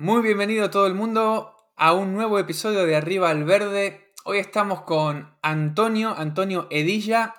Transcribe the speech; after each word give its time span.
Muy 0.00 0.22
bienvenido 0.22 0.70
todo 0.70 0.86
el 0.86 0.94
mundo 0.94 1.54
a 1.76 1.92
un 1.92 2.14
nuevo 2.14 2.38
episodio 2.38 2.86
de 2.86 2.96
Arriba 2.96 3.28
al 3.28 3.44
Verde. 3.44 4.14
Hoy 4.24 4.38
estamos 4.38 4.80
con 4.80 5.36
Antonio, 5.42 6.14
Antonio 6.16 6.68
Edilla. 6.70 7.34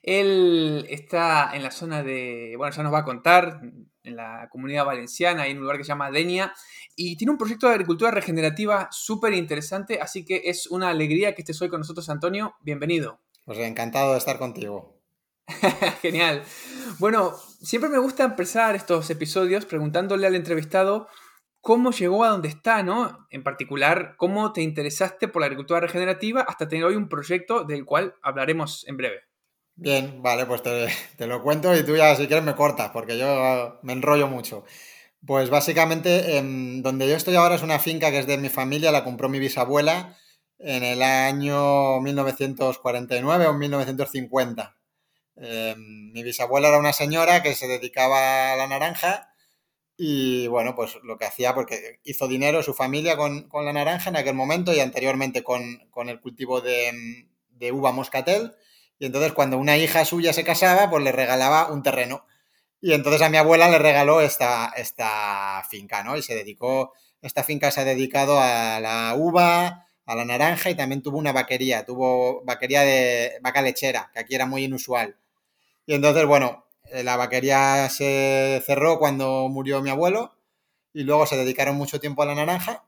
Él 0.00 0.86
está 0.88 1.50
en 1.56 1.64
la 1.64 1.72
zona 1.72 2.04
de, 2.04 2.54
bueno, 2.56 2.72
ya 2.72 2.84
nos 2.84 2.94
va 2.94 2.98
a 2.98 3.04
contar, 3.04 3.62
en 4.04 4.14
la 4.14 4.48
comunidad 4.48 4.84
valenciana, 4.84 5.48
en 5.48 5.56
un 5.56 5.62
lugar 5.64 5.76
que 5.76 5.82
se 5.82 5.88
llama 5.88 6.12
Denia, 6.12 6.54
y 6.94 7.16
tiene 7.16 7.32
un 7.32 7.36
proyecto 7.36 7.66
de 7.66 7.72
agricultura 7.72 8.12
regenerativa 8.12 8.86
súper 8.92 9.32
interesante, 9.34 10.00
así 10.00 10.24
que 10.24 10.42
es 10.44 10.68
una 10.68 10.90
alegría 10.90 11.34
que 11.34 11.42
estés 11.42 11.60
hoy 11.62 11.68
con 11.68 11.80
nosotros, 11.80 12.08
Antonio. 12.10 12.54
Bienvenido. 12.60 13.18
Pues 13.44 13.58
encantado 13.58 14.12
de 14.12 14.18
estar 14.18 14.38
contigo. 14.38 15.00
Genial. 16.00 16.44
Bueno, 17.00 17.34
siempre 17.60 17.90
me 17.90 17.98
gusta 17.98 18.22
empezar 18.22 18.76
estos 18.76 19.10
episodios 19.10 19.66
preguntándole 19.66 20.28
al 20.28 20.36
entrevistado 20.36 21.08
cómo 21.64 21.92
llegó 21.92 22.24
a 22.24 22.28
donde 22.28 22.48
está, 22.48 22.82
¿no? 22.82 23.26
En 23.30 23.42
particular, 23.42 24.16
cómo 24.18 24.52
te 24.52 24.60
interesaste 24.60 25.28
por 25.28 25.40
la 25.40 25.46
agricultura 25.46 25.80
regenerativa 25.80 26.42
hasta 26.42 26.68
tener 26.68 26.84
hoy 26.84 26.94
un 26.94 27.08
proyecto 27.08 27.64
del 27.64 27.86
cual 27.86 28.14
hablaremos 28.20 28.86
en 28.86 28.98
breve. 28.98 29.20
Bien, 29.74 30.22
vale, 30.22 30.44
pues 30.44 30.62
te, 30.62 31.26
lo 31.26 31.42
cuento 31.42 31.74
y 31.74 31.82
tú 31.82 31.96
ya 31.96 32.14
si 32.16 32.26
quieres 32.26 32.44
me 32.44 32.54
cortas, 32.54 32.90
porque 32.90 33.16
yo 33.16 33.80
me 33.82 33.94
enrollo 33.94 34.28
mucho. 34.28 34.66
Pues 35.26 35.48
básicamente, 35.48 36.36
em, 36.36 36.82
donde 36.82 37.08
yo 37.08 37.16
estoy 37.16 37.34
ahora 37.34 37.54
es 37.54 37.62
una 37.62 37.78
finca 37.78 38.10
que 38.10 38.18
es 38.18 38.26
de 38.26 38.36
mi 38.36 38.50
familia, 38.50 38.92
la 38.92 39.02
compró 39.02 39.30
mi 39.30 39.38
bisabuela 39.38 40.18
en 40.58 40.84
el 40.84 41.02
año 41.02 41.98
1949 42.02 43.46
o 43.46 43.54
1950. 43.54 44.76
Em, 45.36 46.12
mi 46.12 46.22
bisabuela 46.22 46.68
era 46.68 46.78
una 46.78 46.92
señora 46.92 47.42
que 47.42 47.54
se 47.54 47.66
dedicaba 47.66 48.52
a 48.52 48.56
la 48.56 48.66
naranja 48.66 49.33
y 49.96 50.48
bueno, 50.48 50.74
pues 50.74 50.98
lo 51.04 51.16
que 51.16 51.24
hacía, 51.26 51.54
porque 51.54 52.00
hizo 52.02 52.26
dinero 52.26 52.62
su 52.62 52.74
familia 52.74 53.16
con, 53.16 53.48
la 53.52 53.72
naranja 53.72 54.10
en 54.10 54.16
aquel 54.16 54.34
momento 54.34 54.72
y 54.72 54.80
anteriormente 54.80 55.44
con, 55.44 55.88
el 56.08 56.20
cultivo 56.20 56.60
de, 56.60 57.30
uva 57.72 57.92
moscatel. 57.92 58.54
Y 58.98 59.06
entonces 59.06 59.32
cuando 59.32 59.58
una 59.58 59.76
hija 59.76 60.04
suya 60.04 60.32
se 60.32 60.44
casaba, 60.44 60.90
pues 60.90 61.04
le 61.04 61.12
regalaba 61.12 61.70
un 61.72 61.82
terreno. 61.82 62.26
Y 62.80 62.92
entonces 62.92 63.22
a 63.22 63.30
mi 63.30 63.36
abuela 63.38 63.68
le 63.70 63.78
regaló 63.78 64.20
esta, 64.20 64.72
esta 64.76 65.62
finca, 65.70 66.02
¿no? 66.04 66.16
Y 66.16 66.22
se 66.22 66.34
dedicó, 66.34 66.92
esta 67.22 67.44
finca 67.44 67.70
se 67.70 67.80
ha 67.80 67.84
dedicado 67.84 68.38
a 68.40 68.80
la 68.80 69.14
uva, 69.16 69.86
a 70.06 70.14
la 70.14 70.24
naranja 70.24 70.70
y 70.70 70.74
también 70.74 71.02
tuvo 71.02 71.18
una 71.18 71.32
vaquería, 71.32 71.84
tuvo 71.86 72.44
vaquería 72.44 72.82
de 72.82 73.38
vaca 73.42 73.62
lechera, 73.62 74.10
que 74.12 74.20
aquí 74.20 74.34
era 74.34 74.46
muy 74.46 74.64
inusual. 74.64 75.16
Y 75.86 75.94
entonces, 75.94 76.26
bueno, 76.26 76.63
la 76.92 77.16
vaquería 77.16 77.88
se 77.88 78.62
cerró 78.64 78.98
cuando 78.98 79.48
murió 79.48 79.82
mi 79.82 79.90
abuelo 79.90 80.34
y 80.92 81.02
luego 81.02 81.26
se 81.26 81.36
dedicaron 81.36 81.76
mucho 81.76 82.00
tiempo 82.00 82.22
a 82.22 82.26
la 82.26 82.34
naranja, 82.34 82.86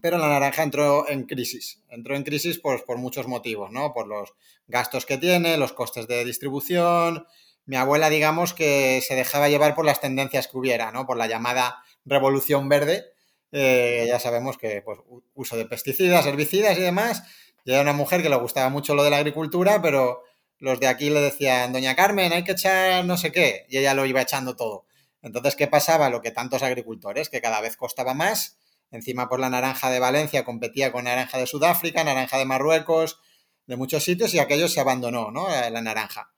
pero 0.00 0.18
la 0.18 0.28
naranja 0.28 0.62
entró 0.62 1.08
en 1.08 1.24
crisis. 1.24 1.82
Entró 1.88 2.14
en 2.14 2.22
crisis 2.22 2.58
pues, 2.58 2.82
por 2.82 2.98
muchos 2.98 3.26
motivos, 3.26 3.72
¿no? 3.72 3.92
Por 3.92 4.06
los 4.06 4.34
gastos 4.68 5.06
que 5.06 5.18
tiene, 5.18 5.56
los 5.56 5.72
costes 5.72 6.06
de 6.06 6.24
distribución. 6.24 7.26
Mi 7.64 7.76
abuela, 7.76 8.10
digamos, 8.10 8.54
que 8.54 9.02
se 9.06 9.14
dejaba 9.14 9.48
llevar 9.48 9.74
por 9.74 9.84
las 9.84 10.00
tendencias 10.00 10.46
que 10.46 10.56
hubiera, 10.56 10.92
¿no? 10.92 11.06
Por 11.06 11.16
la 11.16 11.26
llamada 11.26 11.82
revolución 12.04 12.68
verde. 12.68 13.06
Eh, 13.52 14.04
ya 14.08 14.20
sabemos 14.20 14.58
que 14.58 14.82
pues, 14.82 14.98
uso 15.34 15.56
de 15.56 15.66
pesticidas, 15.66 16.26
herbicidas 16.26 16.78
y 16.78 16.82
demás. 16.82 17.22
Y 17.64 17.72
era 17.72 17.82
una 17.82 17.92
mujer 17.92 18.22
que 18.22 18.28
le 18.28 18.36
gustaba 18.36 18.68
mucho 18.68 18.94
lo 18.94 19.02
de 19.02 19.10
la 19.10 19.16
agricultura, 19.16 19.82
pero 19.82 20.22
los 20.58 20.80
de 20.80 20.88
aquí 20.88 21.10
le 21.10 21.20
decían, 21.20 21.72
doña 21.72 21.94
Carmen, 21.94 22.32
hay 22.32 22.44
que 22.44 22.52
echar 22.52 23.04
no 23.04 23.16
sé 23.16 23.32
qué, 23.32 23.66
y 23.68 23.78
ella 23.78 23.94
lo 23.94 24.06
iba 24.06 24.22
echando 24.22 24.56
todo. 24.56 24.86
Entonces, 25.22 25.56
¿qué 25.56 25.66
pasaba? 25.66 26.10
Lo 26.10 26.22
que 26.22 26.30
tantos 26.30 26.62
agricultores, 26.62 27.28
que 27.28 27.40
cada 27.40 27.60
vez 27.60 27.76
costaba 27.76 28.14
más, 28.14 28.58
encima 28.90 29.28
por 29.28 29.40
la 29.40 29.50
naranja 29.50 29.90
de 29.90 29.98
Valencia 29.98 30.44
competía 30.44 30.92
con 30.92 31.04
naranja 31.04 31.38
de 31.38 31.46
Sudáfrica, 31.46 32.04
naranja 32.04 32.38
de 32.38 32.44
Marruecos, 32.44 33.18
de 33.66 33.76
muchos 33.76 34.04
sitios, 34.04 34.32
y 34.34 34.38
aquello 34.38 34.68
se 34.68 34.80
abandonó, 34.80 35.30
¿no? 35.30 35.48
La 35.48 35.82
naranja. 35.82 36.32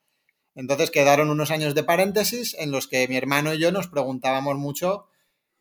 Entonces 0.55 0.91
quedaron 0.91 1.31
unos 1.31 1.50
años 1.50 1.75
de 1.75 1.85
paréntesis 1.85 2.56
en 2.59 2.73
los 2.73 2.89
que 2.89 3.06
mi 3.06 3.17
hermano 3.17 3.55
y 3.55 3.61
yo 3.61 3.71
nos 3.71 3.87
preguntábamos 3.87 4.56
mucho, 4.56 5.06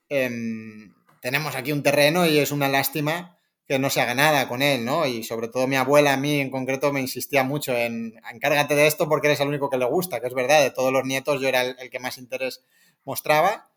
em, 0.09 0.95
tenemos 1.21 1.55
aquí 1.55 1.71
un 1.71 1.83
terreno 1.83 2.25
y 2.25 2.39
es 2.39 2.51
una 2.51 2.67
lástima 2.67 3.36
que 3.67 3.79
no 3.79 3.89
se 3.89 3.99
haga 3.99 4.15
nada 4.15 4.47
con 4.47 4.61
él, 4.61 4.85
¿no? 4.85 5.05
Y 5.05 5.23
sobre 5.23 5.49
todo 5.49 5.67
mi 5.67 5.75
abuela 5.75 6.13
a 6.13 6.17
mí 6.17 6.39
en 6.39 6.49
concreto 6.49 6.93
me 6.93 7.01
insistía 7.01 7.43
mucho 7.43 7.75
en 7.75 8.13
encárgate 8.31 8.75
de 8.75 8.87
esto 8.87 9.09
porque 9.09 9.27
eres 9.27 9.41
el 9.41 9.49
único 9.49 9.69
que 9.69 9.77
le 9.77 9.85
gusta, 9.85 10.21
que 10.21 10.27
es 10.27 10.33
verdad, 10.33 10.61
de 10.61 10.71
todos 10.71 10.93
los 10.93 11.03
nietos 11.03 11.41
yo 11.41 11.49
era 11.49 11.61
el, 11.61 11.89
que 11.89 11.99
más 11.99 12.17
interés 12.17 12.63
mostraba. 13.03 13.69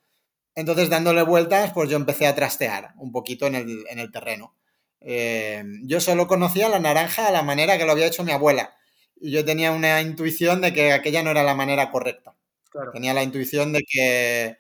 Entonces 0.54 0.90
dándole 0.90 1.22
vueltas, 1.22 1.72
pues 1.72 1.90
yo 1.90 1.96
empecé 1.96 2.26
a 2.26 2.34
trastear 2.36 2.92
un 2.98 3.10
poquito 3.10 3.46
en 3.48 3.54
el, 3.56 4.12
terreno. 4.12 4.54
Eh, 5.00 5.64
yo 5.84 6.00
solo 6.00 6.28
conocía 6.28 6.68
la 6.68 6.78
naranja 6.78 7.26
a 7.26 7.32
la 7.32 7.42
manera 7.42 7.76
que 7.76 7.84
lo 7.84 7.92
había 7.92 8.06
hecho 8.06 8.24
mi 8.24 8.32
abuela. 8.32 8.76
Y 9.16 9.32
yo 9.32 9.44
tenía 9.44 9.72
una 9.72 10.00
intuición 10.02 10.60
de 10.60 10.72
que 10.72 10.92
aquella 10.92 11.22
no 11.22 11.30
era 11.30 11.42
la 11.42 11.54
manera 11.54 11.90
correcta. 11.90 12.36
Tenía 12.92 13.12
la 13.12 13.24
intuición 13.24 13.72
de 13.72 13.82
que 13.82 14.56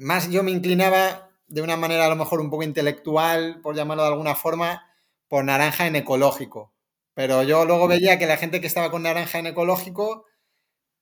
más 0.00 0.30
yo 0.30 0.42
me 0.42 0.50
inclinaba 0.50 1.29
de 1.50 1.62
una 1.62 1.76
manera 1.76 2.06
a 2.06 2.08
lo 2.08 2.16
mejor 2.16 2.40
un 2.40 2.48
poco 2.48 2.62
intelectual, 2.62 3.60
por 3.60 3.74
llamarlo 3.74 4.04
de 4.04 4.10
alguna 4.10 4.36
forma, 4.36 4.86
por 5.28 5.44
naranja 5.44 5.86
en 5.86 5.96
ecológico. 5.96 6.72
Pero 7.12 7.42
yo 7.42 7.64
luego 7.64 7.88
veía 7.88 8.18
que 8.18 8.26
la 8.26 8.36
gente 8.36 8.60
que 8.60 8.68
estaba 8.68 8.90
con 8.90 9.02
naranja 9.02 9.40
en 9.40 9.48
ecológico 9.48 10.26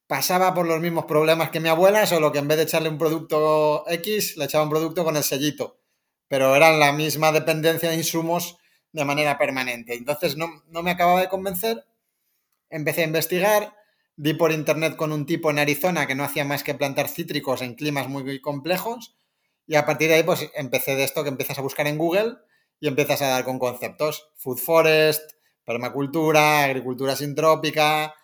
pasaba 0.07 0.55
por 0.55 0.67
los 0.67 0.81
mismos 0.81 1.05
problemas 1.05 1.51
que 1.51 1.61
mi 1.61 1.69
abuela, 1.69 2.07
solo 2.07 2.33
que 2.33 2.39
en 2.39 2.49
vez 2.49 2.57
de 2.57 2.65
echarle 2.65 2.89
un 2.89 2.97
producto 2.97 3.85
X, 3.89 4.39
le 4.39 4.47
echaba 4.47 4.65
un 4.65 4.71
producto 4.71 5.05
con 5.05 5.17
el 5.17 5.23
sellito. 5.23 5.81
Pero 6.29 6.57
eran 6.57 6.81
la 6.81 6.93
misma 6.93 7.31
dependencia 7.31 7.91
de 7.91 7.97
insumos 7.97 8.57
de 8.93 9.05
manera 9.05 9.37
permanente. 9.37 9.95
Entonces 9.95 10.37
no, 10.39 10.63
no 10.69 10.83
me 10.83 10.93
acababa 10.93 11.21
de 11.21 11.29
convencer. 11.29 11.85
Empecé 12.71 13.03
a 13.03 13.07
investigar, 13.07 13.77
di 14.17 14.33
por 14.33 14.53
internet 14.53 14.97
con 14.97 15.13
un 15.13 15.27
tipo 15.27 15.51
en 15.51 15.59
Arizona 15.59 16.07
que 16.07 16.15
no 16.15 16.25
hacía 16.25 16.47
más 16.47 16.65
que 16.65 16.75
plantar 16.75 17.09
cítricos 17.09 17.61
en 17.61 17.75
climas 17.75 18.09
muy 18.09 18.41
complejos 18.41 19.19
y 19.69 19.77
a 19.77 19.85
partir 19.85 20.09
de 20.09 20.15
ahí, 20.15 20.23
pues 20.23 20.51
empecé 20.55 20.97
de 20.97 21.05
esto 21.05 21.23
que 21.23 21.29
empiezas 21.29 21.59
a 21.59 21.63
buscar 21.63 21.87
en 21.87 21.99
Google 21.99 22.39
y 22.81 22.89
empiezas 22.89 23.21
a 23.21 23.29
dar 23.29 23.45
con 23.45 23.59
conceptos. 23.59 24.31
Food 24.37 24.57
forest, 24.57 25.33
permacultura, 25.63 26.65
agricultura 26.65 27.15
sintrópica. 27.15 28.15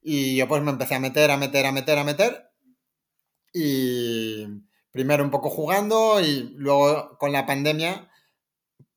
Y 0.00 0.36
yo 0.36 0.46
pues 0.46 0.62
me 0.62 0.70
empecé 0.70 0.94
a 0.94 1.00
meter, 1.00 1.32
a 1.32 1.36
meter, 1.36 1.66
a 1.66 1.72
meter, 1.72 1.98
a 1.98 2.04
meter. 2.04 2.50
Y 3.52 4.46
primero 4.92 5.24
un 5.24 5.32
poco 5.32 5.50
jugando 5.50 6.20
y 6.20 6.54
luego 6.54 7.18
con 7.18 7.32
la 7.32 7.44
pandemia, 7.44 8.08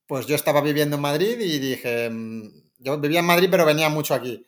pues 0.06 0.26
yo 0.26 0.36
estaba 0.36 0.60
viviendo 0.60 0.96
en 0.96 1.02
Madrid 1.02 1.40
y 1.40 1.58
dije, 1.58 2.10
mm, 2.10 2.48
yo 2.78 2.98
vivía 3.00 3.20
en 3.20 3.26
Madrid 3.26 3.48
pero 3.50 3.66
venía 3.66 3.88
mucho 3.88 4.14
aquí. 4.14 4.46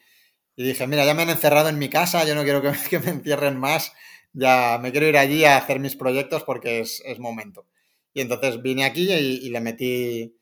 Y 0.55 0.63
dije, 0.63 0.87
mira, 0.87 1.05
ya 1.05 1.15
me 1.15 1.23
han 1.23 1.31
encerrado 1.31 1.69
en 1.69 1.79
mi 1.79 1.89
casa, 1.89 2.25
yo 2.25 2.37
no 2.37 2.45
quiero 2.45 2.63
que, 2.63 2.99
me 3.01 3.11
encierren 3.11 3.59
más 3.59 3.93
ya 4.33 4.79
me 4.81 4.91
quiero 4.93 5.07
ir 5.07 5.17
allí 5.17 5.45
a 5.45 5.57
hacer 5.57 5.81
mis 5.81 5.97
proyectos 5.97 6.45
porque 6.45 6.81
es, 6.81 7.19
momento. 7.19 7.67
Y 8.13 8.21
entonces 8.21 8.63
vine 8.63 8.85
aquí 8.85 9.13
y, 9.13 9.49
le 9.51 9.61
metí 9.61 10.37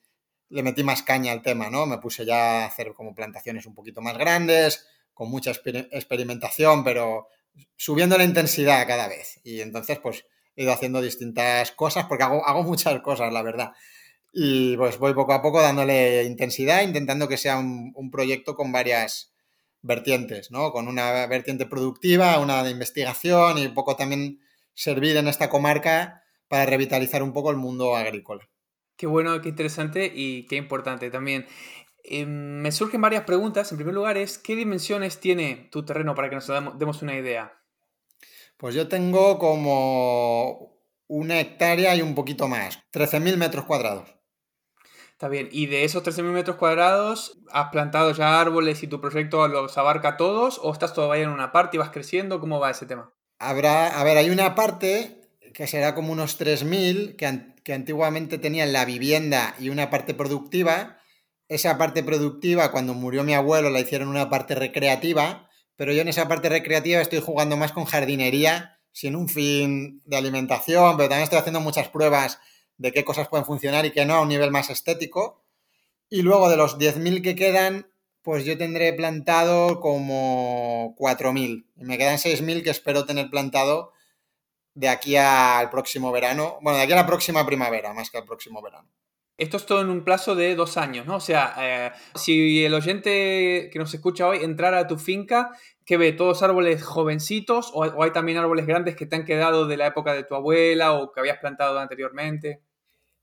le 0.50 0.62
metí 0.62 0.82
más 0.82 1.02
caña 1.02 1.32
al 1.32 1.42
tema, 1.42 1.68
¿no? 1.68 1.84
Me 1.86 1.98
puse 1.98 2.24
ya 2.24 2.62
a 2.62 2.66
hacer 2.66 2.94
como 2.94 3.14
plantaciones 3.14 3.66
un 3.66 3.74
poquito 3.74 4.00
más 4.00 4.16
grandes, 4.16 4.86
con 5.12 5.30
mucha 5.30 5.50
experimentación, 5.50 6.84
pero 6.84 7.28
subiendo 7.76 8.16
la 8.16 8.24
intensidad 8.24 8.86
cada 8.86 9.08
vez. 9.08 9.40
Y 9.44 9.60
entonces, 9.60 9.98
pues, 9.98 10.24
he 10.56 10.62
ido 10.62 10.72
haciendo 10.72 11.02
distintas 11.02 11.72
cosas, 11.72 12.06
porque 12.06 12.24
hago, 12.24 12.46
hago 12.46 12.62
muchas 12.62 12.98
cosas, 13.02 13.30
la 13.30 13.42
verdad. 13.42 13.72
Y 14.32 14.76
pues 14.76 14.98
voy 14.98 15.14
poco 15.14 15.34
a 15.34 15.42
poco 15.42 15.60
dándole 15.60 16.24
intensidad, 16.24 16.82
intentando 16.82 17.28
que 17.28 17.36
sea 17.36 17.58
un 17.58 18.10
proyecto 18.10 18.54
con 18.54 18.72
varias, 18.72 19.32
vertientes, 19.82 20.50
¿no? 20.50 20.72
Con 20.72 20.88
una 20.88 21.26
vertiente 21.26 21.66
productiva, 21.66 22.38
una 22.38 22.62
de 22.62 22.70
investigación 22.70 23.58
y 23.58 23.66
un 23.66 23.74
poco 23.74 23.96
también 23.96 24.40
servir 24.74 25.16
en 25.16 25.28
esta 25.28 25.48
comarca 25.48 26.22
para 26.48 26.66
revitalizar 26.66 27.22
un 27.22 27.32
poco 27.32 27.50
el 27.50 27.56
mundo 27.56 27.96
agrícola. 27.96 28.48
Qué 28.96 29.06
bueno, 29.06 29.40
qué 29.40 29.50
interesante 29.50 30.10
y 30.12 30.46
qué 30.46 30.56
importante 30.56 31.10
también. 31.10 31.46
Eh, 32.02 32.26
me 32.26 32.72
surgen 32.72 33.00
varias 33.00 33.24
preguntas. 33.24 33.70
En 33.70 33.78
primer 33.78 33.94
lugar 33.94 34.16
es, 34.16 34.38
¿qué 34.38 34.56
dimensiones 34.56 35.20
tiene 35.20 35.68
tu 35.70 35.84
terreno 35.84 36.14
para 36.14 36.28
que 36.28 36.36
nos 36.36 36.48
demos 36.78 37.02
una 37.02 37.16
idea? 37.16 37.60
Pues 38.56 38.74
yo 38.74 38.88
tengo 38.88 39.38
como 39.38 40.78
una 41.06 41.38
hectárea 41.38 41.94
y 41.94 42.02
un 42.02 42.14
poquito 42.14 42.48
más, 42.48 42.80
13.000 42.92 43.36
metros 43.36 43.64
cuadrados. 43.66 44.17
Está 45.18 45.26
bien, 45.26 45.48
y 45.50 45.66
de 45.66 45.82
esos 45.82 46.04
13.000 46.04 46.22
metros 46.30 46.58
cuadrados, 46.58 47.40
¿has 47.50 47.70
plantado 47.70 48.12
ya 48.12 48.40
árboles 48.40 48.84
y 48.84 48.86
tu 48.86 49.00
proyecto 49.00 49.48
los 49.48 49.76
abarca 49.76 50.16
todos 50.16 50.60
o 50.62 50.72
estás 50.72 50.94
todavía 50.94 51.24
en 51.24 51.30
una 51.30 51.50
parte 51.50 51.76
y 51.76 51.80
vas 51.80 51.90
creciendo? 51.90 52.38
¿Cómo 52.38 52.60
va 52.60 52.70
ese 52.70 52.86
tema? 52.86 53.12
Habrá, 53.40 53.98
a 53.98 54.04
ver, 54.04 54.16
hay 54.16 54.30
una 54.30 54.54
parte 54.54 55.22
que 55.54 55.66
será 55.66 55.96
como 55.96 56.12
unos 56.12 56.38
3.000 56.38 57.16
que, 57.16 57.52
que 57.64 57.72
antiguamente 57.72 58.38
tenían 58.38 58.72
la 58.72 58.84
vivienda 58.84 59.56
y 59.58 59.70
una 59.70 59.90
parte 59.90 60.14
productiva. 60.14 61.00
Esa 61.48 61.78
parte 61.78 62.04
productiva, 62.04 62.70
cuando 62.70 62.94
murió 62.94 63.24
mi 63.24 63.34
abuelo, 63.34 63.70
la 63.70 63.80
hicieron 63.80 64.06
una 64.06 64.30
parte 64.30 64.54
recreativa, 64.54 65.48
pero 65.74 65.92
yo 65.92 66.02
en 66.02 66.08
esa 66.08 66.28
parte 66.28 66.48
recreativa 66.48 67.00
estoy 67.00 67.18
jugando 67.18 67.56
más 67.56 67.72
con 67.72 67.86
jardinería, 67.86 68.78
sin 68.92 69.16
un 69.16 69.28
fin 69.28 70.00
de 70.04 70.16
alimentación, 70.16 70.96
pero 70.96 71.08
también 71.08 71.24
estoy 71.24 71.40
haciendo 71.40 71.60
muchas 71.60 71.88
pruebas 71.88 72.38
de 72.78 72.92
qué 72.92 73.04
cosas 73.04 73.28
pueden 73.28 73.44
funcionar 73.44 73.84
y 73.84 73.90
qué 73.90 74.04
no 74.04 74.14
a 74.14 74.22
un 74.22 74.28
nivel 74.28 74.50
más 74.50 74.70
estético. 74.70 75.42
Y 76.08 76.22
luego 76.22 76.48
de 76.48 76.56
los 76.56 76.78
10.000 76.78 77.22
que 77.22 77.36
quedan, 77.36 77.90
pues 78.22 78.44
yo 78.44 78.56
tendré 78.56 78.92
plantado 78.94 79.80
como 79.80 80.94
4.000. 80.96 81.66
Y 81.76 81.84
me 81.84 81.98
quedan 81.98 82.16
6.000 82.16 82.62
que 82.62 82.70
espero 82.70 83.04
tener 83.04 83.28
plantado 83.28 83.92
de 84.74 84.88
aquí 84.88 85.16
al 85.16 85.70
próximo 85.70 86.12
verano. 86.12 86.58
Bueno, 86.62 86.78
de 86.78 86.84
aquí 86.84 86.92
a 86.92 86.96
la 86.96 87.06
próxima 87.06 87.44
primavera, 87.44 87.92
más 87.92 88.10
que 88.10 88.18
al 88.18 88.24
próximo 88.24 88.62
verano. 88.62 88.88
Esto 89.36 89.56
es 89.56 89.66
todo 89.66 89.80
en 89.82 89.88
un 89.88 90.02
plazo 90.02 90.34
de 90.34 90.56
dos 90.56 90.76
años, 90.76 91.06
¿no? 91.06 91.16
O 91.16 91.20
sea, 91.20 91.54
eh, 91.58 91.92
si 92.16 92.64
el 92.64 92.74
oyente 92.74 93.70
que 93.72 93.78
nos 93.78 93.94
escucha 93.94 94.26
hoy 94.26 94.38
entrara 94.42 94.80
a 94.80 94.86
tu 94.88 94.98
finca, 94.98 95.50
¿qué 95.84 95.96
ve? 95.96 96.12
¿Todos 96.12 96.42
árboles 96.42 96.82
jovencitos 96.82 97.70
o, 97.72 97.84
o 97.84 98.02
hay 98.02 98.10
también 98.10 98.38
árboles 98.38 98.66
grandes 98.66 98.96
que 98.96 99.06
te 99.06 99.14
han 99.14 99.24
quedado 99.24 99.68
de 99.68 99.76
la 99.76 99.86
época 99.86 100.12
de 100.12 100.24
tu 100.24 100.34
abuela 100.34 100.92
o 100.94 101.12
que 101.12 101.20
habías 101.20 101.38
plantado 101.38 101.78
anteriormente? 101.78 102.62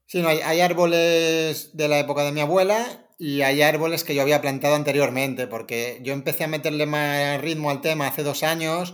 Sí, 0.08 0.20
hay, 0.22 0.62
árboles 0.62 1.76
de 1.76 1.88
la 1.88 1.98
época 1.98 2.24
de 2.24 2.32
mi 2.32 2.40
abuela 2.40 3.08
y 3.18 3.42
hay 3.42 3.64
árboles 3.64 4.04
que 4.04 4.14
yo 4.14 4.22
había 4.22 4.40
plantado 4.40 4.76
anteriormente, 4.76 5.48
porque 5.48 6.00
yo 6.04 6.14
empecé 6.14 6.44
a 6.44 6.48
meterle 6.48 6.86
más 6.86 7.42
ritmo 7.42 7.72
al 7.72 7.82
tema 7.82 8.08
hace 8.08 8.22
dos 8.22 8.44
años, 8.44 8.94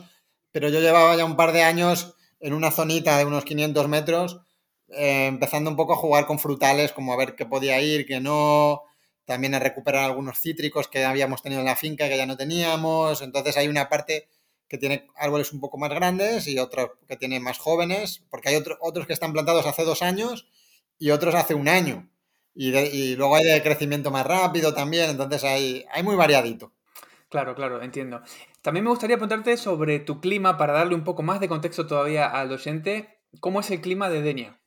pero 0.52 0.70
yo 0.70 0.80
llevaba 0.80 1.16
ya 1.18 1.26
un 1.26 1.36
par 1.36 1.52
de 1.52 1.64
años 1.64 2.16
en 2.40 2.54
una 2.54 2.72
zonita 2.72 3.18
de 3.18 3.26
unos 3.26 3.44
500 3.44 3.90
metros, 3.90 4.42
eh, 4.88 5.26
empezando 5.28 5.70
un 5.70 5.76
poco 5.76 5.94
a 5.94 5.98
jugar 5.98 6.26
con 6.28 6.40
frutales, 6.40 6.94
como 6.94 7.12
a 7.12 7.18
ver 7.18 7.36
qué 7.36 7.46
podía 7.46 7.82
ir, 7.82 8.06
qué 8.06 8.22
no, 8.22 8.84
también 9.26 9.54
a 9.54 9.60
recuperar 9.60 10.06
algunos 10.06 10.40
cítricos 10.40 10.88
que 10.88 11.04
habíamos 11.04 11.42
tenido 11.42 11.60
en 11.60 11.68
la 11.68 11.76
finca 11.76 12.08
que 12.08 12.18
ya 12.18 12.26
no 12.26 12.38
teníamos, 12.38 13.22
entonces 13.22 13.58
hay 13.58 13.68
una 13.68 13.90
parte 13.90 14.30
que 14.70 14.78
tiene 14.78 15.08
árboles 15.18 15.52
un 15.52 15.60
poco 15.60 15.78
más 15.78 15.90
grandes 15.90 16.48
y 16.48 16.58
otros 16.58 16.92
que 17.08 17.18
tiene 17.18 17.42
más 17.42 17.58
jóvenes, 17.58 18.24
porque 18.30 18.50
hay 18.50 18.56
otro, 18.56 18.78
otros 18.80 19.08
que 19.08 19.14
están 19.14 19.34
plantados 19.34 19.66
hace 19.66 19.84
dos 19.84 20.02
años 20.02 20.48
y 21.02 21.10
otros 21.10 21.34
hace 21.34 21.56
un 21.56 21.68
año. 21.68 22.08
Y, 22.54 22.70
de, 22.70 22.86
y, 22.86 23.16
luego 23.16 23.36
hay 23.36 23.44
de 23.44 23.64
crecimiento 23.64 24.12
más 24.12 24.26
rápido 24.26 24.74
también, 24.74 25.10
entonces 25.10 25.44
hay, 25.44 25.84
hay 25.92 26.04
muy 26.04 26.16
variadito. 26.16 26.74
Claro, 27.28 27.56
claro, 27.56 27.82
entiendo. 27.82 28.22
También 28.62 28.84
me 28.84 28.92
gustaría 28.92 29.18
preguntarte 29.18 29.58
sobre 29.58 30.00
tu 30.00 30.22
clima 30.22 30.58
para 30.58 30.74
darle 30.74 30.94
un 30.94 31.04
poco 31.04 31.24
más 31.24 31.40
de 31.40 31.48
contexto 31.48 31.88
todavía 31.88 32.28
al 32.28 32.52
oyente. 32.52 33.18
¿Cómo 33.40 33.62
es 33.62 33.72
el 33.72 33.82
clima 33.82 34.10
de 34.10 34.22
Denia? 34.22 34.62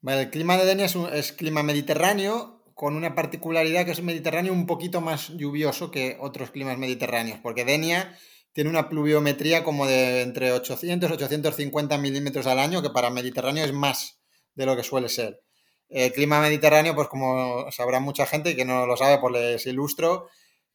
Vale, 0.00 0.22
el 0.22 0.30
clima 0.30 0.56
de 0.56 0.64
Denia 0.64 0.86
es, 0.86 0.96
un, 0.96 1.12
es 1.12 1.32
clima 1.32 1.62
mediterráneo 1.62 2.64
con 2.74 2.96
una 2.96 3.14
particularidad 3.14 3.84
que 3.84 3.92
es 3.92 4.02
mediterráneo 4.02 4.52
un 4.52 4.66
poquito 4.66 5.00
más 5.00 5.28
lluvioso 5.28 5.92
que 5.92 6.16
otros 6.20 6.50
climas 6.50 6.78
mediterráneos, 6.78 7.38
porque 7.42 7.64
Denia 7.64 8.18
tiene 8.52 8.70
una 8.70 8.88
pluviometría 8.88 9.62
como 9.62 9.86
de 9.86 10.22
entre 10.22 10.50
800 10.50 11.10
y 11.10 11.12
850 11.12 11.96
milímetros 11.98 12.46
al 12.48 12.58
año, 12.58 12.82
que 12.82 12.90
para 12.90 13.10
Mediterráneo 13.10 13.64
es 13.64 13.72
más 13.72 14.20
de 14.54 14.66
lo 14.66 14.74
que 14.74 14.82
suele 14.82 15.08
ser. 15.08 15.45
El 15.88 16.12
clima 16.12 16.40
mediterráneo, 16.40 16.94
pues 16.94 17.08
como 17.08 17.70
sabrá 17.70 18.00
mucha 18.00 18.26
gente 18.26 18.50
y 18.50 18.56
que 18.56 18.64
no 18.64 18.86
lo 18.86 18.96
sabe, 18.96 19.18
pues 19.18 19.32
les 19.32 19.66
ilustro, 19.66 20.28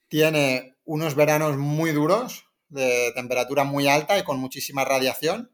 tiene 0.08 0.76
unos 0.86 1.16
veranos 1.16 1.58
muy 1.58 1.92
duros, 1.92 2.46
de 2.72 3.12
temperatura 3.14 3.66
muy 3.66 3.88
alta 3.88 4.18
y 4.18 4.24
con 4.24 4.40
muchísima 4.40 4.86
radiación 4.86 5.52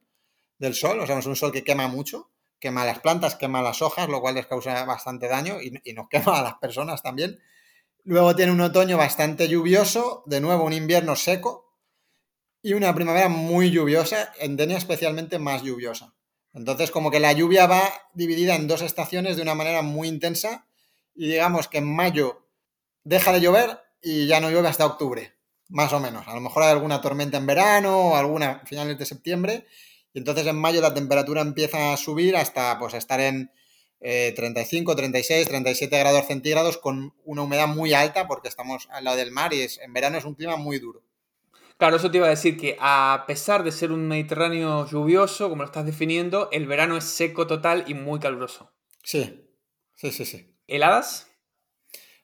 del 0.59 0.75
sol, 0.75 0.99
o 0.99 1.07
sea, 1.07 1.19
es 1.19 1.25
un 1.25 1.35
sol 1.35 1.51
que 1.51 1.63
quema 1.63 1.87
mucho, 1.87 2.31
quema 2.59 2.85
las 2.85 2.99
plantas, 2.99 3.35
quema 3.35 3.61
las 3.61 3.81
hojas, 3.81 4.07
lo 4.07 4.21
cual 4.21 4.35
les 4.35 4.45
causa 4.45 4.85
bastante 4.85 5.27
daño 5.27 5.61
y, 5.61 5.73
y 5.83 5.93
nos 5.93 6.07
quema 6.09 6.39
a 6.39 6.43
las 6.43 6.55
personas 6.55 7.03
también. 7.03 7.39
Luego 8.03 8.35
tiene 8.35 8.51
un 8.51 8.61
otoño 8.61 8.97
bastante 8.97 9.47
lluvioso, 9.47 10.23
de 10.27 10.39
nuevo 10.39 10.63
un 10.63 10.73
invierno 10.73 11.15
seco 11.15 11.67
y 12.61 12.73
una 12.73 12.93
primavera 12.95 13.29
muy 13.29 13.71
lluviosa, 13.71 14.31
en 14.39 14.55
Denia 14.55 14.77
especialmente 14.77 15.39
más 15.39 15.63
lluviosa. 15.63 16.13
Entonces, 16.57 16.89
como 16.89 17.11
que 17.11 17.19
la 17.19 17.33
lluvia 17.33 17.67
va 17.67 17.93
dividida 18.15 18.55
en 18.55 18.67
dos 18.67 18.81
estaciones 18.81 19.35
de 19.35 19.43
una 19.43 19.53
manera 19.53 19.83
muy 19.83 20.07
intensa 20.07 20.65
y 21.15 21.27
digamos 21.27 21.67
que 21.67 21.77
en 21.77 21.95
mayo 21.95 22.47
deja 23.03 23.31
de 23.31 23.41
llover 23.41 23.79
y 24.01 24.25
ya 24.25 24.39
no 24.39 24.49
llueve 24.49 24.67
hasta 24.67 24.87
octubre, 24.87 25.35
más 25.69 25.93
o 25.93 25.99
menos. 25.99 26.27
A 26.27 26.33
lo 26.33 26.41
mejor 26.41 26.63
hay 26.63 26.71
alguna 26.71 26.99
tormenta 26.99 27.37
en 27.37 27.45
verano 27.45 28.09
o 28.09 28.15
alguna 28.15 28.63
finales 28.65 28.97
de 28.97 29.05
septiembre 29.05 29.67
y 30.13 30.17
entonces 30.17 30.47
en 30.47 30.55
mayo 30.55 30.81
la 30.81 30.95
temperatura 30.95 31.41
empieza 31.41 31.93
a 31.93 31.97
subir 31.97 32.35
hasta 32.35 32.79
pues 32.79 32.95
estar 32.95 33.19
en 33.19 33.51
eh, 33.99 34.33
35, 34.35 34.95
36, 34.95 35.47
37 35.47 35.99
grados 35.99 36.25
centígrados 36.25 36.79
con 36.79 37.13
una 37.23 37.43
humedad 37.43 37.67
muy 37.67 37.93
alta 37.93 38.27
porque 38.27 38.47
estamos 38.47 38.87
al 38.89 39.03
lado 39.03 39.17
del 39.17 39.29
mar 39.31 39.53
y 39.53 39.61
es, 39.61 39.77
en 39.77 39.93
verano 39.93 40.17
es 40.17 40.25
un 40.25 40.33
clima 40.33 40.55
muy 40.55 40.79
duro. 40.79 41.03
Claro, 41.77 41.97
eso 41.97 42.09
te 42.09 42.17
iba 42.17 42.25
a 42.25 42.31
decir 42.31 42.57
que 42.57 42.75
a 42.79 43.25
pesar 43.27 43.63
de 43.63 43.71
ser 43.71 43.91
un 43.91 44.07
Mediterráneo 44.07 44.87
lluvioso, 44.87 45.47
como 45.47 45.61
lo 45.61 45.67
estás 45.67 45.85
definiendo, 45.85 46.49
el 46.51 46.65
verano 46.65 46.97
es 46.97 47.03
seco 47.03 47.45
total 47.45 47.83
y 47.87 47.93
muy 47.93 48.19
caluroso. 48.19 48.73
Sí, 49.03 49.47
sí, 49.93 50.11
sí, 50.11 50.25
sí. 50.25 50.57
¿Heladas? 50.65 51.27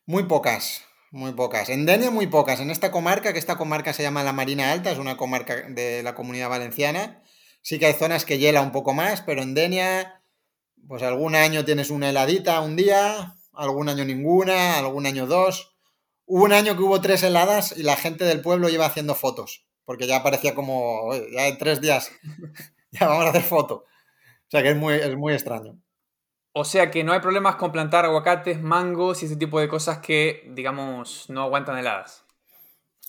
Muy 0.08 0.24
pocas, 0.24 0.84
muy 1.12 1.34
pocas. 1.34 1.70
En 1.70 1.86
Denia 1.86 2.10
muy 2.10 2.26
pocas. 2.26 2.60
En 2.62 2.72
esta 2.72 2.90
comarca, 2.90 3.32
que 3.32 3.38
esta 3.38 3.56
comarca 3.56 3.94
se 3.94 4.02
llama 4.02 4.24
la 4.24 4.34
Marina 4.34 4.72
Alta, 4.72 4.92
es 4.92 4.98
una 4.98 5.18
comarca 5.18 5.56
de 5.70 6.02
la 6.02 6.16
comunidad 6.16 6.50
valenciana, 6.50 7.22
sí 7.62 7.78
que 7.78 7.86
hay 7.86 7.94
zonas 7.94 8.26
que 8.26 8.40
hiela 8.40 8.62
un 8.62 8.72
poco 8.72 8.96
más, 8.96 9.22
pero 9.22 9.44
en 9.44 9.54
Denia, 9.54 10.24
pues 10.88 11.04
algún 11.04 11.36
año 11.36 11.64
tienes 11.64 11.92
una 11.92 12.10
heladita 12.10 12.60
un 12.62 12.76
día, 12.76 13.36
algún 13.54 13.88
año 13.88 14.04
ninguna, 14.04 14.80
algún 14.80 15.06
año 15.06 15.28
dos. 15.28 15.73
Hubo 16.36 16.46
un 16.46 16.54
año 16.54 16.76
que 16.76 16.82
hubo 16.82 17.00
tres 17.00 17.22
heladas 17.22 17.78
y 17.78 17.84
la 17.84 17.96
gente 17.96 18.26
del 18.26 18.42
pueblo 18.42 18.68
iba 18.68 18.88
haciendo 18.88 19.14
fotos, 19.14 19.68
porque 19.86 20.08
ya 20.08 20.24
parecía 20.24 20.56
como, 20.56 21.14
ya 21.32 21.46
en 21.48 21.60
tres 21.60 21.80
días, 21.80 22.10
ya 22.92 23.08
vamos 23.08 23.26
a 23.28 23.30
hacer 23.30 23.44
foto. 23.44 23.86
O 23.86 24.50
sea 24.50 24.64
que 24.64 24.72
es 24.72 24.76
muy, 24.76 24.96
es 24.96 25.16
muy 25.16 25.34
extraño. 25.34 25.78
O 26.52 26.66
sea 26.66 26.90
que 26.90 27.04
no 27.04 27.14
hay 27.14 27.20
problemas 27.20 27.58
con 27.58 27.72
plantar 27.72 28.06
aguacates, 28.06 28.60
mangos 28.60 29.22
y 29.22 29.28
ese 29.28 29.36
tipo 29.36 29.60
de 29.60 29.68
cosas 29.68 30.00
que, 30.00 30.50
digamos, 30.56 31.30
no 31.30 31.44
aguantan 31.44 31.78
heladas. 31.78 32.26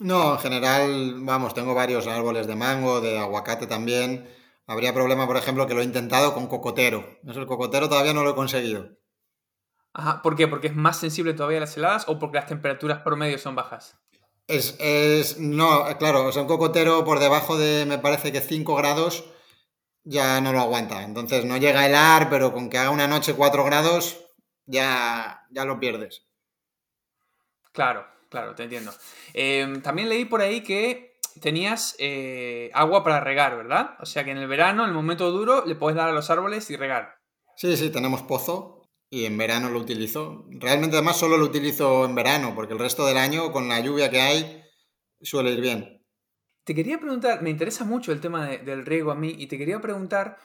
No, 0.00 0.34
en 0.34 0.40
general, 0.40 1.14
vamos, 1.20 1.54
tengo 1.54 1.74
varios 1.74 2.06
árboles 2.06 2.46
de 2.46 2.56
mango, 2.56 3.00
de 3.00 3.18
aguacate 3.18 3.66
también. 3.66 4.28
Habría 4.66 4.92
problema, 4.92 5.26
por 5.26 5.38
ejemplo, 5.38 5.66
que 5.66 5.72
lo 5.72 5.80
he 5.80 5.84
intentado 5.84 6.34
con 6.34 6.46
cocotero. 6.46 7.18
Eso, 7.26 7.40
el 7.40 7.46
cocotero 7.46 7.88
todavía 7.88 8.12
no 8.12 8.22
lo 8.22 8.32
he 8.32 8.34
conseguido. 8.34 8.98
Ajá, 9.94 10.22
¿por 10.22 10.34
qué? 10.34 10.48
¿Porque 10.48 10.66
es 10.66 10.74
más 10.74 10.98
sensible 10.98 11.34
todavía 11.34 11.58
a 11.58 11.60
las 11.60 11.76
heladas 11.76 12.04
o 12.08 12.18
porque 12.18 12.38
las 12.38 12.48
temperaturas 12.48 13.02
promedio 13.02 13.38
son 13.38 13.54
bajas? 13.54 13.96
Es, 14.48 14.76
es 14.80 15.38
no, 15.38 15.84
claro, 15.98 16.26
o 16.26 16.32
sea, 16.32 16.42
un 16.42 16.48
cocotero 16.48 17.04
por 17.04 17.20
debajo 17.20 17.56
de, 17.56 17.86
me 17.86 17.98
parece 17.98 18.32
que 18.32 18.40
5 18.40 18.74
grados 18.74 19.24
ya 20.02 20.40
no 20.40 20.52
lo 20.52 20.60
aguanta. 20.60 21.02
Entonces 21.04 21.44
no 21.44 21.56
llega 21.56 21.80
a 21.80 21.86
helar, 21.86 22.28
pero 22.28 22.52
con 22.52 22.68
que 22.68 22.76
haga 22.76 22.90
una 22.90 23.06
noche 23.06 23.34
4 23.34 23.64
grados 23.64 24.26
ya, 24.66 25.46
ya 25.50 25.64
lo 25.64 25.78
pierdes. 25.78 26.26
Claro, 27.72 28.04
claro, 28.28 28.54
te 28.56 28.64
entiendo. 28.64 28.92
Eh, 29.32 29.78
también 29.82 30.08
leí 30.08 30.24
por 30.24 30.40
ahí 30.42 30.62
que 30.62 31.20
tenías 31.40 31.94
eh, 32.00 32.70
agua 32.74 33.04
para 33.04 33.20
regar, 33.20 33.56
¿verdad? 33.56 33.96
O 34.00 34.06
sea 34.06 34.24
que 34.24 34.32
en 34.32 34.38
el 34.38 34.48
verano, 34.48 34.82
en 34.82 34.90
el 34.90 34.94
momento 34.94 35.30
duro, 35.30 35.64
le 35.64 35.76
puedes 35.76 35.96
dar 35.96 36.08
a 36.08 36.12
los 36.12 36.30
árboles 36.30 36.68
y 36.70 36.76
regar. 36.76 37.16
Sí, 37.56 37.76
sí, 37.76 37.90
tenemos 37.90 38.22
pozo 38.22 38.83
y 39.14 39.26
en 39.26 39.38
verano 39.38 39.70
lo 39.70 39.78
utilizo. 39.78 40.44
Realmente 40.50 40.96
además 40.96 41.16
solo 41.16 41.36
lo 41.36 41.44
utilizo 41.44 42.04
en 42.04 42.16
verano, 42.16 42.52
porque 42.56 42.72
el 42.72 42.80
resto 42.80 43.06
del 43.06 43.16
año, 43.16 43.52
con 43.52 43.68
la 43.68 43.78
lluvia 43.78 44.10
que 44.10 44.20
hay, 44.20 44.64
suele 45.20 45.52
ir 45.52 45.60
bien. 45.60 46.04
Te 46.64 46.74
quería 46.74 46.98
preguntar, 46.98 47.40
me 47.40 47.50
interesa 47.50 47.84
mucho 47.84 48.10
el 48.10 48.20
tema 48.20 48.44
de, 48.44 48.58
del 48.58 48.84
riego 48.84 49.12
a 49.12 49.14
mí, 49.14 49.32
y 49.38 49.46
te 49.46 49.56
quería 49.56 49.80
preguntar, 49.80 50.36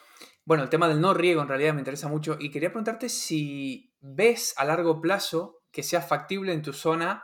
bueno, 0.46 0.62
el 0.62 0.70
tema 0.70 0.88
del 0.88 1.02
no 1.02 1.16
riego 1.16 1.42
en 1.42 1.48
realidad 1.48 1.74
me 1.74 1.80
interesa 1.80 2.10
mucho, 2.10 2.38
y 2.40 2.52
quería 2.52 2.70
preguntarte 2.70 3.10
si 3.10 3.92
ves 4.02 4.54
a 4.56 4.66
largo 4.66 5.02
plazo 5.02 5.64
que 5.72 5.82
sea 5.82 6.02
factible 6.02 6.54
en 6.54 6.62
tu 6.62 6.72
zona 6.72 7.24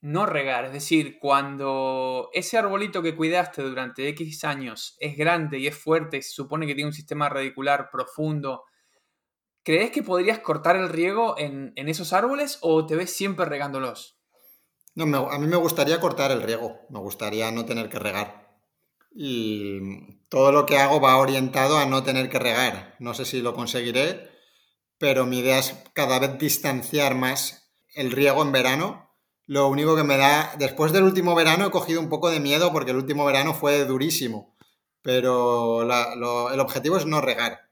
no 0.00 0.24
regar, 0.24 0.64
es 0.64 0.72
decir, 0.72 1.18
cuando 1.20 2.30
ese 2.32 2.56
arbolito 2.56 3.02
que 3.02 3.14
cuidaste 3.14 3.60
durante 3.60 4.08
X 4.08 4.42
años 4.44 4.96
es 5.00 5.18
grande 5.18 5.58
y 5.58 5.66
es 5.66 5.76
fuerte, 5.76 6.22
se 6.22 6.30
supone 6.30 6.66
que 6.66 6.74
tiene 6.74 6.88
un 6.88 6.94
sistema 6.94 7.28
radicular 7.28 7.90
profundo, 7.92 8.64
¿Crees 9.64 9.90
que 9.92 10.02
podrías 10.02 10.40
cortar 10.40 10.76
el 10.76 10.88
riego 10.88 11.36
en, 11.38 11.72
esos 11.76 12.12
árboles 12.12 12.58
o 12.62 12.86
te 12.86 12.96
ves 12.96 13.14
siempre 13.14 13.46
regándolos? 13.46 14.18
No, 14.94 15.30
a 15.30 15.38
mí 15.38 15.46
me 15.46 15.56
gustaría 15.56 16.00
cortar 16.00 16.30
el 16.32 16.42
riego, 16.42 16.80
me 16.90 16.98
gustaría 16.98 17.50
no 17.52 17.64
tener 17.64 17.88
que 17.88 17.98
regar. 17.98 18.42
y 19.14 20.18
todo 20.28 20.50
lo 20.50 20.64
que 20.64 20.78
hago 20.78 20.98
va 20.98 21.18
orientado 21.18 21.76
a 21.76 21.84
no 21.84 22.02
tener 22.02 22.30
que 22.30 22.38
regar. 22.38 22.96
No 22.98 23.12
sé 23.12 23.26
si 23.26 23.42
lo 23.42 23.54
conseguiré, 23.54 24.30
pero 24.96 25.26
mi 25.26 25.40
idea 25.40 25.58
es 25.58 25.76
cada 25.92 26.18
vez 26.18 26.38
distanciar 26.38 27.14
más 27.14 27.70
el 27.94 28.10
riego 28.10 28.42
en 28.42 28.52
verano. 28.52 29.10
Lo 29.46 29.68
único 29.68 29.94
que 29.96 30.04
me 30.04 30.16
da, 30.16 30.54
después 30.58 30.92
del 30.92 31.02
último 31.02 31.34
verano 31.34 31.66
he 31.66 31.70
cogido 31.70 32.00
un 32.00 32.08
poco 32.08 32.30
de 32.30 32.40
miedo 32.40 32.72
porque 32.72 32.92
el 32.92 32.96
último 32.96 33.24
verano 33.24 33.52
fue 33.52 33.84
durísimo, 33.84 34.56
pero 35.02 35.82
el 35.82 36.60
objetivo 36.60 36.96
es 36.96 37.04
no 37.04 37.20
regar. 37.20 37.71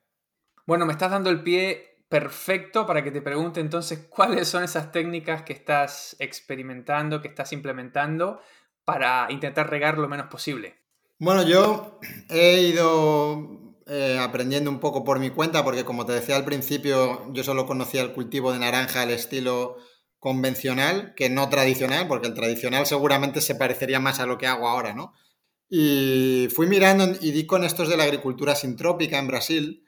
Bueno, 0.70 0.86
me 0.86 0.92
estás 0.92 1.10
dando 1.10 1.30
el 1.30 1.42
pie 1.42 1.96
perfecto 2.08 2.86
para 2.86 3.02
que 3.02 3.10
te 3.10 3.20
pregunte 3.20 3.58
entonces 3.58 4.06
cuáles 4.08 4.46
son 4.46 4.62
esas 4.62 4.92
técnicas 4.92 5.42
que 5.42 5.52
estás 5.52 6.14
experimentando, 6.20 7.20
que 7.20 7.26
estás 7.26 7.52
implementando 7.52 8.40
para 8.84 9.26
intentar 9.30 9.68
regar 9.68 9.98
lo 9.98 10.06
menos 10.06 10.28
posible. 10.28 10.76
Bueno, 11.18 11.42
yo 11.42 11.98
he 12.28 12.60
ido 12.60 13.74
eh, 13.88 14.16
aprendiendo 14.20 14.70
un 14.70 14.78
poco 14.78 15.02
por 15.02 15.18
mi 15.18 15.30
cuenta, 15.30 15.64
porque 15.64 15.84
como 15.84 16.06
te 16.06 16.12
decía 16.12 16.36
al 16.36 16.44
principio, 16.44 17.32
yo 17.32 17.42
solo 17.42 17.66
conocía 17.66 18.02
el 18.02 18.12
cultivo 18.12 18.52
de 18.52 18.60
naranja 18.60 19.02
al 19.02 19.10
estilo 19.10 19.76
convencional, 20.20 21.14
que 21.16 21.30
no 21.30 21.48
tradicional, 21.48 22.06
porque 22.06 22.28
el 22.28 22.34
tradicional 22.34 22.86
seguramente 22.86 23.40
se 23.40 23.56
parecería 23.56 23.98
más 23.98 24.20
a 24.20 24.26
lo 24.26 24.38
que 24.38 24.46
hago 24.46 24.68
ahora, 24.68 24.94
¿no? 24.94 25.14
Y 25.68 26.46
fui 26.54 26.68
mirando 26.68 27.12
y 27.20 27.32
di 27.32 27.44
con 27.44 27.64
estos 27.64 27.88
de 27.88 27.96
la 27.96 28.04
agricultura 28.04 28.54
sintrópica 28.54 29.18
en 29.18 29.26
Brasil 29.26 29.84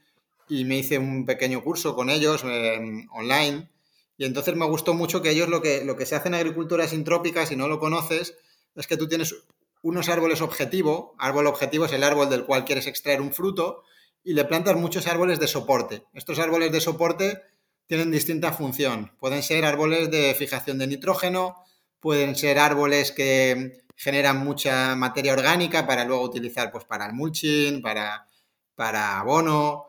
y 0.49 0.65
me 0.65 0.79
hice 0.79 0.99
un 0.99 1.25
pequeño 1.25 1.63
curso 1.63 1.95
con 1.95 2.11
ellos 2.11 2.43
em, 2.45 3.09
online. 3.13 3.69
Y 4.17 4.25
entonces 4.25 4.55
me 4.55 4.67
gustó 4.67 4.95
mucho 4.95 5.23
que 5.23 5.31
ellos 5.31 5.49
lo 5.49 5.63
que, 5.63 5.85
lo 5.85 5.97
que 5.97 6.07
se 6.07 6.15
hace 6.15 6.29
en 6.29 6.35
agricultura 6.35 6.87
sintrópica, 6.87 7.47
si 7.47 7.57
no 7.57 7.69
lo 7.69 7.79
conoces, 7.79 8.37
es 8.75 8.87
que 8.87 8.97
tú 8.97 9.09
tienes 9.09 9.35
unos 9.83 10.09
árboles 10.09 10.41
objetivo, 10.41 11.15
árbol 11.19 11.47
objetivo 11.47 11.87
es 11.87 11.93
el 11.93 12.05
árbol 12.05 12.31
del 12.31 12.45
cual 12.45 12.65
quieres 12.65 12.87
extraer 12.87 13.21
un 13.21 13.33
fruto, 13.33 13.83
y 14.25 14.35
le 14.35 14.45
plantas 14.45 14.77
muchos 14.77 15.07
árboles 15.09 15.41
de 15.41 15.49
soporte. 15.49 16.05
Estos 16.13 16.39
árboles 16.39 16.71
de 16.71 16.81
soporte 16.81 17.43
tienen 17.87 18.13
distinta 18.13 18.53
función. 18.53 19.13
Pueden 19.19 19.43
ser 19.43 19.65
árboles 19.65 20.11
de 20.11 20.35
fijación 20.35 20.79
de 20.79 20.87
nitrógeno, 20.87 21.57
pueden 21.99 22.37
ser 22.37 22.59
árboles 22.59 23.11
que 23.11 23.85
generan 23.97 24.39
mucha 24.39 24.95
materia 24.95 25.33
orgánica 25.33 25.87
para 25.87 26.05
luego 26.05 26.23
utilizar 26.23 26.71
pues, 26.71 26.85
para 26.85 27.07
el 27.07 27.13
mulching, 27.13 27.83
para, 27.83 28.29
para 28.75 29.21
abono 29.21 29.87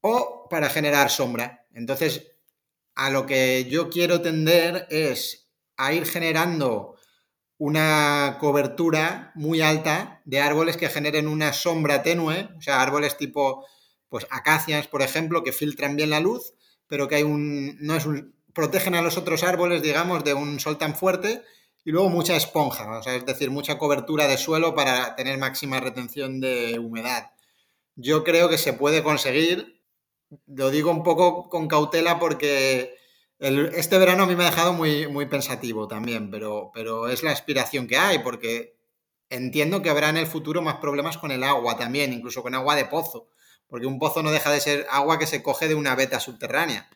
o 0.00 0.46
para 0.48 0.70
generar 0.70 1.10
sombra. 1.10 1.66
Entonces, 1.72 2.32
a 2.94 3.10
lo 3.10 3.26
que 3.26 3.66
yo 3.66 3.90
quiero 3.90 4.20
tender 4.20 4.86
es 4.90 5.50
a 5.76 5.92
ir 5.92 6.06
generando 6.06 6.96
una 7.58 8.38
cobertura 8.40 9.32
muy 9.34 9.60
alta 9.60 10.22
de 10.24 10.40
árboles 10.40 10.76
que 10.76 10.88
generen 10.88 11.26
una 11.26 11.52
sombra 11.52 12.02
tenue, 12.02 12.48
o 12.56 12.60
sea, 12.60 12.80
árboles 12.80 13.16
tipo, 13.16 13.66
pues 14.08 14.26
acacias, 14.30 14.86
por 14.86 15.02
ejemplo, 15.02 15.42
que 15.42 15.52
filtran 15.52 15.96
bien 15.96 16.10
la 16.10 16.20
luz, 16.20 16.54
pero 16.86 17.08
que 17.08 17.16
hay 17.16 17.24
un, 17.24 17.76
no 17.80 17.96
es 17.96 18.06
un, 18.06 18.34
protegen 18.54 18.94
a 18.94 19.02
los 19.02 19.16
otros 19.16 19.42
árboles, 19.42 19.82
digamos, 19.82 20.24
de 20.24 20.34
un 20.34 20.60
sol 20.60 20.78
tan 20.78 20.94
fuerte, 20.94 21.42
y 21.84 21.90
luego 21.90 22.08
mucha 22.10 22.36
esponja, 22.36 22.98
o 22.98 23.02
sea, 23.02 23.14
es 23.14 23.24
decir, 23.24 23.50
mucha 23.50 23.78
cobertura 23.78 24.26
de 24.26 24.36
suelo 24.36 24.74
para 24.74 25.16
tener 25.16 25.38
máxima 25.38 25.80
retención 25.80 26.40
de 26.40 26.78
humedad. 26.78 27.30
Yo 27.96 28.24
creo 28.24 28.48
que 28.48 28.58
se 28.58 28.72
puede 28.72 29.02
conseguir, 29.02 29.77
lo 30.46 30.70
digo 30.70 30.90
un 30.90 31.02
poco 31.02 31.48
con 31.48 31.68
cautela 31.68 32.18
porque 32.18 32.96
este 33.38 33.98
verano 33.98 34.24
a 34.24 34.26
mí 34.26 34.34
me 34.34 34.44
ha 34.44 34.50
dejado 34.50 34.72
muy, 34.72 35.06
muy 35.06 35.26
pensativo 35.26 35.86
también, 35.86 36.30
pero, 36.30 36.70
pero 36.74 37.08
es 37.08 37.22
la 37.22 37.30
aspiración 37.30 37.86
que 37.86 37.96
hay, 37.96 38.18
porque 38.18 38.76
entiendo 39.30 39.82
que 39.82 39.90
habrá 39.90 40.08
en 40.08 40.16
el 40.16 40.26
futuro 40.26 40.60
más 40.62 40.76
problemas 40.76 41.18
con 41.18 41.30
el 41.30 41.44
agua 41.44 41.76
también, 41.76 42.12
incluso 42.12 42.42
con 42.42 42.54
agua 42.54 42.74
de 42.74 42.86
pozo, 42.86 43.28
porque 43.68 43.86
un 43.86 43.98
pozo 43.98 44.22
no 44.22 44.32
deja 44.32 44.50
de 44.50 44.60
ser 44.60 44.86
agua 44.90 45.18
que 45.18 45.26
se 45.26 45.42
coge 45.42 45.68
de 45.68 45.74
una 45.74 45.94
veta 45.94 46.18
subterránea 46.18 46.88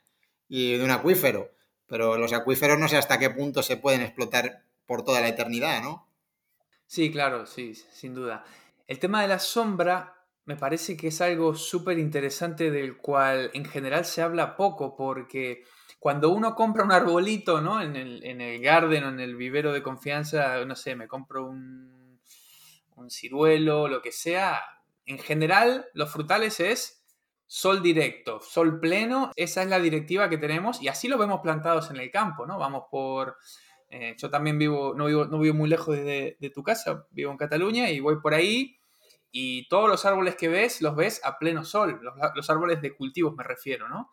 y 0.48 0.76
de 0.76 0.84
un 0.84 0.90
acuífero, 0.90 1.52
pero 1.86 2.18
los 2.18 2.32
acuíferos 2.32 2.78
no 2.78 2.88
sé 2.88 2.96
hasta 2.96 3.18
qué 3.18 3.30
punto 3.30 3.62
se 3.62 3.76
pueden 3.76 4.00
explotar 4.00 4.64
por 4.86 5.04
toda 5.04 5.20
la 5.20 5.28
eternidad, 5.28 5.82
¿no? 5.82 6.08
Sí, 6.86 7.10
claro, 7.12 7.46
sí, 7.46 7.74
sin 7.74 8.14
duda. 8.14 8.44
El 8.86 8.98
tema 8.98 9.22
de 9.22 9.28
la 9.28 9.38
sombra 9.38 10.21
me 10.44 10.56
parece 10.56 10.96
que 10.96 11.08
es 11.08 11.20
algo 11.20 11.54
súper 11.54 11.98
interesante 11.98 12.70
del 12.70 12.96
cual 12.96 13.50
en 13.54 13.64
general 13.64 14.04
se 14.04 14.22
habla 14.22 14.56
poco 14.56 14.96
porque 14.96 15.64
cuando 16.00 16.30
uno 16.30 16.54
compra 16.54 16.82
un 16.82 16.90
arbolito, 16.90 17.60
¿no? 17.60 17.80
En 17.80 17.94
el, 17.94 18.24
en 18.24 18.40
el 18.40 18.60
garden 18.60 19.04
o 19.04 19.08
en 19.08 19.20
el 19.20 19.36
vivero 19.36 19.72
de 19.72 19.82
confianza, 19.82 20.64
no 20.64 20.74
sé, 20.74 20.96
me 20.96 21.06
compro 21.06 21.46
un, 21.46 22.20
un 22.96 23.10
ciruelo, 23.10 23.86
lo 23.86 24.02
que 24.02 24.10
sea, 24.10 24.60
en 25.06 25.18
general 25.18 25.86
los 25.94 26.10
frutales 26.12 26.58
es 26.58 27.04
sol 27.46 27.82
directo, 27.82 28.40
sol 28.40 28.80
pleno, 28.80 29.30
esa 29.36 29.62
es 29.62 29.68
la 29.68 29.78
directiva 29.78 30.28
que 30.28 30.38
tenemos 30.38 30.82
y 30.82 30.88
así 30.88 31.06
lo 31.06 31.18
vemos 31.18 31.40
plantados 31.40 31.90
en 31.90 31.98
el 31.98 32.10
campo, 32.10 32.46
¿no? 32.46 32.58
Vamos 32.58 32.84
por... 32.90 33.36
Eh, 33.90 34.16
yo 34.16 34.30
también 34.30 34.58
vivo 34.58 34.94
no, 34.96 35.04
vivo, 35.04 35.26
no 35.26 35.38
vivo 35.38 35.54
muy 35.54 35.68
lejos 35.68 35.94
de, 35.94 36.38
de, 36.40 36.50
tu 36.50 36.62
casa, 36.62 37.06
vivo 37.10 37.30
en 37.30 37.36
Cataluña 37.36 37.90
y 37.90 38.00
voy 38.00 38.22
por 38.22 38.32
ahí 38.32 38.78
y 39.32 39.66
todos 39.68 39.88
los 39.88 40.04
árboles 40.04 40.36
que 40.36 40.48
ves 40.48 40.82
los 40.82 40.94
ves 40.94 41.20
a 41.24 41.38
pleno 41.38 41.64
sol, 41.64 42.00
los, 42.34 42.50
árboles 42.50 42.82
de 42.82 42.94
cultivos 42.94 43.34
me 43.34 43.42
refiero, 43.42 43.88
¿no? 43.88 44.10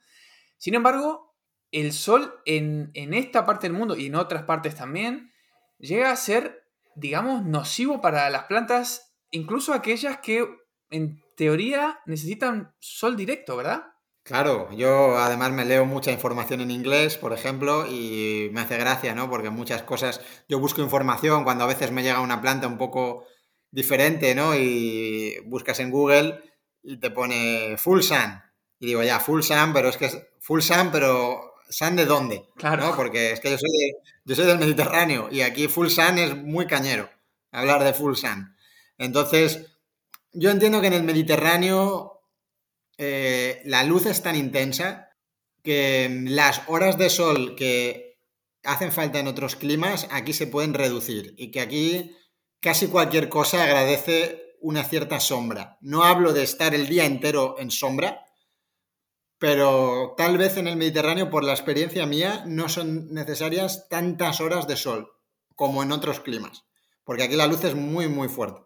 Sin 0.57 0.73
embargo, 0.73 1.35
el 1.71 1.91
sol 1.91 2.41
en, 2.45 2.91
esta 2.93 3.45
parte 3.45 3.67
del 3.67 3.77
mundo 3.77 3.95
y 3.95 4.07
en 4.07 4.15
otras 4.15 4.43
partes 4.43 4.75
también 4.75 5.31
llega 5.77 6.11
a 6.11 6.15
ser, 6.15 6.65
digamos, 6.95 7.45
nocivo 7.45 8.01
para 8.01 8.29
las 8.29 8.45
plantas, 8.45 9.13
incluso 9.31 9.73
aquellas 9.73 10.19
que 10.19 10.47
en 10.89 11.21
teoría 11.35 11.99
necesitan 12.05 12.73
sol 12.79 13.15
directo, 13.15 13.57
¿verdad? 13.57 13.83
Claro, 14.23 14.71
yo 14.71 15.17
además 15.17 15.51
me 15.51 15.65
leo 15.65 15.85
mucha 15.85 16.11
información 16.11 16.61
en 16.61 16.71
inglés, 16.71 17.17
por 17.17 17.33
ejemplo, 17.33 17.85
y 17.88 18.49
me 18.53 18.61
hace 18.61 18.77
gracia, 18.77 19.15
¿no? 19.15 19.29
Porque 19.29 19.49
muchas 19.49 19.81
cosas, 19.81 20.21
yo 20.47 20.59
busco 20.59 20.81
información 20.81 21.43
cuando 21.43 21.63
a 21.63 21.67
veces 21.67 21.91
me 21.91 22.03
llega 22.03 22.21
una 22.21 22.41
planta 22.41 22.67
un 22.67 22.77
poco 22.77 23.25
diferente, 23.71 24.35
¿no? 24.35 24.55
Y 24.55 25.39
buscas 25.45 25.79
en 25.79 25.91
Google 25.91 26.41
y 26.83 26.97
te 26.97 27.11
pone 27.11 27.75
full 27.77 28.01
sun. 28.01 28.41
Y 28.79 28.88
digo, 28.88 29.03
ya, 29.03 29.19
full 29.19 29.41
sun, 29.41 29.73
pero 29.73 29.89
es 29.89 29.97
que 29.97 30.05
es 30.05 30.17
full 30.39 30.61
sun, 30.61 30.89
pero 30.91 31.49
¿San 31.69 31.95
de 31.95 32.05
dónde? 32.05 32.49
Claro. 32.55 32.93
Porque 32.95 33.31
es 33.31 33.39
que 33.39 33.51
yo 33.51 33.57
soy, 33.57 33.93
yo 34.25 34.35
soy 34.35 34.47
del 34.47 34.57
Mediterráneo 34.57 35.29
y 35.31 35.41
aquí 35.41 35.67
full 35.67 35.88
sun 35.88 36.17
es 36.17 36.35
muy 36.35 36.65
cañero 36.65 37.09
hablar 37.51 37.83
de 37.83 37.93
full 37.93 38.15
sun. 38.15 38.55
Entonces, 38.97 39.67
yo 40.33 40.49
entiendo 40.49 40.81
que 40.81 40.88
en 40.88 40.93
el 40.93 41.03
Mediterráneo 41.03 42.23
eh, 42.97 43.61
la 43.65 43.83
luz 43.83 44.07
es 44.07 44.23
tan 44.23 44.35
intensa 44.35 45.11
que 45.63 46.23
las 46.25 46.63
horas 46.67 46.97
de 46.97 47.09
sol 47.09 47.55
que 47.55 48.17
hacen 48.63 48.91
falta 48.91 49.19
en 49.19 49.27
otros 49.27 49.55
climas 49.55 50.07
aquí 50.11 50.33
se 50.33 50.47
pueden 50.47 50.73
reducir 50.73 51.35
y 51.38 51.51
que 51.51 51.61
aquí 51.61 52.15
casi 52.59 52.87
cualquier 52.87 53.29
cosa 53.29 53.63
agradece 53.63 54.57
una 54.61 54.83
cierta 54.83 55.19
sombra. 55.19 55.77
No 55.81 56.03
hablo 56.03 56.33
de 56.33 56.43
estar 56.43 56.75
el 56.75 56.87
día 56.87 57.05
entero 57.05 57.55
en 57.59 57.71
sombra, 57.71 58.25
pero 59.37 60.15
tal 60.17 60.37
vez 60.37 60.57
en 60.57 60.67
el 60.67 60.75
Mediterráneo, 60.75 61.29
por 61.29 61.43
la 61.43 61.53
experiencia 61.53 62.05
mía, 62.05 62.43
no 62.45 62.67
son 62.67 63.13
necesarias 63.13 63.87
tantas 63.89 64.41
horas 64.41 64.67
de 64.67 64.75
sol 64.75 65.13
como 65.55 65.81
en 65.81 65.91
otros 65.91 66.19
climas, 66.19 66.65
porque 67.03 67.23
aquí 67.23 67.35
la 67.35 67.47
luz 67.47 67.63
es 67.63 67.75
muy, 67.75 68.07
muy 68.07 68.27
fuerte. 68.27 68.61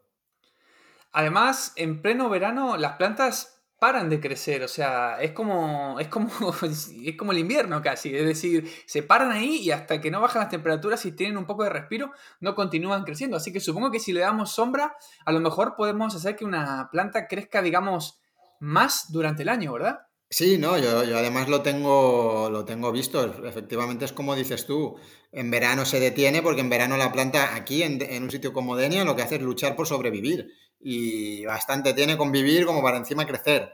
Además, 1.11 1.73
en 1.75 2.01
pleno 2.01 2.27
verano 2.29 2.75
las 2.77 2.97
plantas 2.97 3.62
paran 3.83 4.09
de 4.09 4.21
crecer, 4.21 4.63
o 4.63 4.69
sea, 4.69 5.21
es 5.21 5.33
como, 5.33 5.99
es 5.99 6.07
como, 6.07 6.29
es 6.63 7.17
como 7.17 7.33
el 7.33 7.39
invierno 7.39 7.81
casi, 7.81 8.15
es 8.15 8.25
decir, 8.25 8.65
se 8.85 9.03
paran 9.03 9.33
ahí 9.33 9.57
y 9.57 9.71
hasta 9.71 9.99
que 9.99 10.09
no 10.09 10.21
bajan 10.21 10.43
las 10.43 10.49
temperaturas 10.49 11.05
y 11.05 11.11
tienen 11.11 11.37
un 11.37 11.45
poco 11.45 11.65
de 11.65 11.69
respiro, 11.69 12.13
no 12.39 12.55
continúan 12.55 13.03
creciendo. 13.03 13.35
Así 13.35 13.51
que 13.51 13.59
supongo 13.59 13.91
que 13.91 13.99
si 13.99 14.13
le 14.13 14.21
damos 14.21 14.53
sombra, 14.53 14.95
a 15.25 15.33
lo 15.33 15.41
mejor 15.41 15.75
podemos 15.75 16.15
hacer 16.15 16.37
que 16.37 16.45
una 16.45 16.87
planta 16.93 17.27
crezca, 17.27 17.61
digamos, 17.61 18.21
más 18.61 19.11
durante 19.11 19.43
el 19.43 19.49
año, 19.49 19.73
¿verdad? 19.73 19.99
Sí, 20.29 20.57
no, 20.57 20.77
yo, 20.77 20.99
además 21.17 21.49
lo 21.49 21.61
tengo, 21.61 22.49
lo 22.49 22.63
tengo 22.63 22.89
visto. 22.93 23.45
Efectivamente 23.45 24.05
es 24.05 24.13
como 24.13 24.33
dices 24.33 24.65
tú, 24.65 24.95
en 25.33 25.51
verano 25.51 25.83
se 25.83 25.99
detiene 25.99 26.41
porque 26.41 26.61
en 26.61 26.69
verano 26.69 26.95
la 26.95 27.11
planta 27.11 27.53
aquí 27.53 27.83
en, 27.83 28.23
un 28.23 28.31
sitio 28.31 28.53
como 28.53 28.77
Denia 28.77 29.03
lo 29.03 29.17
que 29.17 29.23
hace 29.23 29.35
es 29.35 29.41
luchar 29.41 29.75
por 29.75 29.87
sobrevivir 29.87 30.53
y 30.83 31.45
bastante 31.45 31.93
tiene 31.93 32.17
con 32.17 32.31
vivir 32.31 32.65
como 32.65 32.81
para 32.81 32.97
encima 32.97 33.25
crecer. 33.25 33.71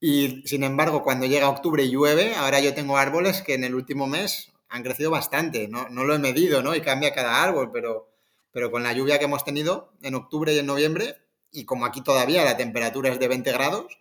Y 0.00 0.42
sin 0.46 0.62
embargo, 0.62 1.02
cuando 1.02 1.26
llega 1.26 1.48
octubre 1.48 1.82
y 1.82 1.90
llueve, 1.90 2.34
ahora 2.36 2.60
yo 2.60 2.74
tengo 2.74 2.96
árboles 2.98 3.42
que 3.42 3.54
en 3.54 3.64
el 3.64 3.74
último 3.74 4.06
mes 4.06 4.52
han 4.68 4.82
crecido 4.82 5.10
bastante. 5.10 5.68
No, 5.68 5.88
no 5.88 6.04
lo 6.04 6.14
he 6.14 6.18
medido, 6.18 6.62
¿no? 6.62 6.74
Y 6.74 6.80
cambia 6.80 7.14
cada 7.14 7.42
árbol, 7.42 7.70
pero, 7.72 8.08
pero 8.52 8.70
con 8.70 8.82
la 8.82 8.92
lluvia 8.92 9.18
que 9.18 9.24
hemos 9.24 9.44
tenido 9.44 9.92
en 10.02 10.14
octubre 10.14 10.54
y 10.54 10.58
en 10.58 10.66
noviembre, 10.66 11.16
y 11.50 11.64
como 11.64 11.86
aquí 11.86 12.02
todavía 12.02 12.44
la 12.44 12.56
temperatura 12.56 13.10
es 13.10 13.18
de 13.18 13.28
20 13.28 13.52
grados, 13.52 13.98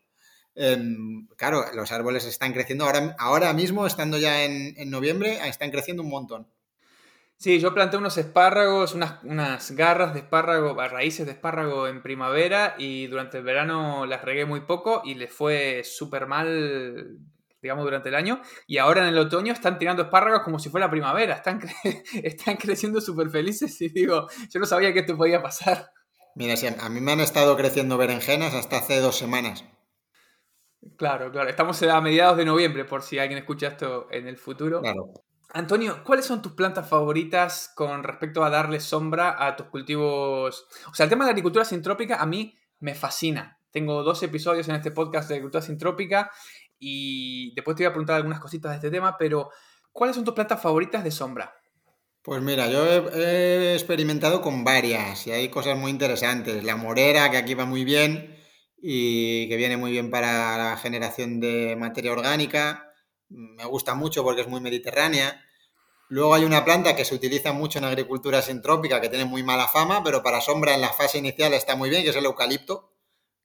Em, 0.56 1.28
claro, 1.36 1.66
los 1.74 1.92
árboles 1.92 2.26
están 2.26 2.54
creciendo 2.54 2.86
ahora, 2.86 3.16
ahora 3.20 3.54
mismo, 3.54 3.86
estando 3.86 4.18
ya 4.18 4.44
en, 4.46 4.90
noviembre, 4.90 5.38
están 5.48 5.70
creciendo 5.70 6.02
un 6.02 6.10
montón. 6.10 6.48
Sí, 7.38 7.60
yo 7.60 7.74
planté 7.74 7.98
unos 7.98 8.18
espárragos, 8.18 8.94
unas, 8.96 9.22
unas 9.24 9.72
garras 9.72 10.14
de 10.14 10.22
espárrago, 10.22 10.74
raíces 10.76 11.26
de 11.26 11.34
espárrago 11.34 11.88
en 11.88 12.02
primavera 12.02 12.76
y 12.78 13.08
durante 13.08 13.40
el 13.40 13.44
verano 13.44 14.06
las 14.06 14.24
regué 14.24 14.46
muy 14.46 14.62
poco 14.62 15.02
y 15.04 15.16
les 15.16 15.32
fue 15.32 15.84
súper 15.84 16.28
mal, 16.28 17.18
digamos, 17.62 17.84
durante 17.84 18.10
el 18.10 18.16
año. 18.16 18.42
Y 18.68 18.78
ahora 18.78 19.02
en 19.02 19.10
el 19.10 19.18
otoño 19.18 19.52
están 19.52 19.78
tirando 19.78 20.04
espárragos 20.04 20.44
como 20.44 20.60
si 20.60 20.70
fuera 20.70 20.90
primavera, 20.90 21.36
están, 21.36 21.60
están 22.24 22.56
creciendo 22.56 23.02
súper 23.02 23.30
felices 23.30 23.80
y 23.82 23.90
digo, 23.90 24.28
yo 24.50 24.60
no 24.60 24.66
sabía 24.66 24.94
que 24.94 25.00
esto 25.00 25.18
podía 25.18 25.42
pasar. 25.42 25.92
Mira, 26.36 26.56
a 26.80 26.90
mí 26.90 27.02
me 27.02 27.12
han 27.12 27.20
estado 27.20 27.56
creciendo 27.58 27.98
berenjenas 27.98 28.54
hasta 28.54 28.78
hace 28.78 29.00
dos 29.00 29.18
semanas. 29.18 29.66
Claro, 30.98 31.32
claro. 31.32 31.50
Estamos 31.50 31.82
a 31.84 32.00
mediados 32.02 32.38
de 32.38 32.46
noviembre, 32.46 32.86
por 32.86 33.02
si 33.02 33.20
alguien 33.20 33.40
escucha 33.40 33.68
esto 33.68 34.08
en 34.12 34.28
el 34.28 34.38
futuro. 34.38 34.82
Claro. 34.82 35.25
Antonio, 35.54 36.04
¿cuáles 36.04 36.26
son 36.26 36.42
tus 36.42 36.54
plantas 36.54 36.88
favoritas 36.90 37.72
con 37.76 38.04
respecto 38.04 38.44
a 38.44 38.50
darle 38.50 38.80
sombra 38.80 39.46
a 39.46 39.56
tus 39.56 39.68
cultivos? 39.68 40.66
O 40.92 40.94
sea, 40.94 41.06
el 41.06 41.10
tema 41.10 41.26
de 41.26 41.30
la 41.30 41.32
agricultura 41.32 41.66
sintrópica 41.66 42.18
a 42.18 42.26
mí 42.26 42.58
me 42.80 42.96
fascina. 42.96 43.60
Tengo 43.72 44.04
dos 44.04 44.22
episodios 44.24 44.68
en 44.70 44.76
este 44.76 44.92
podcast 44.92 45.30
de 45.30 45.36
agricultura 45.36 45.62
sintrópica 45.62 46.32
y 46.80 47.54
después 47.56 47.76
te 47.76 47.84
voy 47.84 47.90
a 47.90 47.94
preguntar 47.94 48.18
algunas 48.18 48.40
cositas 48.40 48.72
de 48.72 48.76
este 48.78 48.92
tema, 48.92 49.18
pero 49.18 49.50
¿cuáles 49.92 50.16
son 50.16 50.26
tus 50.26 50.34
plantas 50.34 50.62
favoritas 50.62 51.04
de 51.04 51.12
sombra? 51.12 51.54
Pues 52.22 52.42
mira, 52.42 52.68
yo 52.68 52.84
he, 52.86 53.74
experimentado 53.76 54.42
con 54.42 54.64
varias 54.64 55.28
y 55.28 55.32
hay 55.32 55.50
cosas 55.50 55.78
muy 55.78 55.92
interesantes. 55.92 56.64
La 56.64 56.76
morera, 56.76 57.30
que 57.30 57.38
aquí 57.38 57.54
va 57.54 57.66
muy 57.66 57.86
bien 57.86 58.36
y 58.82 59.48
que 59.48 59.58
viene 59.58 59.78
muy 59.78 59.92
bien 59.92 60.10
para 60.10 60.58
la 60.58 60.78
generación 60.78 61.40
de 61.40 61.76
materia 61.78 62.12
orgánica. 62.12 62.85
Me 63.36 63.66
gusta 63.66 63.96
mucho 63.96 64.24
porque 64.24 64.42
es 64.42 64.48
muy 64.48 64.62
mediterránea. 64.62 65.44
Luego 66.08 66.36
hay 66.36 66.46
una 66.46 66.64
planta 66.64 66.96
que 66.96 67.04
se 67.04 67.16
utiliza 67.16 67.52
mucho 67.52 67.80
en 67.80 67.86
agricultura 67.86 68.42
sintrópica 68.42 69.02
que 69.02 69.10
tiene 69.10 69.26
muy 69.26 69.44
mala 69.44 69.68
fama, 69.68 70.04
pero 70.04 70.24
para 70.24 70.40
sombra 70.40 70.74
en 70.74 70.82
la 70.82 70.94
fase 70.94 71.18
inicial 71.18 71.54
está 71.54 71.76
muy 71.76 71.90
bien, 71.90 72.04
que 72.04 72.10
es 72.10 72.16
el 72.16 72.26
eucalipto, 72.26 72.94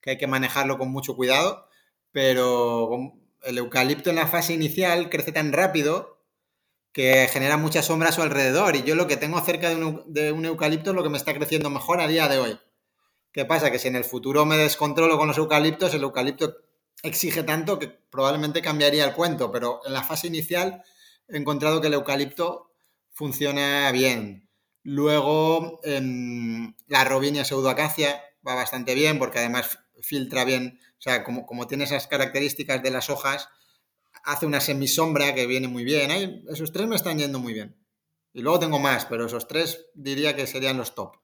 que 0.00 0.10
hay 0.10 0.18
que 0.18 0.26
manejarlo 0.26 0.78
con 0.78 0.90
mucho 0.90 1.16
cuidado. 1.16 1.66
Pero 2.12 2.90
el 3.42 3.58
eucalipto 3.58 4.10
en 4.10 4.16
la 4.16 4.26
fase 4.26 4.52
inicial 4.52 5.10
crece 5.10 5.32
tan 5.32 5.52
rápido 5.52 6.18
que 6.92 7.28
genera 7.28 7.56
mucha 7.56 7.82
sombra 7.82 8.10
a 8.10 8.12
su 8.12 8.22
alrededor. 8.22 8.76
Y 8.76 8.82
yo 8.82 8.94
lo 8.94 9.06
que 9.06 9.16
tengo 9.16 9.40
cerca 9.40 9.70
de 9.70 9.76
un, 9.76 10.04
de 10.06 10.32
un 10.32 10.44
eucalipto 10.44 10.90
es 10.90 10.96
lo 10.96 11.02
que 11.02 11.08
me 11.08 11.18
está 11.18 11.34
creciendo 11.34 11.70
mejor 11.70 12.00
a 12.00 12.08
día 12.08 12.28
de 12.28 12.38
hoy. 12.38 12.58
¿Qué 13.32 13.44
pasa? 13.44 13.70
Que 13.70 13.78
si 13.78 13.88
en 13.88 13.96
el 13.96 14.04
futuro 14.04 14.44
me 14.44 14.56
descontrolo 14.56 15.16
con 15.16 15.28
los 15.28 15.38
eucaliptos, 15.38 15.94
el 15.94 16.02
eucalipto 16.02 16.56
exige 17.02 17.42
tanto 17.42 17.78
que 17.78 17.88
probablemente 17.88 18.62
cambiaría 18.62 19.04
el 19.04 19.14
cuento, 19.14 19.50
pero 19.50 19.80
en 19.86 19.92
la 19.92 20.02
fase 20.02 20.26
inicial 20.26 20.82
he 21.28 21.36
encontrado 21.36 21.80
que 21.80 21.86
el 21.88 21.94
eucalipto 21.94 22.72
funciona 23.10 23.90
bien. 23.92 24.48
Luego, 24.82 25.80
em, 25.84 26.74
la 26.86 27.04
robinia 27.04 27.44
pseudoacacia 27.44 28.22
va 28.46 28.54
bastante 28.54 28.94
bien 28.94 29.18
porque 29.18 29.38
además 29.38 29.78
filtra 30.00 30.44
bien, 30.44 30.80
o 30.98 31.02
sea, 31.02 31.24
como, 31.24 31.46
como, 31.46 31.66
tiene 31.66 31.84
esas 31.84 32.06
características 32.06 32.82
de 32.82 32.90
las 32.90 33.10
hojas, 33.10 33.48
hace 34.24 34.46
una 34.46 34.60
semisombra 34.60 35.34
que 35.34 35.46
viene 35.46 35.68
muy 35.68 35.84
bien. 35.84 36.10
esos 36.50 36.72
tres 36.72 36.86
me 36.86 36.96
están 36.96 37.18
yendo 37.18 37.38
muy 37.38 37.52
bien. 37.52 37.76
Y 38.32 38.42
luego 38.42 38.60
tengo 38.60 38.78
más, 38.78 39.06
pero 39.06 39.26
esos 39.26 39.48
tres 39.48 39.86
diría 39.94 40.36
que 40.36 40.46
serían 40.46 40.78
los 40.78 40.94
top. 40.94 41.19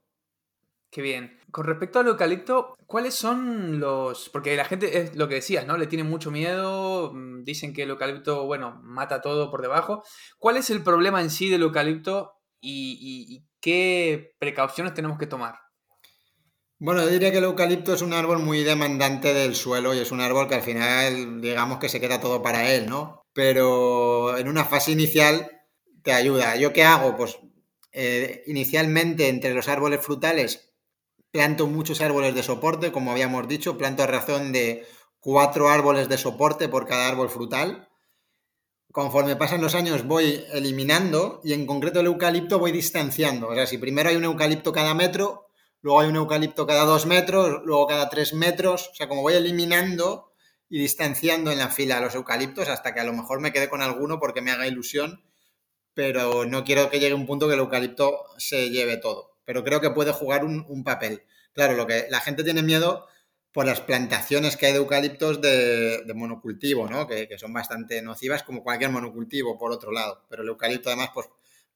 Qué 0.90 1.02
bien. 1.02 1.38
Con 1.50 1.64
respecto 1.64 1.98
al 1.98 2.06
eucalipto, 2.08 2.74
¿cuáles 2.86 3.14
son 3.14 3.80
los...? 3.80 4.28
Porque 4.30 4.56
la 4.56 4.64
gente, 4.64 5.00
es 5.00 5.16
lo 5.16 5.28
que 5.28 5.36
decías, 5.36 5.66
¿no? 5.66 5.76
Le 5.76 5.86
tiene 5.86 6.04
mucho 6.04 6.30
miedo, 6.30 7.12
mm, 7.12 7.44
dicen 7.44 7.72
que 7.72 7.82
el 7.82 7.90
eucalipto, 7.90 8.46
bueno, 8.46 8.80
mata 8.82 9.20
todo 9.20 9.50
por 9.50 9.62
debajo. 9.62 10.02
¿Cuál 10.38 10.56
es 10.56 10.70
el 10.70 10.82
problema 10.82 11.20
en 11.20 11.30
sí 11.30 11.48
del 11.48 11.62
eucalipto 11.62 12.32
y, 12.60 13.44
qué 13.60 14.34
precauciones 14.38 14.94
tenemos 14.94 15.18
que 15.18 15.26
tomar? 15.26 15.56
Bueno, 16.78 17.02
yo 17.02 17.08
diría 17.08 17.32
que 17.32 17.38
el 17.38 17.44
eucalipto 17.44 17.94
es 17.94 18.02
un 18.02 18.12
árbol 18.12 18.38
muy 18.38 18.62
demandante 18.62 19.32
del 19.32 19.54
suelo 19.54 19.94
y 19.94 19.98
es 19.98 20.12
un 20.12 20.20
árbol 20.20 20.48
que 20.48 20.56
al 20.56 20.62
final, 20.62 21.40
digamos 21.40 21.78
que 21.78 21.88
se 21.88 22.00
queda 22.00 22.20
todo 22.20 22.42
para 22.42 22.70
él, 22.70 22.86
¿no? 22.86 23.22
Pero 23.32 24.36
en 24.36 24.48
una 24.48 24.64
fase 24.64 24.92
inicial 24.92 25.50
te 26.02 26.12
ayuda. 26.12 26.56
¿Yo 26.56 26.72
qué 26.72 26.84
hago? 26.84 27.16
Pues 27.16 27.38
eh, 27.92 28.44
inicialmente 28.46 29.28
entre 29.28 29.54
los 29.54 29.68
árboles 29.68 30.00
frutales 30.00 30.66
planto 31.36 31.66
muchos 31.66 32.00
árboles 32.00 32.34
de 32.34 32.42
soporte, 32.42 32.90
como 32.92 33.10
habíamos 33.10 33.46
dicho, 33.46 33.76
planto 33.76 34.02
a 34.02 34.06
razón 34.06 34.52
de 34.52 34.86
cuatro 35.20 35.68
árboles 35.68 36.08
de 36.08 36.16
soporte 36.16 36.66
por 36.66 36.86
cada 36.86 37.08
árbol 37.08 37.28
frutal. 37.28 37.90
Conforme 38.90 39.36
pasan 39.36 39.60
los 39.60 39.74
años 39.74 40.06
voy 40.06 40.46
eliminando 40.54 41.42
y 41.44 41.52
en 41.52 41.66
concreto 41.66 42.00
el 42.00 42.06
eucalipto 42.06 42.58
voy 42.58 42.72
distanciando. 42.72 43.48
O 43.48 43.54
sea, 43.54 43.66
si 43.66 43.76
primero 43.76 44.08
hay 44.08 44.16
un 44.16 44.24
eucalipto 44.24 44.72
cada 44.72 44.94
metro, 44.94 45.48
luego 45.82 46.00
hay 46.00 46.08
un 46.08 46.16
eucalipto 46.16 46.66
cada 46.66 46.86
dos 46.86 47.04
metros, 47.04 47.60
luego 47.66 47.86
cada 47.86 48.08
tres 48.08 48.32
metros, 48.32 48.88
o 48.92 48.94
sea, 48.94 49.06
como 49.06 49.20
voy 49.20 49.34
eliminando 49.34 50.32
y 50.70 50.78
distanciando 50.78 51.52
en 51.52 51.58
la 51.58 51.68
fila 51.68 51.98
a 51.98 52.00
los 52.00 52.14
eucaliptos 52.14 52.70
hasta 52.70 52.94
que 52.94 53.00
a 53.00 53.04
lo 53.04 53.12
mejor 53.12 53.40
me 53.40 53.52
quede 53.52 53.68
con 53.68 53.82
alguno 53.82 54.18
porque 54.18 54.40
me 54.40 54.52
haga 54.52 54.66
ilusión, 54.66 55.22
pero 55.92 56.46
no 56.46 56.64
quiero 56.64 56.88
que 56.88 56.98
llegue 56.98 57.12
un 57.12 57.26
punto 57.26 57.46
que 57.46 57.52
el 57.52 57.60
eucalipto 57.60 58.24
se 58.38 58.70
lleve 58.70 58.96
todo 58.96 59.35
pero 59.46 59.64
creo 59.64 59.80
que 59.80 59.90
puede 59.90 60.12
jugar 60.12 60.44
un, 60.44 60.84
papel. 60.84 61.22
Claro, 61.54 61.74
lo 61.74 61.86
que 61.86 62.06
la 62.10 62.20
gente 62.20 62.44
tiene 62.44 62.62
miedo 62.62 63.06
por 63.52 63.64
las 63.64 63.80
plantaciones 63.80 64.58
que 64.58 64.66
hay 64.66 64.72
de 64.72 64.78
eucaliptos 64.78 65.40
de, 65.40 66.12
monocultivo, 66.14 66.88
¿no? 66.90 67.06
Que, 67.06 67.28
son 67.38 67.54
bastante 67.54 68.02
nocivas, 68.02 68.42
como 68.42 68.62
cualquier 68.62 68.90
monocultivo, 68.90 69.56
por 69.56 69.72
otro 69.72 69.92
lado. 69.92 70.26
Pero 70.28 70.42
el 70.42 70.48
eucalipto, 70.48 70.90
además, 70.90 71.10
pues 71.14 71.28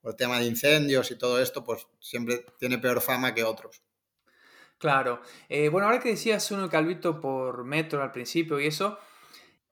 por 0.02 0.14
tema 0.14 0.38
de 0.38 0.46
incendios 0.46 1.10
y 1.10 1.16
todo 1.16 1.40
esto, 1.40 1.64
pues 1.64 1.86
siempre 2.00 2.44
tiene 2.58 2.78
peor 2.78 3.00
fama 3.00 3.34
que 3.34 3.44
otros. 3.44 3.80
Claro. 4.78 5.20
Eh, 5.48 5.68
bueno, 5.68 5.86
ahora 5.86 6.00
que 6.00 6.10
decías 6.10 6.50
un 6.50 6.60
eucalipto 6.60 7.20
por 7.20 7.64
metro 7.64 8.02
al 8.02 8.12
principio 8.12 8.58
y 8.58 8.66
eso, 8.66 8.98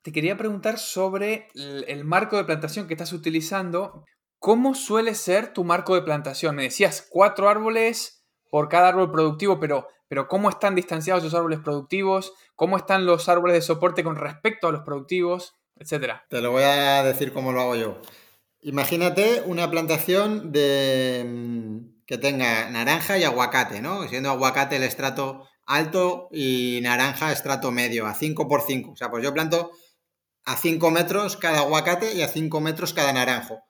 te 0.03 0.13
quería 0.13 0.37
preguntar 0.37 0.79
sobre 0.79 1.49
el 1.55 2.05
marco 2.05 2.37
de 2.37 2.45
plantación 2.45 2.87
que 2.87 2.95
estás 2.95 3.13
utilizando. 3.13 4.05
¿Cómo 4.39 4.75
suele 4.75 5.15
ser 5.15 5.53
tu 5.53 5.65
marco 5.65 5.95
de 5.95 6.03
plantación? 6.03 6.57
Me 6.57 6.65
decías 6.65 7.07
cuatro 7.09 7.49
árboles 7.49 8.25
por 8.51 8.69
cada 8.69 8.89
árbol 8.89 9.11
productivo, 9.11 9.59
pero, 9.59 9.89
pero 10.07 10.29
¿cómo 10.29 10.49
están 10.49 10.75
distanciados 10.75 11.25
esos 11.25 11.35
árboles 11.35 11.61
productivos? 11.61 12.33
¿Cómo 12.55 12.77
están 12.77 13.05
los 13.05 13.29
árboles 13.29 13.55
de 13.55 13.63
soporte 13.63 14.05
con 14.05 14.17
respecto 14.17 14.69
a 14.69 14.73
los 14.73 14.83
productivos? 14.83 15.55
Etcétera. 15.77 16.25
Te 16.29 16.41
lo 16.41 16.53
voy 16.53 16.63
a 16.65 17.03
decir 17.03 17.33
cómo 17.33 17.53
lo 17.53 17.61
hago 17.61 17.77
yo. 17.77 18.01
Imagínate 18.61 19.43
una 19.47 19.71
plantación 19.71 20.51
de 20.53 21.25
mm, 21.27 22.05
que 22.07 22.19
tenga 22.19 22.71
naranja 22.71 23.19
y 23.19 23.25
aguacate, 23.25 23.81
¿no? 23.81 24.07
Siendo 24.09 24.31
aguacate 24.31 24.77
el 24.77 24.83
estrato 24.83 25.49
alto 25.67 26.29
y 26.33 26.81
naranja 26.83 27.31
estrato 27.31 27.71
medio, 27.71 28.07
a 28.07 28.15
5 28.15 28.49
por 28.49 28.63
5. 28.63 28.93
O 28.93 28.97
sea, 28.97 29.11
pues 29.11 29.23
yo 29.23 29.35
planto 29.35 29.71
a 30.45 30.57
5 30.57 30.91
metros 30.91 31.37
cada 31.37 31.59
aguacate 31.59 32.15
y 32.15 32.23
a 32.23 32.29
5 32.29 32.61
metros 32.61 32.95
cada 32.95 33.13
naranjo. 33.13 33.63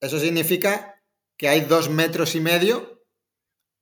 Eso 0.00 0.18
significa 0.18 1.02
que 1.36 1.48
hay 1.48 1.62
dos 1.62 1.90
metros 1.90 2.34
y 2.34 2.40
medio 2.40 3.04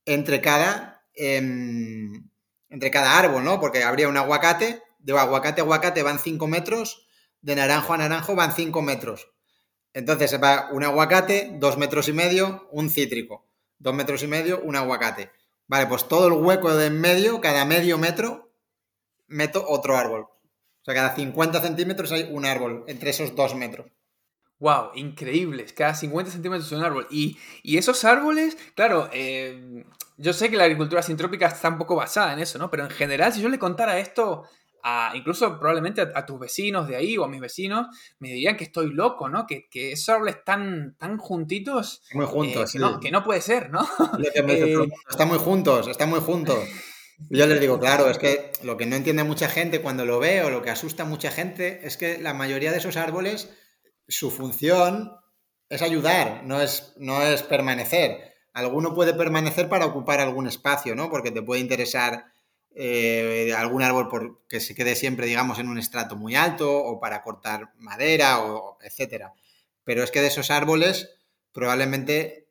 entre 0.05 0.41
cada, 0.41 1.05
em, 1.13 2.29
entre 2.69 2.91
cada 2.91 3.17
árbol, 3.17 3.43
¿no? 3.43 3.59
Porque 3.59 3.83
habría 3.83 4.07
un 4.07 4.17
aguacate, 4.17 4.81
de 4.99 5.17
aguacate 5.17 5.61
a 5.61 5.63
aguacate 5.63 6.03
van 6.03 6.19
cinco 6.19 6.47
metros, 6.47 7.07
de 7.41 7.55
naranjo 7.55 7.93
a 7.93 7.97
naranjo 7.97 8.35
van 8.35 8.53
cinco 8.53 8.81
metros. 8.81 9.31
Entonces 9.93 10.29
se 10.29 10.37
va 10.37 10.69
un 10.71 10.83
aguacate, 10.83 11.51
dos 11.53 11.77
metros 11.77 12.07
y 12.09 12.13
medio, 12.13 12.67
un 12.71 12.89
cítrico. 12.89 13.47
Dos 13.77 13.93
metros 13.93 14.23
y 14.23 14.27
medio, 14.27 14.61
un 14.61 14.75
aguacate. 14.75 15.31
Vale, 15.67 15.87
pues 15.87 16.07
todo 16.07 16.27
el 16.27 16.33
hueco 16.33 16.75
de 16.75 16.87
en 16.87 16.99
medio, 16.99 17.41
cada 17.41 17.65
medio 17.65 17.97
metro, 17.97 18.51
meto 19.27 19.65
otro 19.67 19.97
árbol. 19.97 20.21
O 20.21 20.85
sea, 20.85 20.93
cada 20.93 21.15
50 21.15 21.61
centímetros 21.61 22.11
hay 22.11 22.29
un 22.31 22.45
árbol 22.45 22.83
entre 22.87 23.09
esos 23.09 23.35
dos 23.35 23.55
metros. 23.55 23.87
Wow, 24.59 24.91
increíbles. 24.95 25.73
Cada 25.73 25.93
50 25.93 26.31
centímetros 26.31 26.71
un 26.71 26.83
árbol. 26.83 27.07
Y, 27.09 27.37
esos 27.63 28.05
árboles, 28.05 28.57
claro, 28.75 29.09
eh, 29.11 29.83
yo 30.17 30.33
sé 30.33 30.49
que 30.49 30.57
la 30.57 30.63
agricultura 30.63 31.01
sintrópica 31.01 31.47
está 31.47 31.69
un 31.69 31.77
poco 31.77 31.95
basada 31.95 32.33
en 32.33 32.39
eso, 32.39 32.57
¿no? 32.57 32.71
Pero 32.71 32.85
en 32.85 32.89
general, 32.89 33.33
si 33.33 33.41
yo 33.41 33.49
le 33.49 33.59
contara 33.59 33.99
esto 33.99 34.43
a, 34.81 35.11
incluso 35.15 35.59
probablemente 35.59 36.01
a, 36.01 36.25
tus 36.25 36.39
vecinos 36.39 36.87
de 36.87 36.95
ahí 36.95 37.17
o 37.17 37.25
a 37.25 37.27
mis 37.27 37.41
vecinos, 37.41 37.87
me 38.19 38.29
dirían 38.29 38.55
que 38.55 38.63
estoy 38.63 38.93
loco, 38.93 39.27
¿no? 39.27 39.45
Que, 39.45 39.67
esos 39.73 40.09
árboles 40.09 40.37
están 40.37 40.95
tan 40.97 41.17
juntitos. 41.17 42.03
Muy 42.13 42.25
juntos, 42.25 42.75
eh, 42.75 42.79
que, 43.01 43.11
no, 43.11 43.23
puede 43.23 43.41
ser, 43.41 43.71
¿no? 43.71 43.81
Eh, 44.19 44.87
están 45.09 45.27
muy 45.27 45.37
juntos, 45.37 45.87
están 45.87 46.09
muy 46.09 46.21
juntos. 46.21 46.59
Yo 47.29 47.47
les 47.47 47.59
digo, 47.59 47.79
claro, 47.79 48.09
es 48.09 48.17
que 48.17 48.51
lo 48.63 48.77
que 48.77 48.85
no 48.85 48.95
entiende 48.95 49.23
mucha 49.23 49.49
gente 49.49 49.81
cuando 49.81 50.05
lo 50.05 50.19
ve 50.19 50.43
o 50.43 50.49
lo 50.49 50.61
que 50.61 50.69
asusta 50.69 51.03
a 51.03 51.05
mucha 51.05 51.31
gente 51.31 51.85
es 51.85 51.97
que 51.97 52.17
la 52.19 52.33
mayoría 52.33 52.71
de 52.71 52.77
esos 52.77 52.97
árboles 52.97 53.49
su 54.07 54.31
función 54.31 55.13
es 55.69 55.81
ayudar, 55.81 56.43
no 56.43 56.61
es, 56.61 56.93
no 56.97 57.21
es 57.21 57.43
permanecer. 57.43 58.33
Alguno 58.53 58.93
puede 58.93 59.13
permanecer 59.13 59.67
para 59.67 59.85
ocupar 59.85 60.19
algún 60.19 60.47
espacio, 60.47 60.95
¿no? 60.95 61.09
Porque 61.09 61.31
te 61.31 61.41
puede 61.41 61.61
interesar 61.61 62.25
eh, 62.73 63.53
algún 63.57 63.83
árbol 63.83 64.07
por, 64.09 64.45
que 64.47 64.59
se 64.59 64.75
quede 64.75 64.95
siempre, 64.95 65.25
digamos, 65.25 65.59
en 65.59 65.69
un 65.69 65.77
estrato 65.77 66.15
muy 66.15 66.35
alto 66.35 66.71
o 66.71 66.99
para 66.99 67.23
cortar 67.23 67.73
madera 67.77 68.39
o 68.39 68.77
etcétera. 68.81 69.33
Pero 69.83 70.03
es 70.03 70.11
que 70.11 70.21
de 70.21 70.27
esos 70.27 70.51
árboles 70.51 71.09
probablemente 71.51 72.49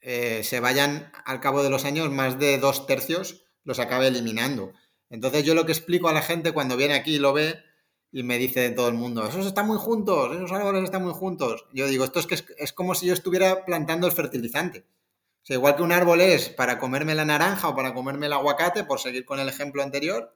eh, 0.00 0.42
se 0.44 0.60
vayan 0.60 1.12
al 1.24 1.40
cabo 1.40 1.62
de 1.62 1.70
los 1.70 1.84
años 1.84 2.10
más 2.10 2.38
de 2.38 2.58
dos 2.58 2.86
tercios 2.86 3.44
los 3.64 3.80
acabe 3.80 4.06
eliminando. 4.06 4.72
Entonces 5.10 5.44
yo 5.44 5.54
lo 5.54 5.66
que 5.66 5.72
explico 5.72 6.08
a 6.08 6.12
la 6.12 6.22
gente 6.22 6.52
cuando 6.52 6.76
viene 6.76 6.94
aquí 6.94 7.16
y 7.16 7.18
lo 7.18 7.32
ve 7.32 7.58
y 8.16 8.22
me 8.22 8.38
dice 8.38 8.70
todo 8.70 8.88
el 8.88 8.94
mundo, 8.94 9.28
esos 9.28 9.44
están 9.44 9.66
muy 9.66 9.76
juntos, 9.76 10.34
esos 10.34 10.50
árboles 10.50 10.84
están 10.84 11.04
muy 11.04 11.12
juntos. 11.12 11.66
Yo 11.74 11.86
digo, 11.86 12.02
esto 12.02 12.18
es 12.18 12.26
que 12.26 12.38
es, 12.56 12.72
como 12.72 12.94
si 12.94 13.04
yo 13.04 13.12
estuviera 13.12 13.66
plantando 13.66 14.06
el 14.06 14.12
fertilizante. 14.14 14.86
O 15.42 15.44
sea, 15.44 15.56
igual 15.56 15.76
que 15.76 15.82
un 15.82 15.92
árbol 15.92 16.22
es 16.22 16.48
para 16.48 16.78
comerme 16.78 17.14
la 17.14 17.26
naranja 17.26 17.68
o 17.68 17.76
para 17.76 17.92
comerme 17.92 18.24
el 18.24 18.32
aguacate, 18.32 18.84
por 18.84 19.00
seguir 19.00 19.26
con 19.26 19.38
el 19.38 19.50
ejemplo 19.50 19.82
anterior, 19.82 20.34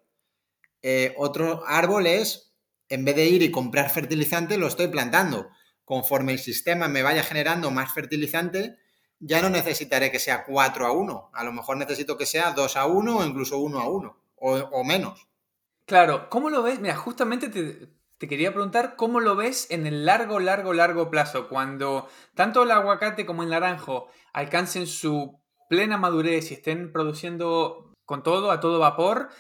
eh, 0.83 1.15
otro 1.17 1.65
árbol 1.67 2.07
es, 2.07 2.53
en 2.91 3.07
vez 3.07 3.17
de 3.17 3.25
ir 3.25 3.43
y 3.43 3.51
comprar 3.51 3.89
fertilizante, 3.89 4.59
lo 4.59 4.67
estoy 4.67 4.89
plantando. 4.89 5.49
Conforme 5.87 6.33
el 6.33 6.39
sistema 6.39 6.87
me 6.87 7.03
vaya 7.03 7.23
generando 7.23 7.71
más 7.71 7.95
fertilizante, 7.95 8.77
ya 9.21 9.41
no 9.41 9.49
necesitaré 9.49 10.13
que 10.13 10.19
sea 10.19 10.45
4 10.45 10.87
a 10.87 10.93
1. 10.93 11.31
A 11.33 11.45
lo 11.45 11.53
mejor 11.55 11.79
necesito 11.79 12.19
que 12.19 12.27
sea 12.27 12.51
2 12.51 12.77
a 12.77 12.85
1 12.85 13.17
o 13.17 13.25
incluso 13.25 13.57
1 13.57 13.81
a 13.81 13.89
1 13.89 14.23
o, 14.37 14.85
menos. 14.85 15.30
Claro, 15.91 16.31
¿cómo 16.31 16.51
lo 16.51 16.63
ves? 16.63 16.79
Mira, 16.79 16.95
justamente 16.95 17.49
te, 17.49 18.29
quería 18.29 18.53
preguntar 18.53 18.95
cómo 18.95 19.19
lo 19.19 19.35
ves 19.35 19.67
en 19.71 19.89
el 19.89 20.07
largo, 20.07 20.39
largo, 20.39 20.73
largo 20.73 21.11
plazo, 21.11 21.49
cuando 21.49 22.09
tanto 22.37 22.63
el 22.63 22.71
aguacate 22.71 23.27
como 23.27 23.43
el 23.43 23.49
naranjo 23.49 24.07
alcancen 24.33 24.87
su 24.87 25.41
plena 25.69 25.99
madurez 25.99 26.53
y 26.53 26.55
estén 26.55 26.93
produciendo 26.93 27.93
con 28.05 28.23
todo, 28.23 28.53
a 28.53 28.61
todo 28.61 28.79
vapor. 28.79 29.31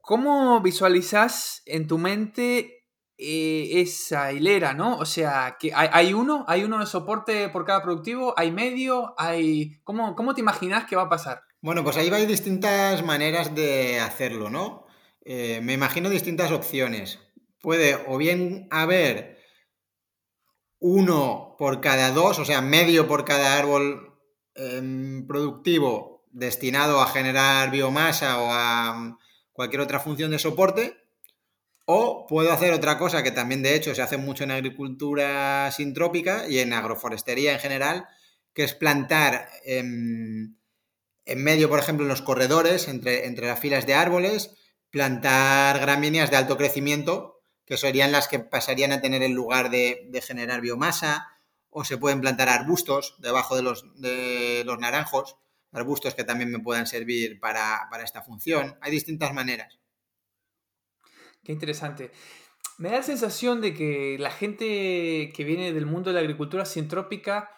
¿Cómo 0.00 0.60
visualizas 0.60 1.62
en 1.66 1.88
tu 1.88 1.98
mente 1.98 2.84
eh, 3.18 3.80
esa 3.80 4.32
hilera, 4.32 4.74
¿no? 4.74 4.98
O 4.98 5.04
sea, 5.04 5.56
que 5.58 5.72
hay, 5.74 6.14
uno, 6.14 6.44
hay 6.46 6.62
uno 6.62 6.78
de 6.78 6.86
soporte 6.86 7.48
por 7.48 7.64
cada 7.64 7.82
productivo, 7.82 8.34
hay 8.36 8.52
medio, 8.52 9.16
hay... 9.18 9.80
¿Cómo, 9.82 10.14
cómo 10.14 10.32
te 10.32 10.42
imaginas 10.42 10.84
que 10.84 10.94
va 10.94 11.02
a 11.02 11.08
pasar? 11.08 11.42
Bueno, 11.60 11.82
pues 11.82 11.96
ahí 11.96 12.08
hay 12.08 12.26
distintas 12.26 13.04
maneras 13.04 13.52
de 13.52 13.98
hacerlo, 13.98 14.48
¿no? 14.48 14.81
Eh, 15.24 15.60
me 15.62 15.72
imagino 15.72 16.10
distintas 16.10 16.50
opciones. 16.50 17.18
Puede 17.60 17.96
o 18.06 18.18
bien 18.18 18.66
haber 18.70 19.38
uno 20.80 21.54
por 21.58 21.80
cada 21.80 22.10
dos, 22.10 22.38
o 22.40 22.44
sea, 22.44 22.60
medio 22.60 23.06
por 23.06 23.24
cada 23.24 23.56
árbol 23.56 24.18
em, 24.54 25.26
productivo 25.26 26.24
destinado 26.32 27.00
a 27.00 27.06
generar 27.06 27.70
biomasa 27.70 28.40
o 28.40 28.50
a 28.50 28.94
mm, 28.94 29.18
cualquier 29.52 29.82
otra 29.82 30.00
función 30.00 30.32
de 30.32 30.40
soporte, 30.40 30.96
o 31.84 32.26
puedo 32.26 32.52
hacer 32.52 32.72
otra 32.72 32.98
cosa 32.98 33.22
que 33.22 33.30
también 33.30 33.62
de 33.62 33.76
hecho 33.76 33.94
se 33.94 34.02
hace 34.02 34.16
mucho 34.16 34.44
en 34.44 34.50
agricultura 34.50 35.70
sintrópica 35.70 36.48
y 36.48 36.58
en 36.58 36.72
agroforestería 36.72 37.52
en 37.52 37.60
general, 37.60 38.06
que 38.54 38.64
es 38.64 38.74
plantar 38.74 39.48
en, 39.64 40.58
medio, 41.36 41.68
por 41.68 41.78
ejemplo, 41.78 42.04
en 42.04 42.08
los 42.08 42.22
corredores, 42.22 42.88
entre, 42.88 43.26
entre 43.26 43.46
las 43.46 43.60
filas 43.60 43.86
de 43.86 43.94
árboles, 43.94 44.56
plantar 44.92 45.80
gramíneas 45.80 46.30
de 46.30 46.36
alto 46.36 46.56
crecimiento, 46.56 47.40
que 47.64 47.78
serían 47.78 48.12
las 48.12 48.28
que 48.28 48.38
pasarían 48.38 48.92
a 48.92 49.00
tener 49.00 49.22
el 49.22 49.32
lugar 49.32 49.70
de, 49.70 50.22
generar 50.24 50.60
biomasa, 50.60 51.28
o 51.70 51.82
se 51.82 51.96
pueden 51.96 52.20
plantar 52.20 52.50
arbustos 52.50 53.16
debajo 53.18 53.56
de 53.56 53.62
los, 53.62 53.84
de 54.00 54.62
los 54.66 54.78
naranjos, 54.78 55.36
arbustos 55.72 56.14
que 56.14 56.24
también 56.24 56.52
me 56.52 56.58
puedan 56.58 56.86
servir 56.86 57.40
para, 57.40 57.88
para 57.90 58.04
esta 58.04 58.20
función. 58.20 58.76
Hay 58.82 58.92
distintas 58.92 59.32
maneras. 59.32 59.78
Qué 61.42 61.52
interesante. 61.52 62.12
Me 62.76 62.90
da 62.90 62.96
la 62.96 63.02
sensación 63.02 63.62
de 63.62 63.72
que 63.72 64.18
la 64.18 64.30
gente 64.30 65.32
que 65.34 65.44
viene 65.44 65.72
del 65.72 65.86
mundo 65.86 66.10
de 66.10 66.14
la 66.14 66.20
agricultura 66.20 66.66
sintrópica 66.66 67.48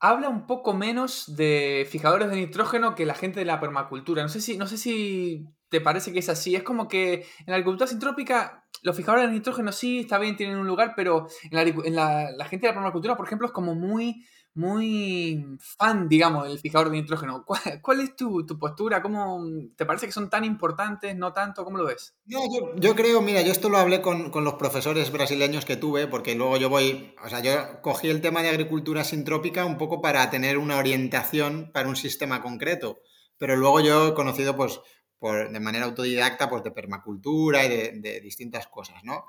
habla 0.00 0.28
un 0.28 0.48
poco 0.48 0.74
menos 0.74 1.36
de 1.36 1.86
fijadores 1.88 2.30
de 2.30 2.36
nitrógeno 2.36 2.96
que 2.96 3.06
la 3.06 3.14
gente 3.14 3.38
de 3.38 3.46
la 3.46 3.60
permacultura. 3.60 4.22
No 4.22 4.28
sé 4.28 4.40
si, 4.40 4.56
no 4.56 4.66
sé 4.66 4.76
si 4.76 5.46
te 5.70 5.80
parece 5.80 6.12
que 6.12 6.18
es 6.18 6.28
así. 6.28 6.54
Es 6.54 6.62
como 6.62 6.88
que 6.88 7.14
en 7.14 7.46
la 7.46 7.54
agricultura 7.54 7.86
sintrópica 7.86 8.64
los 8.82 8.96
fijadores 8.96 9.26
de 9.26 9.32
nitrógeno 9.32 9.72
sí, 9.72 10.00
está 10.00 10.18
bien, 10.18 10.36
tienen 10.36 10.56
un 10.58 10.66
lugar, 10.66 10.94
pero 10.96 11.26
en 11.50 11.94
la, 11.94 12.30
la 12.30 12.44
gente 12.46 12.66
de 12.66 12.72
la 12.72 12.74
permacultura, 12.74 13.16
por 13.16 13.26
ejemplo, 13.26 13.46
es 13.46 13.52
como 13.52 13.74
muy 13.74 14.24
muy 14.54 15.44
fan, 15.60 16.08
digamos, 16.08 16.48
del 16.48 16.58
fijador 16.58 16.90
de 16.90 17.00
nitrógeno. 17.00 17.44
¿Cuál, 17.44 18.00
es 18.00 18.16
tu, 18.16 18.44
postura? 18.58 19.00
¿Cómo 19.00 19.44
te 19.76 19.86
parece 19.86 20.06
que 20.06 20.12
son 20.12 20.28
tan 20.28 20.44
importantes? 20.44 21.16
¿No 21.16 21.32
tanto? 21.32 21.64
¿Cómo 21.64 21.78
lo 21.78 21.86
ves? 21.86 22.16
No, 22.26 22.40
yo, 22.76 22.94
creo, 22.96 23.20
mira, 23.20 23.42
yo 23.42 23.52
esto 23.52 23.68
lo 23.68 23.78
hablé 23.78 24.02
con, 24.02 24.30
los 24.44 24.54
profesores 24.54 25.12
brasileños 25.12 25.64
que 25.64 25.76
tuve, 25.76 26.08
porque 26.08 26.34
luego 26.34 26.56
yo 26.56 26.68
voy, 26.68 27.14
o 27.24 27.28
sea, 27.28 27.40
yo 27.40 27.80
cogí 27.82 28.08
el 28.08 28.20
tema 28.20 28.42
de 28.42 28.48
agricultura 28.50 29.04
sintrópica 29.04 29.64
un 29.64 29.78
poco 29.78 30.00
para 30.00 30.28
tener 30.30 30.58
una 30.58 30.78
orientación 30.78 31.70
para 31.72 31.88
un 31.88 31.96
sistema 31.96 32.42
concreto, 32.42 33.00
pero 33.38 33.56
luego 33.56 33.80
yo 33.80 34.08
he 34.08 34.14
conocido, 34.14 34.56
pues, 34.56 34.80
por, 35.20 35.52
de 35.52 35.60
manera 35.60 35.84
autodidacta, 35.84 36.48
pues, 36.48 36.64
de 36.64 36.72
permacultura 36.72 37.64
y 37.64 37.68
de, 38.00 38.20
distintas 38.20 38.66
cosas, 38.66 39.04
¿no? 39.04 39.26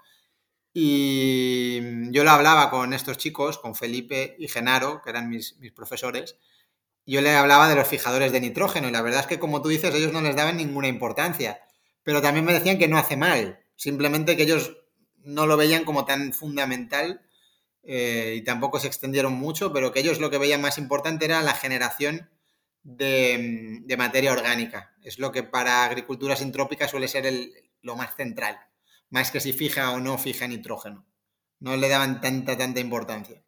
Y 0.73 2.12
yo 2.12 2.23
lo 2.23 2.32
hablaba 2.32 2.71
con 2.71 2.93
estos 2.93 3.17
chicos, 3.17 3.58
con 3.58 3.75
Felipe 3.75 4.36
y 4.39 4.47
Genaro, 4.47 5.01
que 5.04 5.10
eran 5.10 5.30
mis, 5.30 5.58
profesores. 5.75 6.38
Yo 7.06 7.21
le 7.21 7.32
hablaba 7.36 7.67
de 7.67 7.75
los 7.75 7.88
fijadores 7.88 8.32
de 8.32 8.39
nitrógeno 8.39 8.88
y 8.88 8.91
la 8.91 9.01
verdad 9.01 9.21
es 9.21 9.27
que, 9.27 9.39
como 9.39 9.62
tú 9.62 9.67
dices, 9.69 9.93
ellos 9.93 10.13
no 10.13 10.21
les 10.21 10.36
daban 10.36 10.58
ninguna 10.58 10.88
importancia. 10.88 11.60
Pero 12.04 12.21
también 12.21 12.45
me 12.45 12.54
decían 12.54 12.80
que 12.80 12.88
no 12.88 12.97
hace 12.97 13.17
mal, 13.17 13.60
simplemente 13.75 14.38
que 14.38 14.43
ellos 14.43 14.77
no 15.17 15.45
lo 15.45 15.58
veían 15.58 15.84
como 15.84 16.06
tan 16.06 16.34
fundamental 16.34 17.21
eh, 17.84 18.36
y 18.38 18.43
tampoco 18.43 18.80
se 18.80 18.88
extendieron 18.88 19.34
mucho, 19.34 19.73
pero 19.73 19.91
que 19.91 19.99
ellos 19.99 20.19
lo 20.19 20.30
que 20.32 20.38
veían 20.38 20.62
más 20.62 20.77
importante 20.77 21.25
era 21.25 21.41
la 21.41 21.54
generación 21.54 22.30
de, 22.84 23.96
materia 23.98 24.32
orgánica. 24.32 24.96
Es 25.04 25.20
lo 25.20 25.32
que 25.32 25.44
para 25.44 25.86
agricultura 25.86 26.36
sintrópica 26.36 26.88
suele 26.88 27.08
ser 27.08 27.32
lo 27.82 27.96
más 27.96 28.15
central 28.15 28.60
más 29.12 29.30
que 29.30 29.39
si 29.39 29.54
fija 29.54 29.91
o 29.91 30.00
no 30.00 30.17
fija 30.17 30.48
nitrógeno. 30.48 31.06
No 31.60 31.78
le 31.78 31.88
daban 31.89 32.22
tanta, 32.22 32.58
tanta 32.58 32.80
importancia. 32.80 33.44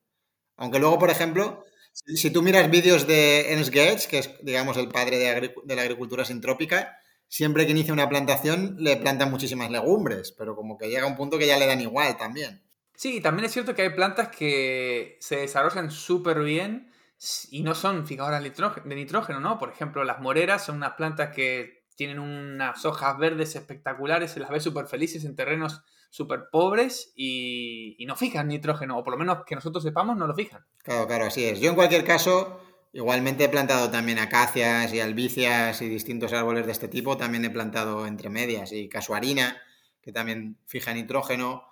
Aunque 0.56 0.78
luego, 0.78 1.00
por 1.00 1.10
ejemplo, 1.10 1.66
si 1.94 2.30
tú 2.30 2.44
miras 2.44 2.70
vídeos 2.70 3.08
de 3.08 3.52
Ernst 3.52 3.74
Goetz, 3.74 4.08
que 4.08 4.20
es, 4.20 4.30
digamos, 4.44 4.78
el 4.78 4.90
padre 4.90 5.18
de, 5.18 5.76
la 5.76 5.82
agricultura 5.82 6.26
sintrópica, 6.26 7.00
siempre 7.28 7.66
que 7.66 7.72
inicia 7.72 7.94
una 7.94 8.10
plantación 8.10 8.76
le 8.78 8.98
plantan 8.98 9.32
muchísimas 9.32 9.72
legumbres, 9.72 10.32
pero 10.32 10.56
como 10.56 10.78
que 10.78 10.90
llega 10.90 11.08
un 11.08 11.16
punto 11.16 11.40
que 11.40 11.48
ya 11.48 11.58
le 11.58 11.66
dan 11.66 11.82
igual 11.82 12.18
también. 12.18 12.62
Sí, 12.96 13.22
también 13.22 13.46
es 13.46 13.54
cierto 13.54 13.74
que 13.74 13.82
hay 13.82 13.90
plantas 13.90 14.28
que 14.28 15.18
se 15.20 15.38
desarrollan 15.38 15.90
súper 15.90 16.44
bien 16.44 16.93
y 17.52 17.64
no 17.64 17.76
son 17.76 18.06
fijadoras 18.06 18.44
de 18.44 18.96
nitrógeno, 18.96 19.40
¿no? 19.40 19.58
Por 19.58 19.70
ejemplo, 19.70 20.04
las 20.04 20.20
moreras 20.20 20.66
son 20.66 20.78
unas 20.78 20.94
plantas 20.94 21.34
que 21.34 21.86
tienen 21.96 22.20
unas 22.20 22.86
hojas 22.86 23.18
verdes 23.18 23.56
espectaculares, 23.56 24.32
se 24.32 24.40
las 24.40 24.50
ve 24.50 24.60
súper 24.60 24.88
felices 24.88 25.24
en 25.26 25.36
terrenos 25.36 25.84
súper 26.10 26.50
pobres 26.52 27.12
y, 27.16 27.98
no 28.06 28.16
fijan 28.16 28.48
nitrógeno, 28.48 29.00
o 29.00 29.04
por 29.04 29.14
lo 29.14 29.18
menos 29.18 29.46
que 29.46 29.56
nosotros 29.56 29.84
sepamos, 29.84 30.16
no 30.16 30.28
lo 30.28 30.36
fijan. 30.36 30.64
Claro, 30.84 31.08
claro, 31.08 31.26
así 31.26 31.44
es. 31.46 31.60
Yo 31.60 31.70
en 31.70 31.76
cualquier 31.76 32.04
caso, 32.04 32.60
igualmente 32.92 33.46
he 33.46 33.50
plantado 33.50 33.90
también 33.90 34.20
acacias 34.20 34.94
y 34.94 35.00
albicias 35.00 35.82
y 35.82 35.90
distintos 35.90 36.34
árboles 36.34 36.68
de 36.68 36.72
este 36.72 36.88
tipo, 36.88 37.18
también 37.18 37.46
he 37.46 37.50
plantado 37.50 38.06
entre 38.06 38.30
medias 38.30 38.72
y 38.74 38.90
casuarina, 38.90 39.60
que 40.02 40.12
también 40.12 40.58
fija 40.68 40.94
nitrógeno. 40.94 41.64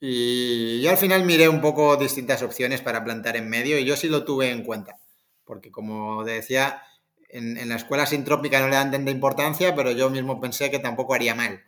Y 0.00 0.80
yo 0.80 0.90
al 0.90 0.96
final 0.96 1.24
miré 1.24 1.48
un 1.48 1.60
poco 1.60 1.96
distintas 1.96 2.42
opciones 2.42 2.80
para 2.80 3.04
plantar 3.04 3.36
en 3.36 3.50
medio 3.50 3.78
y 3.78 3.84
yo 3.84 3.96
sí 3.96 4.08
lo 4.08 4.24
tuve 4.24 4.50
en 4.50 4.64
cuenta, 4.64 4.98
porque 5.44 5.70
como 5.70 6.24
decía, 6.24 6.82
en, 7.28 7.68
la 7.68 7.76
escuela 7.76 8.06
sintrópica 8.06 8.60
no 8.60 8.68
le 8.68 8.76
dan 8.76 8.90
tanta 8.90 9.10
importancia, 9.10 9.74
pero 9.74 9.92
yo 9.92 10.08
mismo 10.08 10.40
pensé 10.40 10.70
que 10.70 10.78
tampoco 10.78 11.14
haría 11.14 11.34
mal. 11.34 11.62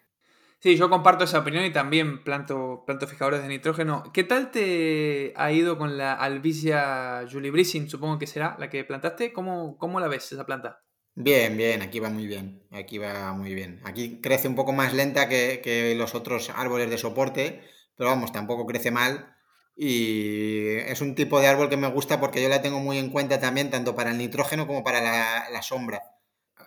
Sí, 0.60 0.76
yo 0.76 0.88
comparto 0.88 1.24
esa 1.24 1.40
opinión 1.40 1.64
y 1.64 1.72
también 1.72 2.22
planto, 2.22 2.84
planto 2.86 3.08
fijadores 3.08 3.42
de 3.42 3.48
nitrógeno. 3.48 4.04
¿Qué 4.14 4.22
tal 4.22 4.50
te 4.50 5.34
ha 5.36 5.50
ido 5.50 5.76
con 5.76 5.98
la 5.98 6.14
Albicia 6.14 7.26
julibrissin, 7.30 7.90
supongo 7.90 8.18
que 8.18 8.28
será 8.28 8.56
la 8.58 8.70
que 8.70 8.84
plantaste? 8.84 9.32
¿Cómo, 9.32 9.76
cómo 9.76 9.98
la 9.98 10.08
ves 10.08 10.30
esa 10.32 10.46
planta? 10.46 10.80
Bien, 11.14 11.56
bien, 11.56 11.82
aquí 11.82 11.98
va 12.00 12.08
muy 12.08 12.26
bien, 12.26 12.62
aquí 12.70 12.96
va 12.96 13.32
muy 13.32 13.54
bien. 13.54 13.80
Aquí 13.84 14.20
crece 14.22 14.48
un 14.48 14.54
poco 14.54 14.72
más 14.72 14.94
lenta 14.94 15.28
que, 15.28 15.60
que 15.62 15.94
los 15.96 16.14
otros 16.14 16.48
árboles 16.48 16.88
de 16.88 16.96
soporte, 16.96 17.60
pero 18.02 18.10
vamos, 18.10 18.32
tampoco 18.32 18.66
crece 18.66 18.90
mal 18.90 19.32
y 19.76 20.74
es 20.88 21.00
un 21.00 21.14
tipo 21.14 21.40
de 21.40 21.46
árbol 21.46 21.68
que 21.68 21.76
me 21.76 21.86
gusta 21.86 22.18
porque 22.18 22.42
yo 22.42 22.48
la 22.48 22.60
tengo 22.60 22.80
muy 22.80 22.98
en 22.98 23.10
cuenta 23.10 23.38
también, 23.38 23.70
tanto 23.70 23.94
para 23.94 24.10
el 24.10 24.18
nitrógeno 24.18 24.66
como 24.66 24.82
para 24.82 25.48
la, 25.48 25.62
sombra. 25.62 26.02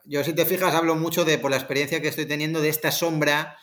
Yo, 0.06 0.24
si 0.24 0.32
te 0.32 0.46
fijas, 0.46 0.74
hablo 0.74 0.96
mucho 0.96 1.26
de, 1.26 1.38
por 1.38 1.52
la 1.52 1.58
experiencia 1.58 2.02
que 2.02 2.08
estoy 2.08 2.26
teniendo, 2.26 2.62
de 2.62 2.70
esta 2.70 2.90
sombra 2.90 3.58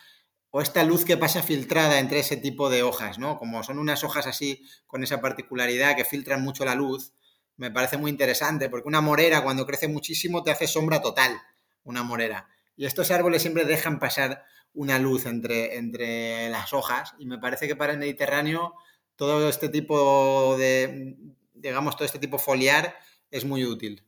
o 0.51 0.61
esta 0.61 0.83
luz 0.83 1.03
que 1.03 1.17
pasa 1.17 1.41
filtrada 1.41 1.97
entre 1.97 2.19
ese 2.19 2.37
tipo 2.37 2.69
de 2.69 2.83
hojas, 2.83 3.17
¿no? 3.17 3.39
Como 3.39 3.63
son 3.63 3.79
unas 3.79 4.03
hojas 4.03 4.27
así 4.27 4.61
con 4.85 5.03
esa 5.03 5.19
particularidad 5.19 5.95
que 5.95 6.05
filtran 6.05 6.43
mucho 6.43 6.65
la 6.65 6.75
luz, 6.75 7.13
me 7.57 7.71
parece 7.71 7.97
muy 7.97 8.11
interesante 8.11 8.69
porque 8.69 8.87
una 8.87 9.01
morera 9.01 9.41
cuando 9.41 9.65
crece 9.65 9.87
muchísimo 9.87 10.43
te 10.43 10.51
hace 10.51 10.67
sombra 10.67 11.01
total, 11.01 11.41
una 11.83 12.03
morera. 12.03 12.52
Y 12.75 12.85
estos 12.85 13.11
árboles 13.11 13.41
siempre 13.41 13.65
dejan 13.65 13.99
pasar 13.99 14.45
una 14.73 14.99
luz 14.99 15.25
entre, 15.25 15.77
entre 15.77 16.49
las 16.49 16.73
hojas 16.73 17.13
y 17.19 17.25
me 17.25 17.37
parece 17.37 17.67
que 17.67 17.75
para 17.75 17.93
el 17.93 17.99
Mediterráneo 17.99 18.73
todo 19.15 19.47
este 19.47 19.69
tipo 19.69 20.55
de, 20.57 21.15
digamos, 21.53 21.95
todo 21.95 22.05
este 22.05 22.19
tipo 22.19 22.39
foliar 22.39 22.95
es 23.29 23.45
muy 23.45 23.65
útil. 23.65 24.03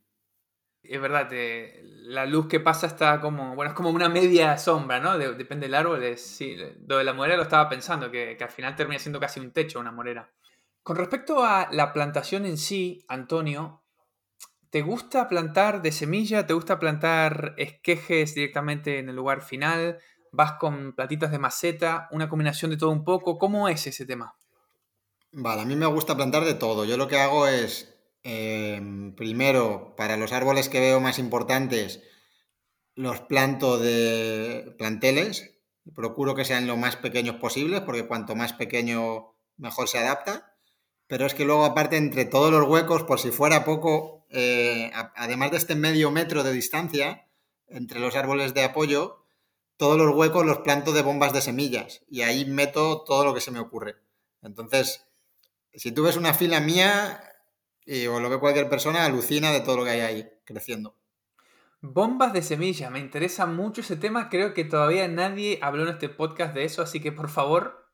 Es 0.82 1.02
verdad, 1.02 1.30
la 1.82 2.26
luz 2.26 2.48
que 2.48 2.60
pasa 2.60 2.86
está 2.88 3.20
como, 3.20 3.56
bueno, 3.56 3.72
es 3.72 3.76
como 3.76 3.90
una 3.90 4.10
media 4.10 4.58
sombra, 4.58 5.00
¿no? 5.00 5.18
depende 5.18 5.66
del 5.66 5.74
árbol. 5.74 6.18
Sí, 6.18 6.56
lo 6.88 6.98
de 6.98 7.04
la 7.04 7.14
morera 7.14 7.38
lo 7.38 7.44
estaba 7.44 7.68
pensando, 7.70 8.12
que, 8.12 8.36
que, 8.38 8.44
al 8.44 8.52
final 8.52 8.76
termina 8.76 9.00
siendo 9.00 9.20
casi 9.20 9.40
un 9.40 9.52
techo 9.52 9.80
una 9.80 9.92
morera. 9.92 10.32
Con 10.84 10.98
respecto 10.98 11.44
a 11.44 11.70
la 11.72 11.92
plantación 11.92 12.46
en 12.46 12.58
sí, 12.58 13.04
Antonio, 13.08 13.85
¿te 14.76 14.82
gusta 14.82 15.30
plantar 15.30 15.82
de 15.82 15.94
semilla? 15.94 16.46
¿Te 16.46 16.54
gusta 16.54 16.78
plantar 16.78 17.56
esquejes 17.58 18.36
directamente 18.36 19.00
en 19.00 19.08
el 19.08 19.16
lugar 19.16 19.42
final? 19.42 20.00
¿Vas 20.34 20.58
con 20.60 20.94
platitas 20.94 21.32
de 21.32 21.40
maceta? 21.40 22.10
¿Una 22.12 22.28
combinación 22.28 22.72
de 22.72 22.78
todo 22.78 22.90
un 22.90 23.06
poco? 23.06 23.38
¿Cómo 23.38 23.70
es 23.70 23.88
ese 23.88 24.06
tema? 24.06 24.36
Vale, 25.32 25.62
a 25.62 25.66
mí 25.66 25.78
me 25.78 25.86
gusta 25.86 26.18
plantar 26.18 26.44
de 26.44 26.56
todo. 26.56 26.84
Yo 26.84 26.98
lo 26.98 27.08
que 27.08 27.18
hago 27.18 27.48
es 27.48 27.96
Em, 28.28 29.14
primero, 29.16 29.94
para 29.96 30.18
los 30.18 30.32
árboles 30.32 30.68
que 30.68 30.80
veo 30.80 31.00
más 31.00 31.20
importantes, 31.20 32.02
los 32.96 33.22
planto 33.22 33.78
de 33.78 34.74
planteles. 34.80 35.62
Procuro 35.96 36.34
que 36.34 36.44
sean 36.44 36.66
lo 36.66 36.76
más 36.76 36.96
pequeños 36.96 37.36
posibles, 37.36 37.82
porque 37.82 38.08
cuanto 38.08 38.36
más 38.36 38.54
pequeño, 38.54 39.36
mejor 39.58 39.88
se 39.88 40.00
adapta. 40.00 40.58
Pero 41.08 41.28
es 41.28 41.36
que 41.36 41.46
luego, 41.46 41.66
aparte, 41.66 41.98
entre 41.98 42.26
todos 42.26 42.52
los 42.52 42.68
huecos, 42.68 43.04
por 43.04 43.20
si 43.20 43.30
fuera 43.30 43.64
poco, 43.64 44.25
eh, 44.38 44.92
además 45.16 45.52
de 45.52 45.58
este 45.58 45.76
medio 45.76 46.12
metro 46.12 46.44
de 46.44 46.52
distancia 46.52 47.26
entre 47.68 48.02
los 48.02 48.18
árboles 48.18 48.54
de 48.54 48.66
apoyo, 48.66 49.26
todos 49.78 49.98
los 49.98 50.14
huecos 50.14 50.46
los 50.46 50.60
planto 50.60 50.92
de 50.92 51.02
bombas 51.02 51.32
de 51.32 51.42
semillas 51.42 52.04
y 52.10 52.22
ahí 52.22 52.44
meto 52.44 53.04
todo 53.04 53.24
lo 53.24 53.34
que 53.34 53.40
se 53.40 53.52
me 53.52 53.60
ocurre. 53.60 53.96
Entonces, 54.42 55.08
si 55.74 55.94
tú 55.94 56.04
ves 56.04 56.18
una 56.18 56.34
fila 56.34 56.60
mía, 56.60 57.22
y 57.86 58.08
o 58.08 58.20
lo 58.20 58.30
que 58.30 58.40
cualquier 58.40 58.68
persona, 58.68 59.06
alucina 59.06 59.52
de 59.52 59.62
todo 59.62 59.78
lo 59.78 59.84
que 59.86 59.92
hay 59.92 60.02
ahí 60.02 60.30
creciendo. 60.44 60.98
Bombas 61.80 62.34
de 62.34 62.42
semilla, 62.42 62.90
me 62.90 63.00
interesa 63.00 63.46
mucho 63.46 63.82
ese 63.82 63.96
tema. 63.96 64.30
Creo 64.30 64.54
que 64.54 64.66
todavía 64.66 65.08
nadie 65.08 65.60
habló 65.62 65.84
en 65.84 65.90
este 65.90 66.10
podcast 66.10 66.54
de 66.54 66.66
eso, 66.66 66.82
así 66.82 67.00
que 67.00 67.14
por 67.14 67.30
favor, 67.30 67.90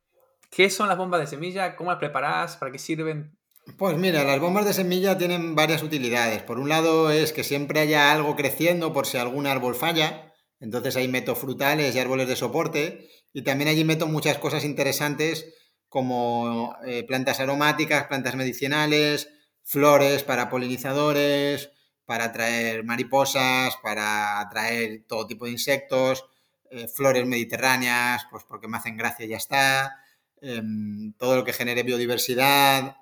¿qué 0.50 0.72
son 0.72 0.88
las 0.88 0.98
bombas 0.98 1.20
de 1.20 1.28
semilla? 1.28 1.76
¿Cómo 1.76 1.92
las 1.92 2.00
preparas? 2.00 2.58
¿Para 2.58 2.72
qué 2.72 2.80
sirven? 2.80 3.38
Pues 3.78 3.98
mira, 3.98 4.24
las 4.24 4.40
bombas 4.40 4.66
de 4.66 4.74
semilla 4.74 5.18
tienen 5.18 5.56
varias 5.56 5.84
utilidades. 5.84 6.42
Por 6.42 6.60
un 6.60 6.70
lado 6.70 7.12
es 7.12 7.32
que 7.34 7.44
siempre 7.44 7.80
haya 7.80 8.12
algo 8.12 8.36
creciendo 8.36 8.92
por 8.94 9.06
si 9.06 9.18
algún 9.18 9.46
árbol 9.48 9.76
falla. 9.76 10.34
Entonces 10.60 10.96
ahí 10.96 11.08
meto 11.08 11.36
frutales 11.36 11.96
y 11.96 12.00
árboles 12.00 12.28
de 12.28 12.36
soporte. 12.36 13.10
Y 13.34 13.44
también 13.44 13.70
allí 13.70 13.84
meto 13.84 14.08
muchas 14.08 14.38
cosas 14.40 14.64
interesantes 14.66 15.54
como 15.90 16.76
eh, 16.86 17.04
plantas 17.04 17.40
aromáticas, 17.40 18.08
plantas 18.08 18.36
medicinales, 18.36 19.30
flores 19.64 20.24
para 20.24 20.50
polinizadores, 20.50 21.70
para 22.06 22.26
atraer 22.26 22.84
mariposas, 22.84 23.76
para 23.84 24.40
atraer 24.40 25.04
todo 25.08 25.28
tipo 25.28 25.46
de 25.46 25.52
insectos, 25.52 26.26
eh, 26.72 26.88
flores 26.88 27.26
mediterráneas, 27.28 28.26
pues 28.32 28.44
porque 28.48 28.68
me 28.68 28.78
hacen 28.78 28.98
gracia 28.98 29.26
y 29.26 29.30
ya 29.30 29.38
está, 29.38 29.98
em, 30.42 31.14
todo 31.18 31.36
lo 31.36 31.44
que 31.44 31.54
genere 31.54 31.84
biodiversidad, 31.84 32.96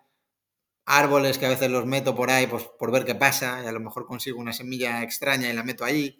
árboles 0.89 1.37
que 1.37 1.45
a 1.45 1.49
veces 1.49 1.69
los 1.69 1.85
meto 1.85 2.15
por 2.15 2.31
ahí 2.31 2.47
pues 2.47 2.63
por 2.79 2.91
ver 2.91 3.05
qué 3.05 3.13
pasa 3.13 3.61
y 3.63 3.67
a 3.67 3.71
lo 3.71 3.79
mejor 3.79 4.07
consigo 4.07 4.39
una 4.39 4.53
semilla 4.53 5.03
extraña 5.03 5.47
y 5.47 5.53
la 5.53 5.63
meto 5.63 5.85
ahí. 5.85 6.19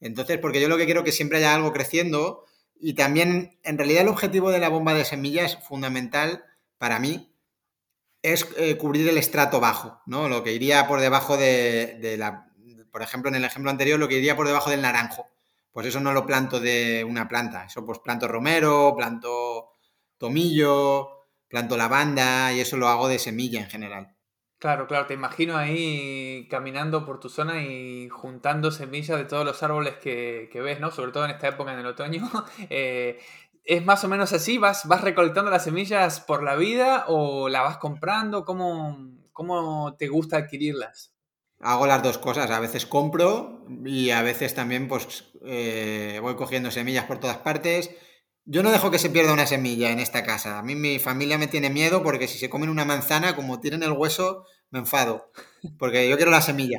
Entonces, 0.00 0.38
porque 0.38 0.60
yo 0.60 0.68
lo 0.68 0.76
que 0.76 0.84
quiero 0.84 1.00
es 1.00 1.04
que 1.04 1.12
siempre 1.12 1.38
haya 1.38 1.54
algo 1.54 1.72
creciendo 1.72 2.44
y 2.78 2.94
también, 2.94 3.58
en 3.64 3.78
realidad, 3.78 4.02
el 4.02 4.08
objetivo 4.08 4.50
de 4.50 4.60
la 4.60 4.68
bomba 4.68 4.94
de 4.94 5.04
semillas 5.04 5.58
fundamental 5.66 6.44
para 6.78 6.98
mí 7.00 7.34
es 8.22 8.46
eh, 8.56 8.76
cubrir 8.76 9.08
el 9.08 9.18
estrato 9.18 9.60
bajo, 9.60 10.00
¿no? 10.06 10.28
Lo 10.28 10.44
que 10.44 10.52
iría 10.52 10.86
por 10.86 11.00
debajo 11.00 11.36
de, 11.36 12.16
la, 12.18 12.52
por 12.92 13.02
ejemplo, 13.02 13.30
en 13.30 13.36
el 13.36 13.44
ejemplo 13.44 13.70
anterior, 13.70 13.98
lo 13.98 14.08
que 14.08 14.18
iría 14.18 14.36
por 14.36 14.46
debajo 14.46 14.70
del 14.70 14.82
naranjo. 14.82 15.26
Pues 15.72 15.86
eso 15.86 16.00
no 16.00 16.12
lo 16.12 16.24
planto 16.24 16.60
de 16.60 17.04
una 17.04 17.26
planta, 17.26 17.64
eso 17.64 17.84
pues 17.84 17.98
planto 17.98 18.28
romero, 18.28 18.94
planto 18.96 19.72
tomillo, 20.18 21.13
planto 21.54 21.76
lavanda 21.76 22.52
y 22.52 22.58
eso 22.58 22.76
lo 22.76 22.88
hago 22.88 23.06
de 23.06 23.20
semilla 23.20 23.60
en 23.60 23.70
general. 23.70 24.16
Claro, 24.58 24.88
claro, 24.88 25.06
te 25.06 25.14
imagino 25.14 25.56
ahí 25.56 26.48
caminando 26.50 27.06
por 27.06 27.20
tu 27.20 27.28
zona 27.28 27.62
y 27.62 28.08
juntando 28.08 28.72
semillas 28.72 29.18
de 29.18 29.24
todos 29.24 29.44
los 29.44 29.62
árboles 29.62 29.94
que, 29.98 30.50
ves, 30.52 30.80
¿no? 30.80 30.90
Sobre 30.90 31.12
todo 31.12 31.26
en 31.26 31.30
esta 31.30 31.46
época 31.46 31.72
en 31.72 31.78
el 31.78 31.86
otoño. 31.86 32.28
Eh, 32.70 33.20
¿Es 33.62 33.84
más 33.84 34.02
o 34.02 34.08
menos 34.08 34.32
así? 34.32 34.58
¿Vas, 34.58 34.88
¿Vas 34.88 35.02
recolectando 35.02 35.48
las 35.48 35.62
semillas 35.62 36.18
por 36.18 36.42
la 36.42 36.56
vida 36.56 37.04
o 37.06 37.48
la 37.48 37.62
vas 37.62 37.78
comprando? 37.78 38.44
¿Cómo, 38.44 38.98
cómo 39.32 39.94
te 39.96 40.08
gusta 40.08 40.38
adquirirlas? 40.38 41.12
Hago 41.60 41.86
las 41.86 42.02
dos 42.02 42.18
cosas. 42.18 42.50
A 42.50 42.58
veces 42.58 42.84
compro 42.84 43.64
y 43.84 44.10
a 44.10 44.22
veces 44.22 44.56
también 44.56 44.88
pues 44.88 45.30
eh, 45.46 46.18
voy 46.20 46.34
cogiendo 46.34 46.72
semillas 46.72 47.04
por 47.04 47.20
todas 47.20 47.38
partes. 47.38 47.92
Yo 48.46 48.62
no 48.62 48.70
dejo 48.70 48.90
que 48.90 48.98
se 48.98 49.08
pierda 49.08 49.32
una 49.32 49.46
semilla 49.46 49.90
en 49.90 50.00
esta 50.00 50.22
casa. 50.22 50.58
A 50.58 50.62
mí 50.62 50.74
mi 50.74 50.98
familia 50.98 51.38
me 51.38 51.46
tiene 51.46 51.70
miedo 51.70 52.02
porque 52.02 52.28
si 52.28 52.38
se 52.38 52.50
comen 52.50 52.68
una 52.68 52.84
manzana, 52.84 53.34
como 53.34 53.60
tienen 53.60 53.82
el 53.82 53.92
hueso, 53.92 54.44
me 54.70 54.80
enfado. 54.80 55.30
Porque 55.78 56.08
yo 56.08 56.16
quiero 56.16 56.30
la 56.30 56.42
semilla. 56.42 56.78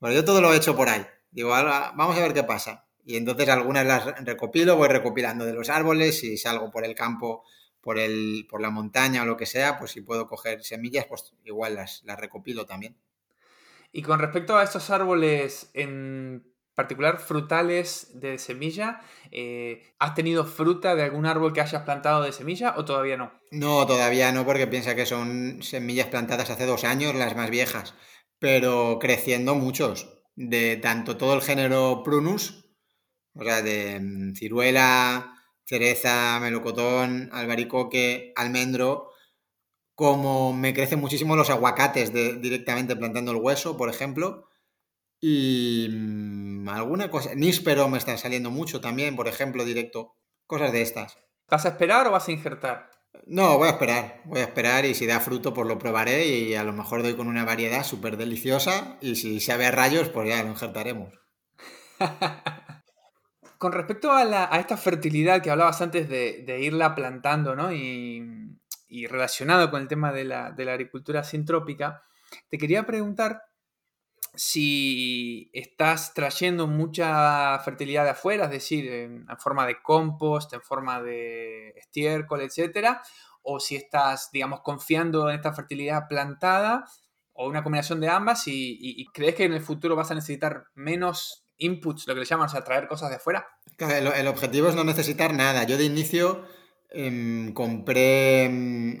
Bueno, 0.00 0.16
yo 0.16 0.24
todo 0.24 0.40
lo 0.40 0.52
he 0.52 0.56
hecho 0.56 0.74
por 0.74 0.88
ahí. 0.88 1.06
Digo, 1.30 1.50
vamos 1.50 2.16
a 2.16 2.20
ver 2.20 2.34
qué 2.34 2.42
pasa. 2.42 2.88
Y 3.04 3.16
entonces 3.16 3.48
algunas 3.48 3.86
las 3.86 4.24
recopilo, 4.24 4.76
voy 4.76 4.88
recopilando 4.88 5.44
de 5.44 5.52
los 5.52 5.70
árboles, 5.70 6.18
si 6.18 6.36
salgo 6.36 6.72
por 6.72 6.84
el 6.84 6.96
campo, 6.96 7.44
por, 7.80 8.00
el, 8.00 8.48
por 8.50 8.60
la 8.60 8.70
montaña 8.70 9.22
o 9.22 9.26
lo 9.26 9.36
que 9.36 9.46
sea, 9.46 9.78
pues 9.78 9.92
si 9.92 10.00
puedo 10.00 10.26
coger 10.26 10.64
semillas, 10.64 11.06
pues 11.06 11.34
igual 11.44 11.76
las, 11.76 12.02
las 12.04 12.18
recopilo 12.18 12.66
también. 12.66 12.96
Y 13.92 14.02
con 14.02 14.18
respecto 14.18 14.56
a 14.56 14.64
estos 14.64 14.90
árboles 14.90 15.70
en 15.72 16.52
particular 16.76 17.18
frutales 17.18 18.10
de 18.20 18.38
semilla, 18.38 19.00
eh, 19.32 19.94
¿has 19.98 20.14
tenido 20.14 20.44
fruta 20.44 20.94
de 20.94 21.02
algún 21.02 21.26
árbol 21.26 21.52
que 21.52 21.62
hayas 21.62 21.82
plantado 21.82 22.22
de 22.22 22.32
semilla 22.32 22.74
o 22.76 22.84
todavía 22.84 23.16
no? 23.16 23.32
No, 23.50 23.86
todavía 23.86 24.30
no, 24.30 24.44
porque 24.44 24.66
piensa 24.66 24.94
que 24.94 25.06
son 25.06 25.62
semillas 25.62 26.08
plantadas 26.08 26.50
hace 26.50 26.66
dos 26.66 26.84
años, 26.84 27.14
las 27.14 27.34
más 27.34 27.50
viejas, 27.50 27.94
pero 28.38 28.98
creciendo 29.00 29.54
muchos, 29.54 30.20
de 30.36 30.76
tanto 30.76 31.16
todo 31.16 31.34
el 31.34 31.42
género 31.42 32.02
Prunus, 32.04 32.66
o 33.34 33.42
sea, 33.42 33.62
de 33.62 33.98
mm, 33.98 34.34
ciruela, 34.34 35.34
cereza, 35.64 36.38
melocotón, 36.40 37.30
albaricoque, 37.32 38.32
almendro, 38.36 39.10
como 39.94 40.52
me 40.52 40.74
crecen 40.74 41.00
muchísimo 41.00 41.36
los 41.36 41.48
aguacates 41.48 42.12
de, 42.12 42.34
directamente 42.34 42.96
plantando 42.96 43.32
el 43.32 43.38
hueso, 43.38 43.78
por 43.78 43.88
ejemplo. 43.88 44.45
Y 45.20 45.88
mm, 45.90 46.68
alguna 46.68 47.10
cosa, 47.10 47.34
níspero 47.34 47.88
me 47.88 47.98
está 47.98 48.16
saliendo 48.18 48.50
mucho 48.50 48.80
también, 48.80 49.16
por 49.16 49.28
ejemplo, 49.28 49.64
directo. 49.64 50.14
Cosas 50.46 50.72
de 50.72 50.82
estas. 50.82 51.18
¿Vas 51.48 51.64
a 51.64 51.70
esperar 51.70 52.06
o 52.06 52.12
vas 52.12 52.28
a 52.28 52.32
injertar? 52.32 52.90
No, 53.26 53.58
voy 53.58 53.68
a 53.68 53.72
esperar, 53.72 54.20
voy 54.24 54.40
a 54.40 54.44
esperar 54.44 54.84
y 54.84 54.94
si 54.94 55.06
da 55.06 55.20
fruto 55.20 55.54
pues 55.54 55.66
lo 55.66 55.78
probaré 55.78 56.26
y 56.26 56.54
a 56.54 56.62
lo 56.62 56.72
mejor 56.72 57.02
doy 57.02 57.16
con 57.16 57.26
una 57.28 57.44
variedad 57.44 57.82
súper 57.82 58.16
deliciosa 58.16 58.98
y 59.00 59.16
si 59.16 59.40
sabe 59.40 59.66
a 59.66 59.70
rayos 59.70 60.10
pues 60.10 60.28
ya 60.28 60.42
lo 60.42 60.50
injertaremos. 60.50 61.14
con 63.58 63.72
respecto 63.72 64.12
a, 64.12 64.58
esta 64.58 64.76
fertilidad 64.76 65.42
que 65.42 65.50
hablabas 65.50 65.80
antes 65.80 66.08
de, 66.08 66.58
irla 66.60 66.94
plantando, 66.94 67.56
¿no? 67.56 67.72
Y, 67.72 68.52
relacionado 69.08 69.70
con 69.70 69.82
el 69.82 69.88
tema 69.88 70.12
de 70.12 70.24
la, 70.24 70.46
agricultura 70.46 71.24
sintrópica, 71.24 72.02
te 72.48 72.58
quería 72.58 72.86
preguntar 72.86 73.42
si 74.36 75.50
estás 75.52 76.14
trayendo 76.14 76.66
mucha 76.66 77.58
fertilidad 77.60 78.04
de 78.04 78.10
afuera, 78.10 78.44
es 78.44 78.50
decir, 78.50 78.90
en, 78.90 79.26
forma 79.38 79.66
de 79.66 79.82
compost, 79.82 80.52
en 80.52 80.62
forma 80.62 81.02
de 81.02 81.70
estiércol, 81.70 82.42
etcétera, 82.42 83.02
o 83.42 83.60
si 83.60 83.76
estás, 83.76 84.30
digamos, 84.32 84.60
confiando 84.60 85.28
en 85.28 85.36
esta 85.36 85.52
fertilidad 85.52 86.08
plantada 86.08 86.84
o 87.32 87.48
una 87.48 87.62
combinación 87.62 88.00
de 88.00 88.08
ambas 88.08 88.44
y 88.46 89.06
crees 89.12 89.34
que 89.34 89.44
en 89.44 89.52
el 89.52 89.60
futuro 89.60 89.96
vas 89.96 90.10
a 90.10 90.14
necesitar 90.14 90.64
menos 90.74 91.46
inputs, 91.58 92.06
lo 92.06 92.14
que 92.14 92.20
le 92.20 92.26
llaman, 92.26 92.46
o 92.46 92.48
sea, 92.48 92.64
traer 92.64 92.88
cosas 92.88 93.10
de 93.10 93.16
afuera. 93.16 93.46
el, 93.78 94.28
objetivo 94.28 94.68
es 94.68 94.74
no 94.74 94.84
necesitar 94.84 95.34
nada. 95.34 95.64
Yo 95.64 95.76
de 95.76 95.84
inicio 95.84 96.44
em, 96.90 97.52
compré 97.52 98.44
em, 98.44 98.98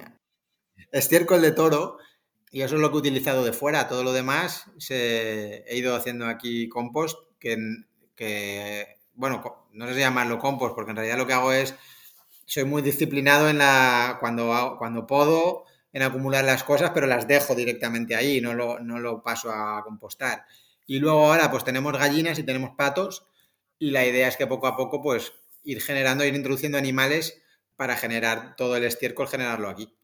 estiércol 0.92 1.42
de 1.42 1.52
toro 1.52 1.98
y 2.56 2.62
eso 2.62 2.76
es 2.76 2.80
lo 2.80 2.88
que 2.88 2.96
he 2.96 3.00
utilizado 3.00 3.44
de 3.44 3.52
fuera. 3.52 3.86
Todo 3.86 4.02
lo 4.02 4.14
demás 4.14 4.64
se, 4.78 5.58
he 5.68 5.76
ido 5.76 5.94
haciendo 5.94 6.24
aquí 6.24 6.70
compost, 6.70 7.18
que, 7.38 8.96
bueno, 9.12 9.66
no 9.72 9.86
sé 9.86 9.92
si 9.92 10.00
llamarlo 10.00 10.38
compost, 10.38 10.74
porque 10.74 10.92
en 10.92 10.96
realidad 10.96 11.18
lo 11.18 11.26
que 11.26 11.34
hago 11.34 11.52
es, 11.52 11.74
soy 12.46 12.64
muy 12.64 12.80
disciplinado 12.80 13.50
en 13.50 13.58
la, 13.58 14.16
cuando, 14.20 14.76
cuando 14.78 15.06
puedo, 15.06 15.64
en 15.92 16.00
acumular 16.00 16.46
las 16.46 16.64
cosas, 16.64 16.92
pero 16.94 17.06
las 17.06 17.28
dejo 17.28 17.54
directamente 17.54 18.16
ahí, 18.16 18.40
no 18.40 18.54
lo, 18.54 18.80
no 18.80 19.00
lo 19.00 19.22
paso 19.22 19.52
a 19.52 19.84
compostar. 19.84 20.46
Y 20.86 20.98
luego 20.98 21.30
ahora 21.30 21.50
pues 21.50 21.62
tenemos 21.62 21.92
gallinas 21.92 22.38
y 22.38 22.42
tenemos 22.42 22.70
patos 22.74 23.26
y 23.78 23.90
la 23.90 24.06
idea 24.06 24.28
es 24.28 24.38
que 24.38 24.46
poco 24.46 24.66
a 24.66 24.78
poco 24.78 25.02
pues 25.02 25.34
ir 25.62 25.82
generando, 25.82 26.24
ir 26.24 26.34
introduciendo 26.34 26.78
animales 26.78 27.42
para 27.76 27.96
generar 27.96 28.56
todo 28.56 28.76
el 28.76 28.84
estiércol, 28.84 29.28
generarlo 29.28 29.68
aquí. 29.68 29.94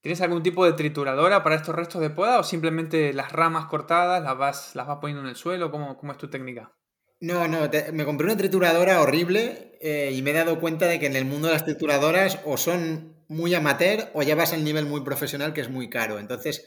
¿Tienes 0.00 0.20
algún 0.22 0.42
tipo 0.42 0.64
de 0.64 0.72
trituradora 0.72 1.42
para 1.42 1.56
estos 1.56 1.74
restos 1.74 2.00
de 2.00 2.08
poda 2.08 2.38
o 2.38 2.42
simplemente 2.42 3.12
las 3.12 3.32
ramas 3.32 3.66
cortadas 3.66 4.22
las 4.22 4.36
vas, 4.38 4.74
las 4.74 4.86
vas 4.86 4.98
poniendo 4.98 5.22
en 5.22 5.28
el 5.28 5.36
suelo? 5.36 5.70
¿Cómo, 5.70 5.98
cómo 5.98 6.12
es 6.12 6.18
tu 6.18 6.30
técnica? 6.30 6.72
No, 7.20 7.46
no, 7.48 7.68
me 7.92 8.06
compré 8.06 8.24
una 8.24 8.36
trituradora 8.36 9.02
horrible 9.02 9.76
eh, 9.82 10.10
y 10.14 10.22
me 10.22 10.30
he 10.30 10.34
dado 10.34 10.58
cuenta 10.58 10.86
de 10.86 10.98
que 10.98 11.04
en 11.04 11.16
el 11.16 11.26
mundo 11.26 11.48
de 11.48 11.52
las 11.52 11.66
trituradoras 11.66 12.38
o 12.46 12.56
son 12.56 13.14
muy 13.28 13.54
amateur 13.54 14.08
o 14.14 14.22
ya 14.22 14.34
vas 14.34 14.54
al 14.54 14.64
nivel 14.64 14.86
muy 14.86 15.02
profesional 15.02 15.52
que 15.52 15.60
es 15.60 15.68
muy 15.68 15.90
caro. 15.90 16.18
Entonces, 16.18 16.64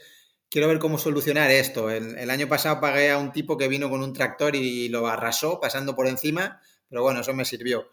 quiero 0.52 0.68
ver 0.68 0.78
cómo 0.78 1.00
solucionar 1.00 1.50
esto. 1.50 1.90
El, 1.90 2.30
año 2.30 2.48
pasado 2.48 2.80
pagué 2.80 3.10
a 3.10 3.18
un 3.18 3.32
tipo 3.32 3.58
que 3.58 3.68
vino 3.68 3.90
con 3.90 4.04
un 4.04 4.14
tractor 4.14 4.56
y 4.56 4.90
lo 4.90 5.08
arrasó 5.08 5.60
pasando 5.60 5.96
por 5.96 6.06
encima, 6.08 6.62
pero 6.88 7.02
bueno, 7.02 7.22
eso 7.22 7.34
me 7.34 7.46
sirvió. 7.46 7.90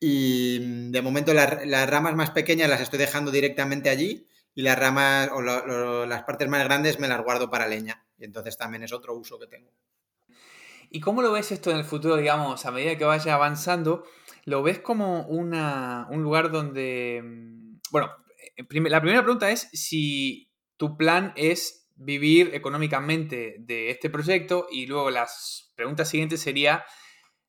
Y 0.00 0.90
de 0.90 1.02
momento 1.02 1.34
las 1.34 1.90
ramas 1.90 2.14
más 2.14 2.30
pequeñas 2.30 2.70
las 2.70 2.80
estoy 2.80 2.98
dejando 2.98 3.30
directamente 3.30 3.90
allí 3.90 4.26
y 4.54 4.62
las 4.62 4.78
ramas 4.78 5.30
o 5.32 6.06
las 6.06 6.22
partes 6.22 6.48
más 6.48 6.64
grandes 6.64 7.00
me 7.00 7.08
las 7.08 7.22
guardo 7.22 7.50
para 7.50 7.66
leña. 7.66 8.06
Y 8.18 8.24
entonces 8.24 8.56
también 8.56 8.82
es 8.82 8.92
otro 8.92 9.14
uso 9.14 9.38
que 9.38 9.46
tengo. 9.46 9.72
¿Y 10.90 11.00
cómo 11.00 11.22
lo 11.22 11.32
ves 11.32 11.50
esto 11.50 11.72
en 11.72 11.78
el 11.78 11.84
futuro, 11.84 12.16
digamos, 12.16 12.64
a 12.66 12.70
medida 12.70 12.96
que 12.96 13.04
vaya 13.04 13.34
avanzando? 13.34 14.04
¿Lo 14.44 14.62
ves 14.62 14.78
como 14.78 15.22
una, 15.26 16.06
un 16.10 16.22
lugar 16.22 16.52
donde... 16.52 17.20
Mm, 17.24 17.80
bueno, 17.90 18.10
eh, 18.56 18.64
la 18.88 19.00
primera 19.00 19.22
pregunta 19.22 19.50
es 19.50 19.68
si 19.72 20.52
tu 20.76 20.96
plan 20.96 21.32
es 21.34 21.90
vivir 21.96 22.50
económicamente 22.54 23.56
de 23.58 23.90
este 23.90 24.08
proyecto 24.08 24.68
y 24.70 24.86
luego 24.86 25.10
las 25.10 25.72
preguntas 25.74 26.08
siguientes 26.08 26.40
sería, 26.40 26.84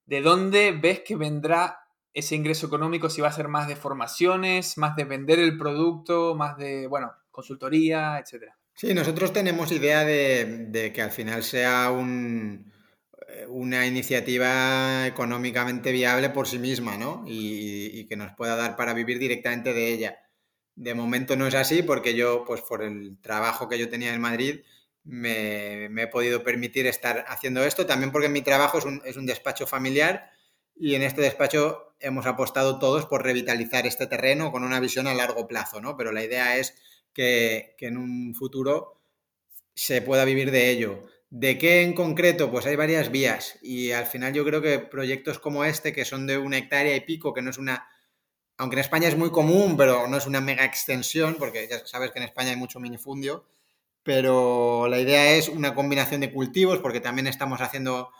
¿de 0.05 0.21
dónde 0.21 0.71
ves 0.71 1.01
que 1.01 1.15
vendrá 1.15 1.84
ese 2.15 2.33
ingreso 2.33 2.65
económico? 2.65 3.11
Si 3.11 3.21
va 3.21 3.27
a 3.27 3.31
ser 3.31 3.47
más 3.47 3.67
de 3.67 3.75
formaciones, 3.75 4.79
más 4.79 4.95
de 4.95 5.03
vender 5.03 5.37
el 5.37 5.55
producto, 5.57 6.33
más 6.33 6.57
de, 6.57 6.87
bueno, 6.87 7.13
consultoría, 7.29 8.17
etcétera. 8.17 8.57
Sí, 8.73 8.95
nosotros 8.95 9.31
tenemos 9.31 9.71
idea 9.71 10.03
de 10.03 10.91
que 10.93 11.01
al 11.01 11.11
final 11.11 11.43
sea 11.43 11.91
eh, 13.35 13.45
una 13.47 13.85
iniciativa 13.85 15.07
económicamente 15.07 15.91
viable 15.91 16.29
por 16.29 16.47
sí 16.47 16.59
misma, 16.59 16.97
¿no? 16.97 17.23
Y, 17.27 18.05
que 18.07 18.15
nos 18.15 18.33
pueda 18.33 18.55
dar 18.55 18.75
para 18.75 18.93
vivir 18.93 19.17
directamente 19.19 19.73
de 19.73 19.91
ella. 19.91 20.19
De 20.75 20.93
momento 20.93 21.35
no 21.35 21.47
es 21.47 21.55
así 21.55 21.81
porque 21.81 22.13
yo, 22.15 22.43
pues 22.45 22.61
por 22.61 22.83
el 22.83 23.17
trabajo 23.21 23.67
que 23.67 23.79
yo 23.79 23.89
tenía 23.89 24.13
en 24.13 24.21
Madrid, 24.21 24.61
me, 25.03 25.85
he 25.85 26.07
podido 26.07 26.43
permitir 26.43 26.85
estar 26.87 27.25
haciendo 27.27 27.63
esto, 27.63 27.85
también 27.85 28.11
porque 28.11 28.29
mi 28.29 28.41
trabajo 28.41 28.77
es 28.77 28.85
un, 28.85 29.01
es 29.05 29.17
un, 29.17 29.25
despacho 29.25 29.65
familiar 29.65 30.29
y 30.75 30.95
en 30.95 31.01
este 31.01 31.21
despacho 31.21 31.84
hemos 31.99 32.25
apostado 32.25 32.79
todos 32.79 33.05
por 33.05 33.23
revitalizar 33.23 33.87
este 33.87 34.07
terreno 34.07 34.51
con 34.51 34.63
una 34.63 34.79
visión 34.79 35.07
a 35.07 35.13
largo 35.13 35.47
plazo, 35.47 35.81
¿no? 35.81 35.97
Pero 35.97 36.11
la 36.11 36.23
idea 36.23 36.57
es 36.57 36.75
que, 37.13 37.75
en 37.79 37.97
un 37.97 38.35
futuro 38.35 39.01
se 39.73 40.01
pueda 40.01 40.25
vivir 40.25 40.51
de 40.51 40.69
ello. 40.69 41.03
¿De 41.29 41.57
qué 41.57 41.81
en 41.81 41.93
concreto? 41.93 42.51
Pues 42.51 42.65
hay 42.65 42.75
varias 42.75 43.11
vías 43.11 43.57
y 43.61 43.91
al 43.91 44.05
final 44.05 44.33
yo 44.33 44.45
creo 44.45 44.61
que 44.61 44.79
proyectos 44.79 45.39
como 45.39 45.65
este, 45.65 45.91
que 45.91 46.05
son 46.05 46.27
de 46.27 46.37
una 46.37 46.57
hectárea 46.57 46.95
y 46.95 47.01
pico, 47.01 47.33
que 47.33 47.41
no 47.41 47.49
es 47.49 47.57
una, 47.57 47.87
aunque 48.57 48.75
en 48.75 48.81
España 48.81 49.07
es 49.07 49.17
muy 49.17 49.31
común, 49.31 49.75
pero 49.75 50.07
no 50.07 50.17
es 50.17 50.27
una 50.27 50.39
mega 50.39 50.63
extensión, 50.63 51.35
porque 51.37 51.67
ya 51.69 51.85
sabes 51.85 52.11
que 52.11 52.19
en 52.19 52.25
España 52.25 52.51
hay 52.51 52.55
mucho 52.55 52.79
minifundio, 52.79 53.45
pero 54.03 54.87
la 54.87 54.99
idea 54.99 55.31
es 55.33 55.49
una 55.49 55.73
combinación 55.73 56.21
de 56.21 56.31
cultivos, 56.31 56.79
porque 56.79 57.01
también 57.01 57.27
estamos 57.27 57.59
haciendo 57.59 58.11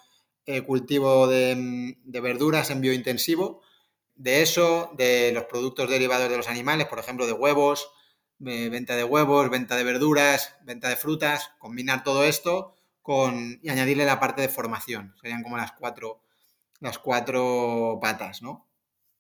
eh, 0.46 0.62
cultivo 0.62 1.28
de, 1.28 1.98
verduras 2.06 2.70
en 2.70 2.82
biointensivo, 2.82 3.62
de 4.16 4.42
eso, 4.42 4.92
de 4.98 5.32
los 5.34 5.46
productos 5.46 5.90
derivados 5.90 6.30
de 6.30 6.38
los 6.38 6.48
animales, 6.48 6.88
por 6.88 7.00
ejemplo, 7.00 7.26
de 7.26 7.34
huevos, 7.34 7.90
venta 8.38 8.96
de 8.96 9.04
huevos, 9.04 9.50
venta 9.50 9.76
de 9.76 9.84
verduras, 9.84 10.56
venta 10.64 10.90
de 10.90 10.96
frutas, 10.96 11.52
combinar 11.60 12.04
todo 12.04 12.24
esto 12.24 12.76
con, 13.02 13.60
y 13.62 13.70
añadirle 13.70 14.06
la 14.06 14.20
parte 14.20 14.42
de 14.42 14.50
formación. 14.50 15.16
Serían 15.22 15.44
como 15.44 15.58
las 15.58 15.74
cuatro, 15.74 16.22
las 16.80 16.98
cuatro 16.98 18.00
patas, 18.02 18.42
¿no? 18.42 18.68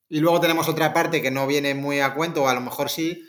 Y 0.07 0.19
luego 0.19 0.39
tenemos 0.39 0.69
otra 0.69 0.93
parte 0.93 1.21
que 1.21 1.31
no 1.31 1.47
viene 1.47 1.73
muy 1.73 1.99
a 1.99 2.13
cuento, 2.13 2.43
o 2.43 2.47
a 2.47 2.53
lo 2.53 2.61
mejor 2.61 2.89
sí, 2.89 3.23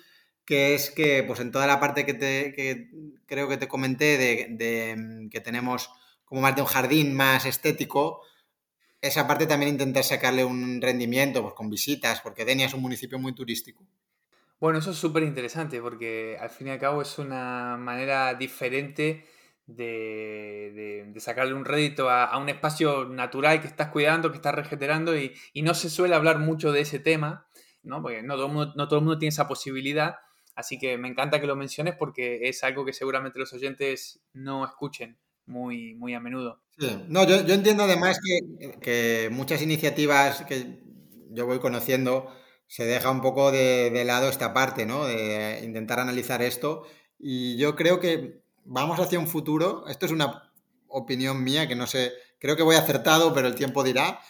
que 0.44 0.74
es 0.74 0.90
que 0.90 1.24
pues 1.24 1.40
en 1.40 1.50
toda 1.50 1.66
la 1.66 1.80
parte 1.80 2.06
que, 2.06 2.14
te, 2.14 2.88
creo 3.26 3.48
que 3.48 3.56
te 3.56 3.68
comenté 3.68 4.16
de, 4.16 5.28
que 5.30 5.40
tenemos 5.40 5.90
como 6.26 6.42
más 6.42 6.54
de 6.54 6.60
un 6.60 6.68
jardín 6.68 7.14
más 7.14 7.46
estético, 7.46 8.20
esa 9.00 9.26
parte 9.26 9.46
también 9.46 9.72
intentar 9.72 10.04
sacarle 10.04 10.44
un 10.44 10.82
rendimiento 10.82 11.42
pues, 11.42 11.54
con 11.54 11.70
visitas, 11.70 12.20
porque 12.20 12.44
Denia 12.44 12.66
es 12.66 12.74
un 12.74 12.82
municipio 12.82 13.18
muy 13.18 13.34
turístico. 13.34 13.86
Bueno, 14.58 14.78
eso 14.78 14.90
es 14.90 14.96
súper 14.96 15.22
interesante 15.22 15.80
porque 15.80 16.36
al 16.40 16.50
fin 16.50 16.68
y 16.68 16.70
al 16.70 16.78
cabo 16.78 17.02
es 17.02 17.18
una 17.18 17.76
manera 17.76 18.34
diferente 18.34 19.26
de, 19.66 21.12
sacarle 21.18 21.54
un 21.54 21.64
rédito 21.64 22.10
a, 22.10 22.36
un 22.38 22.48
espacio 22.48 23.04
natural 23.04 23.60
que 23.60 23.66
estás 23.66 23.88
cuidando, 23.88 24.30
que 24.30 24.36
estás 24.36 24.54
regenerando 24.54 25.16
y, 25.16 25.34
no 25.62 25.74
se 25.74 25.90
suele 25.90 26.14
hablar 26.14 26.38
mucho 26.38 26.72
de 26.72 26.80
ese 26.80 26.98
tema, 26.98 27.46
¿no? 27.82 28.02
porque 28.02 28.22
no 28.22 28.34
todo, 28.34 28.46
el 28.46 28.52
mundo, 28.52 28.72
no 28.76 28.88
todo 28.88 28.98
el 28.98 29.04
mundo 29.04 29.18
tiene 29.18 29.30
esa 29.30 29.46
posibilidad. 29.46 30.16
Así 30.54 30.78
que 30.78 30.96
me 30.96 31.08
encanta 31.08 31.38
que 31.38 31.46
lo 31.46 31.54
menciones 31.54 31.94
porque 31.94 32.48
es 32.48 32.64
algo 32.64 32.84
que 32.84 32.94
seguramente 32.94 33.38
los 33.38 33.52
oyentes 33.52 34.24
no 34.32 34.64
escuchen 34.64 35.18
muy, 35.46 35.94
muy 35.94 36.14
a 36.14 36.20
menudo. 36.20 36.60
No, 37.08 37.24
yo, 37.24 37.36
entiendo 37.54 37.84
además 37.84 38.20
que, 38.22 38.78
que, 38.80 39.30
muchas 39.32 39.62
iniciativas 39.62 40.42
que 40.42 40.80
yo 41.30 41.46
voy 41.46 41.58
conociendo 41.58 42.30
se 42.66 42.84
deja 42.84 43.10
un 43.10 43.22
poco 43.22 43.50
de, 43.50 43.90
de, 43.90 44.04
lado 44.04 44.28
esta 44.28 44.52
parte, 44.52 44.84
¿no? 44.84 45.06
De 45.06 45.62
intentar 45.64 46.00
analizar 46.00 46.42
esto. 46.42 46.82
Y 47.18 47.56
yo 47.56 47.76
creo 47.76 47.98
que 47.98 48.42
vamos 48.64 49.00
hacia 49.00 49.18
un 49.18 49.26
futuro, 49.26 49.86
esto 49.88 50.04
es 50.04 50.12
una 50.12 50.52
opinión 50.88 51.42
mía 51.42 51.66
que 51.66 51.76
no 51.76 51.86
sé, 51.86 52.12
creo 52.38 52.56
que 52.56 52.62
voy 52.62 52.76
acertado, 52.76 53.32
pero 53.32 53.48
el 53.48 53.54
tiempo 53.54 53.82
dirá, 53.82 54.20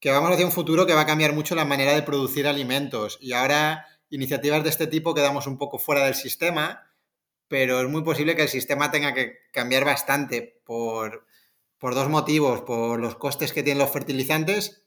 que 0.00 0.10
vamos 0.10 0.30
hacia 0.30 0.46
un 0.46 0.52
futuro 0.52 0.86
que 0.86 0.94
va 0.94 1.02
a 1.02 1.06
cambiar 1.06 1.34
mucho 1.34 1.54
la 1.54 1.64
manera 1.64 1.92
de 1.92 2.02
producir 2.02 2.46
alimentos. 2.46 3.18
Y 3.20 3.32
ahora 3.32 3.86
iniciativas 4.08 4.62
de 4.64 4.70
este 4.70 4.86
tipo 4.86 5.14
quedamos 5.14 5.46
un 5.46 5.58
poco 5.58 5.78
fuera 5.78 6.04
del 6.04 6.14
sistema, 6.14 6.89
pero 7.50 7.80
es 7.80 7.88
muy 7.88 8.04
posible 8.04 8.36
que 8.36 8.42
el 8.42 8.48
sistema 8.48 8.92
tenga 8.92 9.12
que 9.12 9.38
cambiar 9.50 9.84
bastante 9.84 10.62
por, 10.64 11.26
por 11.78 11.96
dos 11.96 12.08
motivos, 12.08 12.60
por 12.60 13.00
los 13.00 13.16
costes 13.16 13.52
que 13.52 13.64
tienen 13.64 13.80
los 13.80 13.90
fertilizantes 13.90 14.84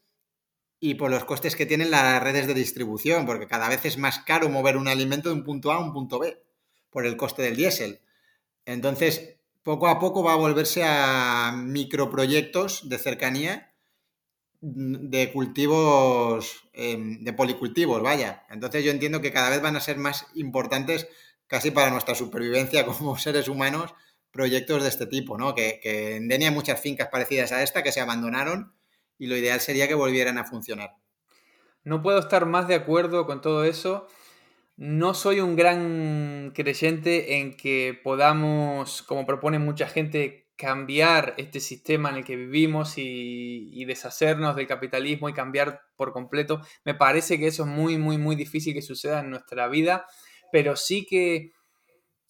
y 0.80 0.96
por 0.96 1.12
los 1.12 1.26
costes 1.26 1.58
que 1.58 1.66
tienen 1.66 1.92
las 1.92 2.24
redes 2.24 2.48
de 2.48 2.54
distribución, 2.54 3.26
porque 3.26 3.48
cada 3.48 3.68
vez 3.68 3.84
es 3.84 3.98
más 3.98 4.20
caro 4.20 4.48
mover 4.48 4.78
un 4.78 4.88
alimento 4.88 5.28
de 5.28 5.36
un 5.36 5.44
punto 5.44 5.74
A 5.74 5.76
a 5.76 5.80
un 5.80 5.92
punto 5.92 6.20
B 6.20 6.42
por 6.90 7.06
el 7.06 7.18
coste 7.18 7.42
del 7.42 7.58
diésel. 7.58 8.00
Entonces, 8.66 9.36
poco 9.62 9.90
a 9.90 10.00
poco 10.00 10.24
va 10.24 10.32
a 10.32 10.38
volverse 10.38 10.86
a 10.86 11.52
microproyectos 11.54 12.88
de 12.88 12.98
cercanía 12.98 13.74
de 14.62 15.34
cultivos, 15.34 16.70
em, 16.72 17.22
de 17.26 17.34
policultivos, 17.34 18.02
vaya. 18.02 18.46
Entonces 18.50 18.86
yo 18.86 18.92
entiendo 18.92 19.20
que 19.20 19.34
cada 19.34 19.50
vez 19.50 19.62
van 19.62 19.76
a 19.76 19.82
ser 19.82 19.98
más 19.98 20.28
importantes 20.34 21.10
casi 21.54 21.70
para 21.70 21.92
nuestra 21.92 22.16
supervivencia 22.16 22.84
como 22.88 23.16
seres 23.16 23.48
humanos 23.48 23.94
proyectos 24.32 24.82
de 24.82 24.90
este 24.90 25.06
tipo, 25.06 25.38
¿no? 25.38 25.54
Que, 25.54 25.80
que 25.80 26.16
en 26.16 26.28
Denia 26.28 26.50
muchas 26.50 26.82
fincas 26.82 27.10
parecidas 27.12 27.52
a 27.52 27.62
esta 27.62 27.84
que 27.84 27.92
se 27.92 28.02
abandonaron 28.02 28.74
y 29.20 29.28
lo 29.28 29.38
ideal 29.38 29.60
sería 29.60 29.88
que 29.88 29.94
volvieran 29.94 30.40
a 30.40 30.46
funcionar. 30.46 30.96
No 31.84 32.02
puedo 32.02 32.18
estar 32.18 32.48
más 32.48 32.68
de 32.68 32.74
acuerdo 32.74 33.28
con 33.28 33.42
todo 33.42 33.66
eso. 33.66 34.08
No 34.78 35.14
soy 35.14 35.42
un 35.42 35.56
gran 35.56 36.54
creyente 36.56 37.38
en 37.38 37.56
que 37.56 38.00
podamos, 38.04 39.04
como 39.04 39.28
propone 39.28 39.60
mucha 39.60 39.88
gente, 39.88 40.44
cambiar 40.56 41.34
este 41.38 41.60
sistema 41.60 42.10
en 42.10 42.16
el 42.16 42.24
que 42.24 42.36
vivimos 42.36 42.94
y, 42.98 43.86
deshacernos 43.86 44.56
del 44.56 44.66
capitalismo 44.66 45.30
y 45.30 45.34
cambiar 45.34 45.82
por 45.96 46.14
completo. 46.14 46.62
Me 46.86 46.96
parece 46.96 47.38
que 47.38 47.48
eso 47.48 47.64
es 47.64 47.70
muy, 47.70 47.98
muy, 47.98 48.18
muy 48.18 48.36
difícil 48.36 48.74
que 48.74 48.82
suceda 48.82 49.20
en 49.20 49.30
nuestra 49.30 49.68
vida, 49.68 50.06
pero 50.54 50.76
sí 50.76 51.08
que 51.08 51.52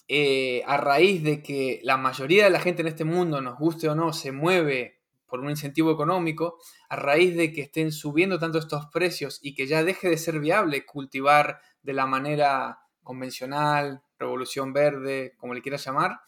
eh, 0.08 0.64
a 0.66 0.78
raíz 0.78 1.26
de 1.26 1.44
que 1.44 1.82
la 1.84 1.98
mayoría 1.98 2.46
de 2.46 2.52
la 2.52 2.62
gente 2.62 2.82
en 2.82 2.88
este 2.88 3.04
mundo, 3.04 3.42
nos 3.42 3.60
guste 3.60 3.90
o 3.90 3.96
no, 3.96 4.14
se 4.14 4.32
mueve 4.32 5.02
por 5.28 5.42
un 5.42 5.50
incentivo 5.50 5.92
económico, 5.92 6.58
a 6.88 6.96
raíz 6.96 7.36
de 7.36 7.52
que 7.52 7.64
estén 7.64 7.92
subiendo 7.92 8.40
tanto 8.40 8.60
estos 8.60 8.86
precios 8.86 9.40
y 9.42 9.56
que 9.56 9.68
ya 9.68 9.84
deje 9.84 10.08
de 10.08 10.16
ser 10.16 10.40
viable 10.40 10.86
cultivar 10.86 11.60
de 11.82 11.92
la 11.92 12.06
manera 12.06 12.80
convencional, 13.04 14.04
revolución 14.18 14.72
verde, 14.72 15.34
como 15.36 15.54
le 15.54 15.62
quieras 15.62 15.84
llamar, 15.84 16.22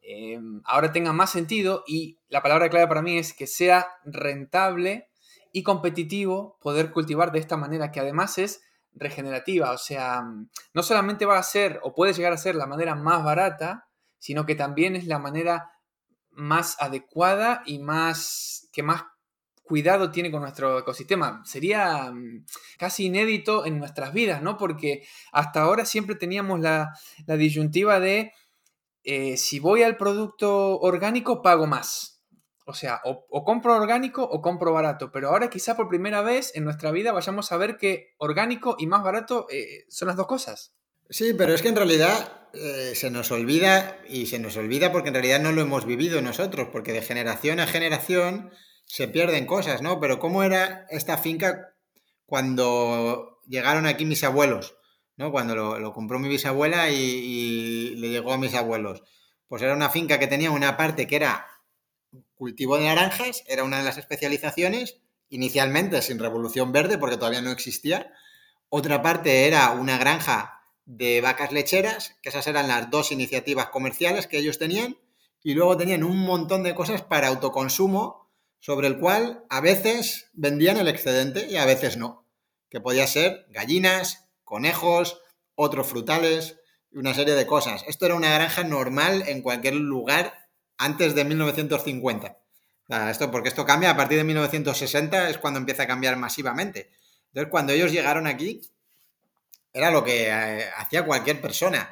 eh, 0.00 0.40
ahora 0.64 0.92
tenga 0.92 1.12
más 1.12 1.30
sentido 1.30 1.84
y 1.86 2.20
la 2.28 2.42
palabra 2.42 2.70
clave 2.70 2.88
para 2.88 3.02
mí 3.02 3.18
es 3.18 3.34
que 3.34 3.46
sea 3.46 3.86
rentable 4.06 5.10
y 5.52 5.62
competitivo 5.62 6.56
poder 6.62 6.90
cultivar 6.90 7.32
de 7.32 7.40
esta 7.40 7.58
manera 7.58 7.92
que 7.92 8.00
además 8.00 8.38
es 8.38 8.62
regenerativa, 8.94 9.72
o 9.72 9.78
sea, 9.78 10.22
no 10.72 10.82
solamente 10.82 11.26
va 11.26 11.38
a 11.38 11.42
ser 11.42 11.80
o 11.82 11.94
puede 11.94 12.12
llegar 12.12 12.32
a 12.32 12.38
ser 12.38 12.54
la 12.54 12.66
manera 12.66 12.94
más 12.94 13.24
barata, 13.24 13.88
sino 14.18 14.46
que 14.46 14.54
también 14.54 14.96
es 14.96 15.06
la 15.06 15.18
manera 15.18 15.70
más 16.30 16.76
adecuada 16.80 17.62
y 17.66 17.78
más 17.78 18.68
que 18.72 18.82
más 18.82 19.04
cuidado 19.62 20.10
tiene 20.10 20.30
con 20.30 20.42
nuestro 20.42 20.78
ecosistema. 20.78 21.42
Sería 21.44 22.12
mm, 22.12 22.44
casi 22.78 23.06
inédito 23.06 23.66
en 23.66 23.78
nuestras 23.78 24.12
vidas, 24.12 24.42
¿no? 24.42 24.56
Porque 24.56 25.06
hasta 25.32 25.62
ahora 25.62 25.84
siempre 25.84 26.14
teníamos 26.14 26.60
la, 26.60 26.92
disyuntiva 27.26 27.98
de 27.98 28.32
eh, 29.02 29.36
si 29.36 29.58
voy 29.58 29.82
al 29.82 29.96
producto 29.96 30.78
orgánico, 30.78 31.42
pago 31.42 31.66
más. 31.66 32.13
O 32.66 32.72
sea, 32.72 33.00
o, 33.04 33.44
compro 33.44 33.74
orgánico 33.74 34.22
o 34.22 34.40
compro 34.40 34.72
barato. 34.72 35.12
Pero 35.12 35.28
ahora 35.28 35.50
quizá 35.50 35.76
por 35.76 35.88
primera 35.88 36.22
vez 36.22 36.52
en 36.54 36.64
nuestra 36.64 36.90
vida 36.90 37.12
vayamos 37.12 37.52
a 37.52 37.56
ver 37.58 37.76
que 37.76 38.14
orgánico 38.16 38.76
y 38.78 38.86
más 38.86 39.02
barato 39.02 39.46
eh, 39.50 39.84
son 39.88 40.08
las 40.08 40.16
dos 40.16 40.26
cosas. 40.26 40.74
Sí, 41.10 41.34
pero 41.34 41.52
es 41.52 41.60
que 41.60 41.68
en 41.68 41.76
realidad 41.76 42.48
eh, 42.54 42.92
se 42.94 43.10
nos 43.10 43.30
olvida, 43.30 43.98
y 44.08 44.26
se 44.26 44.38
nos 44.38 44.56
olvida 44.56 44.92
porque 44.92 45.08
en 45.08 45.14
realidad 45.14 45.40
no 45.40 45.52
lo 45.52 45.60
hemos 45.60 45.84
vivido 45.84 46.22
nosotros, 46.22 46.68
porque 46.72 46.94
de 46.94 47.02
generación 47.02 47.60
a 47.60 47.66
generación 47.66 48.50
se 48.86 49.08
pierden 49.08 49.46
cosas, 49.46 49.82
¿no? 49.82 50.00
Pero 50.00 50.18
¿cómo 50.18 50.42
era 50.42 50.86
esta 50.88 51.18
finca 51.18 51.74
cuando 52.24 53.40
llegaron 53.46 53.86
aquí 53.86 54.06
mis 54.06 54.24
abuelos? 54.24 54.76
¿no? 55.16 55.30
Cuando 55.30 55.54
lo, 55.54 55.92
compró 55.92 56.18
mi 56.18 56.28
bisabuela 56.28 56.90
y, 56.90 56.96
y, 56.96 57.94
le 57.96 58.08
llegó 58.08 58.32
a 58.32 58.38
mis 58.38 58.54
abuelos. 58.54 59.02
Pues 59.48 59.62
era 59.62 59.74
una 59.74 59.90
finca 59.90 60.18
que 60.18 60.26
tenía 60.26 60.50
una 60.50 60.76
parte 60.76 61.06
que 61.06 61.16
era 61.16 61.46
cultivo 62.36 62.76
de 62.76 62.84
naranjas, 62.84 63.44
era 63.46 63.64
una 63.64 63.78
de 63.78 63.84
las 63.84 63.98
especializaciones, 63.98 64.98
inicialmente 65.28 66.02
sin 66.02 66.18
revolución 66.18 66.72
verde 66.72 66.98
porque 66.98 67.16
todavía 67.16 67.42
no 67.42 67.50
existía. 67.50 68.12
Otra 68.68 69.02
parte 69.02 69.46
era 69.46 69.70
una 69.70 69.98
granja 69.98 70.62
de 70.84 71.20
vacas 71.20 71.52
lecheras, 71.52 72.16
que 72.22 72.28
esas 72.28 72.46
eran 72.46 72.68
las 72.68 72.90
dos 72.90 73.12
iniciativas 73.12 73.68
comerciales 73.68 74.26
que 74.26 74.38
ellos 74.38 74.58
tenían, 74.58 74.98
y 75.42 75.54
luego 75.54 75.76
tenían 75.76 76.04
un 76.04 76.18
montón 76.18 76.62
de 76.62 76.74
cosas 76.74 77.02
para 77.02 77.28
autoconsumo, 77.28 78.30
sobre 78.58 78.86
el 78.86 78.98
cual 78.98 79.44
a 79.50 79.60
veces 79.60 80.30
vendían 80.32 80.78
el 80.78 80.88
excedente 80.88 81.46
y 81.50 81.56
a 81.56 81.66
veces 81.66 81.98
no, 81.98 82.26
que 82.70 82.80
podía 82.80 83.06
ser 83.06 83.46
gallinas, 83.50 84.28
conejos, 84.42 85.20
otros 85.54 85.86
frutales, 85.86 86.58
una 86.92 87.12
serie 87.12 87.34
de 87.34 87.46
cosas. 87.46 87.84
Esto 87.86 88.06
era 88.06 88.14
una 88.14 88.32
granja 88.32 88.64
normal 88.64 89.24
en 89.26 89.42
cualquier 89.42 89.74
lugar 89.74 90.43
antes 90.84 91.14
de 91.14 91.24
1950. 91.24 92.36
esto, 93.10 93.30
porque 93.30 93.48
esto 93.48 93.64
cambia 93.64 93.90
a 93.90 93.96
partir 93.96 94.18
de 94.18 94.24
1960, 94.24 95.30
es 95.30 95.38
cuando 95.38 95.58
empieza 95.58 95.84
a 95.84 95.86
cambiar 95.86 96.16
masivamente. 96.16 96.90
Entonces, 97.28 97.50
cuando 97.50 97.72
ellos 97.72 97.90
llegaron 97.90 98.26
aquí, 98.26 98.60
era 99.72 99.90
lo 99.90 100.04
que 100.04 100.28
eh, 100.28 100.66
hacía 100.76 101.06
cualquier 101.06 101.40
persona, 101.40 101.90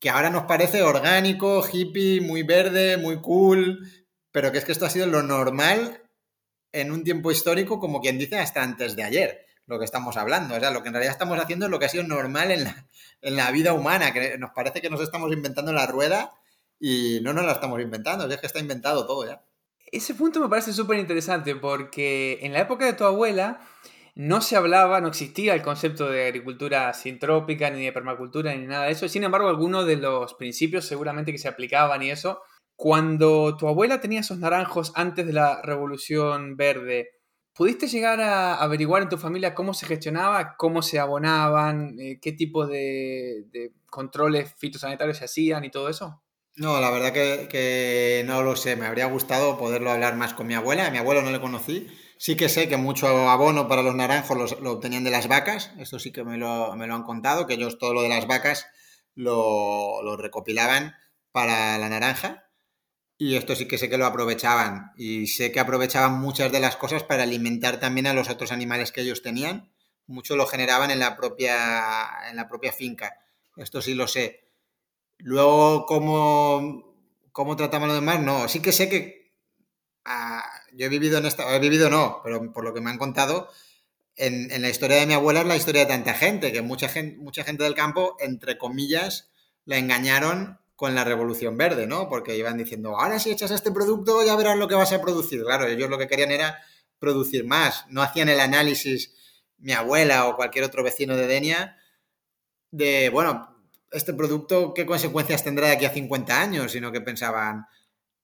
que 0.00 0.10
ahora 0.10 0.28
nos 0.28 0.44
parece 0.44 0.82
orgánico, 0.82 1.64
hippie, 1.66 2.20
muy 2.20 2.42
verde, 2.42 2.96
muy 2.96 3.20
cool, 3.20 3.88
pero 4.32 4.50
que 4.50 4.58
es 4.58 4.64
que 4.64 4.72
esto 4.72 4.86
ha 4.86 4.90
sido 4.90 5.06
lo 5.06 5.22
normal 5.22 6.02
en 6.72 6.90
un 6.90 7.04
tiempo 7.04 7.30
histórico, 7.30 7.78
como 7.78 8.00
quien 8.00 8.18
dice, 8.18 8.38
hasta 8.38 8.62
antes 8.62 8.96
de 8.96 9.04
ayer, 9.04 9.46
lo 9.66 9.78
que 9.78 9.84
estamos 9.84 10.16
hablando. 10.16 10.56
O 10.56 10.60
sea, 10.60 10.72
lo 10.72 10.82
que 10.82 10.88
en 10.88 10.94
realidad 10.94 11.12
estamos 11.12 11.38
haciendo 11.38 11.66
es 11.66 11.70
lo 11.70 11.78
que 11.78 11.86
ha 11.86 11.90
sido 11.90 12.02
normal 12.02 12.50
en 12.50 12.64
la, 12.64 12.86
en 13.22 13.36
la 13.36 13.50
vida 13.52 13.72
humana, 13.72 14.12
nos 14.36 14.50
parece 14.50 14.82
que 14.82 14.90
nos 14.90 15.00
estamos 15.00 15.32
inventando 15.32 15.72
la 15.72 15.86
rueda 15.86 16.32
y 16.78 17.20
no 17.22 17.32
nos 17.32 17.44
la 17.44 17.52
estamos 17.52 17.80
inventando, 17.80 18.26
es 18.26 18.40
que 18.40 18.46
está 18.46 18.60
inventado 18.60 19.06
todo 19.06 19.26
ya. 19.26 19.42
Ese 19.92 20.14
punto 20.14 20.40
me 20.40 20.48
parece 20.48 20.72
súper 20.72 20.98
interesante 20.98 21.54
porque 21.54 22.40
en 22.42 22.52
la 22.52 22.60
época 22.60 22.84
de 22.86 22.92
tu 22.92 23.04
abuela 23.04 23.60
no 24.16 24.40
se 24.40 24.56
hablaba, 24.56 25.00
no 25.00 25.08
existía 25.08 25.54
el 25.54 25.62
concepto 25.62 26.08
de 26.08 26.26
agricultura 26.26 26.92
sintrópica, 26.94 27.70
ni 27.70 27.84
de 27.84 27.92
permacultura, 27.92 28.54
ni 28.54 28.66
nada 28.66 28.86
de 28.86 28.92
eso. 28.92 29.08
Sin 29.08 29.24
embargo, 29.24 29.48
algunos 29.48 29.86
de 29.86 29.96
los 29.96 30.34
principios 30.34 30.86
seguramente 30.86 31.32
que 31.32 31.38
se 31.38 31.48
aplicaban 31.48 32.02
y 32.02 32.10
eso. 32.10 32.40
Cuando 32.76 33.56
tu 33.56 33.68
abuela 33.68 34.00
tenía 34.00 34.20
esos 34.20 34.38
naranjos 34.38 34.92
antes 34.96 35.26
de 35.26 35.32
la 35.34 35.62
revolución 35.62 36.56
verde, 36.56 37.10
¿pudiste 37.54 37.88
llegar 37.88 38.20
a 38.20 38.56
averiguar 38.56 39.02
en 39.02 39.08
tu 39.10 39.18
familia 39.18 39.54
cómo 39.54 39.74
se 39.74 39.86
gestionaba, 39.86 40.56
cómo 40.56 40.82
se 40.82 40.98
abonaban, 40.98 41.98
eh, 42.00 42.18
qué 42.20 42.32
tipo 42.32 42.66
de, 42.66 43.44
de 43.52 43.72
controles 43.90 44.54
fitosanitarios 44.58 45.18
se 45.18 45.26
hacían 45.26 45.64
y 45.64 45.70
todo 45.70 45.88
eso? 45.90 46.22
No, 46.56 46.80
la 46.80 46.90
verdad 46.90 47.12
que, 47.12 48.24
no 48.26 48.42
lo 48.42 48.56
sé. 48.56 48.76
Me 48.76 48.86
habría 48.86 49.06
gustado 49.06 49.58
poderlo 49.58 49.90
hablar 49.90 50.16
más 50.16 50.32
con 50.32 50.46
mi 50.46 50.54
abuela. 50.54 50.86
A 50.86 50.90
mi 50.90 50.96
abuelo 50.96 51.20
no 51.20 51.30
le 51.30 51.40
conocí. 51.40 51.86
Sí 52.18 52.34
que 52.34 52.48
sé 52.48 52.66
que 52.66 52.78
mucho 52.78 53.08
abono 53.08 53.68
para 53.68 53.82
los 53.82 53.94
naranjos 53.94 54.58
lo 54.60 54.72
obtenían 54.72 55.04
de 55.04 55.10
las 55.10 55.28
vacas. 55.28 55.72
Esto 55.78 55.98
sí 55.98 56.12
que 56.12 56.24
me 56.24 56.38
lo, 56.38 56.72
han 56.72 57.02
contado, 57.02 57.46
que 57.46 57.54
ellos 57.54 57.78
todo 57.78 57.92
lo 57.92 58.00
de 58.02 58.08
las 58.08 58.26
vacas 58.26 58.66
lo, 59.14 60.16
recopilaban 60.16 60.94
para 61.30 61.76
la 61.76 61.90
naranja. 61.90 62.48
Y 63.18 63.36
esto 63.36 63.54
sí 63.54 63.68
que 63.68 63.76
sé 63.76 63.90
que 63.90 63.98
lo 63.98 64.06
aprovechaban. 64.06 64.92
Y 64.96 65.26
sé 65.26 65.52
que 65.52 65.60
aprovechaban 65.60 66.18
muchas 66.18 66.50
de 66.52 66.60
las 66.60 66.76
cosas 66.76 67.02
para 67.02 67.24
alimentar 67.24 67.80
también 67.80 68.06
a 68.06 68.14
los 68.14 68.30
otros 68.30 68.50
animales 68.50 68.92
que 68.92 69.02
ellos 69.02 69.22
tenían. 69.22 69.70
Mucho 70.06 70.36
lo 70.36 70.46
generaban 70.46 70.90
en 70.90 71.00
la 71.00 71.16
propia, 71.16 72.08
en 72.30 72.36
la 72.36 72.48
propia 72.48 72.72
finca. 72.72 73.18
Esto 73.56 73.82
sí 73.82 73.94
lo 73.94 74.08
sé. 74.08 74.45
Luego, 75.18 75.86
¿cómo, 75.86 76.94
cómo 77.32 77.56
tratamos 77.56 77.86
a 77.86 77.92
los 77.92 78.00
demás? 78.00 78.20
No, 78.20 78.48
sí 78.48 78.60
que 78.60 78.72
sé 78.72 78.88
que 78.88 79.32
ah, 80.04 80.44
yo 80.72 80.86
he 80.86 80.88
vivido 80.88 81.18
en 81.18 81.26
esta, 81.26 81.54
he 81.54 81.58
vivido 81.58 81.90
no, 81.90 82.20
pero 82.22 82.52
por 82.52 82.64
lo 82.64 82.74
que 82.74 82.80
me 82.80 82.90
han 82.90 82.98
contado, 82.98 83.48
en, 84.16 84.50
en, 84.50 84.62
la 84.62 84.70
historia 84.70 84.96
de 84.96 85.06
mi 85.06 85.14
abuela 85.14 85.40
es 85.40 85.46
la 85.46 85.56
historia 85.56 85.82
de 85.82 85.88
tanta 85.88 86.14
gente, 86.14 86.52
que 86.52 86.62
mucha 86.62 86.88
gente, 86.88 87.18
mucha 87.18 87.44
gente 87.44 87.64
del 87.64 87.74
campo, 87.74 88.16
entre 88.20 88.58
comillas, 88.58 89.30
la 89.64 89.78
engañaron 89.78 90.58
con 90.76 90.94
la 90.94 91.04
revolución 91.04 91.56
verde, 91.56 91.86
¿no? 91.86 92.08
Porque 92.08 92.36
iban 92.36 92.58
diciendo, 92.58 92.98
ahora 92.98 93.18
si 93.18 93.30
echas 93.30 93.50
este 93.50 93.72
producto 93.72 94.24
ya 94.24 94.36
verás 94.36 94.58
lo 94.58 94.68
que 94.68 94.74
vas 94.74 94.92
a 94.92 95.00
producir. 95.00 95.42
Claro, 95.42 95.66
ellos 95.66 95.88
lo 95.88 95.98
que 95.98 96.06
querían 96.06 96.30
era 96.30 96.58
producir 96.98 97.44
más, 97.46 97.86
no 97.88 98.02
hacían 98.02 98.28
el 98.28 98.40
análisis, 98.40 99.14
mi 99.58 99.72
abuela 99.72 100.26
o 100.26 100.36
cualquier 100.36 100.64
otro 100.64 100.82
vecino 100.82 101.16
de 101.16 101.26
Denia, 101.26 101.78
de, 102.70 103.08
bueno, 103.08 103.55
este 103.90 104.14
producto, 104.14 104.74
¿qué 104.74 104.86
consecuencias 104.86 105.44
tendrá 105.44 105.68
de 105.68 105.74
aquí 105.74 105.84
a 105.84 105.90
50 105.90 106.40
años? 106.40 106.72
Sino 106.72 106.92
que 106.92 107.00
pensaban, 107.00 107.66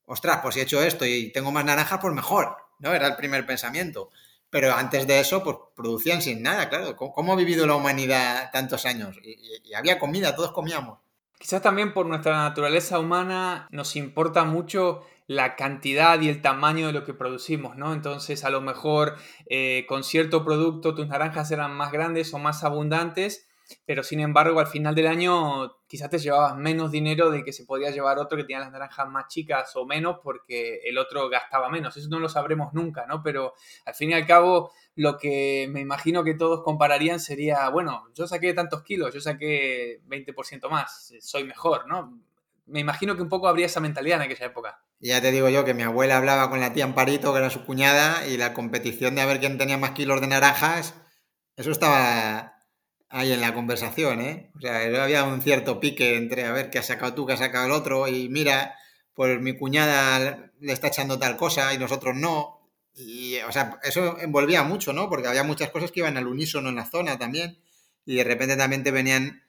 ostras, 0.05 0.41
pues 0.43 0.55
si 0.55 0.61
he 0.61 0.65
hecho 0.65 0.83
esto 0.83 1.05
y 1.05 1.31
tengo 1.33 1.53
más 1.53 1.65
naranjas, 1.65 1.99
pues 2.01 2.15
mejor, 2.15 2.57
¿no? 2.79 2.93
Era 2.93 3.07
el 3.07 3.17
primer 3.17 3.47
pensamiento. 3.47 4.11
Pero 4.51 4.75
antes 4.75 5.07
de 5.07 5.21
eso, 5.21 5.43
pues 5.43 5.57
producían 5.75 6.21
sin 6.21 6.43
nada, 6.43 6.69
claro. 6.69 6.95
¿Cómo, 6.97 7.33
ha 7.33 7.37
vivido 7.37 7.67
la 7.67 7.75
humanidad 7.75 8.51
tantos 8.53 8.85
años? 8.85 9.17
Y, 9.23 9.73
había 9.73 9.99
comida, 9.99 10.37
todos 10.37 10.53
comíamos. 10.53 10.99
Quizás 11.39 11.63
también 11.63 11.95
por 11.95 12.07
nuestra 12.07 12.37
naturaleza 12.37 12.99
humana 12.99 13.67
nos 13.71 13.97
importa 13.97 14.45
mucho 14.45 15.03
la 15.27 15.57
cantidad 15.57 16.21
y 16.21 16.29
el 16.29 16.43
tamaño 16.43 16.89
de 16.89 16.93
lo 16.93 17.05
que 17.05 17.15
producimos, 17.15 17.77
¿no? 17.77 17.95
Entonces, 17.95 18.45
a 18.45 18.51
lo 18.51 18.61
mejor 18.61 19.17
eh, 19.47 19.87
con 19.89 20.05
cierto 20.05 20.45
producto 20.45 20.95
tus 20.95 21.09
naranjas 21.09 21.51
eran 21.51 21.73
más 21.73 21.91
grandes 21.91 22.35
o 22.35 22.39
más 22.39 22.63
abundantes 22.63 23.49
pero 23.85 24.03
sin 24.03 24.21
embargo 24.21 24.61
al 24.61 24.67
final 24.67 24.95
del 24.95 25.07
año 25.07 25.77
quizás 25.87 26.11
te 26.11 26.19
llevabas 26.19 26.57
menos 26.57 26.91
dinero 26.91 27.31
de 27.31 27.45
que 27.45 27.53
se 27.53 27.65
podía 27.65 27.91
llevar 27.91 28.19
otro 28.19 28.37
que 28.37 28.45
tenía 28.45 28.61
las 28.61 28.73
naranjas 28.73 29.09
más 29.09 29.29
chicas 29.29 29.75
o 29.77 29.87
menos 29.87 30.19
porque 30.23 30.81
el 30.85 30.99
otro 30.99 31.29
gastaba 31.29 31.69
menos. 31.69 31.97
Eso 31.97 32.09
no 32.09 32.19
lo 32.19 32.29
sabremos 32.29 32.73
nunca, 32.73 33.07
¿no? 33.07 33.23
Pero 33.23 33.55
al 33.85 33.95
fin 33.95 34.11
y 34.11 34.15
al 34.15 34.27
cabo 34.27 34.73
lo 34.95 35.19
que 35.19 35.69
me 35.71 35.81
imagino 35.81 36.25
que 36.25 36.35
todos 36.35 36.63
compararían 36.63 37.21
sería, 37.21 37.69
bueno, 37.69 38.05
yo 38.15 38.27
saqué 38.27 38.53
tantos 38.55 38.83
kilos, 38.83 39.15
yo 39.15 39.21
saqué 39.21 40.01
20% 40.07 40.69
más, 40.69 41.15
soy 41.21 41.45
mejor, 41.45 41.87
¿no? 41.87 42.19
Me 42.67 42.81
imagino 42.81 43.17
que 43.17 43.23
un 43.23 43.29
poco 43.29 43.49
habría 43.49 43.67
esa 43.67 43.81
mentalidad 43.81 44.19
en 44.19 44.31
aquella 44.31 44.47
época. 44.47 44.83
Ya 45.01 45.21
te 45.21 45.33
digo 45.33 45.49
yo 45.49 45.65
que 45.65 45.75
mi 45.75 45.83
abuela 45.83 46.17
hablaba 46.17 46.49
con 46.49 46.61
la 46.61 46.73
tía 46.73 46.85
Amparito, 46.85 47.33
que 47.33 47.39
era 47.41 47.51
su 47.51 47.65
cuñada, 47.65 48.27
y 48.29 48.37
la 48.37 48.55
competición 48.55 49.15
de 49.15 49.23
a 49.23 49.27
ver 49.27 49.41
quién 49.41 49.59
tenía 49.59 49.77
más 49.77 49.91
kilos 49.91 50.21
de 50.21 50.29
naranjas, 50.29 50.95
eso 51.57 51.71
estaba, 51.71 52.62
ahí 53.13 53.33
en 53.33 53.41
la 53.41 53.55
conversación, 53.55 54.21
¿eh? 54.21 54.51
O 54.57 54.61
sea, 54.61 54.79
había 55.05 55.25
un 55.25 55.43
cierto 55.43 55.79
pique 55.79 56.17
entre 56.17 56.45
a 56.45 56.53
ver 56.53 56.71
qué 56.71 56.79
has 56.79 56.87
sacado 56.87 57.15
tú, 57.15 57.27
qué 57.27 57.35
has 57.35 57.39
sacado 57.39 57.67
el 57.67 57.73
otro, 57.73 58.09
y 58.09 58.29
mira, 58.29 58.75
pues 59.15 59.41
mi 59.41 59.57
cuñada 59.57 60.51
le 60.61 60.73
está 60.73 60.89
echando 60.89 61.19
tal 61.19 61.37
cosa 61.37 61.73
y 61.75 61.79
nosotros 61.79 62.17
no. 62.17 62.61
Y, 62.95 63.39
o 63.41 63.53
sea, 63.53 63.79
eso 63.83 64.19
envolvía 64.21 64.63
mucho, 64.63 64.93
¿no? 64.93 65.09
Porque 65.09 65.29
había 65.29 65.45
muchas 65.45 65.71
cosas 65.71 65.93
que 65.93 66.01
iban 66.01 66.17
al 66.17 66.27
unísono 66.27 66.71
en 66.71 66.77
la 66.77 66.87
zona 66.87 67.19
también. 67.19 67.59
Y 68.07 68.17
de 68.17 68.25
repente 68.25 68.57
también 68.57 68.83
te 68.83 68.91
venían 68.91 69.43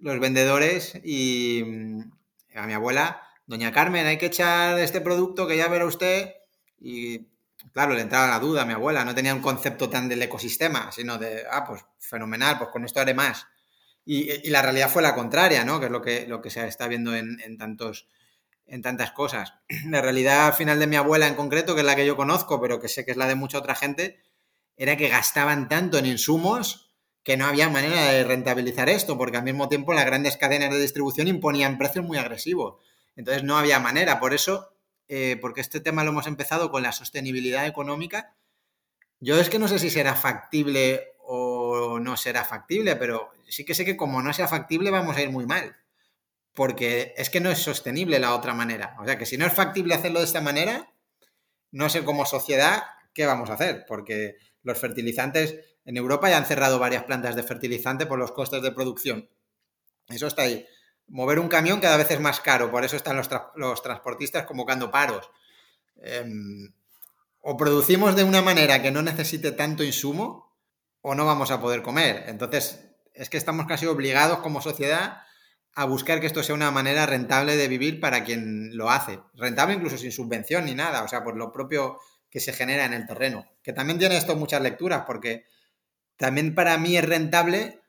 los 0.00 0.18
vendedores 0.18 0.98
y 1.04 1.62
mm, 1.64 2.00
a 2.56 2.66
mi 2.66 2.72
abuela, 2.72 3.22
doña 3.46 3.72
Carmen, 3.72 4.06
hay 4.06 4.18
que 4.18 4.26
echar 4.26 4.78
este 4.78 5.00
producto 5.00 5.46
que 5.46 5.56
ya 5.56 5.68
verá 5.68 5.84
usted. 5.86 6.34
Y 6.80 7.28
claro, 7.72 7.94
le 7.94 8.02
entraba 8.02 8.28
la 8.28 8.38
duda 8.38 8.62
a 8.62 8.64
mi 8.64 8.72
abuela, 8.72 9.04
no 9.04 9.14
tenía 9.14 9.34
un 9.34 9.40
concepto 9.40 9.88
tan 9.88 10.08
del 10.08 10.22
ecosistema, 10.22 10.90
sino 10.92 11.18
de, 11.18 11.44
ah, 11.50 11.64
pues 11.64 11.84
fenomenal, 11.98 12.58
pues 12.58 12.70
con 12.70 12.84
esto 12.84 13.00
haré 13.00 13.14
más. 13.14 13.46
Y, 14.04 14.48
la 14.50 14.62
realidad 14.62 14.90
fue 14.90 15.02
la 15.02 15.14
contraria, 15.14 15.64
¿no? 15.64 15.78
Que 15.78 15.86
es 15.86 15.92
lo 15.92 16.02
que, 16.02 16.26
lo 16.26 16.40
que 16.40 16.50
se 16.50 16.66
está 16.66 16.88
viendo 16.88 17.14
en, 17.14 17.58
tantos, 17.58 18.08
en 18.66 18.82
tantas 18.82 19.12
cosas. 19.12 19.54
La 19.86 20.00
realidad 20.00 20.54
final 20.54 20.78
de 20.78 20.86
mi 20.86 20.96
abuela 20.96 21.28
en 21.28 21.34
concreto, 21.34 21.74
que 21.74 21.82
es 21.82 21.86
la 21.86 21.96
que 21.96 22.06
yo 22.06 22.16
conozco, 22.16 22.60
pero 22.60 22.80
que 22.80 22.88
sé 22.88 23.04
que 23.04 23.12
es 23.12 23.16
la 23.16 23.28
de 23.28 23.34
mucha 23.34 23.58
otra 23.58 23.74
gente, 23.74 24.20
era 24.76 24.96
que 24.96 25.08
gastaban 25.08 25.68
tanto 25.68 25.98
en 25.98 26.06
insumos 26.06 26.90
que 27.22 27.36
no 27.36 27.46
había 27.46 27.68
manera 27.68 28.06
de 28.06 28.24
rentabilizar 28.24 28.88
esto, 28.88 29.18
porque 29.18 29.36
al 29.36 29.44
mismo 29.44 29.68
tiempo 29.68 29.92
las 29.92 30.06
grandes 30.06 30.36
cadenas 30.36 30.70
de 30.70 30.80
distribución 30.80 31.28
imponían 31.28 31.78
precios 31.78 32.04
muy 32.04 32.16
agresivos. 32.16 32.76
Entonces 33.14 33.44
no 33.44 33.58
había 33.58 33.78
manera. 33.78 34.18
Por 34.18 34.32
eso 34.32 34.72
eh, 35.12 35.36
porque 35.40 35.60
este 35.60 35.80
tema 35.80 36.04
lo 36.04 36.10
hemos 36.10 36.28
empezado 36.28 36.70
con 36.70 36.84
la 36.84 36.92
sostenibilidad 36.92 37.66
económica, 37.66 38.36
Yo 39.18 39.40
es 39.40 39.50
que 39.50 39.58
no 39.58 39.66
sé 39.66 39.80
si 39.80 39.90
será 39.90 40.14
factible 40.14 41.14
o 41.18 41.98
no 41.98 42.16
será 42.16 42.44
factible, 42.44 42.94
pero 42.94 43.32
sí 43.48 43.64
que 43.64 43.74
sé 43.74 43.84
que 43.84 43.96
como 43.96 44.22
no 44.22 44.32
sea 44.32 44.46
factible 44.46 44.90
vamos 44.92 45.16
a 45.16 45.22
ir 45.22 45.30
muy 45.30 45.46
mal. 45.46 45.76
Porque 46.54 47.12
es 47.16 47.28
que 47.28 47.40
no 47.40 47.50
es 47.50 47.58
sostenible 47.58 48.20
la 48.20 48.36
otra 48.36 48.54
manera. 48.54 48.96
O 49.00 49.04
sea 49.04 49.18
que 49.18 49.26
si 49.26 49.36
no 49.36 49.46
es 49.46 49.52
factible 49.52 49.94
hacerlo 49.94 50.20
de 50.20 50.26
esta 50.26 50.40
manera, 50.40 50.92
no 51.72 51.88
sé 51.90 52.04
como 52.04 52.24
sociedad 52.24 52.84
qué 53.12 53.26
vamos 53.26 53.50
a 53.50 53.54
hacer. 53.54 53.84
Porque 53.88 54.36
los 54.62 54.78
fertilizantes, 54.78 55.56
en 55.84 55.96
Europa 55.96 56.30
ya 56.30 56.38
han 56.38 56.46
cerrado 56.46 56.78
varias 56.78 57.02
plantas 57.02 57.34
de 57.34 57.42
fertilizante 57.42 58.06
por 58.06 58.18
los 58.20 58.30
costes 58.30 58.62
de 58.62 58.70
producción. 58.70 59.28
Eso 60.08 60.28
está 60.28 60.42
ahí. 60.42 60.64
Mover 61.10 61.38
un 61.38 61.48
camión 61.48 61.80
cada 61.80 61.96
vez 61.96 62.10
es 62.10 62.20
más 62.20 62.40
caro, 62.40 62.70
por 62.70 62.84
eso 62.84 62.96
están 62.96 63.16
los, 63.16 63.82
transportistas 63.82 64.46
convocando 64.46 64.90
paros. 64.90 65.30
Em, 65.96 66.72
o 67.40 67.56
producimos 67.56 68.16
de 68.16 68.24
una 68.24 68.42
manera 68.42 68.80
que 68.80 68.90
no 68.90 69.02
necesite 69.02 69.52
tanto 69.52 69.84
insumo, 69.84 70.50
o 71.02 71.14
no 71.14 71.24
vamos 71.24 71.50
a 71.50 71.60
poder 71.60 71.82
comer. 71.82 72.24
Entonces, 72.28 72.90
es 73.14 73.28
que 73.28 73.38
estamos 73.38 73.66
casi 73.66 73.86
obligados 73.86 74.38
como 74.38 74.60
sociedad 74.60 75.22
a 75.74 75.84
buscar 75.84 76.20
que 76.20 76.26
esto 76.26 76.42
sea 76.42 76.54
una 76.54 76.70
manera 76.70 77.06
rentable 77.06 77.56
de 77.56 77.68
vivir 77.68 78.00
para 78.00 78.24
quien 78.24 78.76
lo 78.76 78.90
hace. 78.90 79.20
Rentable 79.34 79.74
incluso 79.74 79.98
sin 79.98 80.12
subvención 80.12 80.64
ni 80.64 80.74
nada, 80.74 81.02
o 81.02 81.08
sea, 81.08 81.22
por 81.22 81.36
lo 81.36 81.52
propio 81.52 81.98
que 82.28 82.40
se 82.40 82.52
genera 82.52 82.84
en 82.84 82.92
el 82.92 83.06
terreno. 83.06 83.46
Que 83.62 83.72
también 83.72 83.98
tiene 83.98 84.16
esto 84.16 84.36
muchas 84.36 84.62
lecturas, 84.62 85.04
porque 85.06 85.44
también 86.16 86.54
para 86.54 86.76
mí 86.78 86.96
es 86.96 87.04
rentable 87.04 87.79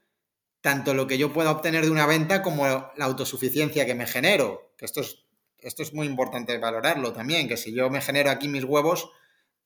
tanto 0.62 0.94
lo 0.94 1.08
que 1.08 1.18
yo 1.18 1.34
pueda 1.34 1.52
obtener 1.52 1.84
de 1.84 1.92
una 1.92 2.06
venta 2.06 2.42
como 2.42 2.66
la 2.68 3.06
autosuficiencia 3.06 3.86
que 3.86 3.96
me 3.96 4.06
genero. 4.06 4.74
Esto 4.80 5.02
es, 5.02 5.26
esto 5.58 5.84
es 5.84 5.94
muy 5.94 6.08
importante 6.08 6.58
valorarlo 6.58 7.14
también, 7.14 7.48
que 7.48 7.58
si 7.58 7.74
yo 7.74 7.90
me 7.90 8.02
genero 8.02 8.30
aquí 8.30 8.48
mis 8.48 8.64
huevos 8.64 9.12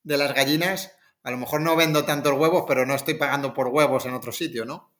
de 0.04 0.18
las 0.18 0.34
gallinas, 0.34 0.93
a 1.24 1.32
lo 1.32 1.38
mejor 1.38 1.62
no 1.62 1.76
vendo 1.76 2.06
tantos 2.06 2.34
huevos, 2.34 2.66
pero 2.68 2.86
no 2.86 2.96
estoy 2.96 3.16
pagando 3.16 3.54
por 3.54 3.68
huevos 3.68 4.06
en 4.06 4.14
otro 4.14 4.32
sitio, 4.32 4.66
¿no? 4.66 4.93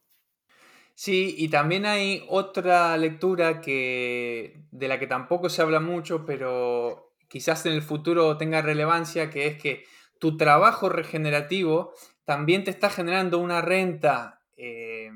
Sí, 0.96 1.36
y 1.38 1.50
también 1.50 1.86
hay 1.86 2.26
otra 2.30 2.96
lectura 2.98 3.60
que, 3.60 4.64
de 4.72 4.88
la 4.88 4.98
que 4.98 5.08
tampoco 5.08 5.50
se 5.50 5.62
habla 5.62 5.82
mucho, 5.82 6.26
pero 6.26 7.14
quizás 7.28 7.66
en 7.66 7.74
el 7.74 7.82
futuro 7.82 8.38
tenga 8.38 8.62
relevancia, 8.62 9.30
que 9.30 9.48
es 9.48 9.62
que 9.62 9.84
tu 10.20 10.38
trabajo 10.38 10.88
regenerativo 10.88 11.94
también 12.24 12.64
te 12.64 12.72
está 12.72 12.90
generando 12.90 13.40
una 13.40 13.62
renta 13.62 14.42
eh, 14.56 15.12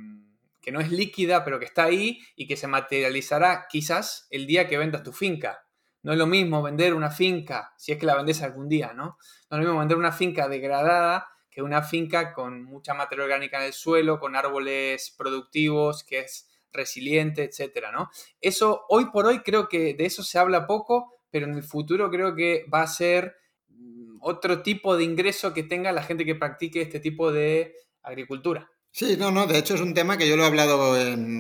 que 0.62 0.72
no 0.72 0.80
es 0.80 0.92
líquida, 0.92 1.44
pero 1.44 1.60
que 1.60 1.66
está 1.66 1.84
ahí 1.84 2.20
y 2.36 2.48
que 2.48 2.58
se 2.58 2.68
materializará 2.68 3.68
quizás 3.70 4.28
el 4.30 4.48
día 4.48 4.68
que 4.68 4.78
vendas 4.78 5.04
tu 5.04 5.14
finca. 5.14 5.66
No 6.02 6.14
es 6.14 6.18
lo 6.18 6.28
mismo 6.28 6.62
vender 6.62 6.94
una 6.94 7.12
finca, 7.12 7.74
si 7.78 7.92
es 7.92 7.98
que 7.98 8.06
la 8.06 8.16
vendes 8.16 8.42
algún 8.42 8.70
día, 8.70 8.94
¿no? 8.94 9.18
No 9.50 9.58
es 9.58 9.64
lo 9.64 9.70
mismo 9.70 9.80
vender 9.80 9.98
una 9.98 10.12
finca 10.12 10.48
degradada 10.48 11.28
que 11.50 11.62
una 11.62 11.82
finca 11.82 12.34
con 12.34 12.64
mucha 12.64 12.94
materia 12.94 13.26
orgánica 13.26 13.58
en 13.58 13.66
el 13.66 13.74
suelo, 13.74 14.20
con 14.20 14.36
árboles 14.36 15.14
productivos, 15.18 16.04
que 16.04 16.20
es 16.20 16.48
resiliente, 16.72 17.44
etcétera, 17.44 17.92
¿no? 17.92 18.10
Eso, 18.40 18.86
hoy 18.90 19.06
por 19.12 19.26
hoy, 19.26 19.40
creo 19.40 19.68
que 19.68 19.94
de 19.94 20.06
eso 20.06 20.24
se 20.24 20.38
habla 20.38 20.68
poco, 20.68 21.12
pero 21.32 21.48
en 21.48 21.56
el 21.56 21.64
futuro 21.64 22.10
creo 22.10 22.36
que 22.36 22.66
va 22.74 22.84
a 22.84 22.88
ser 22.88 23.36
mm, 23.70 24.20
otro 24.22 24.62
tipo 24.62 24.96
de 24.96 25.04
ingreso 25.04 25.54
que 25.54 25.64
tenga 25.64 25.92
la 25.92 26.04
gente 26.04 26.26
que 26.26 26.36
practique 26.36 26.82
este 26.82 27.00
tipo 27.00 27.32
de 27.32 27.74
agricultura. 28.04 28.70
Sí, 28.92 29.16
no, 29.18 29.32
no, 29.32 29.48
de 29.48 29.58
hecho 29.60 29.76
es 29.76 29.82
un 29.82 29.94
tema 29.94 30.18
que 30.18 30.28
yo 30.28 30.36
lo 30.36 30.44
he 30.44 30.48
hablado 30.48 30.96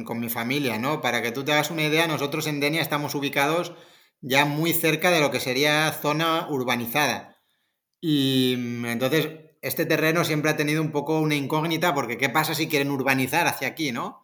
con 0.05 0.19
mi 0.19 0.29
familia, 0.29 0.77
¿no? 0.77 1.01
Para 1.01 1.21
que 1.21 1.31
tú 1.31 1.43
te 1.43 1.51
hagas 1.51 1.71
una 1.71 1.83
idea, 1.83 2.07
nosotros 2.07 2.47
en 2.47 2.59
Denia 2.59 2.81
estamos 2.81 3.15
ubicados 3.15 3.73
ya 4.21 4.45
muy 4.45 4.73
cerca 4.73 5.11
de 5.11 5.19
lo 5.19 5.31
que 5.31 5.39
sería 5.39 5.91
zona 5.91 6.47
urbanizada. 6.49 7.37
Y 8.01 8.55
mm, 8.57 8.85
entonces 8.87 9.29
este 9.61 9.85
terreno 9.85 10.25
siempre 10.25 10.51
ha 10.51 10.57
tenido 10.57 10.81
un 10.81 10.91
poco 10.91 11.19
una 11.19 11.35
incógnita 11.35 11.93
porque 11.93 12.17
¿qué 12.17 12.29
pasa 12.29 12.55
si 12.55 12.67
quieren 12.69 12.91
urbanizar 12.91 13.47
hacia 13.47 13.69
aquí, 13.69 13.91
no? 13.91 14.23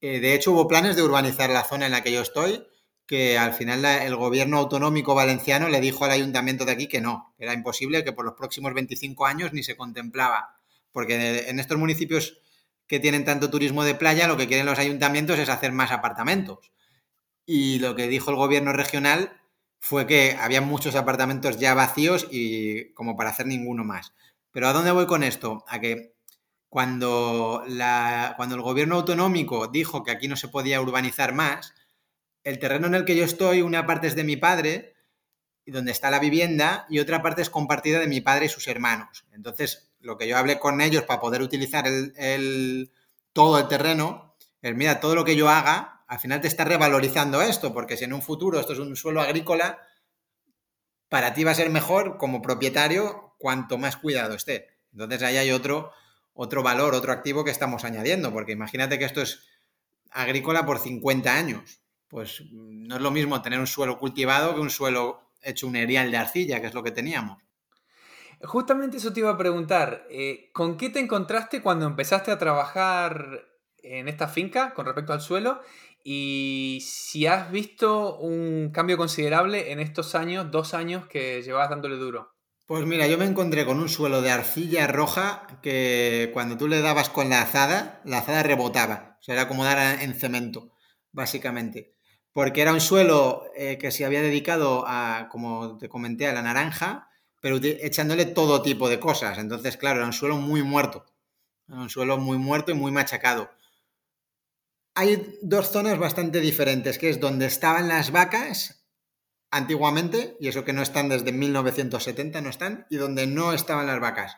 Eh, 0.00 0.20
de 0.20 0.34
hecho, 0.34 0.52
hubo 0.52 0.68
planes 0.68 0.96
de 0.96 1.02
urbanizar 1.02 1.50
la 1.50 1.64
zona 1.64 1.86
en 1.86 1.92
la 1.92 2.02
que 2.02 2.12
yo 2.12 2.22
estoy, 2.22 2.64
que 3.06 3.38
al 3.38 3.54
final 3.54 3.84
el 3.84 4.16
gobierno 4.16 4.58
autonómico 4.58 5.14
valenciano 5.14 5.68
le 5.68 5.80
dijo 5.80 6.04
al 6.04 6.12
ayuntamiento 6.12 6.64
de 6.64 6.72
aquí 6.72 6.88
que 6.88 7.00
no, 7.00 7.34
era 7.38 7.54
imposible, 7.54 8.04
que 8.04 8.12
por 8.12 8.24
los 8.24 8.34
próximos 8.34 8.74
25 8.74 9.26
años 9.26 9.52
ni 9.52 9.62
se 9.62 9.76
contemplaba, 9.76 10.60
porque 10.92 11.48
en 11.48 11.60
estos 11.60 11.78
municipios 11.78 12.40
que 12.90 12.98
tienen 12.98 13.24
tanto 13.24 13.50
turismo 13.50 13.84
de 13.84 13.94
playa, 13.94 14.26
lo 14.26 14.36
que 14.36 14.48
quieren 14.48 14.66
los 14.66 14.80
ayuntamientos 14.80 15.38
es 15.38 15.48
hacer 15.48 15.70
más 15.70 15.92
apartamentos. 15.92 16.72
Y 17.46 17.78
lo 17.78 17.94
que 17.94 18.08
dijo 18.08 18.32
el 18.32 18.36
gobierno 18.36 18.72
regional 18.72 19.40
fue 19.78 20.08
que 20.08 20.36
había 20.40 20.60
muchos 20.60 20.96
apartamentos 20.96 21.60
ya 21.60 21.72
vacíos 21.74 22.26
y 22.32 22.92
como 22.94 23.16
para 23.16 23.30
hacer 23.30 23.46
ninguno 23.46 23.84
más. 23.84 24.12
Pero 24.50 24.66
¿a 24.66 24.72
dónde 24.72 24.90
voy 24.90 25.06
con 25.06 25.22
esto? 25.22 25.64
A 25.68 25.78
que 25.78 26.16
cuando, 26.68 27.62
el 27.64 28.60
gobierno 28.60 28.96
autonómico 28.96 29.68
dijo 29.68 30.02
que 30.02 30.10
aquí 30.10 30.26
no 30.26 30.34
se 30.34 30.48
podía 30.48 30.80
urbanizar 30.80 31.32
más, 31.32 31.74
el 32.42 32.58
terreno 32.58 32.88
en 32.88 32.96
el 32.96 33.04
que 33.04 33.14
yo 33.14 33.24
estoy, 33.24 33.62
una 33.62 33.86
parte 33.86 34.08
es 34.08 34.16
de 34.16 34.24
mi 34.24 34.36
padre, 34.36 34.96
donde 35.64 35.92
está 35.92 36.10
la 36.10 36.18
vivienda, 36.18 36.86
y 36.90 36.98
otra 36.98 37.22
parte 37.22 37.42
es 37.42 37.50
compartida 37.50 38.00
de 38.00 38.08
mi 38.08 38.20
padre 38.20 38.46
y 38.46 38.48
sus 38.48 38.66
hermanos. 38.66 39.26
Entonces, 39.30 39.89
lo 40.00 40.16
que 40.16 40.26
yo 40.26 40.36
hablé 40.36 40.58
con 40.58 40.80
ellos 40.80 41.04
para 41.04 41.20
poder 41.20 41.42
utilizar 41.42 41.86
el, 41.86 42.92
todo 43.32 43.58
el 43.58 43.68
terreno, 43.68 44.34
es, 44.62 44.74
mira, 44.74 45.00
todo 45.00 45.14
lo 45.14 45.24
que 45.24 45.36
yo 45.36 45.48
haga, 45.48 46.04
al 46.06 46.18
final 46.18 46.40
te 46.40 46.48
está 46.48 46.64
revalorizando 46.64 47.40
esto, 47.42 47.72
porque 47.72 47.96
si 47.96 48.04
en 48.04 48.12
un 48.12 48.22
futuro 48.22 48.58
esto 48.58 48.72
es 48.72 48.78
un 48.78 48.96
suelo 48.96 49.20
agrícola, 49.20 49.78
para 51.08 51.34
ti 51.34 51.44
va 51.44 51.52
a 51.52 51.54
ser 51.54 51.70
mejor 51.70 52.18
como 52.18 52.42
propietario 52.42 53.34
cuanto 53.38 53.78
más 53.78 53.96
cuidado 53.96 54.34
esté. 54.34 54.68
Entonces 54.92 55.22
ahí 55.22 55.36
hay 55.36 55.50
otro, 55.50 55.92
otro 56.34 56.62
valor, 56.62 56.94
otro 56.94 57.12
activo 57.12 57.44
que 57.44 57.50
estamos 57.50 57.84
añadiendo, 57.84 58.32
porque 58.32 58.52
imagínate 58.52 58.98
que 58.98 59.04
esto 59.04 59.22
es 59.22 59.44
agrícola 60.10 60.66
por 60.66 60.78
50 60.78 61.34
años. 61.34 61.80
Pues 62.08 62.42
no 62.50 62.96
es 62.96 63.02
lo 63.02 63.10
mismo 63.10 63.40
tener 63.40 63.60
un 63.60 63.66
suelo 63.66 63.98
cultivado 63.98 64.54
que 64.54 64.60
un 64.60 64.70
suelo 64.70 65.30
hecho 65.42 65.66
un 65.66 65.76
erial 65.76 66.10
de 66.10 66.16
arcilla, 66.16 66.60
que 66.60 66.66
es 66.66 66.74
lo 66.74 66.82
que 66.82 66.90
teníamos. 66.90 67.42
Justamente 68.42 68.96
eso 68.96 69.12
te 69.12 69.20
iba 69.20 69.30
a 69.30 69.38
preguntar, 69.38 70.06
eh, 70.10 70.50
¿con 70.52 70.76
qué 70.76 70.88
te 70.88 70.98
encontraste 70.98 71.60
cuando 71.60 71.86
empezaste 71.86 72.30
a 72.30 72.38
trabajar 72.38 73.46
en 73.82 74.08
esta 74.08 74.28
finca 74.28 74.72
con 74.72 74.86
respecto 74.86 75.12
al 75.12 75.20
suelo? 75.20 75.60
Y 76.02 76.78
si 76.82 77.26
has 77.26 77.50
visto 77.50 78.16
un 78.16 78.70
cambio 78.72 78.96
considerable 78.96 79.72
en 79.72 79.80
estos 79.80 80.14
años, 80.14 80.50
dos 80.50 80.72
años 80.72 81.06
que 81.06 81.42
llevabas 81.42 81.68
dándole 81.68 81.96
duro. 81.96 82.34
Pues 82.66 82.86
mira, 82.86 83.06
yo 83.06 83.18
me 83.18 83.26
encontré 83.26 83.66
con 83.66 83.80
un 83.80 83.88
suelo 83.88 84.22
de 84.22 84.30
arcilla 84.30 84.86
roja 84.86 85.46
que 85.60 86.30
cuando 86.32 86.56
tú 86.56 86.68
le 86.68 86.80
dabas 86.80 87.10
con 87.10 87.28
la 87.28 87.42
azada, 87.42 88.00
la 88.04 88.18
azada 88.18 88.42
rebotaba. 88.42 89.18
O 89.20 89.22
sea, 89.22 89.34
era 89.34 89.48
como 89.48 89.64
dar 89.64 90.00
en 90.00 90.14
cemento, 90.14 90.72
básicamente. 91.12 91.96
Porque 92.32 92.62
era 92.62 92.72
un 92.72 92.80
suelo 92.80 93.42
eh, 93.56 93.76
que 93.76 93.90
se 93.90 94.04
había 94.04 94.22
dedicado 94.22 94.84
a, 94.86 95.28
como 95.30 95.76
te 95.78 95.88
comenté, 95.88 96.28
a 96.28 96.32
la 96.32 96.42
naranja, 96.42 97.09
pero 97.40 97.58
echándole 97.62 98.26
todo 98.26 98.62
tipo 98.62 98.88
de 98.88 99.00
cosas. 99.00 99.38
Entonces, 99.38 99.76
claro, 99.76 99.98
era 99.98 100.06
un 100.06 100.12
suelo 100.12 100.36
muy 100.36 100.62
muerto. 100.62 101.06
Era 101.68 101.78
un 101.78 101.90
suelo 101.90 102.18
muy 102.18 102.38
muerto 102.38 102.70
y 102.70 102.74
muy 102.74 102.92
machacado. 102.92 103.50
Hay 104.94 105.38
dos 105.42 105.70
zonas 105.70 105.98
bastante 105.98 106.40
diferentes, 106.40 106.98
que 106.98 107.10
es 107.10 107.20
donde 107.20 107.46
estaban 107.46 107.88
las 107.88 108.10
vacas 108.10 108.86
antiguamente, 109.50 110.36
y 110.40 110.48
eso 110.48 110.64
que 110.64 110.72
no 110.72 110.82
están 110.82 111.08
desde 111.08 111.32
1970, 111.32 112.40
no 112.40 112.50
están, 112.50 112.86
y 112.90 112.96
donde 112.96 113.26
no 113.26 113.52
estaban 113.52 113.86
las 113.86 114.00
vacas. 114.00 114.36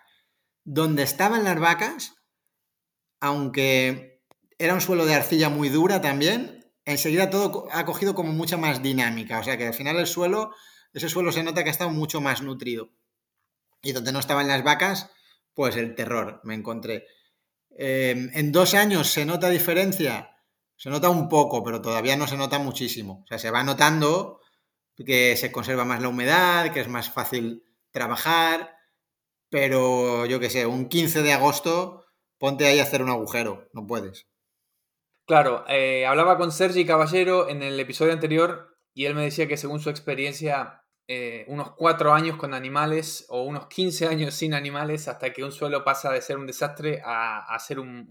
Donde 0.65 1.03
estaban 1.03 1.45
las 1.45 1.59
vacas, 1.59 2.15
aunque 3.21 4.23
era 4.59 4.75
un 4.75 4.81
suelo 4.81 5.07
de 5.07 5.15
arcilla 5.15 5.49
muy 5.49 5.69
dura 5.69 6.01
también, 6.01 6.73
enseguida 6.85 7.31
todo 7.31 7.67
ha 7.73 7.85
cogido 7.85 8.15
como 8.15 8.33
mucha 8.33 8.57
más 8.57 8.83
dinámica. 8.83 9.39
O 9.39 9.45
sea 9.45 9.57
que 9.57 9.67
al 9.67 9.75
final 9.75 9.97
el 9.99 10.07
suelo, 10.07 10.55
ese 10.93 11.09
suelo 11.09 11.33
se 11.33 11.43
nota 11.43 11.63
que 11.63 11.71
ha 11.71 11.73
estado 11.73 11.91
mucho 11.91 12.21
más 12.21 12.43
nutrido. 12.43 12.91
Y 13.83 13.93
donde 13.93 14.13
no 14.13 14.19
estaban 14.19 14.49
las 14.49 14.63
vacas, 14.63 15.11
pues 15.55 15.77
el 15.77 15.95
terror, 15.95 16.41
me 16.45 16.55
encontré. 16.55 17.07
Em, 17.71 18.31
en 18.35 18.53
dos 18.53 18.75
años 18.75 19.09
se 19.09 19.25
nota 19.25 19.49
diferencia, 19.49 20.37
se 20.77 20.91
nota 20.91 21.09
un 21.09 21.29
poco, 21.29 21.63
pero 21.65 21.81
todavía 21.81 22.17
no 22.17 22.27
se 22.27 22.37
nota 22.37 22.59
muchísimo. 22.59 23.23
O 23.25 23.27
sea, 23.27 23.39
se 23.39 23.51
va 23.51 23.65
notando 23.65 24.41
que 25.05 25.37
se 25.37 25.51
conserva 25.51 25.85
más 25.85 26.01
la 26.01 26.09
humedad, 26.09 26.73
que 26.73 26.81
es 26.81 26.89
más 26.89 27.11
fácil 27.11 27.65
trabajar, 27.91 28.77
pero 29.49 30.27
yo 30.27 30.41
qué 30.41 30.51
sé, 30.51 30.67
un 30.67 30.89
15 30.89 31.23
de 31.23 31.33
agosto 31.33 32.07
ponte 32.39 32.67
ahí 32.67 32.79
a 32.79 32.85
hacer 32.85 33.03
un 33.03 33.11
agujero, 33.11 33.69
no 33.73 33.87
puedes. 33.87 34.27
Claro, 35.27 35.65
eh, 35.69 36.07
hablaba 36.07 36.37
con 36.37 36.53
Sergi 36.53 36.85
Caballero 36.85 37.49
en 37.49 37.63
el 37.63 37.79
episodio 37.79 38.13
anterior 38.13 38.77
y 38.95 39.07
él 39.07 39.15
me 39.15 39.23
decía 39.23 39.47
que 39.47 39.57
según 39.57 39.81
su 39.81 39.91
experiencia, 39.91 40.82
eh, 41.09 41.45
unos 41.49 41.73
cuatro 41.73 42.15
años 42.15 42.37
con 42.37 42.55
animales 42.55 43.27
o 43.29 43.43
unos 43.43 43.67
15 43.67 44.07
años 44.07 44.35
sin 44.35 44.55
animales 44.55 45.09
hasta 45.09 45.33
que 45.33 45.43
un 45.43 45.51
suelo 45.51 45.83
pasa 45.85 46.13
de 46.13 46.23
ser 46.23 46.39
un 46.39 46.47
desastre 46.47 47.03
a, 47.05 47.59
ser 47.59 47.81
un, 47.81 48.07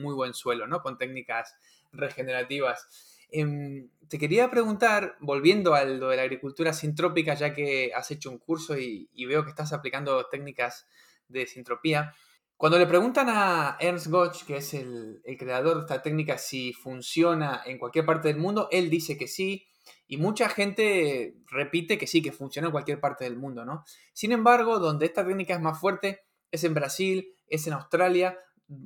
muy 0.00 0.14
buen 0.14 0.32
suelo, 0.32 0.66
¿no? 0.66 0.80
Con 0.80 0.96
técnicas 0.96 1.56
regenerativas. 1.92 2.86
Em, 3.30 3.88
te 4.08 4.18
quería 4.18 4.50
preguntar, 4.50 5.16
volviendo 5.20 5.74
a 5.74 5.84
lo 5.84 6.10
de 6.10 6.16
la 6.16 6.22
agricultura 6.22 6.72
sintrópica, 6.72 7.34
ya 7.34 7.52
que 7.52 7.90
has 7.94 8.10
hecho 8.10 8.30
un 8.30 8.38
curso 8.38 8.78
y, 8.78 9.08
veo 9.26 9.42
que 9.42 9.50
estás 9.50 9.72
aplicando 9.72 10.26
técnicas 10.26 10.86
de 11.28 11.46
sintropía. 11.46 12.14
Cuando 12.56 12.78
le 12.78 12.86
preguntan 12.86 13.28
a 13.28 13.76
Ernst 13.80 14.06
Gotch, 14.06 14.44
que 14.44 14.58
es 14.58 14.72
el, 14.74 15.20
creador 15.38 15.74
de 15.74 15.80
esta 15.80 16.02
técnica, 16.02 16.38
si 16.38 16.72
funciona 16.72 17.62
en 17.66 17.78
cualquier 17.78 18.06
parte 18.06 18.28
del 18.28 18.38
mundo, 18.38 18.68
él 18.70 18.88
dice 18.88 19.18
que 19.18 19.26
sí, 19.26 19.66
y 20.06 20.16
mucha 20.16 20.48
gente 20.48 21.36
repite 21.50 21.98
que 21.98 22.06
sí, 22.06 22.22
que 22.22 22.32
funciona 22.32 22.68
en 22.68 22.72
cualquier 22.72 23.00
parte 23.00 23.24
del 23.24 23.36
mundo, 23.36 23.64
¿no? 23.64 23.84
Sin 24.12 24.32
embargo, 24.32 24.78
donde 24.78 25.06
esta 25.06 25.26
técnica 25.26 25.54
es 25.54 25.60
más 25.60 25.80
fuerte 25.80 26.26
es 26.50 26.64
en 26.64 26.74
Brasil, 26.74 27.34
es 27.48 27.66
en 27.66 27.74
Australia, 27.74 28.38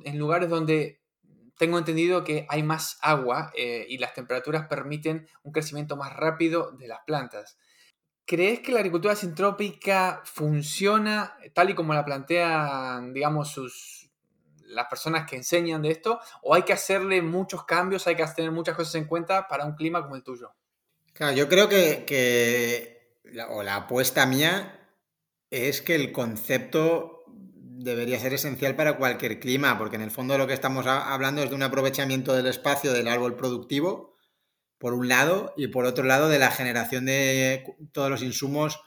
en 0.05 0.19
lugares 0.19 0.49
donde 0.49 1.01
tengo 1.57 1.79
entendido 1.79 2.25
que 2.25 2.47
hay 2.49 2.63
más 2.63 2.99
agua 3.03 3.53
eh, 3.55 3.87
y 3.89 3.99
las 3.99 4.15
temperaturas 4.15 4.67
permiten 4.67 5.29
un 5.43 5.53
crecimiento 5.53 5.97
más 5.97 6.15
rápido 6.17 6.73
de 6.73 6.89
las 6.89 7.01
plantas. 7.07 7.59
¿Crees 8.25 8.61
que 8.61 8.73
la 8.73 8.79
agricultura 8.79 9.17
sintrópica 9.17 10.23
funciona 10.25 11.37
tal 11.53 11.71
y 11.71 11.75
como 11.75 11.93
la 11.93 12.05
plantean, 12.05 13.13
digamos, 13.13 14.11
las 14.67 14.87
personas 14.87 15.29
que 15.29 15.37
enseñan 15.37 15.83
de 15.83 15.91
esto? 15.91 16.21
¿O 16.43 16.55
hay 16.55 16.63
que 16.63 16.73
hacerle 16.73 17.23
muchos 17.23 17.65
cambios, 17.65 18.07
hay 18.07 18.17
que 18.17 18.25
tener 18.35 18.53
muchas 18.53 18.77
cosas 18.77 18.95
en 18.95 19.07
cuenta 19.07 19.49
para 19.49 19.67
un 19.67 19.75
clima 19.75 20.03
como 20.03 20.17
el 20.17 20.23
tuyo? 20.23 20.55
Claro, 21.13 21.37
yo 21.37 21.49
creo 21.49 21.69
que, 21.69 23.19
o 23.51 23.63
la 23.63 23.77
apuesta 23.77 24.27
mía 24.27 24.89
es 25.51 25.83
que 25.83 25.95
el 25.95 26.13
concepto 26.13 27.25
debería 27.27 28.19
ser 28.21 28.35
esencial 28.35 28.77
para 28.77 28.97
cualquier 28.97 29.41
clima, 29.41 29.79
porque 29.79 29.97
en 29.97 30.03
el 30.03 30.11
fondo 30.11 30.39
lo 30.39 30.47
que 30.47 30.55
estamos 30.55 30.87
hablando 30.87 31.43
es 31.43 31.51
de 31.51 31.57
un 31.57 31.63
aprovechamiento 31.63 32.35
del 32.35 32.47
espacio 32.47 32.93
del 32.93 33.09
árbol 33.09 33.37
productivo 33.37 34.15
por 34.79 34.95
un 34.95 35.09
lado, 35.09 35.55
y 35.57 35.69
por 35.69 35.85
otro 35.85 36.05
lado 36.05 36.29
de 36.29 36.39
la 36.39 36.51
generación 36.51 37.07
de 37.07 37.65
todos 37.93 38.11
los 38.11 38.23
insumos 38.23 38.81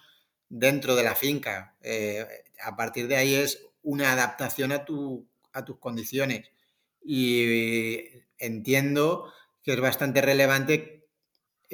dentro 0.50 0.96
de 0.96 1.04
la 1.04 1.16
finca. 1.16 1.76
Eh, 1.82 2.26
a 2.64 2.76
partir 2.76 3.08
de 3.08 3.16
ahí 3.18 3.36
es 3.36 3.66
una 3.84 4.12
adaptación 4.14 4.72
a, 4.72 4.86
tu, 4.86 5.28
a 5.54 5.66
tus 5.66 5.78
condiciones. 5.80 6.52
Y 7.04 8.08
entiendo 8.40 9.32
que 9.64 9.74
es 9.74 9.80
bastante 9.82 10.22
relevante 10.22 11.03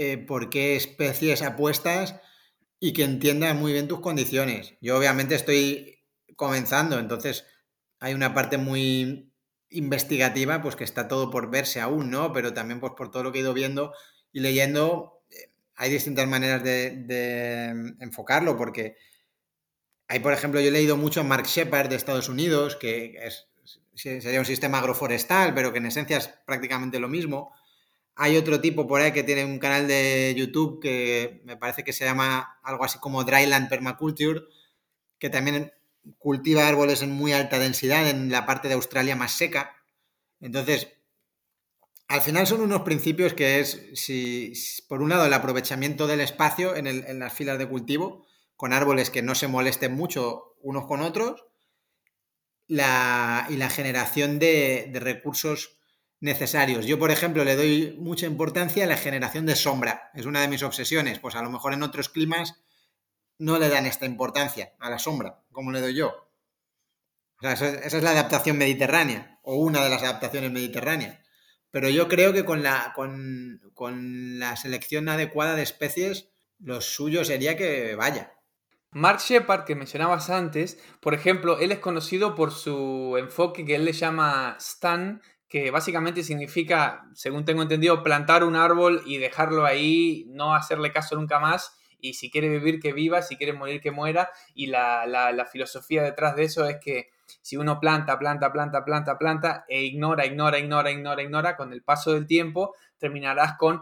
eh, 0.01 0.17
por 0.17 0.49
qué 0.49 0.77
especies 0.77 1.41
apuestas 1.41 2.15
y 2.79 2.93
que 2.93 3.03
entiendas 3.03 3.53
muy 3.53 3.73
bien 3.73 3.89
tus 3.89 3.99
condiciones. 3.99 4.75
Yo 4.79 4.97
obviamente 4.97 5.35
estoy 5.35 6.05
comenzando, 6.37 6.99
entonces 6.99 7.45
hay 7.99 8.13
una 8.13 8.33
parte 8.33 8.57
muy 8.57 9.33
investigativa, 9.69 10.61
pues 10.61 10.77
que 10.77 10.85
está 10.85 11.09
todo 11.09 11.29
por 11.29 11.51
verse 11.51 11.81
aún, 11.81 12.09
¿no? 12.11 12.31
Pero 12.31 12.53
también 12.53 12.79
pues 12.79 12.93
por 12.95 13.11
todo 13.11 13.23
lo 13.23 13.33
que 13.33 13.39
he 13.39 13.41
ido 13.41 13.53
viendo 13.53 13.93
y 14.31 14.39
leyendo, 14.39 15.21
eh, 15.31 15.51
hay 15.75 15.91
distintas 15.91 16.29
maneras 16.29 16.63
de, 16.63 17.73
enfocarlo, 17.99 18.55
porque 18.55 18.95
hay, 20.07 20.19
por 20.21 20.31
ejemplo, 20.31 20.61
yo 20.61 20.69
he 20.69 20.71
leído 20.71 20.95
mucho 20.95 21.19
a 21.19 21.23
Mark 21.23 21.45
Shepard 21.45 21.89
de 21.89 21.97
Estados 21.97 22.29
Unidos, 22.29 22.77
que 22.77 23.17
es, 23.21 23.49
sería 23.95 24.39
un 24.39 24.45
sistema 24.45 24.79
agroforestal, 24.79 25.53
pero 25.53 25.73
que 25.73 25.79
en 25.79 25.87
esencia 25.87 26.15
es 26.15 26.29
prácticamente 26.45 27.01
lo 27.01 27.09
mismo. 27.09 27.53
Hay 28.21 28.35
otro 28.35 28.59
tipo 28.59 28.85
por 28.85 28.99
ahí 28.99 29.13
que 29.13 29.23
tiene 29.23 29.45
un 29.45 29.59
canal 29.59 29.87
de 29.87 30.35
YouTube 30.37 30.81
que 30.81 31.41
me 31.45 31.55
parece 31.55 31.85
que 31.85 31.93
se 31.93 32.03
llama 32.03 32.59
algo 32.63 32.83
así 32.83 32.99
como 32.99 33.23
Dryland 33.23 33.69
Permaculture, 33.69 34.41
que 35.17 35.29
también 35.29 35.71
cultiva 36.17 36.67
árboles 36.67 37.01
en 37.01 37.11
muy 37.11 37.31
alta 37.31 37.59
densidad 37.59 38.09
en 38.09 38.29
la 38.29 38.45
parte 38.45 38.67
de 38.67 38.73
Australia 38.73 39.15
más 39.15 39.31
seca. 39.31 39.73
Entonces, 40.41 40.89
al 42.09 42.19
final 42.19 42.45
son 42.45 42.59
unos 42.59 42.81
principios 42.81 43.33
que 43.33 43.61
es, 43.61 44.83
por 44.89 45.01
un 45.01 45.11
lado, 45.11 45.25
el 45.25 45.33
aprovechamiento 45.33 46.05
del 46.05 46.19
espacio 46.19 46.75
en, 46.75 47.19
las 47.19 47.33
filas 47.33 47.57
de 47.57 47.69
cultivo, 47.69 48.25
con 48.57 48.73
árboles 48.73 49.11
que 49.11 49.21
no 49.21 49.33
se 49.33 49.47
molesten 49.47 49.95
mucho 49.95 50.57
unos 50.59 50.87
con 50.87 50.99
otros, 50.99 51.45
y 52.67 52.75
la 52.75 53.69
generación 53.73 54.39
de, 54.39 54.91
recursos 54.95 55.78
necesarios. 56.19 56.85
Yo, 56.85 56.99
por 56.99 57.11
ejemplo, 57.11 57.43
le 57.43 57.55
doy 57.55 57.95
mucha 57.99 58.25
importancia 58.25 58.83
a 58.83 58.87
la 58.87 58.97
generación 58.97 59.45
de 59.45 59.55
sombra. 59.55 60.11
Es 60.13 60.25
una 60.25 60.41
de 60.41 60.47
mis 60.47 60.63
obsesiones. 60.63 61.19
Pues 61.19 61.35
a 61.35 61.41
lo 61.41 61.49
mejor 61.49 61.73
en 61.73 61.83
otros 61.83 62.09
climas 62.09 62.61
no 63.37 63.57
le 63.57 63.69
dan 63.69 63.85
esta 63.85 64.05
importancia 64.05 64.73
a 64.79 64.89
la 64.89 64.99
sombra, 64.99 65.41
como 65.51 65.71
le 65.71 65.81
doy 65.81 65.95
yo. 65.95 66.29
O 67.37 67.41
sea, 67.41 67.53
esa 67.53 67.97
es 67.97 68.03
la 68.03 68.11
adaptación 68.11 68.57
mediterránea, 68.57 69.39
o 69.43 69.55
una 69.55 69.81
de 69.81 69.89
las 69.89 70.03
adaptaciones 70.03 70.51
mediterráneas. 70.51 71.19
Pero 71.71 71.89
yo 71.89 72.07
creo 72.09 72.33
que 72.33 72.43
con 72.43 72.63
la, 72.63 72.93
con, 72.95 74.39
la 74.39 74.57
selección 74.57 75.07
adecuada 75.07 75.55
de 75.55 75.63
especies, 75.63 76.29
lo 76.59 76.81
suyo 76.81 77.23
sería 77.23 77.55
que 77.55 77.95
vaya. 77.95 78.33
Mark 78.91 79.19
Shepard, 79.19 79.65
que 79.65 79.75
mencionabas 79.75 80.29
antes, 80.29 80.79
por 80.99 81.13
ejemplo, 81.13 81.59
él 81.59 81.71
es 81.71 81.79
conocido 81.79 82.35
por 82.35 82.51
su 82.51 83.15
enfoque 83.17 83.63
que 83.63 83.75
él 83.75 83.85
le 83.85 83.93
llama 83.93 84.57
Stan, 84.59 85.21
que 85.49 85.71
básicamente 85.71 86.23
significa, 86.23 87.09
según 87.13 87.43
tengo 87.43 87.63
entendido, 87.63 88.03
plantar 88.03 88.43
un 88.43 88.55
árbol 88.55 89.01
y 89.05 89.17
dejarlo 89.17 89.65
ahí, 89.65 90.25
no 90.29 90.55
hacerle 90.55 90.93
caso 90.93 91.15
nunca 91.15 91.39
más 91.39 91.75
y 92.01 92.13
si 92.13 92.31
quiere 92.31 92.49
vivir, 92.49 92.79
que 92.79 92.93
viva, 92.93 93.21
si 93.21 93.35
quiere 93.35 93.53
morir, 93.53 93.81
que 93.81 93.91
muera. 93.91 94.31
Y 94.53 94.67
la, 94.67 95.47
filosofía 95.51 96.03
detrás 96.03 96.35
de 96.35 96.43
eso 96.43 96.65
es 96.65 96.77
que 96.77 97.09
si 97.41 97.57
uno 97.57 97.79
planta, 97.79 98.17
planta, 98.17 98.51
planta, 98.51 98.85
planta, 98.85 99.17
planta, 99.17 99.65
e 99.67 99.83
ignora, 99.83 100.25
ignora, 100.25 100.59
ignora, 100.59 100.91
ignora, 100.91 101.21
ignora, 101.21 101.55
con 101.55 101.73
el 101.73 101.83
paso 101.83 102.13
del 102.13 102.25
tiempo 102.25 102.75
terminarás 102.97 103.57
con 103.57 103.81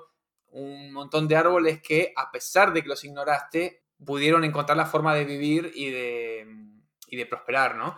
un 0.51 0.91
montón 0.91 1.27
de 1.27 1.35
árboles 1.35 1.81
que, 1.81 2.13
a 2.15 2.31
pesar 2.31 2.73
de 2.73 2.81
que 2.81 2.89
los 2.89 3.03
ignoraste, 3.03 3.83
pudieron 4.03 4.43
encontrar 4.43 4.77
la 4.77 4.85
forma 4.85 5.13
de 5.13 5.25
vivir 5.25 5.71
y 5.75 5.89
de, 5.91 6.47
y 7.09 7.17
de 7.17 7.25
prosperar, 7.25 7.75
¿no? 7.75 7.97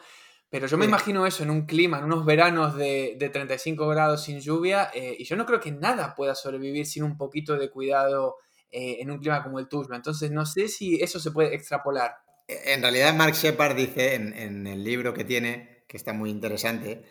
Pero 0.50 0.66
yo 0.66 0.78
me 0.78 0.86
imagino 0.86 1.28
eso 1.28 1.44
en 1.44 1.52
un 1.52 1.68
clima, 1.68 2.00
en 2.00 2.06
unos 2.06 2.26
veranos 2.26 2.76
de, 2.76 3.16
de 3.20 3.30
35 3.30 3.88
grados 3.88 4.24
sin 4.24 4.40
lluvia, 4.40 4.90
eh, 4.94 5.16
y 5.20 5.24
yo 5.24 5.36
no 5.36 5.46
creo 5.46 5.60
que 5.60 5.72
nada 5.72 6.16
pueda 6.16 6.34
sobrevivir 6.34 6.88
sin 6.88 7.04
un 7.04 7.18
poquito 7.18 7.56
de 7.56 7.70
cuidado 7.70 8.38
eh, 8.72 8.98
en 9.00 9.10
un 9.10 9.20
clima 9.20 9.44
como 9.44 9.60
el 9.60 9.68
tuyo. 9.68 9.94
Entonces, 9.94 10.32
no 10.32 10.46
sé 10.46 10.68
si 10.68 11.02
eso 11.02 11.20
se 11.20 11.32
puede 11.32 11.56
extrapolar. 11.56 12.16
E, 12.48 12.74
en 12.74 12.82
realidad, 12.82 13.16
Mark 13.16 13.34
Shepard 13.34 13.76
dice 13.76 14.16
en, 14.16 14.68
el 14.68 14.84
libro 14.84 15.14
que 15.14 15.24
tiene, 15.24 15.86
que 15.88 15.98
está 15.98 16.14
muy 16.14 16.32
interesante, 16.32 17.04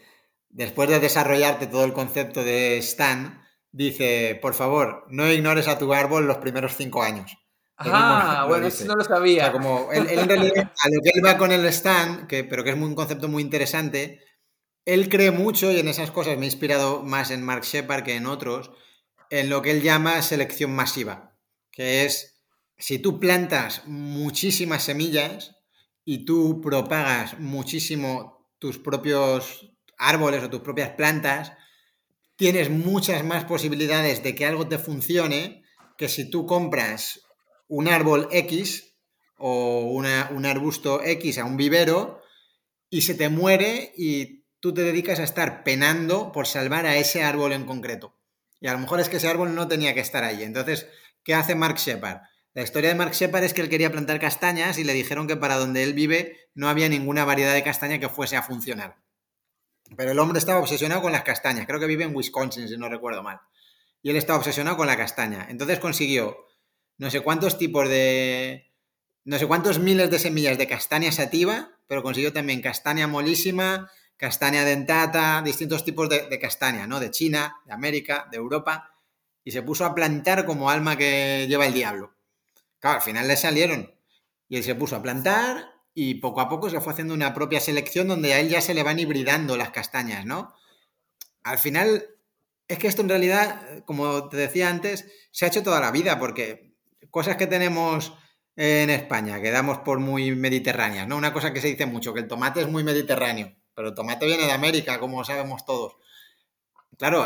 después 0.49 0.89
de 0.89 0.99
desarrollarte 0.99 1.66
todo 1.66 1.84
el 1.84 1.93
concepto 1.93 2.43
de 2.43 2.78
Stan, 2.78 3.43
dice, 3.70 4.39
por 4.41 4.55
favor, 4.55 5.05
no 5.09 5.30
ignores 5.30 5.68
a 5.68 5.78
tu 5.78 5.93
árbol 5.93 6.26
los 6.26 6.39
primeros 6.39 6.76
cinco 6.76 7.03
años. 7.03 7.36
Ah, 7.79 8.47
bueno, 8.49 8.66
eso 8.66 8.85
no 8.87 8.95
lo 8.95 9.05
sabía. 9.05 9.43
O 9.43 9.45
sea, 9.45 9.53
como 9.53 9.93
él, 9.93 10.07
en 10.11 10.29
realidad, 10.29 10.72
a 10.85 10.89
lo 10.89 11.01
que 11.03 11.11
él 11.14 11.24
va 11.24 11.39
con 11.39 11.53
el 11.53 11.64
Stan, 11.66 12.26
que, 12.26 12.45
pero 12.45 12.64
que 12.64 12.70
es 12.70 12.76
un 12.76 12.95
concepto 12.95 13.29
muy 13.29 13.43
interesante, 13.43 14.20
él 14.85 15.09
cree 15.09 15.31
mucho, 15.31 15.70
y 15.70 15.79
en 15.79 15.89
esas 15.89 16.11
cosas 16.11 16.37
me 16.37 16.45
he 16.45 16.49
inspirado 16.49 17.03
más 17.03 17.31
en 17.31 17.43
Mark 17.43 17.64
Shepard 17.64 18.05
que 18.05 18.16
en 18.16 18.26
otros, 18.26 18.70
en 19.31 19.49
lo 19.51 19.62
que 19.62 19.70
él 19.70 19.83
llama 19.83 20.20
selección 20.22 20.72
masiva 20.72 21.29
que 21.79 22.05
es, 22.05 22.43
si 22.76 22.99
tú 22.99 23.20
plantas 23.20 23.83
muchísimas 23.87 24.83
semillas 24.83 25.55
y 26.05 26.24
tú 26.24 26.61
propagas 26.61 27.39
muchísimo 27.39 28.51
tus 28.59 28.79
propios 28.79 29.70
árboles 29.97 30.43
o 30.43 30.51
tus 30.51 30.62
propias 30.62 30.91
plantas, 30.91 31.53
tienes 32.35 32.68
muchas 32.68 33.24
más 33.24 33.45
posibilidades 33.45 34.24
de 34.24 34.35
que 34.35 34.45
algo 34.45 34.66
te 34.66 34.79
funcione 34.79 35.62
que 35.97 36.09
si 36.09 36.29
tú 36.29 36.47
compras 36.47 37.20
un 37.69 37.89
árbol 37.89 38.29
X 38.33 38.97
o 39.37 39.81
un 39.93 40.47
arbusto 40.47 41.03
X 41.05 41.39
a 41.39 41.45
un 41.45 41.57
vivero 41.57 42.21
y 42.91 43.03
se 43.03 43.14
te 43.14 43.29
muere 43.29 43.93
y 43.97 44.45
tú 44.61 44.75
te 44.75 44.83
dedicas 44.83 45.21
a 45.21 45.25
estar 45.25 45.62
penando 45.62 46.33
por 46.33 46.47
salvar 46.47 46.87
a 46.87 46.97
ese 46.97 47.23
árbol 47.23 47.53
en 47.53 47.64
concreto. 47.64 48.16
Y 48.61 48.66
a 48.66 48.73
lo 48.73 48.81
mejor 48.81 48.99
es 48.99 49.09
que 49.09 49.19
ese 49.19 49.29
árbol 49.29 49.55
no 49.55 49.69
tenía 49.69 49.95
que 49.95 50.01
estar 50.01 50.25
ahí. 50.25 50.43
Entonces, 50.43 50.89
¿Qué 51.29 51.35
hace 51.35 51.55
Mark 51.55 51.77
Shepard? 51.77 52.23
La 52.55 52.62
historia 52.62 52.89
de 52.89 52.95
Mark 52.95 53.12
Shepard 53.12 53.45
es 53.45 53.53
que 53.53 53.61
él 53.61 53.69
quería 53.69 53.93
plantar 53.93 54.19
castañas 54.19 54.79
y 54.79 54.85
le 54.85 54.95
dijeron 54.95 55.27
que 55.27 55.37
para 55.37 55.57
donde 55.57 55.83
él 55.83 55.93
vive 55.93 56.49
no 56.55 56.71
había 56.71 56.89
ninguna 56.89 57.27
variedad 57.27 57.53
de 57.53 57.62
castaña 57.62 58.01
que 58.01 58.09
fuese 58.09 58.39
a 58.39 58.43
funcionar. 58.43 58.97
Pero 59.95 60.12
el 60.12 60.19
hombre 60.19 60.39
estaba 60.39 60.59
obsesionado 60.59 61.03
con 61.03 61.12
las 61.12 61.25
castañas. 61.25 61.66
Creo 61.66 61.79
que 61.81 61.87
vive 61.87 62.05
en 62.05 62.16
Wisconsin, 62.16 62.66
si 62.66 62.79
no 62.79 62.89
recuerdo 62.89 63.23
mal. 63.23 63.43
Y 64.01 64.09
él 64.09 64.16
estaba 64.16 64.39
obsesionado 64.39 64.79
con 64.79 64.87
la 64.87 64.97
castaña. 64.97 65.47
Entonces 65.51 65.81
consiguió 65.81 66.47
no 66.99 67.11
sé 67.11 67.20
cuántos 67.20 67.59
tipos 67.59 67.88
de. 67.88 68.70
no 69.24 69.38
sé 69.38 69.46
cuántos 69.46 69.78
miles 69.78 70.11
de 70.11 70.18
semillas 70.18 70.59
de 70.59 70.68
castaña 70.68 71.11
sativa, 71.12 71.70
pero 71.86 72.03
consiguió 72.03 72.32
también 72.32 72.61
castaña 72.61 73.07
molísima, 73.07 73.90
castaña 74.16 74.64
dentata, 74.64 75.42
distintos 75.42 75.84
tipos 75.84 76.09
de, 76.09 76.28
de 76.28 76.38
castaña, 76.38 76.86
¿no? 76.86 77.01
De 77.01 77.11
China, 77.11 77.57
de 77.64 77.72
América, 77.72 78.28
de 78.30 78.36
Europa 78.36 78.92
y 79.49 79.51
se 79.51 79.62
puso 79.62 79.86
a 79.86 79.94
plantar 79.94 80.44
como 80.44 80.68
alma 80.68 80.99
que 80.99 81.46
lleva 81.49 81.66
el 81.66 81.72
diablo. 81.72 82.12
Claro, 82.80 82.96
al 82.96 83.03
final 83.03 83.26
le 83.26 83.34
salieron. 83.34 83.94
Y 84.46 84.59
él 84.59 84.62
se 84.62 84.74
puso 84.74 84.94
a 84.94 85.01
plantar 85.01 85.72
y 85.94 86.16
poco 86.16 86.42
a 86.42 86.51
poco 86.51 86.68
se 86.68 86.82
fue 86.82 86.92
haciendo 86.92 87.14
una 87.14 87.32
propia 87.32 87.59
selección 87.59 88.09
donde 88.09 88.34
a 88.34 88.40
él 88.40 88.51
ya 88.51 88.61
se 88.61 88.74
le 88.74 88.82
van 88.82 88.99
hibridando 88.99 89.57
las 89.57 89.70
castañas, 89.70 90.26
¿no? 90.26 90.55
Al 91.44 91.57
final, 91.57 92.09
es 92.68 92.78
que 92.78 92.88
esto 92.88 93.01
en 93.01 93.09
realidad, 93.09 93.84
como 93.86 94.28
te 94.28 94.36
decía 94.36 94.68
antes, 94.68 95.07
se 95.30 95.46
ha 95.46 95.49
hecho 95.49 95.62
toda 95.62 95.80
la 95.80 95.92
vida, 95.92 96.18
porque 96.18 96.68
cosas 97.11 97.36
que 97.36 97.46
tenemos 97.46 98.12
en 98.57 98.90
España, 98.90 99.40
que 99.40 99.51
damos 99.51 99.78
por 99.78 100.01
muy 100.01 100.34
mediterráneas, 100.34 101.07
¿no? 101.07 101.16
Una 101.16 101.32
cosa 101.32 101.53
que 101.53 101.61
se 101.61 101.68
dice 101.68 101.86
mucho, 101.86 102.12
que 102.12 102.20
el 102.20 102.28
tomate 102.28 102.61
es 102.61 102.68
muy 102.68 102.82
mediterráneo, 102.82 103.55
pero 103.74 103.88
el 103.88 103.94
tomate 103.94 104.26
viene 104.26 104.46
de 104.46 104.53
América, 104.53 104.99
como 104.99 105.24
sabemos 105.24 105.64
todos. 105.64 105.96
Claro, 106.99 107.24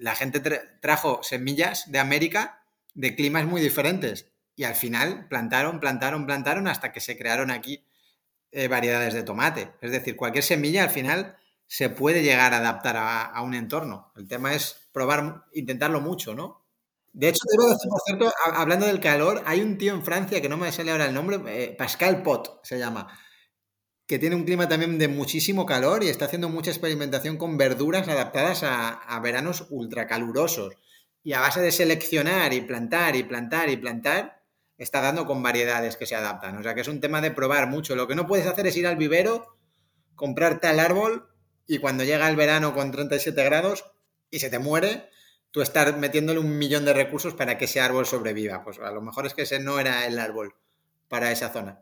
la 0.00 0.14
gente 0.14 0.40
trajo 0.80 1.22
semillas 1.22 1.90
de 1.90 1.98
América 1.98 2.64
de 2.94 3.16
climas 3.16 3.46
muy 3.46 3.60
diferentes 3.60 4.30
y 4.54 4.64
al 4.64 4.76
final 4.76 5.26
plantaron, 5.28 5.80
plantaron, 5.80 6.26
plantaron 6.26 6.68
hasta 6.68 6.92
que 6.92 7.00
se 7.00 7.18
crearon 7.18 7.50
aquí 7.50 7.84
eh, 8.52 8.68
variedades 8.68 9.14
de 9.14 9.24
tomate. 9.24 9.72
Es 9.80 9.90
decir, 9.90 10.16
cualquier 10.16 10.44
semilla 10.44 10.84
al 10.84 10.90
final 10.90 11.36
se 11.66 11.88
puede 11.88 12.22
llegar 12.22 12.54
a 12.54 12.58
adaptar 12.58 12.96
a, 12.96 13.40
un 13.42 13.54
entorno. 13.54 14.12
El 14.14 14.28
tema 14.28 14.54
es 14.54 14.88
probar, 14.92 15.46
intentarlo 15.52 16.00
mucho, 16.00 16.34
¿no? 16.34 16.63
De 17.14 17.28
hecho, 17.28 17.38
decir, 17.48 17.88
por 17.88 18.00
cierto, 18.04 18.32
hablando 18.54 18.86
del 18.86 18.98
calor, 18.98 19.40
hay 19.46 19.60
un 19.62 19.78
tío 19.78 19.94
en 19.94 20.04
Francia 20.04 20.40
que 20.42 20.48
no 20.48 20.56
me 20.56 20.72
sale 20.72 20.90
ahora 20.90 21.06
el 21.06 21.14
nombre, 21.14 21.38
eh, 21.46 21.74
Pascal 21.78 22.24
Pot 22.24 22.58
se 22.64 22.76
llama, 22.76 23.06
que 24.06 24.18
tiene 24.18 24.34
un 24.34 24.44
clima 24.44 24.68
también 24.68 24.98
de 24.98 25.06
muchísimo 25.06 25.64
calor 25.64 26.02
y 26.02 26.08
está 26.08 26.24
haciendo 26.24 26.48
mucha 26.48 26.72
experimentación 26.72 27.36
con 27.36 27.56
verduras 27.56 28.08
adaptadas 28.08 28.64
a, 28.64 28.88
a 28.88 29.20
veranos 29.20 29.68
ultracalurosos. 29.70 30.74
Y 31.22 31.34
a 31.34 31.40
base 31.40 31.60
de 31.60 31.70
seleccionar 31.70 32.52
y 32.52 32.60
plantar 32.62 33.14
y 33.14 33.22
plantar 33.22 33.70
y 33.70 33.76
plantar, 33.76 34.42
está 34.76 35.00
dando 35.00 35.24
con 35.24 35.42
variedades 35.42 35.96
que 35.96 36.06
se 36.06 36.16
adaptan. 36.16 36.58
O 36.58 36.62
sea 36.64 36.74
que 36.74 36.80
es 36.80 36.88
un 36.88 37.00
tema 37.00 37.20
de 37.20 37.30
probar 37.30 37.68
mucho. 37.68 37.94
Lo 37.94 38.08
que 38.08 38.16
no 38.16 38.26
puedes 38.26 38.46
hacer 38.46 38.66
es 38.66 38.76
ir 38.76 38.88
al 38.88 38.96
vivero, 38.96 39.56
comprar 40.16 40.60
tal 40.60 40.80
árbol 40.80 41.28
y 41.66 41.78
cuando 41.78 42.04
llega 42.04 42.28
el 42.28 42.36
verano 42.36 42.74
con 42.74 42.90
37 42.90 43.42
grados 43.44 43.84
y 44.30 44.40
se 44.40 44.50
te 44.50 44.58
muere, 44.58 45.08
tú 45.54 45.62
estar 45.62 45.96
metiéndole 45.98 46.40
un 46.40 46.58
millón 46.58 46.84
de 46.84 46.92
recursos 46.92 47.32
para 47.34 47.56
que 47.56 47.66
ese 47.66 47.80
árbol 47.80 48.06
sobreviva. 48.06 48.64
Pues 48.64 48.80
a 48.80 48.90
lo 48.90 49.00
mejor 49.00 49.24
es 49.24 49.34
que 49.34 49.42
ese 49.42 49.60
no 49.60 49.78
era 49.78 50.04
el 50.04 50.18
árbol 50.18 50.56
para 51.08 51.30
esa 51.30 51.50
zona. 51.50 51.80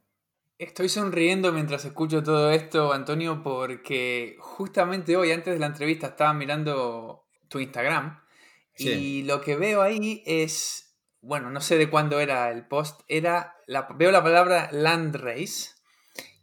Estoy 0.59 0.91
sonriendo 0.91 1.55
mientras 1.55 1.87
escucho 1.87 2.23
todo 2.23 2.51
esto, 2.51 2.93
Antonio, 2.93 3.43
porque 3.43 4.37
justamente 4.41 5.17
hoy, 5.17 5.33
antes 5.33 5.55
de 5.55 5.59
la 5.59 5.69
entrevista, 5.69 6.09
estaba 6.09 6.35
mirando 6.35 7.25
tu 7.49 7.61
Instagram 7.61 8.21
y 8.77 9.23
lo 9.23 9.41
que 9.41 9.57
veo 9.57 9.81
ahí 9.81 10.23
es 10.27 10.93
bueno, 11.23 11.51
no 11.51 11.63
sé 11.63 11.79
de 11.79 11.89
cuándo 11.89 12.21
era 12.21 12.51
el 12.51 12.67
post, 12.67 13.01
era, 13.09 13.57
la, 13.67 13.89
veo 13.97 14.11
la 14.11 14.23
palabra 14.23 14.69
land 14.71 15.17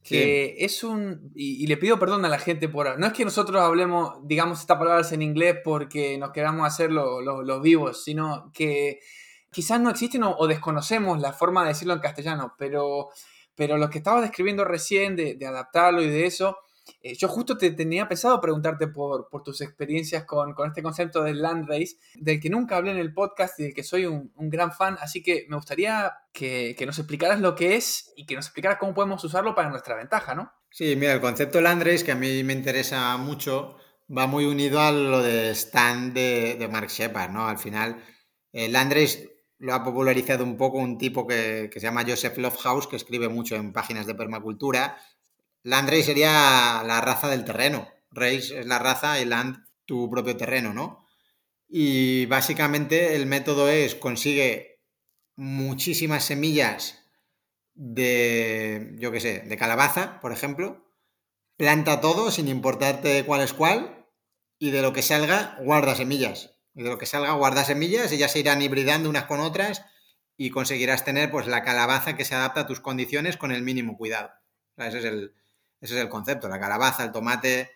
que 0.10 0.56
es 0.58 0.84
un, 0.84 1.32
y, 1.36 1.68
le 1.68 1.78
pido 1.78 2.00
perdón 2.00 2.26
a 2.26 2.30
la 2.30 2.40
gente 2.40 2.68
por, 2.68 3.00
no 3.00 3.06
es 3.06 3.14
que 3.14 3.24
nosotros 3.24 3.62
hablemos, 3.62 4.18
digamos, 4.24 4.60
estas 4.60 4.78
palabras 4.78 5.12
en 5.12 5.22
inglés 5.22 5.58
porque 5.64 6.18
nos 6.18 6.32
queramos 6.32 6.66
hacer 6.66 6.92
los 6.92 7.62
vivos, 7.62 8.04
sino 8.04 8.52
que 8.52 9.02
quizás 9.52 9.80
no 9.80 9.92
existen 9.92 10.24
o, 10.24 10.48
desconocemos 10.48 11.20
la 11.20 11.32
forma 11.32 11.62
de 11.62 11.70
decirlo 11.70 11.94
en 11.94 12.00
castellano, 12.00 12.56
pero, 12.58 13.10
pero 13.54 13.78
lo 13.78 13.92
que 13.92 14.00
estaba 14.00 14.22
describiendo 14.22 14.66
recién, 14.66 15.16
de, 15.16 15.36
de 15.36 15.46
adaptarlo 15.46 16.02
y 16.02 16.10
de 16.10 16.26
eso, 16.26 16.58
eh, 17.02 17.16
yo 17.16 17.28
justo 17.28 17.58
te 17.58 17.72
tenía 17.72 18.08
pensado 18.08 18.40
preguntarte 18.42 18.88
por, 18.88 19.30
tus 19.44 19.62
experiencias 19.62 20.26
con, 20.26 20.54
este 20.68 20.84
concepto 20.84 21.24
del 21.24 21.42
land 21.42 21.68
race, 21.68 21.98
del 22.16 22.40
que 22.40 22.50
nunca 22.50 22.78
hablé 22.78 22.92
en 22.92 22.98
el 22.98 23.14
podcast 23.14 23.60
y 23.60 23.64
del 23.64 23.74
que 23.74 23.84
soy 23.84 24.06
un, 24.06 24.32
gran 24.36 24.72
fan, 24.72 24.98
así 25.02 25.24
que 25.24 25.46
me 25.50 25.56
gustaría 25.56 26.14
que, 26.34 26.76
nos 26.86 27.00
explicaras 27.00 27.40
lo 27.40 27.56
que 27.56 27.76
es 27.76 28.12
y 28.16 28.26
que 28.26 28.36
nos 28.36 28.46
explicaras 28.46 28.78
cómo 28.80 28.94
podemos 28.94 29.24
usarlo 29.24 29.56
para 29.56 29.70
nuestra 29.70 29.96
ventaja, 29.96 30.36
¿no? 30.36 30.52
Sí, 30.72 30.96
mira, 30.96 31.14
el 31.14 31.22
concepto 31.22 31.62
land 31.62 31.84
race, 31.84 32.04
que 32.04 32.12
a 32.12 32.16
mí 32.16 32.44
me 32.44 32.54
interesa 32.54 33.16
mucho, 33.18 33.78
va 34.16 34.28
muy 34.28 34.46
unido 34.46 34.80
a 34.80 34.92
lo 34.92 35.22
de 35.22 35.52
stand 35.52 36.14
de, 36.14 36.68
Mark 36.72 36.90
Shepard, 36.90 37.32
¿no? 37.32 37.48
Al 37.48 37.58
final, 37.58 38.04
el 38.52 38.74
land 38.74 38.94
race 38.94 39.30
lo 39.58 39.74
ha 39.74 39.84
popularizado 39.84 40.44
un 40.44 40.58
poco 40.58 40.78
un 40.78 40.98
tipo 40.98 41.28
que, 41.28 41.70
que, 41.72 41.80
se 41.80 41.88
llama 41.88 42.06
Joseph 42.08 42.38
Lovehouse, 42.38 42.88
que 42.88 42.96
escribe 42.96 43.30
mucho 43.30 43.56
en 43.56 43.74
páginas 43.74 44.06
de 44.06 44.16
permacultura 44.16 44.98
Land 45.64 45.90
Race 45.90 46.04
sería 46.04 46.84
la 46.86 47.02
raza 47.02 47.28
del 47.28 47.46
terreno. 47.46 47.88
Race 48.12 48.60
es 48.60 48.66
la 48.66 48.80
raza 48.80 49.20
y 49.20 49.26
land 49.26 49.58
tu 49.86 50.10
propio 50.10 50.38
terreno, 50.38 50.74
¿no? 50.74 51.06
Y 51.68 52.26
básicamente 52.28 53.16
el 53.16 53.26
método 53.26 53.70
es 53.70 53.96
consigue 53.96 54.82
muchísimas 55.36 56.26
semillas 56.26 57.00
de, 57.74 58.96
yo 58.98 59.12
qué 59.12 59.20
sé, 59.20 59.40
de 59.40 59.58
calabaza, 59.58 60.20
por 60.20 60.32
ejemplo, 60.32 60.92
planta 61.58 62.02
todo 62.02 62.32
sin 62.32 62.48
importarte 62.48 63.24
cuál 63.26 63.42
es 63.42 63.54
cuál 63.54 64.08
y 64.58 64.72
de 64.72 64.82
lo 64.82 64.94
que 64.94 65.02
salga 65.02 65.58
guarda 65.62 65.96
semillas. 65.96 66.56
Y 66.74 66.84
de 66.84 66.90
lo 66.90 66.98
que 66.98 67.06
salga 67.06 67.34
guarda 67.34 67.64
semillas 67.64 68.12
y 68.12 68.18
ya 68.18 68.28
se 68.28 68.40
irán 68.40 68.62
hibridando 68.62 69.10
unas 69.10 69.26
con 69.26 69.40
otras 69.40 69.84
y 70.38 70.52
conseguirás 70.52 71.04
tener 71.04 71.32
pues 71.32 71.48
la 71.48 71.64
calabaza 71.64 72.16
que 72.16 72.26
se 72.26 72.36
adapta 72.36 72.62
a 72.62 72.68
tus 72.68 72.80
condiciones 72.80 73.38
con 73.38 73.52
el 73.52 73.62
mínimo 73.62 73.98
cuidado. 73.98 74.32
ese 74.78 75.00
es 75.00 75.06
el, 75.06 75.34
ese 75.82 75.96
es 75.96 76.02
el 76.02 76.10
concepto, 76.10 76.48
la 76.50 76.60
calabaza, 76.60 77.04
el 77.04 77.12
tomate, 77.12 77.72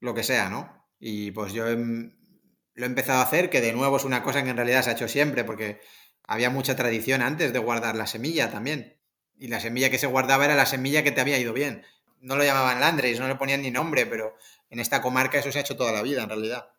lo 0.00 0.14
que 0.14 0.22
sea, 0.22 0.48
¿no? 0.48 0.86
Y 0.98 1.30
pues 1.30 1.52
yo 1.52 1.64
lo 1.64 1.70
he 1.70 2.86
empezado 2.86 3.20
a 3.20 3.22
hacer, 3.22 3.50
que 3.50 3.60
de 3.60 3.72
nuevo 3.72 3.96
es 3.96 4.04
una 4.04 4.22
cosa 4.22 4.42
que 4.42 4.50
en 4.50 4.56
realidad 4.56 4.82
se 4.82 4.90
ha 4.90 4.94
hecho 4.94 5.08
siempre, 5.08 5.44
porque 5.44 5.80
había 6.24 6.50
mucha 6.50 6.76
tradición 6.76 7.22
antes 7.22 7.52
de 7.52 7.58
guardar 7.58 7.96
la 7.96 8.06
semilla 8.06 8.50
también. 8.50 9.00
Y 9.38 9.48
la 9.48 9.60
semilla 9.60 9.90
que 9.90 9.98
se 9.98 10.06
guardaba 10.06 10.44
era 10.44 10.54
la 10.54 10.66
semilla 10.66 11.02
que 11.02 11.12
te 11.12 11.20
había 11.20 11.38
ido 11.38 11.52
bien. 11.52 11.84
No 12.20 12.36
lo 12.36 12.44
llamaban 12.44 12.80
Landres, 12.80 13.20
no 13.20 13.28
le 13.28 13.36
ponían 13.36 13.62
ni 13.62 13.70
nombre, 13.70 14.06
pero 14.06 14.34
en 14.70 14.80
esta 14.80 15.02
comarca 15.02 15.38
eso 15.38 15.52
se 15.52 15.58
ha 15.58 15.62
hecho 15.62 15.76
toda 15.76 15.92
la 15.92 16.02
vida, 16.02 16.22
en 16.22 16.28
realidad. 16.28 16.70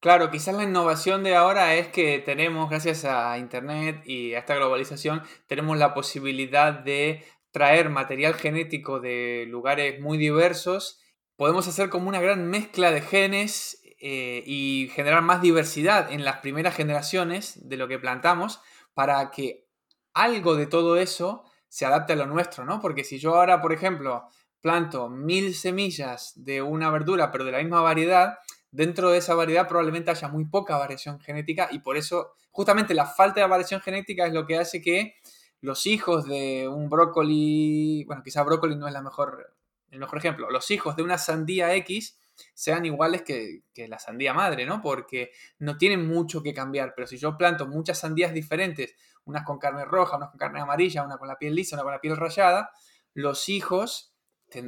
Claro, 0.00 0.30
quizás 0.30 0.54
la 0.54 0.62
innovación 0.62 1.22
de 1.24 1.36
ahora 1.36 1.74
es 1.74 1.88
que 1.88 2.20
tenemos, 2.20 2.70
gracias 2.70 3.04
a 3.04 3.36
Internet 3.36 4.02
y 4.06 4.32
a 4.32 4.38
esta 4.38 4.54
globalización, 4.54 5.22
tenemos 5.46 5.76
la 5.76 5.92
posibilidad 5.92 6.72
de 6.72 7.22
traer 7.50 7.90
material 7.90 8.34
genético 8.34 9.00
de 9.00 9.46
lugares 9.48 10.00
muy 10.00 10.18
diversos, 10.18 11.00
podemos 11.36 11.66
hacer 11.68 11.88
como 11.88 12.08
una 12.08 12.20
gran 12.20 12.48
mezcla 12.48 12.90
de 12.90 13.00
genes 13.00 13.82
eh, 14.00 14.42
y 14.46 14.90
generar 14.94 15.22
más 15.22 15.42
diversidad 15.42 16.12
en 16.12 16.24
las 16.24 16.38
primeras 16.38 16.74
generaciones 16.74 17.68
de 17.68 17.76
lo 17.76 17.88
que 17.88 17.98
plantamos 17.98 18.60
para 18.94 19.30
que 19.30 19.66
algo 20.14 20.56
de 20.56 20.66
todo 20.66 20.96
eso 20.96 21.44
se 21.68 21.86
adapte 21.86 22.14
a 22.14 22.16
lo 22.16 22.26
nuestro, 22.26 22.64
¿no? 22.64 22.80
Porque 22.80 23.04
si 23.04 23.18
yo 23.18 23.34
ahora, 23.36 23.60
por 23.60 23.72
ejemplo, 23.72 24.24
planto 24.60 25.08
mil 25.08 25.54
semillas 25.54 26.32
de 26.36 26.62
una 26.62 26.90
verdura, 26.90 27.30
pero 27.30 27.44
de 27.44 27.52
la 27.52 27.58
misma 27.58 27.80
variedad, 27.80 28.38
dentro 28.70 29.10
de 29.10 29.18
esa 29.18 29.34
variedad 29.34 29.68
probablemente 29.68 30.10
haya 30.10 30.28
muy 30.28 30.44
poca 30.44 30.76
variación 30.76 31.20
genética 31.20 31.68
y 31.70 31.80
por 31.80 31.96
eso 31.96 32.34
justamente 32.50 32.94
la 32.94 33.06
falta 33.06 33.40
de 33.40 33.46
variación 33.46 33.80
genética 33.80 34.26
es 34.26 34.32
lo 34.32 34.46
que 34.46 34.58
hace 34.58 34.80
que 34.80 35.14
los 35.60 35.86
hijos 35.86 36.26
de 36.26 36.68
un 36.68 36.88
brócoli, 36.88 38.04
bueno, 38.04 38.22
quizá 38.22 38.42
brócoli 38.42 38.76
no 38.76 38.86
es 38.86 38.92
la 38.92 39.02
mejor, 39.02 39.54
el 39.90 39.98
mejor 39.98 40.18
ejemplo, 40.18 40.50
los 40.50 40.70
hijos 40.70 40.96
de 40.96 41.02
una 41.02 41.18
sandía 41.18 41.74
X 41.76 42.18
sean 42.54 42.86
iguales 42.86 43.22
que, 43.22 43.62
la 43.88 43.98
sandía 43.98 44.32
madre, 44.32 44.64
¿no? 44.64 44.80
Porque 44.80 45.32
no 45.58 45.76
tienen 45.76 46.06
mucho 46.06 46.42
que 46.42 46.54
cambiar, 46.54 46.94
pero 46.94 47.06
si 47.06 47.18
yo 47.18 47.36
planto 47.36 47.66
muchas 47.66 47.98
sandías 47.98 48.32
diferentes, 48.32 48.94
unas 49.24 49.44
con 49.44 49.58
carne 49.58 49.84
roja, 49.84 50.16
unas 50.16 50.30
con 50.30 50.38
carne 50.38 50.60
amarilla, 50.60 51.04
una 51.04 51.18
con 51.18 51.28
la 51.28 51.38
piel 51.38 51.54
lisa, 51.54 51.76
una 51.76 51.82
con 51.82 51.92
la 51.92 52.00
piel 52.00 52.16
rayada, 52.16 52.70
los 53.12 53.48
hijos 53.48 54.14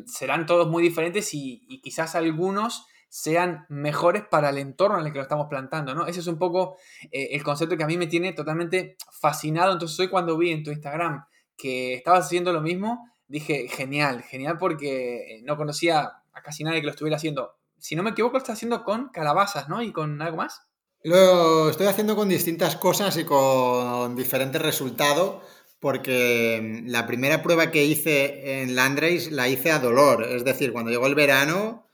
serán 0.07 0.47
todos 0.47 0.69
muy 0.69 0.83
diferentes 0.83 1.31
y 1.33 1.81
quizás 1.83 2.15
algunos 2.15 2.87
sean 3.15 3.67
mejores 3.69 4.23
para 4.31 4.49
el 4.49 4.57
entorno 4.57 4.99
en 4.99 5.05
el 5.05 5.13
que 5.13 5.19
lo 5.19 5.25
estamos 5.25 5.47
plantando, 5.51 5.95
¿no? 5.95 6.07
Ese 6.07 6.21
es 6.21 6.27
un 6.29 6.39
poco 6.39 6.79
eh, 7.11 7.29
el 7.33 7.45
concepto 7.45 7.77
que 7.77 7.85
a 7.85 7.87
mí 7.87 7.99
me 7.99 8.07
tiene 8.07 8.33
totalmente 8.33 8.97
fascinado. 9.11 9.75
Entonces 9.75 10.01
hoy 10.01 10.09
cuando 10.09 10.39
vi 10.39 10.51
en 10.51 10.65
tu 10.65 10.71
Instagram 10.71 11.23
que 11.55 11.93
estabas 11.93 12.25
haciendo 12.25 12.55
lo 12.55 12.63
mismo, 12.63 13.07
dije, 13.29 13.69
genial, 13.69 14.23
genial 14.23 14.57
porque 14.57 15.17
eh, 15.17 15.43
no 15.45 15.59
conocía 15.59 16.11
a 16.33 16.43
casi 16.43 16.65
nadie 16.65 16.81
que 16.81 16.87
lo 16.87 16.93
estuviera 16.93 17.19
haciendo. 17.19 17.59
Si 17.79 17.95
no 17.97 18.03
me 18.03 18.11
equivoco, 18.11 18.33
lo 18.33 18.39
estás 18.39 18.55
haciendo 18.57 18.83
con 18.83 19.11
calabazas, 19.11 19.69
¿no? 19.69 19.83
¿Y 19.83 19.93
con 19.93 20.23
algo 20.23 20.39
más? 20.39 20.63
Lo 21.03 21.69
estoy 21.69 21.89
haciendo 21.89 22.17
con 22.17 22.31
distintas 22.31 22.77
cosas 22.77 23.19
y 23.19 23.27
con 23.27 24.17
diferentes 24.17 24.63
resultados, 24.63 25.43
porque 25.81 26.61
mm, 26.63 26.89
la 26.89 27.07
primera 27.07 27.43
prueba 27.43 27.71
que 27.71 27.85
hice 27.85 28.63
en 28.63 28.75
Landrace 28.75 29.31
la 29.33 29.51
hice 29.51 29.71
a 29.71 29.81
dolor. 29.81 30.23
Es 30.23 30.47
decir, 30.47 30.73
cuando 30.73 30.91
llegó 30.91 31.07
el 31.07 31.15
verano, 31.15 31.92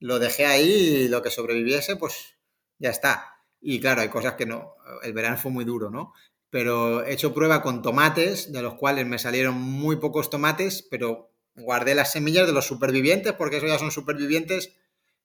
lo 0.00 0.18
dejé 0.18 0.46
ahí 0.46 0.70
y 0.70 1.08
lo 1.08 1.22
que 1.22 1.30
sobreviviese, 1.30 1.96
pues 1.96 2.36
ya 2.78 2.90
está. 2.90 3.36
Y 3.60 3.80
claro, 3.80 4.02
hay 4.02 4.08
cosas 4.08 4.34
que 4.34 4.46
no, 4.46 4.74
el 5.02 5.12
verano 5.12 5.36
fue 5.36 5.50
muy 5.50 5.64
duro, 5.64 5.90
¿no? 5.90 6.12
Pero 6.50 7.04
he 7.04 7.12
hecho 7.12 7.34
prueba 7.34 7.62
con 7.62 7.82
tomates, 7.82 8.52
de 8.52 8.62
los 8.62 8.74
cuales 8.74 9.06
me 9.06 9.18
salieron 9.18 9.54
muy 9.54 9.96
pocos 9.96 10.30
tomates, 10.30 10.86
pero 10.90 11.32
guardé 11.56 11.94
las 11.94 12.12
semillas 12.12 12.46
de 12.46 12.52
los 12.52 12.66
supervivientes, 12.66 13.32
porque 13.32 13.56
esos 13.56 13.68
ya 13.68 13.78
son 13.78 13.90
supervivientes 13.90 14.72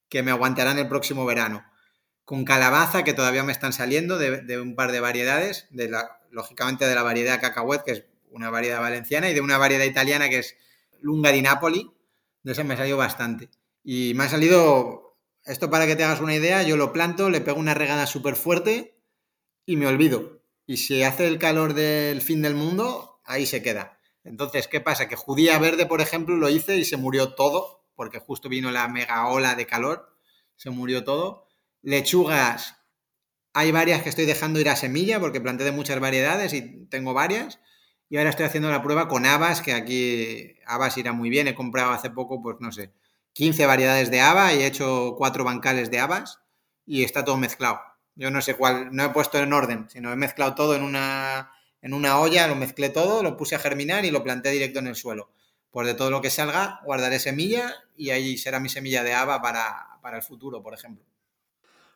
que 0.10 0.24
me 0.24 0.32
aguantarán 0.32 0.80
el 0.80 0.88
próximo 0.88 1.26
verano. 1.26 1.66
Con 2.26 2.46
calabaza, 2.46 3.04
que 3.04 3.14
todavía 3.14 3.44
me 3.44 3.52
están 3.52 3.74
saliendo 3.74 4.18
de, 4.18 4.60
un 4.60 4.76
par 4.76 4.92
de 4.92 5.00
variedades, 5.00 5.68
de 5.70 5.90
la, 5.90 6.22
lógicamente 6.32 6.86
de 6.86 6.96
la 6.96 7.04
variedad 7.04 7.40
cacahuet, 7.40 7.84
que 7.84 7.92
es 7.92 8.06
una 8.30 8.50
variedad 8.50 8.82
valenciana, 8.82 9.30
y 9.30 9.34
de 9.34 9.42
una 9.42 9.58
variedad 9.58 9.86
italiana 9.86 10.30
que 10.30 10.40
es 10.40 10.56
Lunga 11.02 11.32
di 11.32 11.42
Napoli, 11.42 11.92
de 12.44 12.52
esa 12.54 12.64
me 12.64 12.78
salió 12.78 12.98
bastante. 12.98 13.50
Y 13.84 14.14
me 14.16 14.26
ha 14.26 14.30
salido, 14.30 15.18
esto 15.44 15.70
para 15.70 15.88
que 15.88 15.96
te 15.96 16.04
hagas 16.04 16.22
una 16.22 16.36
idea, 16.36 16.64
yo 16.64 16.78
lo 16.78 16.94
planto, 16.94 17.30
le 17.30 17.42
pego 17.42 17.60
una 17.60 17.74
regada 17.74 18.06
súper 18.08 18.36
fuerte 18.36 19.02
y 19.66 19.76
me 19.76 19.88
olvido. 19.88 20.44
Y 20.66 20.78
si 20.78 21.04
hace 21.04 21.28
el 21.28 21.40
calor 21.40 21.74
del 21.74 22.22
fin 22.22 22.42
del 22.42 22.56
mundo, 22.56 23.22
ahí 23.26 23.46
se 23.46 23.62
queda. 23.62 23.98
Entonces, 24.24 24.68
¿qué 24.68 24.82
pasa? 24.82 25.08
Que 25.08 25.16
judía 25.16 25.58
verde, 25.58 25.86
por 25.86 26.02
ejemplo, 26.02 26.36
lo 26.36 26.50
hice 26.50 26.78
y 26.78 26.86
se 26.86 26.98
murió 26.98 27.34
todo, 27.34 27.86
porque 27.96 28.20
justo 28.20 28.50
vino 28.50 28.72
la 28.72 28.88
mega 28.88 29.28
ola 29.28 29.56
de 29.56 29.66
calor, 29.66 30.16
se 30.56 30.70
murió 30.70 31.04
todo. 31.04 31.48
Lechugas, 31.82 32.78
hay 33.54 33.72
varias 33.72 34.04
que 34.04 34.10
estoy 34.10 34.26
dejando 34.26 34.60
ir 34.60 34.70
a 34.70 34.76
semilla, 34.76 35.20
porque 35.20 35.42
planté 35.42 35.64
de 35.64 35.72
muchas 35.72 36.00
variedades 36.00 36.54
y 36.54 36.86
tengo 36.88 37.14
varias. 37.14 37.60
Y 38.10 38.18
ahora 38.18 38.30
estoy 38.30 38.46
haciendo 38.46 38.70
la 38.70 38.84
prueba 38.84 39.08
con 39.08 39.26
habas, 39.26 39.62
que 39.62 39.74
aquí 39.74 40.56
habas 40.68 40.98
irá 40.98 41.14
muy 41.14 41.30
bien. 41.30 41.48
He 41.48 41.56
comprado 41.56 41.92
hace 41.92 42.10
poco, 42.12 42.42
pues 42.42 42.58
no 42.60 42.72
sé, 42.72 42.94
15 43.34 43.66
variedades 43.66 44.12
de 44.12 44.22
haba 44.22 44.54
y 44.54 44.62
he 44.62 44.66
hecho 44.66 45.16
cuatro 45.18 45.44
bancales 45.44 45.90
de 45.90 46.00
habas 46.00 46.40
y 46.86 47.04
está 47.04 47.24
todo 47.24 47.38
mezclado. 47.38 47.80
Yo 48.16 48.30
no 48.30 48.42
sé 48.42 48.56
cuál, 48.56 48.90
no 48.92 49.04
he 49.06 49.10
puesto 49.10 49.38
en 49.38 49.54
orden, 49.54 49.90
sino 49.90 50.12
he 50.12 50.16
mezclado 50.16 50.56
todo 50.56 50.76
en 50.76 50.84
una, 50.84 51.52
en 51.82 51.94
una 51.94 52.20
olla, 52.20 52.48
lo 52.48 52.56
mezclé 52.56 52.90
todo, 52.90 53.24
lo 53.24 53.38
puse 53.38 53.56
a 53.56 53.60
germinar 53.60 54.06
y 54.06 54.12
lo 54.12 54.24
planté 54.24 54.50
directo 54.50 54.80
en 54.80 54.88
el 54.88 54.96
suelo. 54.96 55.32
Pues 55.72 55.88
de 55.88 55.94
todo 55.94 56.12
lo 56.12 56.22
que 56.22 56.30
salga, 56.30 56.82
guardaré 56.84 57.20
semilla 57.20 57.74
y 57.96 58.10
ahí 58.10 58.38
será 58.38 58.60
mi 58.60 58.68
semilla 58.68 59.04
de 59.04 59.14
haba 59.14 59.42
para, 59.42 60.00
para 60.02 60.18
el 60.18 60.24
futuro, 60.24 60.62
por 60.62 60.74
ejemplo. 60.74 61.06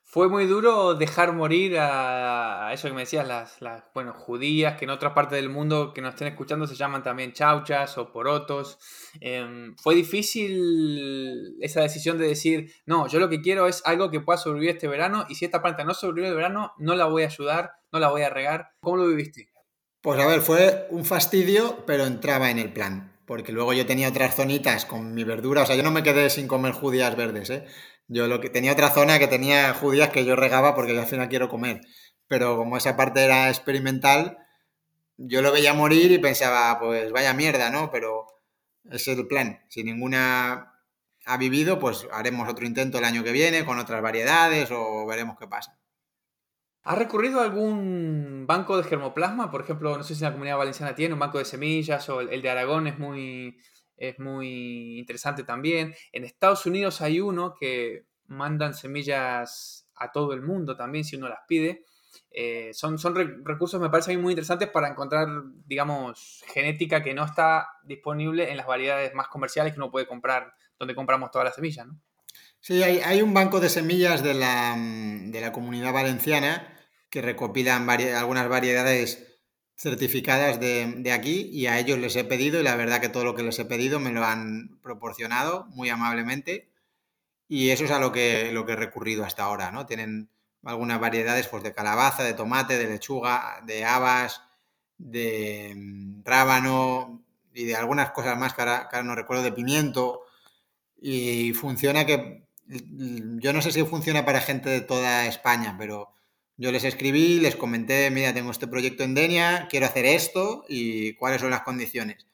Fue 0.07 0.29
muy 0.29 0.45
duro 0.45 0.93
dejar 0.93 1.33
morir 1.33 1.77
a, 1.79 2.69
eso 2.71 2.87
que 2.87 2.93
me 2.93 3.01
decías, 3.01 3.27
las, 3.27 3.59
las, 3.59 3.83
bueno, 3.93 4.13
judías, 4.13 4.77
que 4.77 4.85
en 4.85 4.91
otras 4.91 5.13
partes 5.13 5.35
del 5.35 5.49
mundo 5.49 5.93
que 5.93 6.01
nos 6.01 6.13
estén 6.13 6.27
escuchando 6.27 6.67
se 6.67 6.75
llaman 6.75 7.03
también 7.03 7.33
chauchas 7.33 7.97
o 7.97 8.11
porotos. 8.11 8.77
Em, 9.19 9.75
fue 9.75 9.95
difícil 9.95 11.57
esa 11.59 11.81
decisión 11.81 12.19
de 12.19 12.27
decir, 12.27 12.71
no, 12.85 13.07
yo 13.07 13.19
lo 13.19 13.29
que 13.29 13.41
quiero 13.41 13.67
es 13.67 13.81
algo 13.83 14.11
que 14.11 14.21
pueda 14.21 14.37
sobrevivir 14.37 14.75
este 14.75 14.87
verano 14.87 15.25
y 15.27 15.35
si 15.35 15.43
esta 15.43 15.61
planta 15.61 15.83
no 15.83 15.93
sobrevive 15.95 16.29
el 16.29 16.35
verano, 16.35 16.73
no 16.77 16.95
la 16.95 17.05
voy 17.07 17.23
a 17.23 17.27
ayudar, 17.27 17.71
no 17.91 17.99
la 17.99 18.09
voy 18.09 18.21
a 18.21 18.29
regar. 18.29 18.69
¿Cómo 18.79 18.97
lo 18.97 19.07
viviste? 19.07 19.49
Pues 20.01 20.19
a 20.19 20.27
ver, 20.27 20.41
fue 20.41 20.87
un 20.91 21.03
fastidio, 21.03 21.83
pero 21.87 22.05
entraba 22.05 22.51
en 22.51 22.59
el 22.59 22.71
plan. 22.71 23.11
Porque 23.25 23.51
luego 23.51 23.73
yo 23.73 23.87
tenía 23.87 24.09
otras 24.09 24.35
zonitas 24.35 24.85
con 24.85 25.15
mi 25.15 25.23
verdura. 25.23 25.63
O 25.63 25.65
sea, 25.65 25.75
yo 25.75 25.81
no 25.81 25.89
me 25.89 26.03
quedé 26.03 26.29
sin 26.29 26.47
comer 26.47 26.73
judías 26.73 27.15
verdes, 27.15 27.49
¿eh? 27.49 27.65
Yo 28.07 28.27
lo 28.27 28.39
que 28.39 28.49
tenía 28.49 28.73
otra 28.73 28.91
zona 28.91 29.19
que 29.19 29.27
tenía 29.27 29.73
judías 29.73 30.09
que 30.09 30.25
yo 30.25 30.35
regaba 30.35 30.75
porque 30.75 30.93
yo 30.93 31.01
al 31.01 31.07
final 31.07 31.29
quiero 31.29 31.49
comer. 31.49 31.81
Pero 32.27 32.57
como 32.57 32.77
esa 32.77 32.95
parte 32.95 33.23
era 33.23 33.49
experimental, 33.49 34.37
yo 35.17 35.41
lo 35.41 35.51
veía 35.51 35.73
morir 35.73 36.11
y 36.11 36.19
pensaba, 36.19 36.79
pues 36.79 37.11
vaya 37.11 37.33
mierda, 37.33 37.69
¿no? 37.69 37.91
Pero 37.91 38.27
ese 38.85 39.13
es 39.13 39.17
el 39.17 39.27
plan. 39.27 39.63
Si 39.69 39.83
ninguna 39.83 40.73
ha 41.25 41.37
vivido, 41.37 41.79
pues 41.79 42.07
haremos 42.11 42.47
otro 42.49 42.65
intento 42.65 42.97
el 42.99 43.05
año 43.05 43.23
que 43.23 43.31
viene 43.31 43.65
con 43.65 43.79
otras 43.79 44.01
variedades 44.01 44.69
o 44.71 45.05
veremos 45.05 45.37
qué 45.39 45.47
pasa. 45.47 45.77
¿Has 46.83 46.99
recurrido 46.99 47.39
a 47.39 47.45
algún 47.45 48.45
banco 48.47 48.77
de 48.77 48.83
germoplasma? 48.83 49.49
Por 49.49 49.61
ejemplo, 49.61 49.97
no 49.97 50.03
sé 50.03 50.13
si 50.13 50.21
la 50.21 50.31
comunidad 50.31 50.57
valenciana 50.57 50.93
tiene 50.93 51.15
un 51.15 51.19
banco 51.19 51.39
de 51.39 51.45
semillas 51.45 52.07
o 52.09 52.21
el 52.21 52.41
de 52.43 52.49
Aragón 52.49 52.85
es 52.85 52.99
muy, 52.99 53.57
es 53.97 54.19
muy 54.19 54.99
interesante 54.99 55.43
también. 55.43 55.93
En 56.11 56.23
Estados 56.23 56.65
Unidos 56.65 57.01
hay 57.01 57.19
uno 57.19 57.55
que 57.59 58.05
mandan 58.27 58.73
semillas 58.73 59.87
a 59.95 60.11
todo 60.11 60.33
el 60.33 60.41
mundo 60.41 60.75
también 60.75 61.03
si 61.03 61.15
uno 61.15 61.29
las 61.29 61.39
pide. 61.47 61.85
Eh, 62.31 62.71
son, 62.73 62.97
son 62.97 63.15
recursos, 63.45 63.79
me 63.79 63.89
parece 63.89 64.17
muy 64.17 64.33
interesantes 64.33 64.69
para 64.69 64.89
encontrar, 64.89 65.27
digamos, 65.65 66.43
genética 66.47 67.01
que 67.01 67.13
no 67.13 67.25
está 67.25 67.67
disponible 67.83 68.51
en 68.51 68.57
las 68.57 68.67
variedades 68.67 69.13
más 69.13 69.27
comerciales 69.27 69.73
que 69.73 69.79
uno 69.79 69.91
puede 69.91 70.07
comprar, 70.07 70.53
donde 70.77 70.95
compramos 70.95 71.31
todas 71.31 71.45
las 71.45 71.55
semillas, 71.55 71.87
¿no? 71.87 71.99
Sí, 72.59 72.81
hay, 72.81 73.21
un 73.21 73.33
banco 73.33 73.59
de 73.59 73.69
semillas 73.69 74.23
de 74.23 74.33
la, 74.33 74.75
de 74.75 75.39
la 75.39 75.51
comunidad 75.51 75.93
valenciana 75.93 76.75
que 77.11 77.21
recopilan 77.21 77.87
algunas 77.89 78.49
variedades 78.49 79.24
certificadas 79.75 80.59
de, 80.59 81.11
aquí 81.11 81.49
y 81.51 81.67
a 81.67 81.79
ellos 81.79 81.99
les 81.99 82.15
he 82.15 82.23
pedido 82.23 82.59
y 82.59 82.63
la 82.63 82.75
verdad 82.75 83.01
que 83.01 83.09
todo 83.09 83.25
lo 83.25 83.35
que 83.35 83.43
les 83.43 83.59
he 83.59 83.65
pedido 83.65 83.99
me 83.99 84.11
lo 84.11 84.23
han 84.23 84.79
proporcionado 84.81 85.65
muy 85.71 85.89
amablemente 85.89 86.69
y 87.47 87.69
eso 87.69 87.85
es 87.85 87.91
a 87.91 87.99
lo 87.99 88.11
que, 88.11 88.51
lo 88.51 88.65
que 88.65 88.73
he 88.73 88.77
recurrido 88.77 89.23
hasta 89.25 89.43
ahora, 89.43 89.71
¿no? 89.71 89.85
Tienen 89.85 90.29
algunas 90.63 90.99
variedades 90.99 91.47
pues, 91.47 91.61
de 91.61 91.73
calabaza, 91.73 92.23
de 92.23 92.33
tomate, 92.33 92.77
de 92.77 92.87
lechuga, 92.87 93.61
de 93.65 93.85
habas, 93.85 94.41
de 94.97 95.73
mm, 95.75 96.23
rábano 96.23 97.21
y 97.53 97.65
de 97.65 97.75
algunas 97.75 98.11
cosas 98.11 98.37
más 98.37 98.53
que 98.53 98.61
ahora, 98.61 98.87
que 98.89 98.95
ahora 98.95 99.07
no 99.07 99.15
recuerdo, 99.15 99.43
de 99.43 99.51
pimiento 99.51 100.21
y 100.99 101.53
funciona 101.53 102.05
que 102.05 102.45
yo 102.67 103.53
no 103.53 103.61
sé 103.61 103.71
si 103.71 103.83
funciona 103.83 104.25
para 104.25 104.41
gente 104.41 104.69
de 104.69 104.81
toda 104.81 105.27
España, 105.27 105.75
pero 105.77 106.09
yo 106.57 106.71
les 106.71 106.83
escribí, 106.85 107.39
les 107.39 107.55
comenté, 107.55 108.09
mira, 108.11 108.33
tengo 108.33 108.51
este 108.51 108.67
proyecto 108.67 109.03
en 109.03 109.13
Denia, 109.13 109.67
quiero 109.69 109.85
hacer 109.85 110.05
esto 110.05 110.65
y 110.69 111.13
cuáles 111.15 111.41
son 111.41 111.49
las 111.49 111.61
condiciones. 111.61 112.27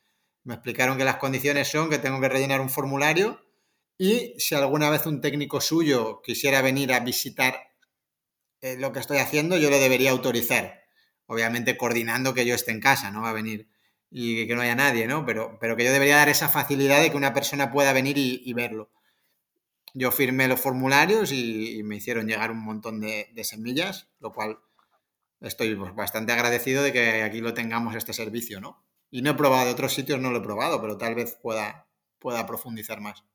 Me 0.43 0.53
explicaron 0.53 0.97
que 0.97 1.05
las 1.05 1.17
condiciones 1.17 1.67
son 1.67 1.89
que 1.89 1.97
tengo 1.97 2.21
que 2.21 2.29
rellenar 2.29 2.61
un 2.61 2.69
formulario 2.69 3.41
y 3.97 4.35
si 4.39 4.55
alguna 4.55 4.89
vez 4.89 5.05
un 5.05 5.21
técnico 5.21 5.61
suyo 5.61 6.21
quisiera 6.23 6.61
venir 6.61 6.93
a 6.93 6.99
visitar 6.99 7.71
eh, 8.61 8.77
lo 8.77 8.91
que 8.91 8.99
estoy 8.99 9.17
haciendo, 9.17 9.57
yo 9.57 9.69
le 9.69 9.79
debería 9.79 10.11
autorizar. 10.11 10.81
Obviamente 11.25 11.77
coordinando 11.77 12.33
que 12.33 12.45
yo 12.45 12.55
esté 12.55 12.71
en 12.71 12.79
casa, 12.79 13.11
no 13.11 13.21
va 13.21 13.29
a 13.29 13.33
venir 13.33 13.69
y 14.11 14.45
que 14.47 14.55
no 14.55 14.61
haya 14.61 14.75
nadie, 14.75 15.07
¿no? 15.07 15.25
Pero, 15.25 15.57
pero 15.59 15.77
que 15.77 15.85
yo 15.85 15.93
debería 15.93 16.17
dar 16.17 16.29
esa 16.29 16.49
facilidad 16.49 17.01
de 17.01 17.11
que 17.11 17.17
una 17.17 17.33
persona 17.33 17.71
pueda 17.71 17.93
venir 17.93 18.17
y 18.17 18.53
verlo 18.53 18.91
yo 19.93 20.11
firmé 20.11 20.47
los 20.47 20.59
formularios 20.59 21.31
y, 21.31 21.81
me 21.83 21.97
hicieron 21.97 22.27
llegar 22.27 22.51
un 22.51 22.63
montón 22.63 22.99
de, 22.99 23.43
semillas, 23.43 24.09
lo 24.19 24.31
cual 24.31 24.59
estoy 25.41 25.75
pues, 25.75 25.95
bastante 25.95 26.31
agradecido 26.31 26.83
de 26.83 26.93
que 26.93 27.23
aquí 27.23 27.41
lo 27.41 27.53
tengamos 27.53 27.95
este 27.95 28.13
servicio, 28.13 28.61
¿no? 28.61 28.83
Y 29.09 29.21
no 29.21 29.31
he 29.31 29.33
probado 29.33 29.65
de 29.65 29.71
otros 29.71 29.93
sitios, 29.93 30.19
no 30.19 30.31
lo 30.31 30.37
he 30.39 30.43
probado, 30.43 30.81
pero 30.81 30.97
tal 30.97 31.15
vez 31.15 31.37
pueda, 31.41 31.87
pueda 32.19 32.45
profundizar 32.45 33.01
más. 33.01 33.25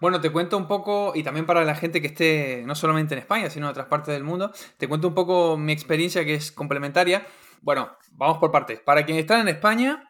Bueno, 0.00 0.20
te 0.20 0.30
cuento 0.30 0.56
un 0.56 0.68
poco, 0.68 1.12
y 1.16 1.24
también 1.24 1.44
para 1.44 1.64
la 1.64 1.74
gente 1.74 2.00
que 2.00 2.06
esté 2.06 2.62
no 2.64 2.76
solamente 2.76 3.14
en 3.14 3.20
España, 3.20 3.50
sino 3.50 3.66
en 3.66 3.70
otras 3.70 3.88
partes 3.88 4.14
del 4.14 4.22
mundo, 4.22 4.52
te 4.76 4.86
cuento 4.86 5.08
un 5.08 5.14
poco 5.14 5.56
mi 5.56 5.72
experiencia 5.72 6.24
que 6.24 6.34
es 6.34 6.52
complementaria. 6.52 7.26
Bueno, 7.62 7.96
vamos 8.12 8.38
por 8.38 8.52
partes. 8.52 8.78
Para 8.78 9.04
quienes 9.04 9.22
están 9.22 9.40
en 9.40 9.48
España, 9.48 10.08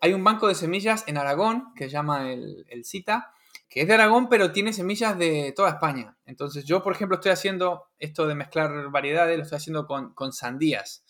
hay 0.00 0.12
un 0.12 0.24
banco 0.24 0.48
de 0.48 0.56
semillas 0.56 1.04
en 1.06 1.18
Aragón 1.18 1.72
que 1.76 1.84
se 1.84 1.90
llama 1.90 2.32
el, 2.32 2.66
el 2.68 2.84
CITA, 2.84 3.32
que 3.68 3.82
es 3.82 3.88
de 3.88 3.94
Aragón, 3.94 4.28
pero 4.28 4.50
tiene 4.50 4.72
semillas 4.72 5.18
de 5.18 5.52
toda 5.54 5.70
España. 5.70 6.16
Entonces 6.24 6.64
yo, 6.64 6.82
por 6.82 6.94
ejemplo, 6.94 7.16
estoy 7.16 7.32
haciendo 7.32 7.84
esto 7.98 8.26
de 8.26 8.34
mezclar 8.34 8.90
variedades, 8.90 9.36
lo 9.36 9.42
estoy 9.42 9.56
haciendo 9.56 9.86
con, 9.86 10.32
sandías. 10.32 11.04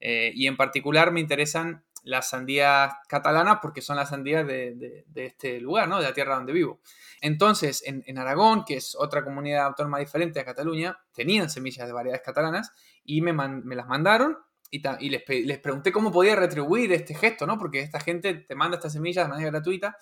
Eh, 0.00 0.32
y 0.34 0.46
en 0.46 0.56
particular 0.56 1.12
me 1.12 1.20
interesan 1.20 1.84
las 2.04 2.30
sandías 2.30 2.94
catalanas 3.08 3.58
porque 3.60 3.82
son 3.82 3.96
las 3.96 4.08
sandías 4.08 4.46
de, 4.46 5.04
este 5.14 5.60
lugar, 5.60 5.88
¿no? 5.88 5.98
De 5.98 6.04
la 6.04 6.14
tierra 6.14 6.36
donde 6.36 6.52
vivo. 6.52 6.80
Entonces, 7.20 7.82
en, 7.84 8.18
Aragón, 8.18 8.64
que 8.64 8.76
es 8.76 8.96
otra 8.98 9.22
comunidad 9.22 9.66
autónoma 9.66 9.98
diferente 9.98 10.40
a 10.40 10.44
Cataluña, 10.44 10.98
tenían 11.12 11.50
semillas 11.50 11.86
de 11.86 11.92
variedades 11.92 12.22
catalanas 12.24 12.72
y 13.04 13.20
me, 13.20 13.32
las 13.74 13.86
mandaron 13.86 14.38
y, 14.70 14.82
y 15.00 15.10
les, 15.10 15.22
les, 15.28 15.58
pregunté 15.58 15.92
cómo 15.92 16.10
podía 16.10 16.36
retribuir 16.36 16.92
este 16.92 17.14
gesto, 17.14 17.46
¿no? 17.46 17.58
Porque 17.58 17.80
esta 17.80 18.00
gente 18.00 18.32
te 18.32 18.54
manda 18.54 18.76
estas 18.76 18.94
semillas 18.94 19.26
de 19.26 19.30
manera 19.30 19.50
gratuita 19.50 19.98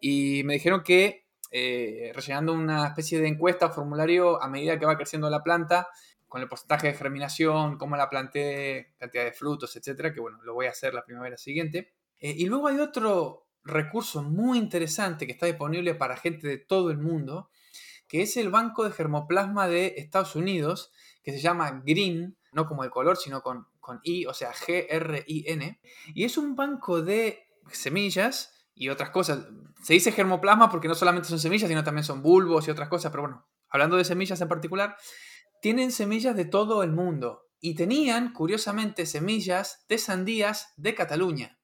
y 0.00 0.42
me 0.44 0.54
dijeron 0.54 0.82
que 0.82 1.21
eh, 1.54 2.12
rellenando 2.14 2.54
una 2.54 2.86
especie 2.86 3.20
de 3.20 3.28
encuesta 3.28 3.66
o 3.66 3.70
formulario 3.70 4.42
a 4.42 4.48
medida 4.48 4.78
que 4.78 4.86
va 4.86 4.96
creciendo 4.96 5.28
la 5.28 5.42
planta, 5.42 5.88
con 6.26 6.40
el 6.40 6.48
porcentaje 6.48 6.86
de 6.86 6.94
germinación, 6.94 7.76
cómo 7.76 7.94
la 7.94 8.08
planté, 8.08 8.94
cantidad 8.98 9.24
de 9.24 9.32
frutos, 9.32 9.76
etcétera, 9.76 10.14
que 10.14 10.20
bueno, 10.20 10.38
lo 10.44 10.54
voy 10.54 10.64
a 10.64 10.70
hacer 10.70 10.94
la 10.94 11.04
primavera 11.04 11.36
siguiente. 11.36 11.92
Eh, 12.20 12.34
y 12.38 12.46
luego 12.46 12.68
hay 12.68 12.78
otro 12.78 13.48
recurso 13.64 14.22
muy 14.22 14.56
interesante 14.56 15.26
que 15.26 15.32
está 15.32 15.44
disponible 15.44 15.94
para 15.94 16.16
gente 16.16 16.48
de 16.48 16.56
todo 16.56 16.90
el 16.90 16.96
mundo, 16.96 17.50
que 18.08 18.22
es 18.22 18.38
el 18.38 18.48
Banco 18.48 18.84
de 18.84 18.92
Germoplasma 18.92 19.68
de 19.68 19.94
Estados 19.98 20.34
Unidos, 20.34 20.90
que 21.22 21.32
se 21.32 21.40
llama 21.40 21.82
Green, 21.84 22.38
no 22.52 22.66
como 22.66 22.82
el 22.82 22.88
color, 22.88 23.18
sino 23.18 23.42
con, 23.42 23.66
con 23.78 24.00
I, 24.02 24.24
o 24.24 24.32
sea, 24.32 24.54
G-R-I-N. 24.54 25.80
Y 26.14 26.24
es 26.24 26.38
un 26.38 26.56
banco 26.56 27.02
de 27.02 27.46
semillas 27.70 28.61
y 28.74 28.88
otras 28.88 29.10
cosas. 29.10 29.46
Se 29.82 29.94
dice 29.94 30.12
germoplasma 30.12 30.70
porque 30.70 30.88
no 30.88 30.94
solamente 30.94 31.28
son 31.28 31.38
semillas, 31.38 31.68
sino 31.68 31.84
también 31.84 32.04
son 32.04 32.22
bulbos 32.22 32.66
y 32.66 32.70
otras 32.70 32.88
cosas, 32.88 33.10
pero 33.10 33.22
bueno, 33.22 33.46
hablando 33.68 33.96
de 33.96 34.04
semillas 34.04 34.40
en 34.40 34.48
particular, 34.48 34.96
tienen 35.60 35.92
semillas 35.92 36.36
de 36.36 36.44
todo 36.44 36.82
el 36.82 36.92
mundo 36.92 37.48
y 37.60 37.74
tenían, 37.74 38.32
curiosamente, 38.32 39.06
semillas 39.06 39.84
de 39.88 39.98
sandías 39.98 40.72
de 40.76 40.94
Cataluña. 40.94 41.58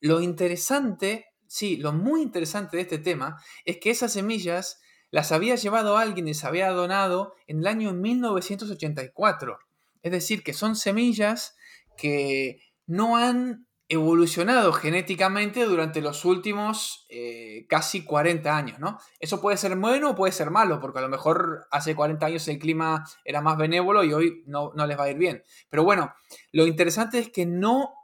Lo 0.00 0.20
interesante, 0.20 1.26
sí, 1.46 1.76
lo 1.76 1.92
muy 1.92 2.22
interesante 2.22 2.76
de 2.76 2.82
este 2.82 2.98
tema 2.98 3.36
es 3.64 3.78
que 3.78 3.90
esas 3.90 4.12
semillas 4.12 4.80
las 5.10 5.32
había 5.32 5.54
llevado 5.54 5.96
alguien 5.96 6.28
y 6.28 6.34
se 6.34 6.46
había 6.46 6.70
donado 6.70 7.34
en 7.46 7.60
el 7.60 7.66
año 7.66 7.92
1984. 7.92 9.58
Es 10.02 10.12
decir, 10.12 10.42
que 10.42 10.54
son 10.54 10.76
semillas 10.76 11.56
que 11.96 12.60
no 12.86 13.16
han 13.16 13.67
evolucionado 13.88 14.72
genéticamente 14.72 15.64
durante 15.64 16.02
los 16.02 16.24
últimos 16.26 17.06
eh, 17.08 17.66
casi 17.68 18.04
40 18.04 18.54
años, 18.54 18.78
¿no? 18.78 18.98
Eso 19.18 19.40
puede 19.40 19.56
ser 19.56 19.76
bueno 19.76 20.10
o 20.10 20.14
puede 20.14 20.32
ser 20.32 20.50
malo, 20.50 20.78
porque 20.78 20.98
a 20.98 21.02
lo 21.02 21.08
mejor 21.08 21.66
hace 21.70 21.94
40 21.94 22.26
años 22.26 22.46
el 22.48 22.58
clima 22.58 23.04
era 23.24 23.40
más 23.40 23.56
benévolo 23.56 24.04
y 24.04 24.12
hoy 24.12 24.42
no, 24.46 24.72
no 24.74 24.86
les 24.86 24.98
va 24.98 25.04
a 25.04 25.10
ir 25.10 25.16
bien. 25.16 25.42
Pero 25.70 25.84
bueno, 25.84 26.14
lo 26.52 26.66
interesante 26.66 27.18
es 27.18 27.30
que 27.30 27.46
no 27.46 27.94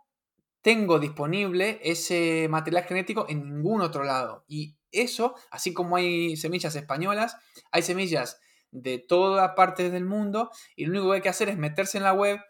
tengo 0.62 0.98
disponible 0.98 1.78
ese 1.82 2.48
material 2.48 2.84
genético 2.84 3.26
en 3.28 3.44
ningún 3.44 3.82
otro 3.82 4.02
lado. 4.02 4.46
Y 4.48 4.78
eso, 4.90 5.34
así 5.50 5.74
como 5.74 5.96
hay 5.96 6.38
semillas 6.38 6.74
españolas, 6.74 7.36
hay 7.70 7.82
semillas 7.82 8.40
de 8.70 8.98
todas 8.98 9.52
partes 9.54 9.92
del 9.92 10.06
mundo 10.06 10.50
y 10.74 10.86
lo 10.86 10.92
único 10.92 11.10
que 11.10 11.16
hay 11.16 11.22
que 11.22 11.28
hacer 11.28 11.50
es 11.50 11.58
meterse 11.58 11.98
en 11.98 12.04
la 12.04 12.14
web, 12.14 12.40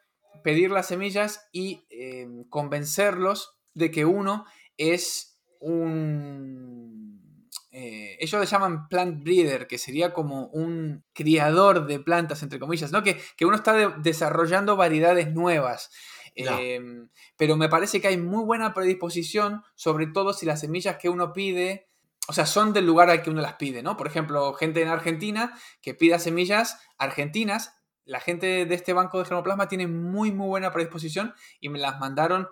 pedir 0.43 0.71
las 0.71 0.89
semillas 0.89 1.49
y 1.53 1.87
eh, 1.91 2.27
convencerlos 2.49 3.57
de 3.75 3.91
que 3.91 4.05
uno 4.05 4.45
es 4.77 5.41
un... 5.61 7.51
Eh, 7.71 8.17
ellos 8.21 8.41
le 8.41 8.47
llaman 8.47 8.89
plant 8.89 9.25
breeder, 9.25 9.67
que 9.67 9.79
sería 9.79 10.13
como 10.13 10.47
un 10.47 11.05
criador 11.13 11.87
de 11.87 11.99
plantas, 11.99 12.43
entre 12.45 12.61
comillas, 12.61 12.93
¿no? 12.93 13.03
Que, 13.03 13.21
uno 13.43 13.57
está 13.57 13.97
desarrollando 13.99 14.77
variedades 14.77 15.33
nuevas. 15.33 15.91
Em, 16.37 17.09
pero 17.37 17.57
me 17.57 17.69
parece 17.69 18.01
que 18.01 18.09
hay 18.09 18.17
muy 18.17 18.45
buena 18.45 18.75
predisposición, 18.75 19.63
sobre 19.75 20.07
todo 20.07 20.33
si 20.33 20.47
las 20.47 20.61
semillas 20.61 20.99
que 20.99 21.09
uno 21.09 21.33
pide, 21.33 21.89
o 22.29 22.33
sea, 22.33 22.47
son 22.47 22.73
del 22.73 22.87
lugar 22.87 23.11
al 23.11 23.23
que 23.23 23.31
uno 23.31 23.41
las 23.41 23.55
pide, 23.55 23.83
¿no? 23.83 23.97
Por 23.97 24.07
ejemplo, 24.07 24.53
gente 24.55 24.81
en 24.83 24.89
Argentina 24.89 25.53
que 25.83 25.95
pida 25.95 26.19
semillas 26.19 26.79
argentinas, 26.97 27.75
la 28.05 28.21
gente 28.21 28.67
de 28.67 28.75
este 28.75 28.93
banco 28.93 29.19
de 29.19 29.25
germoplasma 29.25 29.69
tiene 29.69 29.87
muy, 29.87 30.33
muy 30.33 30.47
buena 30.47 30.73
predisposición 30.73 31.35
y 31.61 31.69
me 31.69 31.79
las 31.79 31.99
mandaron 31.99 32.49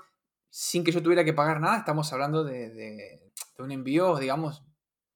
sin 0.48 0.84
que 0.84 0.92
yo 0.92 1.02
tuviera 1.02 1.24
que 1.24 1.32
pagar 1.32 1.60
nada. 1.60 1.78
Estamos 1.78 2.12
hablando 2.12 2.44
de, 2.44 3.20
un 3.58 3.70
envío, 3.70 4.16
digamos, 4.16 4.64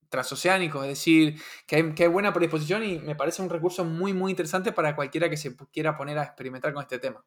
transoceánico, 0.08 0.82
es 0.84 0.90
decir, 0.90 1.40
que 1.66 1.76
hay, 1.76 2.08
buena 2.08 2.32
predisposición 2.32 2.84
y 2.84 2.98
me 2.98 3.16
parece 3.16 3.42
un 3.42 3.50
recurso 3.50 3.84
muy, 3.84 4.12
muy 4.12 4.30
interesante 4.30 4.72
para 4.72 4.94
cualquiera 4.94 5.28
que 5.28 5.36
se 5.36 5.56
quiera 5.72 5.96
poner 5.96 6.18
a 6.18 6.24
experimentar 6.24 6.72
con 6.72 6.82
este 6.82 6.98
tema. 6.98 7.24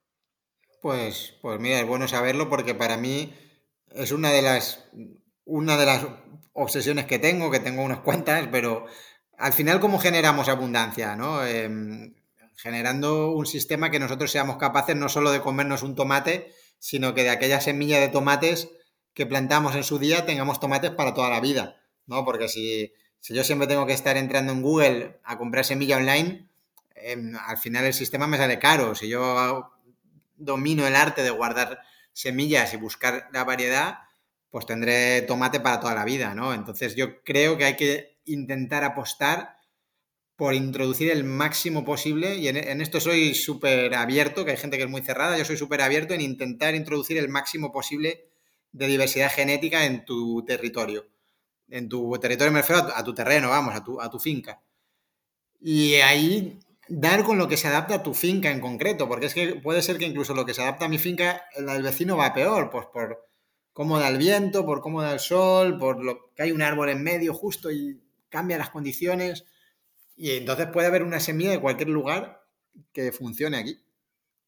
Pues, 0.82 1.38
pues 1.42 1.60
mira, 1.60 1.80
es 1.80 1.88
bueno 1.88 2.08
saberlo 2.08 2.50
porque 2.50 2.74
para 2.74 2.96
mí 2.96 3.34
es 3.92 4.12
una 4.12 4.32
de 4.32 4.42
las, 4.42 4.90
una 5.44 5.78
de 5.78 5.86
las 5.86 6.08
obsesiones 6.54 7.06
que 7.06 7.20
tengo, 7.20 7.52
que 7.52 7.60
tengo 7.60 7.84
unas 7.84 8.00
cuantas, 8.00 8.48
pero 8.48 8.86
al 9.38 9.54
final, 9.54 9.80
¿cómo 9.80 10.00
generamos 10.00 10.48
abundancia? 10.48 11.16
¿no? 11.16 11.46
Em, 11.46 12.14
generando 12.62 13.32
un 13.32 13.46
sistema 13.46 13.90
que 13.90 14.00
nosotros 14.00 14.32
seamos 14.32 14.58
capaces 14.58 14.96
no 14.96 15.08
solo 15.08 15.32
de 15.32 15.40
comernos 15.40 15.82
un 15.82 15.96
tomate, 15.96 16.54
sino 16.78 17.14
que 17.14 17.24
de 17.24 17.30
aquella 17.30 17.62
semilla 17.62 18.00
de 18.00 18.10
tomates 18.10 18.70
que 19.14 19.26
plantamos 19.26 19.76
en 19.76 19.84
su 19.84 19.98
día 19.98 20.26
tengamos 20.26 20.60
tomates 20.60 20.92
para 20.92 21.14
toda 21.14 21.30
la 21.30 21.40
vida, 21.40 21.82
¿no? 22.06 22.26
Porque 22.26 22.50
si, 22.50 22.92
si 23.20 23.34
yo 23.34 23.46
siempre 23.46 23.68
tengo 23.68 23.86
que 23.86 23.94
estar 23.94 24.18
entrando 24.18 24.52
en 24.52 24.62
Google 24.62 25.20
a 25.24 25.38
comprar 25.38 25.64
semilla 25.64 25.98
online, 25.98 26.50
em, 26.96 27.34
al 27.38 27.58
final 27.58 27.86
el 27.86 27.94
sistema 27.94 28.28
me 28.28 28.38
sale 28.38 28.60
caro. 28.60 28.94
Si 28.94 29.08
yo 29.08 29.72
domino 30.36 30.86
el 30.86 30.96
arte 30.96 31.24
de 31.24 31.30
guardar 31.30 31.80
semillas 32.12 32.74
y 32.74 32.78
buscar 32.78 33.30
la 33.32 33.46
variedad, 33.46 34.00
pues 34.50 34.66
tendré 34.66 35.22
tomate 35.22 35.62
para 35.62 35.80
toda 35.80 35.96
la 35.96 36.04
vida, 36.04 36.36
¿no? 36.36 36.54
Entonces 36.54 36.96
yo 36.96 37.24
creo 37.24 37.58
que 37.58 37.66
hay 37.66 37.76
que 37.78 38.20
intentar 38.26 38.84
apostar 38.84 39.59
por 40.40 40.54
introducir 40.54 41.12
el 41.12 41.26
máximo 41.26 41.84
posible, 41.84 42.38
y 42.38 42.48
en, 42.48 42.80
esto 42.80 43.02
soy 43.02 43.36
súper 43.36 43.94
abierto, 43.94 44.46
que 44.46 44.52
hay 44.52 44.58
gente 44.58 44.78
que 44.78 44.84
es 44.84 44.90
muy 44.90 45.02
cerrada, 45.02 45.38
yo 45.38 45.44
soy 45.44 45.58
súper 45.58 45.82
abierto 45.82 46.14
en 46.14 46.22
intentar 46.22 46.76
introducir 46.76 47.18
el 47.18 47.28
máximo 47.28 47.74
posible 47.74 48.30
de 48.72 48.88
diversidad 48.88 49.30
genética 49.30 49.86
en 49.86 50.06
tu 50.06 50.46
territorio. 50.46 51.10
En 51.68 51.90
tu 51.90 52.18
territorio 52.20 52.54
me 52.54 52.62
refiero 52.62 52.88
a 52.96 53.04
tu, 53.04 53.14
terreno, 53.14 53.50
vamos, 53.50 53.76
a 53.76 53.84
tu, 53.84 54.00
a 54.00 54.10
tu 54.10 54.18
finca. 54.18 54.62
Y 55.60 55.96
ahí 55.96 56.58
dar 56.88 57.26
con 57.26 57.38
lo 57.38 57.50
que 57.50 57.58
se 57.58 57.68
adapta 57.68 57.96
a 57.96 58.04
tu 58.04 58.14
finca 58.14 58.50
en 58.50 58.62
concreto, 58.62 59.10
porque 59.10 59.26
es 59.26 59.34
que 59.34 59.56
puede 59.56 59.82
ser 59.82 59.98
que 59.98 60.06
incluso 60.06 60.34
lo 60.34 60.46
que 60.46 60.54
se 60.54 60.62
adapta 60.62 60.86
a 60.86 60.90
mi 60.90 61.00
finca, 61.00 61.50
el 61.54 61.84
vecino 61.84 62.16
va 62.16 62.34
peor, 62.34 62.70
pues 62.70 62.86
por 62.86 63.28
cómo 63.74 64.00
da 64.00 64.08
el 64.08 64.18
viento, 64.18 64.66
por 64.66 64.80
cómo 64.80 65.02
da 65.02 65.12
el 65.12 65.20
sol, 65.20 65.78
por 65.78 66.02
lo 66.02 66.32
que 66.34 66.44
hay 66.44 66.54
un 66.54 66.62
árbol 66.62 66.88
en 66.88 67.04
medio 67.04 67.34
justo 67.34 67.70
y 67.70 68.00
cambia 68.30 68.58
las 68.58 68.70
condiciones. 68.70 69.44
Y 70.22 70.32
entonces 70.32 70.68
puede 70.68 70.86
haber 70.86 71.04
una 71.04 71.22
semilla 71.22 71.52
de 71.52 71.62
cualquier 71.62 71.88
lugar 71.88 72.46
que 72.92 73.14
funcione 73.14 73.56
aquí. 73.56 73.80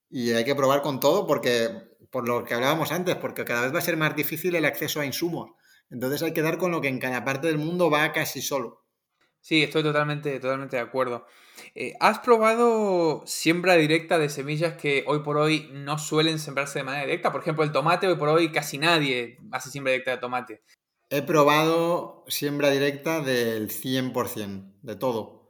Y 0.10 0.32
hay 0.32 0.44
que 0.44 0.54
probar 0.54 0.82
con 0.82 1.00
todo 1.00 1.26
porque, 1.26 1.70
por 2.10 2.28
lo 2.28 2.44
que 2.44 2.54
hablábamos 2.54 2.92
antes, 2.92 3.16
porque 3.16 3.46
cada 3.46 3.62
vez 3.62 3.74
va 3.74 3.80
a 3.80 3.82
ser 3.82 3.96
más 3.96 4.14
difícil 4.14 4.54
el 4.54 4.66
acceso 4.66 5.00
a 5.00 5.06
insumos. 5.06 5.52
Entonces 5.90 6.22
hay 6.24 6.34
que 6.34 6.42
dar 6.42 6.58
con 6.58 6.72
lo 6.72 6.82
que 6.82 6.90
en 6.90 7.00
cada 7.00 7.24
parte 7.24 7.48
del 7.48 7.58
mundo 7.58 7.90
va 7.90 8.12
casi 8.12 8.42
solo. 8.42 8.84
Sí, 9.40 9.64
estoy 9.64 9.82
totalmente, 9.82 10.42
totalmente 10.42 10.76
de 10.76 10.82
acuerdo. 10.82 11.26
Eh, 11.74 11.94
¿Has 12.02 12.20
probado 12.20 13.24
siembra 13.26 13.76
directa 13.76 14.20
de 14.20 14.28
semillas 14.28 14.74
que 14.74 15.06
hoy 15.08 15.20
por 15.20 15.38
hoy 15.38 15.70
no 15.72 15.98
suelen 15.98 16.38
sembrarse 16.38 16.80
de 16.80 16.84
manera 16.84 17.06
directa? 17.06 17.32
Por 17.32 17.40
ejemplo, 17.40 17.64
el 17.64 17.72
tomate, 17.72 18.08
hoy 18.08 18.16
por 18.16 18.28
hoy 18.28 18.52
casi 18.52 18.78
nadie 18.78 19.38
hace 19.54 19.70
siembra 19.70 19.94
directa 19.94 20.12
de 20.12 20.18
tomate. 20.18 20.64
He 21.10 21.22
probado 21.22 22.26
siembra 22.28 22.70
directa 22.72 23.22
del 23.22 23.70
100%, 23.70 24.74
de 24.82 24.96
todo. 24.98 25.41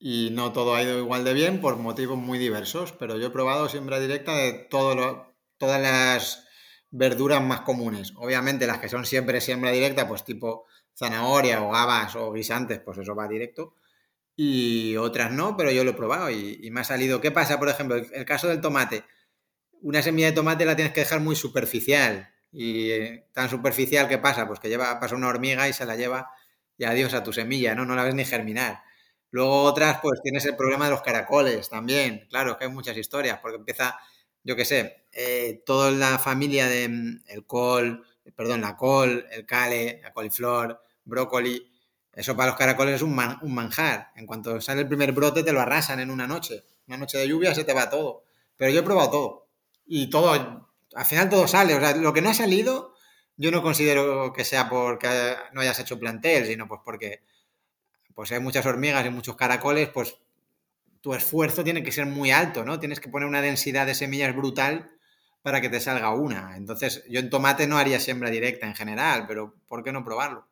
Y 0.00 0.30
no 0.32 0.52
todo 0.52 0.74
ha 0.74 0.82
ido 0.82 0.98
igual 0.98 1.24
de 1.24 1.34
bien 1.34 1.60
por 1.60 1.76
motivos 1.76 2.18
muy 2.18 2.38
diversos, 2.38 2.92
pero 2.92 3.18
yo 3.18 3.28
he 3.28 3.30
probado 3.30 3.68
siembra 3.68 4.00
directa 4.00 4.34
de 4.34 4.54
todo 4.54 5.36
todas 5.58 5.80
las 5.80 6.48
verduras 6.90 7.42
más 7.42 7.60
comunes. 7.60 8.14
Obviamente 8.16 8.66
las 8.66 8.78
que 8.78 8.88
son 8.88 9.06
siempre 9.06 9.40
siembra 9.40 9.70
directa, 9.70 10.08
pues 10.08 10.24
tipo 10.24 10.66
zanahoria 10.96 11.62
o 11.62 11.74
habas 11.74 12.16
o 12.16 12.32
guisantes, 12.32 12.80
pues 12.80 12.98
eso 12.98 13.14
va 13.14 13.28
directo 13.28 13.74
y 14.42 14.96
otras 14.96 15.30
no, 15.32 15.54
pero 15.54 15.70
yo 15.70 15.84
lo 15.84 15.90
he 15.90 15.94
probado 15.94 16.30
y, 16.30 16.70
me 16.70 16.80
ha 16.80 16.84
salido. 16.84 17.20
¿Qué 17.20 17.30
pasa, 17.30 17.58
por 17.58 17.68
ejemplo, 17.68 17.96
el, 17.96 18.24
caso 18.24 18.48
del 18.48 18.62
tomate? 18.62 19.04
Una 19.82 20.00
semilla 20.02 20.28
de 20.28 20.32
tomate 20.32 20.64
la 20.64 20.76
tienes 20.76 20.94
que 20.94 21.00
dejar 21.00 21.20
muy 21.20 21.36
superficial 21.36 22.32
y 22.50 22.90
eh, 22.90 23.26
tan 23.34 23.50
superficial 23.50 24.08
que 24.08 24.16
pasa, 24.16 24.46
pues 24.46 24.58
que 24.58 24.70
lleva 24.70 24.98
pasa 24.98 25.14
una 25.14 25.28
hormiga 25.28 25.68
y 25.68 25.74
se 25.74 25.84
la 25.84 25.94
lleva 25.94 26.30
y 26.78 26.84
adiós 26.84 27.12
a 27.12 27.22
tu 27.22 27.34
semilla, 27.34 27.74
¿no? 27.74 27.84
No 27.84 27.94
la 27.94 28.04
ves 28.04 28.14
ni 28.14 28.24
germinar. 28.24 28.82
Luego 29.30 29.62
otras, 29.62 30.00
pues 30.02 30.20
tienes 30.22 30.44
el 30.46 30.56
problema 30.56 30.86
de 30.86 30.92
los 30.92 31.02
caracoles 31.02 31.68
también. 31.68 32.26
Claro, 32.28 32.58
que 32.58 32.64
hay 32.64 32.70
muchas 32.70 32.96
historias, 32.96 33.38
porque 33.40 33.58
empieza, 33.58 33.98
yo 34.42 34.56
qué 34.56 34.64
sé, 34.64 35.06
eh, 35.12 35.62
toda 35.64 35.90
la 35.90 36.18
familia 36.18 36.66
de 36.66 36.88
mm, 36.88 37.22
el 37.28 37.46
col, 37.46 38.04
perdón, 38.34 38.60
la 38.60 38.76
col, 38.76 39.26
el 39.30 39.46
cale, 39.46 40.00
la 40.02 40.12
coliflor, 40.12 40.80
brócoli, 41.04 41.70
eso 42.12 42.36
para 42.36 42.50
los 42.50 42.58
caracoles 42.58 42.96
es 42.96 43.02
un, 43.02 43.14
manjar. 43.14 44.10
En 44.16 44.26
cuanto 44.26 44.60
sale 44.60 44.82
el 44.82 44.88
primer 44.88 45.12
brote 45.12 45.42
te 45.42 45.52
lo 45.52 45.60
arrasan 45.60 46.00
en 46.00 46.10
una 46.10 46.26
noche. 46.26 46.64
Una 46.86 46.96
noche 46.96 47.18
de 47.18 47.28
lluvia 47.28 47.54
se 47.54 47.64
te 47.64 47.72
va 47.72 47.88
todo. 47.88 48.24
Pero 48.56 48.70
yo 48.72 48.80
he 48.80 48.82
probado 48.82 49.10
todo. 49.10 49.48
Y 49.86 50.10
todo, 50.10 50.32
al 50.32 51.06
final 51.06 51.30
todo 51.30 51.46
sale. 51.46 51.74
O 51.74 51.80
sea, 51.80 51.96
lo 51.96 52.12
que 52.12 52.20
no 52.22 52.30
ha 52.30 52.34
salido, 52.34 52.94
yo 53.36 53.50
no 53.50 53.62
considero 53.62 54.32
que 54.32 54.44
sea 54.44 54.68
porque 54.68 55.08
no 55.52 55.60
hayas 55.60 55.78
hecho 55.78 55.98
plantel, 55.98 56.46
sino 56.46 56.66
pues 56.68 56.80
porque 56.84 57.22
pues 58.20 58.32
hay 58.32 58.40
muchas 58.40 58.66
hormigas 58.66 59.06
y 59.06 59.08
muchos 59.08 59.34
caracoles, 59.34 59.88
pues 59.88 60.18
tu 61.00 61.14
esfuerzo 61.14 61.64
tiene 61.64 61.82
que 61.82 61.90
ser 61.90 62.04
muy 62.04 62.30
alto, 62.30 62.66
¿no? 62.66 62.78
Tienes 62.78 63.00
que 63.00 63.08
poner 63.08 63.26
una 63.26 63.40
densidad 63.40 63.86
de 63.86 63.94
semillas 63.94 64.36
brutal 64.36 64.90
para 65.40 65.62
que 65.62 65.70
te 65.70 65.80
salga 65.80 66.12
una. 66.12 66.54
Entonces, 66.58 67.02
yo 67.08 67.18
en 67.18 67.30
tomate 67.30 67.66
no 67.66 67.78
haría 67.78 67.98
siembra 67.98 68.28
directa 68.28 68.66
en 68.66 68.74
general, 68.74 69.24
pero 69.26 69.54
¿por 69.66 69.82
qué 69.82 69.90
no 69.90 70.04
probarlo? 70.04 70.46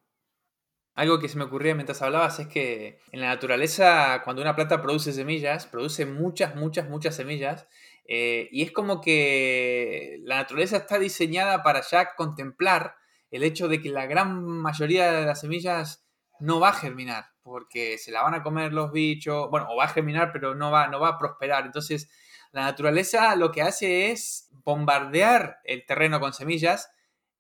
Algo 0.95 1.21
que 1.21 1.29
se 1.29 1.37
me 1.37 1.45
ocurría 1.45 1.75
mientras 1.75 2.01
hablabas 2.01 2.39
es 2.39 2.47
que 2.47 3.01
en 3.13 3.21
la 3.21 3.27
naturaleza, 3.27 4.23
cuando 4.25 4.41
una 4.41 4.57
planta 4.57 4.81
produce 4.81 5.13
semillas, 5.13 5.67
produce 5.67 6.07
muchas, 6.07 6.57
muchas, 6.57 6.89
muchas 6.89 7.17
semillas. 7.17 7.67
Eh, 8.07 8.49
y 8.51 8.63
es 8.63 8.73
como 8.73 9.03
que 9.03 10.21
la 10.23 10.37
naturaleza 10.37 10.79
está 10.79 10.99
diseñada 10.99 11.63
para 11.63 11.83
ya 11.83 12.15
contemplar 12.15 12.95
el 13.31 13.43
hecho 13.43 13.69
de 13.69 13.83
que 13.83 13.91
la 13.91 14.07
gran 14.07 14.43
mayoría 14.43 15.13
de 15.13 15.27
las 15.27 15.43
semillas 15.43 16.08
no 16.41 16.61
va 16.61 16.71
a 16.71 16.75
germinar, 16.75 17.27
porque 17.43 17.99
se 17.99 18.13
la 18.13 18.23
van 18.23 18.35
a 18.35 18.43
comer 18.43 18.73
los 18.73 18.93
bichos, 18.93 19.51
bueno, 19.51 19.67
o 19.71 19.77
va 19.77 19.85
a 19.85 19.89
germinar, 19.89 20.31
pero 20.33 20.55
no 20.55 20.71
va, 20.71 20.89
no 20.89 21.01
va 21.01 21.09
a 21.09 21.19
prosperar. 21.19 21.67
Entonces, 21.67 22.11
la 22.53 22.63
naturaleza 22.63 23.35
lo 23.37 23.51
que 23.51 23.63
hace 23.63 24.11
es 24.11 24.49
bombardear 24.65 25.59
el 25.65 25.85
terreno 25.87 26.21
con 26.21 26.33
semillas 26.33 26.91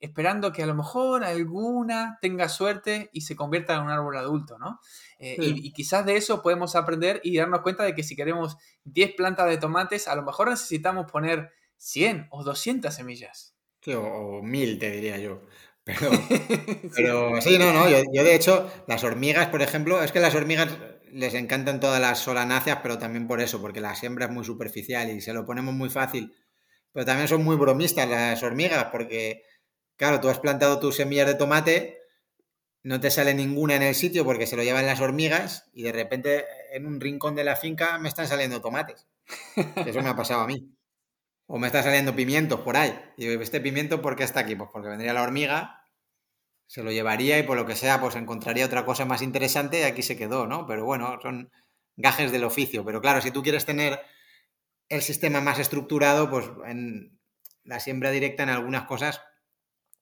esperando 0.00 0.52
que 0.52 0.62
a 0.62 0.66
lo 0.66 0.74
mejor 0.74 1.24
alguna 1.24 2.18
tenga 2.20 2.48
suerte 2.48 3.10
y 3.12 3.22
se 3.22 3.36
convierta 3.36 3.74
en 3.74 3.82
un 3.82 3.90
árbol 3.90 4.16
adulto, 4.16 4.58
¿no? 4.58 4.80
Eh, 5.18 5.36
y, 5.38 5.72
quizás 5.72 6.06
de 6.06 6.16
eso 6.16 6.42
podemos 6.42 6.76
aprender 6.76 7.20
y 7.24 7.36
darnos 7.36 7.62
cuenta 7.62 7.82
de 7.82 7.94
que 7.94 8.04
si 8.04 8.14
queremos 8.14 8.56
10 8.84 9.14
plantas 9.16 9.48
de 9.48 9.58
tomates, 9.58 10.06
a 10.06 10.14
lo 10.14 10.22
mejor 10.22 10.50
necesitamos 10.50 11.10
poner 11.10 11.50
100 11.76 12.28
o 12.30 12.44
200 12.44 12.94
semillas. 12.94 13.56
Sí, 13.80 13.92
o, 13.94 14.40
1000 14.42 14.78
te 14.78 14.90
diría 14.90 15.18
yo. 15.18 15.42
Pero, 16.94 17.40
sí. 17.40 17.58
no, 17.58 17.72
no, 17.72 17.88
yo, 17.88 17.98
yo, 18.12 18.22
de 18.24 18.34
hecho, 18.34 18.70
las 18.86 19.04
hormigas, 19.04 19.48
por 19.48 19.62
ejemplo, 19.62 20.02
es 20.02 20.12
que 20.12 20.20
las 20.20 20.34
hormigas 20.34 20.68
les 21.12 21.32
encantan 21.34 21.80
todas 21.80 22.00
las 22.00 22.18
solanáceas, 22.18 22.80
pero 22.82 22.98
también 22.98 23.26
por 23.26 23.40
eso, 23.40 23.62
porque 23.62 23.80
la 23.80 23.94
siembra 23.94 24.26
es 24.26 24.30
muy 24.32 24.44
superficial 24.44 25.08
y 25.10 25.22
se 25.22 25.32
lo 25.32 25.46
ponemos 25.46 25.74
muy 25.74 25.88
fácil. 25.88 26.34
Pero 26.92 27.06
también 27.06 27.28
son 27.28 27.44
muy 27.44 27.56
bromistas 27.56 28.08
las 28.08 28.42
hormigas, 28.42 28.86
porque 28.92 29.42
Claro, 29.98 30.20
tú 30.20 30.30
has 30.30 30.40
plantado 30.40 30.80
tus 30.80 30.96
semillas 30.96 31.26
de 31.28 31.36
tomate, 31.36 32.00
no 32.82 33.00
te 33.00 33.10
sale 33.10 33.34
ninguna 33.34 33.76
en 33.76 33.82
el 33.82 33.94
sitio 33.94 34.24
porque 34.24 34.46
se 34.46 34.56
lo 34.56 34.62
llevan 34.64 34.86
las 34.86 35.00
hormigas 35.00 35.70
y 35.74 35.82
de 35.82 35.92
repente 35.92 36.46
en 36.72 36.86
un 36.86 37.00
rincón 37.00 37.34
de 37.34 37.44
la 37.44 37.56
finca 37.56 37.98
me 37.98 38.08
están 38.08 38.28
saliendo 38.28 38.60
tomates. 38.60 39.06
Eso 39.86 40.02
me 40.02 40.08
ha 40.10 40.16
pasado 40.16 40.42
a 40.42 40.46
mí. 40.46 40.77
O 41.50 41.58
me 41.58 41.66
está 41.66 41.82
saliendo 41.82 42.14
pimientos 42.14 42.60
por 42.60 42.76
ahí. 42.76 42.96
Y 43.16 43.26
digo, 43.26 43.42
¿este 43.42 43.60
pimiento 43.60 44.02
por 44.02 44.16
qué 44.16 44.24
está 44.24 44.40
aquí? 44.40 44.54
Pues 44.54 44.68
porque 44.70 44.88
vendría 44.88 45.14
la 45.14 45.22
hormiga, 45.22 45.82
se 46.66 46.82
lo 46.82 46.92
llevaría 46.92 47.38
y 47.38 47.42
por 47.42 47.56
lo 47.56 47.64
que 47.64 47.74
sea, 47.74 48.00
pues 48.00 48.14
encontraría 48.14 48.66
otra 48.66 48.84
cosa 48.84 49.06
más 49.06 49.22
interesante 49.22 49.80
y 49.80 49.84
aquí 49.84 50.02
se 50.02 50.18
quedó, 50.18 50.46
¿no? 50.46 50.66
Pero 50.66 50.84
bueno, 50.84 51.18
son 51.22 51.50
gajes 51.96 52.30
del 52.32 52.44
oficio. 52.44 52.84
Pero 52.84 53.00
claro, 53.00 53.22
si 53.22 53.30
tú 53.30 53.42
quieres 53.42 53.64
tener 53.64 53.98
el 54.90 55.00
sistema 55.00 55.40
más 55.40 55.58
estructurado, 55.58 56.28
pues 56.30 56.46
en 56.66 57.18
la 57.64 57.80
siembra 57.80 58.10
directa 58.10 58.42
en 58.42 58.50
algunas 58.50 58.84
cosas 58.84 59.22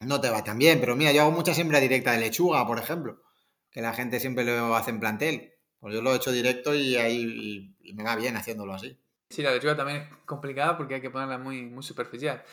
no 0.01 0.21
te 0.21 0.31
va 0.31 0.43
tan 0.43 0.59
bien. 0.59 0.81
Pero 0.81 0.97
mira, 0.97 1.13
yo 1.13 1.23
hago 1.23 1.31
mucha 1.31 1.55
siembra 1.55 1.79
directa 1.79 2.11
de 2.11 2.19
lechuga, 2.19 2.67
por 2.67 2.81
ejemplo, 2.81 3.23
que 3.71 3.81
la 3.81 3.95
gente 3.95 4.19
siempre 4.19 4.45
lo 4.45 4.75
hace 4.75 4.91
en 4.91 4.99
plantel. 4.99 5.55
Pues 5.79 5.95
yo 5.95 6.03
lo 6.03 6.13
he 6.13 6.17
hecho 6.17 6.33
directo 6.33 6.75
y 6.75 6.97
ahí 6.97 7.77
me 7.95 8.03
va 8.03 8.17
bien 8.17 8.37
haciéndolo 8.37 8.75
así. 8.75 8.99
Sí, 9.29 9.43
la 9.43 9.51
lechuga 9.51 9.77
también 9.77 10.03
es 10.03 10.09
complicada 10.25 10.77
porque 10.77 10.95
hay 10.95 11.01
que 11.01 11.11
ponerla 11.11 11.37
muy, 11.39 11.73
superficial. 11.83 12.45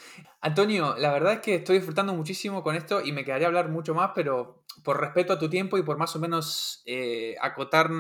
Antonio, 0.42 0.96
la 0.98 1.12
verdad 1.12 1.34
es 1.34 1.40
que 1.40 1.56
estoy 1.56 1.78
disfrutando 1.78 2.14
muchísimo 2.16 2.64
con 2.64 2.76
esto 2.76 3.02
y 3.02 3.12
me 3.12 3.24
quedaría 3.24 3.48
hablar 3.48 3.70
mucho 3.70 3.94
más, 3.94 4.12
pero 4.16 4.64
por 4.84 5.00
respeto 5.00 5.34
a 5.34 5.40
tu 5.40 5.50
tiempo 5.50 5.78
y 5.78 5.84
por 5.84 5.98
más 5.98 6.16
o 6.16 6.20
menos 6.20 6.82
eh, 6.88 7.36
acotar, 7.40 7.92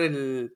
el, 0.00 0.54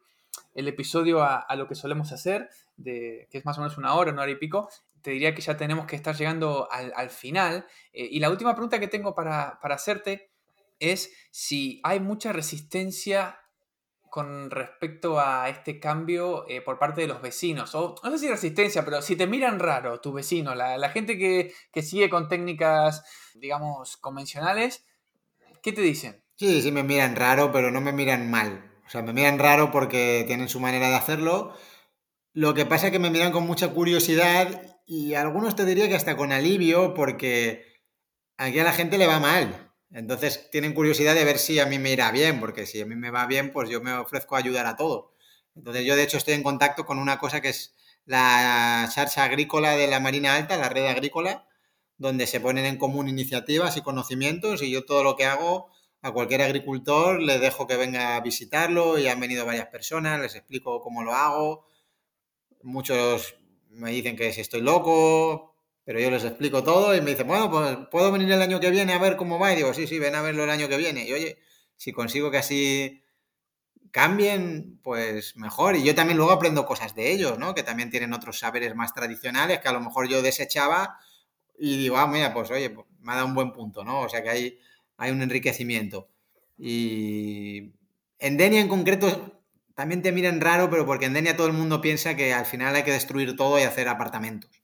episodio 0.54 1.22
a, 1.22 1.54
lo 1.56 1.68
que 1.68 1.74
solemos 1.74 2.10
hacer, 2.12 2.48
de, 2.78 3.28
que 3.30 3.38
es 3.38 3.44
más 3.44 3.58
o 3.58 3.60
menos 3.60 3.76
una 3.76 3.94
hora, 3.94 4.12
una 4.12 4.22
hora 4.22 4.30
y 4.30 4.36
pico, 4.36 4.70
te 5.02 5.10
diría 5.10 5.34
que 5.34 5.42
ya 5.42 5.58
tenemos 5.58 5.84
que 5.84 5.96
estar 5.96 6.16
llegando 6.16 6.68
al, 6.70 7.10
final. 7.10 7.66
Eh, 7.92 8.08
y 8.10 8.18
la 8.18 8.30
última 8.30 8.54
pregunta 8.54 8.80
que 8.80 8.88
tengo 8.88 9.14
para 9.14 9.58
hacerte 9.62 10.30
es 10.80 11.12
si 11.30 11.80
hay 11.84 12.00
mucha 12.00 12.32
resistencia 12.32 13.38
con 14.10 14.50
respecto 14.50 15.20
a 15.20 15.48
este 15.48 15.78
cambio 15.80 16.48
eh, 16.48 16.60
por 16.60 16.78
parte 16.78 17.02
de 17.02 17.06
los 17.06 17.22
vecinos? 17.22 17.74
O 17.74 17.94
no 18.02 18.10
sé 18.10 18.18
si 18.18 18.28
resistencia, 18.28 18.84
pero 18.84 19.02
si 19.02 19.16
te 19.16 19.26
miran 19.26 19.58
raro 19.58 20.00
tu 20.00 20.12
vecino, 20.12 20.54
la, 20.54 20.88
gente 20.90 21.18
que, 21.18 21.82
sigue 21.82 22.10
con 22.10 22.28
técnicas, 22.28 23.04
digamos, 23.34 23.96
convencionales, 23.96 24.86
¿qué 25.62 25.72
te 25.72 25.80
dicen? 25.80 26.22
Sí, 26.36 26.62
sí 26.62 26.72
me 26.72 26.82
miran 26.82 27.16
raro, 27.16 27.52
pero 27.52 27.70
no 27.70 27.80
me 27.80 27.92
miran 27.92 28.30
mal. 28.30 28.70
O 28.86 28.90
sea, 28.90 29.02
me 29.02 29.12
miran 29.12 29.38
raro 29.38 29.70
porque 29.70 30.24
tienen 30.26 30.48
su 30.48 30.60
manera 30.60 30.88
de 30.88 30.94
hacerlo. 30.94 31.54
Lo 32.32 32.54
que 32.54 32.66
pasa 32.66 32.86
es 32.86 32.92
que 32.92 32.98
me 32.98 33.10
miran 33.10 33.32
con 33.32 33.46
mucha 33.46 33.68
curiosidad 33.68 34.78
y 34.86 35.14
algunos 35.14 35.56
te 35.56 35.64
diría 35.64 35.88
que 35.88 35.96
hasta 35.96 36.16
con 36.16 36.32
alivio 36.32 36.94
porque 36.94 37.64
aquí 38.36 38.58
a 38.58 38.64
la 38.64 38.72
gente 38.72 38.96
le 38.96 39.06
va 39.06 39.20
mal. 39.20 39.67
Entonces 39.90 40.50
tienen 40.50 40.74
curiosidad 40.74 41.14
de 41.14 41.24
ver 41.24 41.38
si 41.38 41.58
a 41.60 41.66
mí 41.66 41.78
me 41.78 41.92
irá 41.92 42.10
bien, 42.10 42.40
porque 42.40 42.66
si 42.66 42.80
a 42.80 42.86
mí 42.86 42.94
me 42.94 43.10
va 43.10 43.26
bien, 43.26 43.52
pues 43.52 43.70
yo 43.70 43.80
me 43.80 43.92
ofrezco 43.92 44.36
a 44.36 44.38
ayudar 44.38 44.66
a 44.66 44.76
todo. 44.76 45.14
Entonces 45.56 45.84
yo 45.84 45.96
de 45.96 46.02
hecho 46.04 46.18
estoy 46.18 46.34
en 46.34 46.42
contacto 46.42 46.86
con 46.86 46.98
una 46.98 47.18
cosa 47.18 47.40
que 47.40 47.48
es 47.48 47.74
la 48.04 48.88
charcha 48.94 49.24
agrícola 49.24 49.76
de 49.76 49.86
la 49.88 50.00
Marina 50.00 50.34
Alta, 50.36 50.56
la 50.56 50.68
red 50.68 50.86
agrícola, 50.86 51.46
donde 51.96 52.26
se 52.26 52.40
ponen 52.40 52.64
en 52.64 52.78
común 52.78 53.08
iniciativas 53.08 53.76
y 53.76 53.82
conocimientos 53.82 54.62
y 54.62 54.70
yo 54.70 54.84
todo 54.84 55.02
lo 55.02 55.16
que 55.16 55.24
hago 55.26 55.70
a 56.00 56.12
cualquier 56.12 56.42
agricultor 56.42 57.20
le 57.20 57.38
dejo 57.38 57.66
que 57.66 57.76
venga 57.76 58.16
a 58.16 58.20
visitarlo 58.20 58.98
y 58.98 59.08
han 59.08 59.20
venido 59.20 59.44
varias 59.44 59.66
personas, 59.66 60.20
les 60.20 60.34
explico 60.36 60.80
cómo 60.80 61.02
lo 61.02 61.14
hago. 61.14 61.66
Muchos 62.62 63.36
me 63.70 63.90
dicen 63.90 64.16
que 64.16 64.32
si 64.32 64.40
estoy 64.40 64.60
loco, 64.60 65.47
pero 65.88 66.00
yo 66.00 66.10
les 66.10 66.22
explico 66.22 66.62
todo 66.62 66.94
y 66.94 67.00
me 67.00 67.12
dicen, 67.12 67.26
bueno, 67.26 67.50
pues 67.50 67.78
puedo 67.90 68.12
venir 68.12 68.30
el 68.30 68.42
año 68.42 68.60
que 68.60 68.68
viene 68.68 68.92
a 68.92 68.98
ver 68.98 69.16
cómo 69.16 69.38
va. 69.38 69.54
Y 69.54 69.56
digo, 69.56 69.72
sí, 69.72 69.86
sí, 69.86 69.98
ven 69.98 70.14
a 70.14 70.20
verlo 70.20 70.44
el 70.44 70.50
año 70.50 70.68
que 70.68 70.76
viene. 70.76 71.08
Y 71.08 71.14
oye, 71.14 71.38
si 71.78 71.92
consigo 71.92 72.30
que 72.30 72.36
así 72.36 73.02
cambien, 73.90 74.78
pues 74.82 75.34
mejor. 75.36 75.76
Y 75.76 75.84
yo 75.84 75.94
también 75.94 76.18
luego 76.18 76.32
aprendo 76.32 76.66
cosas 76.66 76.94
de 76.94 77.10
ellos, 77.10 77.38
¿no? 77.38 77.54
Que 77.54 77.62
también 77.62 77.88
tienen 77.88 78.12
otros 78.12 78.38
saberes 78.38 78.74
más 78.74 78.92
tradicionales 78.92 79.60
que 79.60 79.68
a 79.68 79.72
lo 79.72 79.80
mejor 79.80 80.10
yo 80.10 80.20
desechaba 80.20 80.98
y 81.58 81.78
digo, 81.78 81.96
ah, 81.96 82.06
mira, 82.06 82.34
pues 82.34 82.50
oye, 82.50 82.68
pues, 82.68 82.86
me 83.00 83.12
ha 83.12 83.14
dado 83.14 83.28
un 83.28 83.34
buen 83.34 83.52
punto, 83.52 83.82
¿no? 83.82 84.02
O 84.02 84.10
sea 84.10 84.22
que 84.22 84.28
hay, 84.28 84.58
hay 84.98 85.10
un 85.10 85.22
enriquecimiento. 85.22 86.10
Y 86.58 87.72
en 88.18 88.36
Denia 88.36 88.60
en 88.60 88.68
concreto 88.68 89.42
también 89.74 90.02
te 90.02 90.12
miran 90.12 90.42
raro, 90.42 90.68
pero 90.68 90.84
porque 90.84 91.06
en 91.06 91.14
Denia 91.14 91.34
todo 91.34 91.46
el 91.46 91.54
mundo 91.54 91.80
piensa 91.80 92.14
que 92.14 92.34
al 92.34 92.44
final 92.44 92.76
hay 92.76 92.82
que 92.82 92.92
destruir 92.92 93.36
todo 93.36 93.58
y 93.58 93.62
hacer 93.62 93.88
apartamentos. 93.88 94.57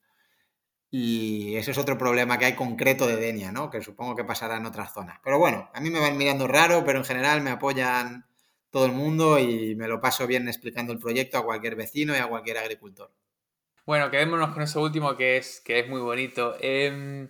Y 0.96 1.56
ese 1.56 1.72
es 1.72 1.78
otro 1.78 1.98
problema 1.98 2.38
que 2.38 2.44
hay 2.44 2.54
concreto 2.54 3.08
de 3.08 3.16
Denia, 3.16 3.50
¿no? 3.50 3.68
Que 3.68 3.82
supongo 3.82 4.14
que 4.14 4.22
pasará 4.22 4.58
en 4.58 4.66
otras 4.66 4.94
zonas. 4.94 5.18
Pero 5.24 5.40
bueno, 5.40 5.68
a 5.74 5.80
mí 5.80 5.90
me 5.90 5.98
van 5.98 6.16
mirando 6.16 6.46
raro, 6.46 6.84
pero 6.84 7.00
en 7.00 7.04
general 7.04 7.40
me 7.40 7.50
apoyan 7.50 8.26
todo 8.70 8.86
el 8.86 8.92
mundo 8.92 9.40
y 9.40 9.74
me 9.74 9.88
lo 9.88 10.00
paso 10.00 10.28
bien 10.28 10.46
explicando 10.46 10.92
el 10.92 11.00
proyecto 11.00 11.36
a 11.36 11.44
cualquier 11.44 11.74
vecino 11.74 12.14
y 12.14 12.18
a 12.18 12.28
cualquier 12.28 12.58
agricultor. 12.58 13.10
Bueno, 13.84 14.08
quedémonos 14.08 14.54
con 14.54 14.62
eso 14.62 14.80
último 14.80 15.16
que 15.16 15.36
es, 15.36 15.60
que 15.62 15.80
es 15.80 15.88
muy 15.88 16.00
bonito. 16.00 16.54
Em, 16.60 17.28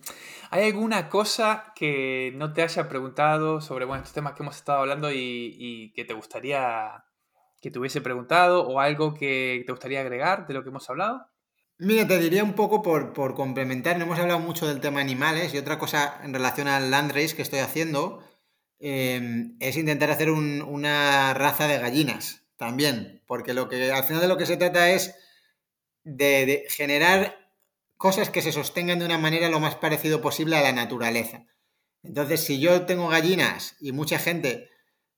¿Hay 0.51 0.65
alguna 0.65 1.09
cosa 1.09 1.73
que 1.75 2.33
no 2.35 2.53
te 2.53 2.61
haya 2.61 2.87
preguntado 2.87 3.61
sobre 3.61 3.85
estos 3.85 4.13
temas 4.13 4.33
que 4.33 4.43
hemos 4.43 4.57
estado 4.57 4.81
hablando 4.81 5.11
y, 5.11 5.55
y, 5.57 5.91
que 5.93 6.05
te 6.05 6.13
gustaría 6.13 7.03
que 7.61 7.71
te 7.71 7.79
hubiese 7.79 8.01
preguntado 8.01 8.67
o 8.67 8.79
algo 8.79 9.15
que 9.15 9.63
te 9.65 9.71
gustaría 9.71 10.01
agregar 10.01 10.45
de 10.45 10.53
lo 10.53 10.61
que 10.61 10.69
hemos 10.69 10.87
hablado? 10.87 11.25
Mira, 11.77 12.07
te 12.07 12.17
diría 12.19 12.43
un 12.43 12.53
poco 12.53 12.81
por, 12.81 13.33
complementar, 13.33 13.97
no 13.97 14.05
hemos 14.05 14.19
hablado 14.19 14.39
mucho 14.39 14.65
del 14.65 14.79
tema 14.79 15.01
animales 15.01 15.53
y 15.53 15.57
otra 15.57 15.77
cosa 15.77 16.21
en 16.23 16.33
relación 16.33 16.69
al 16.69 16.89
land 16.89 17.11
race 17.11 17.35
que 17.35 17.41
estoy 17.41 17.59
haciendo 17.59 18.23
em, 18.79 19.57
es 19.59 19.75
intentar 19.75 20.09
hacer 20.09 20.29
una 20.31 21.33
raza 21.33 21.67
de 21.67 21.77
gallinas 21.77 22.43
también, 22.55 23.21
porque 23.27 23.53
lo 23.53 23.67
que 23.67 23.91
al 23.91 24.05
final 24.05 24.21
de 24.21 24.27
lo 24.29 24.37
que 24.37 24.45
se 24.45 24.55
trata 24.55 24.89
es 24.91 25.15
de 26.03 26.65
generar 26.69 27.35
cosas 27.97 28.29
que 28.29 28.41
se 28.41 28.53
sostengan 28.53 28.99
de 28.99 29.05
una 29.05 29.17
manera 29.17 29.49
lo 29.49 29.59
más 29.59 29.75
parecido 29.75 30.21
posible 30.21 30.55
a 30.55 30.61
la 30.61 30.71
naturaleza. 30.71 31.45
Entonces, 32.03 32.41
si 32.41 32.59
yo 32.59 32.85
tengo 32.85 33.09
gallinas 33.09 33.75
y 33.81 33.91
mucha 33.91 34.19
gente 34.19 34.69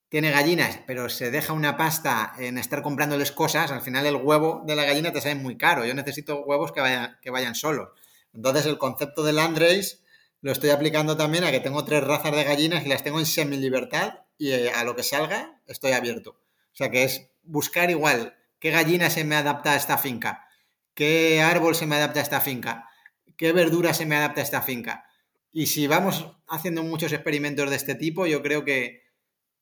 tiene 0.09 0.31
gallinas, 0.31 0.79
pero 0.87 1.09
se 1.09 1.31
deja 1.31 1.53
una 1.53 1.75
pasta 1.75 2.33
en 2.39 2.57
estar 2.57 2.81
comprándoles 2.81 3.31
cosas, 3.31 3.71
al 3.71 3.81
final 3.81 4.05
el 4.05 4.15
huevo 4.15 4.63
de 4.65 4.75
la 4.75 4.85
gallina 4.85 5.11
te 5.11 5.21
sale 5.21 5.35
muy 5.35 5.57
caro. 5.57 5.85
Yo 5.85 5.93
necesito 5.93 6.43
huevos 6.43 6.71
que 6.71 6.79
vayan, 6.79 7.17
que 7.21 7.29
vayan 7.29 7.55
solos. 7.55 7.89
Entonces 8.33 8.65
el 8.65 8.77
concepto 8.77 9.23
del 9.23 9.35
Landrace 9.35 9.99
lo 10.41 10.51
estoy 10.51 10.69
aplicando 10.69 11.17
también 11.17 11.43
a 11.43 11.51
que 11.51 11.59
tengo 11.59 11.83
tres 11.83 12.03
razas 12.03 12.31
de 12.31 12.43
gallinas 12.43 12.85
y 12.85 12.89
las 12.89 13.03
tengo 13.03 13.19
en 13.19 13.25
semi-libertad 13.25 14.19
y 14.37 14.51
eh, 14.51 14.71
a 14.71 14.83
lo 14.83 14.95
que 14.95 15.03
salga 15.03 15.59
estoy 15.65 15.91
abierto. 15.91 16.31
O 16.31 16.75
sea 16.75 16.91
que 16.91 17.03
es 17.03 17.29
buscar 17.43 17.89
igual 17.89 18.37
qué 18.59 18.71
gallina 18.71 19.09
se 19.09 19.23
me 19.23 19.35
adapta 19.35 19.71
a 19.71 19.75
esta 19.75 19.97
finca, 19.97 20.47
qué 20.93 21.41
árbol 21.41 21.75
se 21.75 21.87
me 21.87 21.95
adapta 21.95 22.19
a 22.19 22.23
esta 22.23 22.39
finca, 22.39 22.87
qué 23.35 23.51
verdura 23.51 23.93
se 23.93 24.05
me 24.05 24.15
adapta 24.15 24.41
a 24.41 24.43
esta 24.43 24.61
finca. 24.61 25.05
Y 25.51 25.67
si 25.67 25.87
vamos 25.87 26.27
haciendo 26.47 26.83
muchos 26.83 27.13
experimentos 27.13 27.69
de 27.69 27.75
este 27.75 27.95
tipo, 27.95 28.27
yo 28.27 28.43
creo 28.43 28.63
que, 28.63 29.06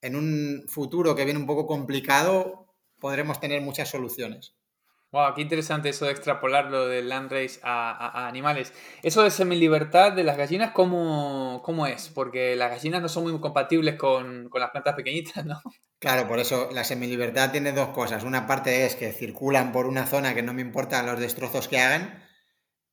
en 0.06 0.16
un 0.16 0.66
futuro 0.68 1.16
que 1.16 1.26
viene 1.26 1.40
un 1.40 1.48
poco 1.48 1.66
complicado, 1.66 2.68
podremos 3.00 3.40
tener 3.40 3.62
muchas 3.62 3.90
soluciones. 3.90 4.56
Wow, 5.12 5.34
qué 5.34 5.42
interesante 5.42 5.90
eso 5.90 6.06
de 6.06 6.12
extrapolar 6.12 6.66
lo 6.70 6.88
del 6.88 7.10
land 7.10 7.32
race 7.32 7.60
a, 7.64 8.28
animales. 8.28 8.74
Eso 9.02 9.24
de 9.24 9.32
semi-libertad 9.32 10.12
de 10.12 10.24
las 10.24 10.38
gallinas, 10.38 10.72
¿cómo, 10.74 11.62
¿cómo, 11.64 11.88
es? 11.88 12.10
Porque 12.10 12.56
las 12.56 12.70
gallinas 12.70 13.02
no 13.02 13.10
son 13.10 13.24
muy 13.24 13.40
compatibles 13.40 13.96
con, 13.96 14.50
con 14.50 14.62
las 14.62 14.72
plantas 14.72 14.96
pequeñitas, 14.96 15.46
¿no? 15.46 15.62
Claro, 16.00 16.28
por 16.28 16.40
eso 16.40 16.70
la 16.72 16.84
semi-libertad 16.84 17.52
tiene 17.52 17.72
dos 17.72 17.90
cosas. 17.90 18.24
Una 18.24 18.46
parte 18.46 18.86
es 18.86 18.96
que 18.96 19.12
circulan 19.14 19.72
por 19.72 19.88
una 19.88 20.06
zona 20.06 20.36
que 20.36 20.44
no 20.44 20.54
me 20.54 20.62
importa 20.62 21.02
los 21.02 21.20
destrozos 21.20 21.68
que 21.68 21.80
hagan 21.80 22.24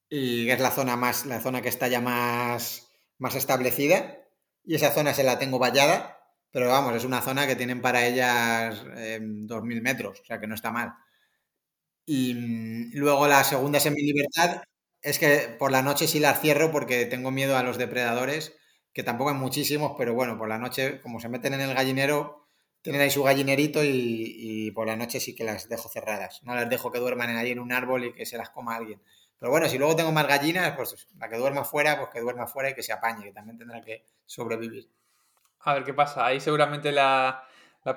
y 0.09 0.49
es 0.49 0.61
la 0.61 0.70
zona 0.70 0.97
más, 0.97 1.27
la 1.27 1.41
zona 1.41 1.61
que 1.61 1.69
está 1.69 1.89
ya 1.89 2.01
más, 2.01 2.93
más 3.19 3.35
establecida 3.35 4.19
y 4.65 4.77
esa 4.77 4.93
zona 4.93 5.12
se 5.12 5.24
la 5.24 5.39
tengo 5.39 5.59
vallada 5.59 6.22
pero 6.53 6.69
vamos, 6.69 6.95
es 6.95 7.05
una 7.05 7.23
zona 7.23 7.47
que 7.47 7.57
tienen 7.57 7.81
para 7.83 8.07
ellas 8.07 8.85
2.000 8.85 9.83
metros, 9.83 10.20
o 10.20 10.24
sea 10.24 10.39
que 10.39 10.47
no 10.47 10.55
está 10.55 10.70
mal. 10.70 10.95
Y 12.07 12.35
mm, 12.35 12.91
luego 12.95 13.27
la 13.29 13.45
segunda 13.45 13.81
semi-libertad 13.81 14.62
es 15.03 15.19
que 15.19 15.55
por 15.59 15.70
la 15.73 15.83
noche 15.83 16.07
sí 16.07 16.20
las 16.20 16.41
cierro 16.41 16.70
porque 16.70 17.07
tengo 17.07 17.31
miedo 17.31 17.57
a 17.57 17.62
los 17.62 17.79
depredadores, 17.79 18.55
que 18.93 19.03
tampoco 19.03 19.31
hay 19.31 19.37
muchísimos, 19.37 19.95
pero 19.99 20.15
bueno, 20.15 20.39
por 20.39 20.49
la 20.49 20.59
noche, 20.59 21.01
como 21.01 21.20
se 21.20 21.29
meten 21.29 21.55
en 21.55 21.62
el 21.62 21.74
gallinero, 21.74 22.47
tienen 22.83 23.01
ahí 23.01 23.11
su 23.11 23.23
gallinerito 23.23 23.81
y, 23.85 24.70
por 24.73 24.87
la 24.87 24.97
noche 24.97 25.20
sí 25.20 25.35
que 25.35 25.45
las 25.45 25.69
dejo 25.69 25.89
cerradas. 25.89 26.43
No 26.43 26.55
las 26.55 26.69
dejo 26.69 26.91
que 26.93 26.99
duerman 26.99 27.37
ahí 27.37 27.53
en 27.53 27.61
un 27.61 27.73
árbol 27.73 28.05
y 28.05 28.12
que 28.15 28.27
se 28.27 28.37
las 28.37 28.51
coma 28.51 28.77
alguien. 28.77 29.01
Pero 29.39 29.51
bueno, 29.51 29.69
si 29.69 29.79
luego 29.79 29.97
tengo 29.97 30.12
más 30.12 30.27
gallinas, 30.27 30.73
pues 30.77 31.09
la 31.19 31.29
que 31.29 31.37
duerma 31.37 31.65
fuera, 31.65 31.99
pues 31.99 32.11
que 32.11 32.20
duerma 32.20 32.47
fuera 32.47 32.70
y 32.70 32.74
que 32.74 32.83
se 32.83 32.93
apañe, 32.93 33.24
que 33.24 33.33
también 33.33 33.59
tendrá 33.59 33.81
que 33.83 34.05
sobrevivir. 34.27 34.89
A 35.65 35.75
ver 35.75 35.85
qué 35.85 35.95
pasa. 35.95 36.27
Ahí 36.27 36.41
seguramente 36.41 36.93
la, 36.93 37.45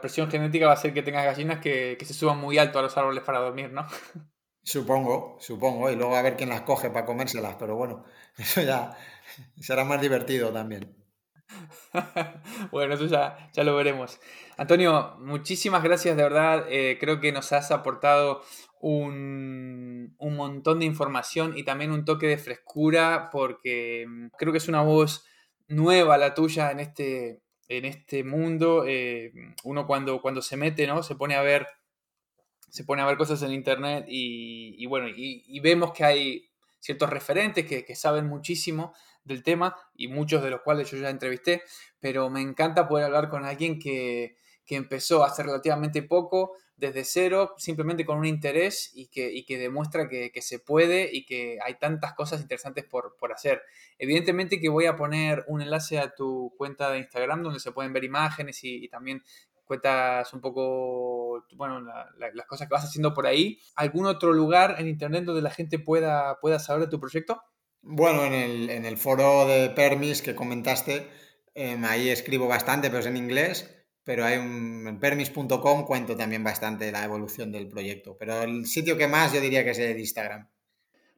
presión 0.02 0.30
genética 0.30 0.68
va 0.68 0.74
a 0.74 0.78
ser 0.78 0.94
que 0.94 1.04
tengas 1.04 1.26
gallinas 1.26 1.60
que, 1.60 1.98
se 2.04 2.14
suban 2.14 2.38
muy 2.38 2.58
alto 2.58 2.80
a 2.80 2.82
los 2.82 2.98
árboles 2.98 3.24
para 3.24 3.40
dormir, 3.40 3.72
¿no? 3.72 3.88
Supongo, 4.64 5.38
supongo. 5.40 5.90
Y 5.90 5.96
luego 5.96 6.16
a 6.16 6.22
ver 6.22 6.36
quién 6.36 6.50
las 6.50 6.62
coge 6.62 6.90
para 6.90 7.06
comérselas. 7.06 7.56
Pero 7.60 7.76
bueno, 7.76 8.04
eso 8.38 8.62
ya 8.62 8.98
será 9.60 9.84
más 9.84 10.02
divertido 10.02 10.52
también. 10.52 10.96
bueno, 12.72 12.96
eso 12.96 13.06
ya, 13.06 13.50
ya 13.54 13.64
lo 13.64 13.76
veremos. 13.76 14.20
Antonio, 14.58 15.16
muchísimas 15.20 15.84
gracias 15.84 16.16
de 16.18 16.24
verdad. 16.24 16.66
Eh, 16.70 16.98
creo 17.00 17.20
que 17.20 17.32
nos 17.32 17.52
has 17.52 17.72
aportado 17.72 18.42
un, 18.80 20.16
un, 20.18 20.36
montón 20.36 20.80
de 20.80 20.86
información 20.86 21.58
y 21.58 21.64
también 21.64 21.92
un 21.92 22.06
toque 22.06 22.28
de 22.28 22.38
frescura 22.38 23.30
porque 23.32 24.06
mm, 24.08 24.28
creo 24.38 24.52
que 24.52 24.60
es 24.60 24.68
una 24.68 24.82
voz 24.82 25.26
nueva 25.68 26.18
la 26.18 26.34
tuya 26.34 26.72
en 26.72 26.80
este, 26.80 27.42
en 27.68 27.86
este 27.86 28.24
mundo. 28.24 28.86
Eh, 28.88 29.32
uno 29.64 29.88
cuando, 29.88 30.22
cuando 30.22 30.42
se 30.42 30.58
mete, 30.58 30.88
¿no? 30.88 31.04
Se 31.04 31.16
pone 31.16 31.36
a 31.36 31.42
ver, 31.42 31.68
se 32.70 32.84
pone 32.84 33.02
a 33.02 33.06
ver 33.06 33.18
cosas 33.18 33.42
en 33.44 33.52
internet 33.52 34.06
y, 34.08 34.86
bueno, 34.88 35.08
y, 35.08 35.60
vemos 35.60 35.94
que 35.94 36.04
hay 36.04 36.50
ciertos 36.80 37.10
referentes 37.10 37.66
que, 37.66 37.84
que, 37.86 37.96
saben 37.96 38.28
muchísimo 38.28 38.94
del 39.24 39.44
tema 39.44 39.76
y 39.96 40.08
muchos 40.08 40.44
de 40.44 40.52
los 40.52 40.62
cuales 40.62 40.92
yo 40.92 40.98
ya 40.98 41.10
entrevisté, 41.10 41.64
pero 42.00 42.30
me 42.30 42.42
encanta 42.42 42.88
poder 42.88 43.06
hablar 43.06 43.30
con 43.30 43.44
alguien 43.44 43.80
que, 43.80 44.38
que 44.66 44.76
empezó 44.76 45.24
hace 45.24 45.44
relativamente 45.44 46.04
poco, 46.04 46.54
desde 46.78 47.06
cero, 47.06 47.54
simplemente 47.58 48.06
con 48.06 48.18
un 48.18 48.26
interés 48.26 48.92
y 48.94 49.08
que, 49.08 49.44
que 49.46 49.58
demuestra 49.58 50.10
que, 50.10 50.32
se 50.42 50.60
puede 50.60 51.10
y 51.12 51.26
que 51.26 51.58
hay 51.64 51.76
tantas 51.76 52.14
cosas 52.14 52.42
interesantes 52.42 52.86
por, 52.86 53.16
hacer. 53.34 53.62
Evidentemente 53.98 54.60
que 54.60 54.70
voy 54.70 54.86
a 54.86 54.96
poner 54.96 55.44
un 55.48 55.62
enlace 55.62 56.00
a 56.00 56.14
tu 56.14 56.54
cuenta 56.58 56.92
de 56.92 57.00
Instagram 57.00 57.44
donde 57.44 57.60
se 57.60 57.72
pueden 57.72 57.94
ver 57.94 58.04
imágenes 58.04 58.60
y, 58.64 58.88
también 58.90 59.24
cuentas 59.64 60.32
un 60.34 60.42
poco, 60.42 61.44
bueno, 61.56 61.82
las 61.82 62.46
cosas 62.46 62.68
que 62.68 62.74
vas 62.74 62.84
haciendo 62.84 63.14
por 63.14 63.26
ahí. 63.26 63.60
¿Algún 63.76 64.06
otro 64.06 64.32
lugar 64.32 64.76
en 64.78 64.88
Internet 64.88 65.24
donde 65.24 65.42
la 65.42 65.50
gente 65.50 65.80
pueda, 65.80 66.40
pueda 66.40 66.60
saber 66.60 66.84
de 66.84 66.90
tu 66.90 67.00
proyecto? 67.00 67.42
Bueno, 67.82 68.26
en 68.26 68.34
el, 68.34 68.70
en 68.70 68.86
el 68.86 68.98
foro 68.98 69.48
de 69.48 69.70
Permis 69.70 70.22
que 70.22 70.36
comentaste, 70.36 71.10
em, 71.54 71.84
ahí 71.86 72.10
escribo 72.10 72.48
bastante, 72.48 72.90
pero 72.90 73.00
es 73.00 73.06
en 73.06 73.18
inglés 73.18 73.85
pero 74.06 74.24
hay 74.24 74.38
un, 74.38 74.88
en 74.88 75.00
permis.com 75.00 75.84
cuento 75.86 76.16
también 76.16 76.44
bastante 76.44 76.92
la 76.92 77.04
evolución 77.04 77.52
del 77.52 77.68
proyecto. 77.68 78.16
Pero 78.18 78.44
el 78.44 78.66
sitio 78.68 78.96
que 78.96 79.08
más 79.08 79.34
yo 79.34 79.42
diría 79.42 79.64
que 79.66 79.72
es 79.72 79.80
el 79.80 79.94
de 79.94 80.00
Instagram. 80.00 80.48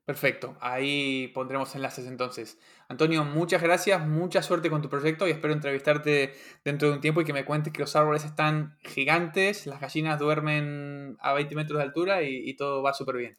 Perfecto, 0.06 0.56
ahí 0.62 1.28
pondremos 1.34 1.76
enlaces 1.76 2.08
entonces. 2.08 2.58
Antonio, 2.88 3.26
muchas 3.26 3.62
gracias, 3.62 4.08
mucha 4.08 4.42
suerte 4.42 4.70
con 4.70 4.82
tu 4.82 4.90
proyecto 4.90 5.28
y 5.28 5.32
espero 5.32 5.54
entrevistarte 5.54 6.34
dentro 6.64 6.88
de 6.88 6.96
un 6.96 7.02
tiempo 7.02 7.20
y 7.20 7.26
que 7.26 7.34
me 7.34 7.44
cuentes 7.44 7.74
que 7.74 7.82
los 7.82 7.94
árboles 7.98 8.24
están 8.24 8.78
gigantes, 8.84 9.68
las 9.68 9.82
gallinas 9.82 10.18
duermen 10.18 11.18
a 11.20 11.34
20 11.34 11.56
metros 11.56 11.80
de 11.80 11.84
altura 11.84 12.24
y, 12.24 12.50
y 12.50 12.56
todo 12.56 12.82
va 12.82 12.94
súper 12.94 13.18
bien. 13.18 13.38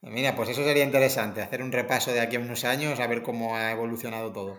Mira, 0.00 0.34
pues 0.34 0.48
eso 0.48 0.64
sería 0.64 0.82
interesante, 0.82 1.40
hacer 1.40 1.62
un 1.62 1.70
repaso 1.70 2.10
de 2.10 2.20
aquí 2.20 2.34
a 2.34 2.40
unos 2.40 2.64
años, 2.64 2.98
a 2.98 3.06
ver 3.06 3.22
cómo 3.22 3.54
ha 3.54 3.70
evolucionado 3.70 4.32
todo. 4.32 4.58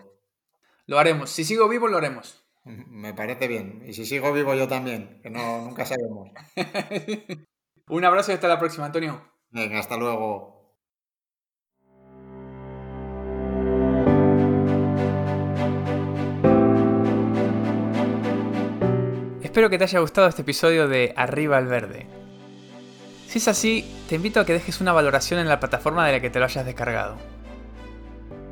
Lo 0.86 0.98
haremos, 0.98 1.28
si 1.28 1.44
sigo 1.44 1.68
vivo 1.68 1.88
lo 1.88 1.98
haremos. 1.98 2.43
Me 2.64 3.12
parece 3.12 3.46
bien. 3.46 3.82
Y 3.86 3.92
si 3.92 4.06
sigo 4.06 4.32
vivo 4.32 4.54
yo 4.54 4.66
también, 4.66 5.20
que 5.22 5.28
no, 5.28 5.62
nunca 5.62 5.84
sabemos. 5.84 6.30
Un 7.88 8.04
abrazo 8.04 8.32
y 8.32 8.34
hasta 8.34 8.48
la 8.48 8.58
próxima, 8.58 8.86
Antonio. 8.86 9.22
Venga, 9.50 9.78
hasta 9.78 9.98
luego. 9.98 10.54
Espero 19.42 19.68
que 19.70 19.78
te 19.78 19.84
haya 19.84 20.00
gustado 20.00 20.26
este 20.26 20.42
episodio 20.42 20.88
de 20.88 21.12
Arriba 21.16 21.58
al 21.58 21.66
Verde. 21.66 22.06
Si 23.28 23.38
es 23.38 23.46
así, 23.46 23.84
te 24.08 24.14
invito 24.14 24.40
a 24.40 24.46
que 24.46 24.54
dejes 24.54 24.80
una 24.80 24.92
valoración 24.92 25.38
en 25.38 25.48
la 25.48 25.60
plataforma 25.60 26.06
de 26.06 26.12
la 26.12 26.20
que 26.20 26.30
te 26.30 26.38
lo 26.38 26.46
hayas 26.46 26.64
descargado. 26.64 27.18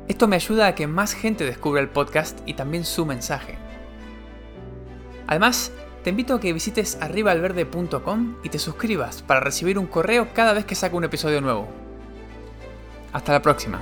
Esto 0.07 0.27
me 0.27 0.35
ayuda 0.35 0.67
a 0.67 0.75
que 0.75 0.85
más 0.85 1.13
gente 1.13 1.45
descubra 1.45 1.81
el 1.81 1.89
podcast 1.89 2.39
y 2.45 2.53
también 2.53 2.85
su 2.85 3.05
mensaje. 3.05 3.62
Además, 5.27 5.71
te 6.03 6.09
invito 6.09 6.35
a 6.35 6.39
que 6.39 6.51
visites 6.51 6.97
arribaalverde.com 6.99 8.35
y 8.43 8.49
te 8.49 8.59
suscribas 8.59 9.21
para 9.21 9.39
recibir 9.39 9.79
un 9.79 9.87
correo 9.87 10.27
cada 10.33 10.53
vez 10.53 10.65
que 10.65 10.75
saco 10.75 10.97
un 10.97 11.05
episodio 11.05 11.39
nuevo. 11.39 11.67
Hasta 13.13 13.31
la 13.31 13.41
próxima. 13.41 13.79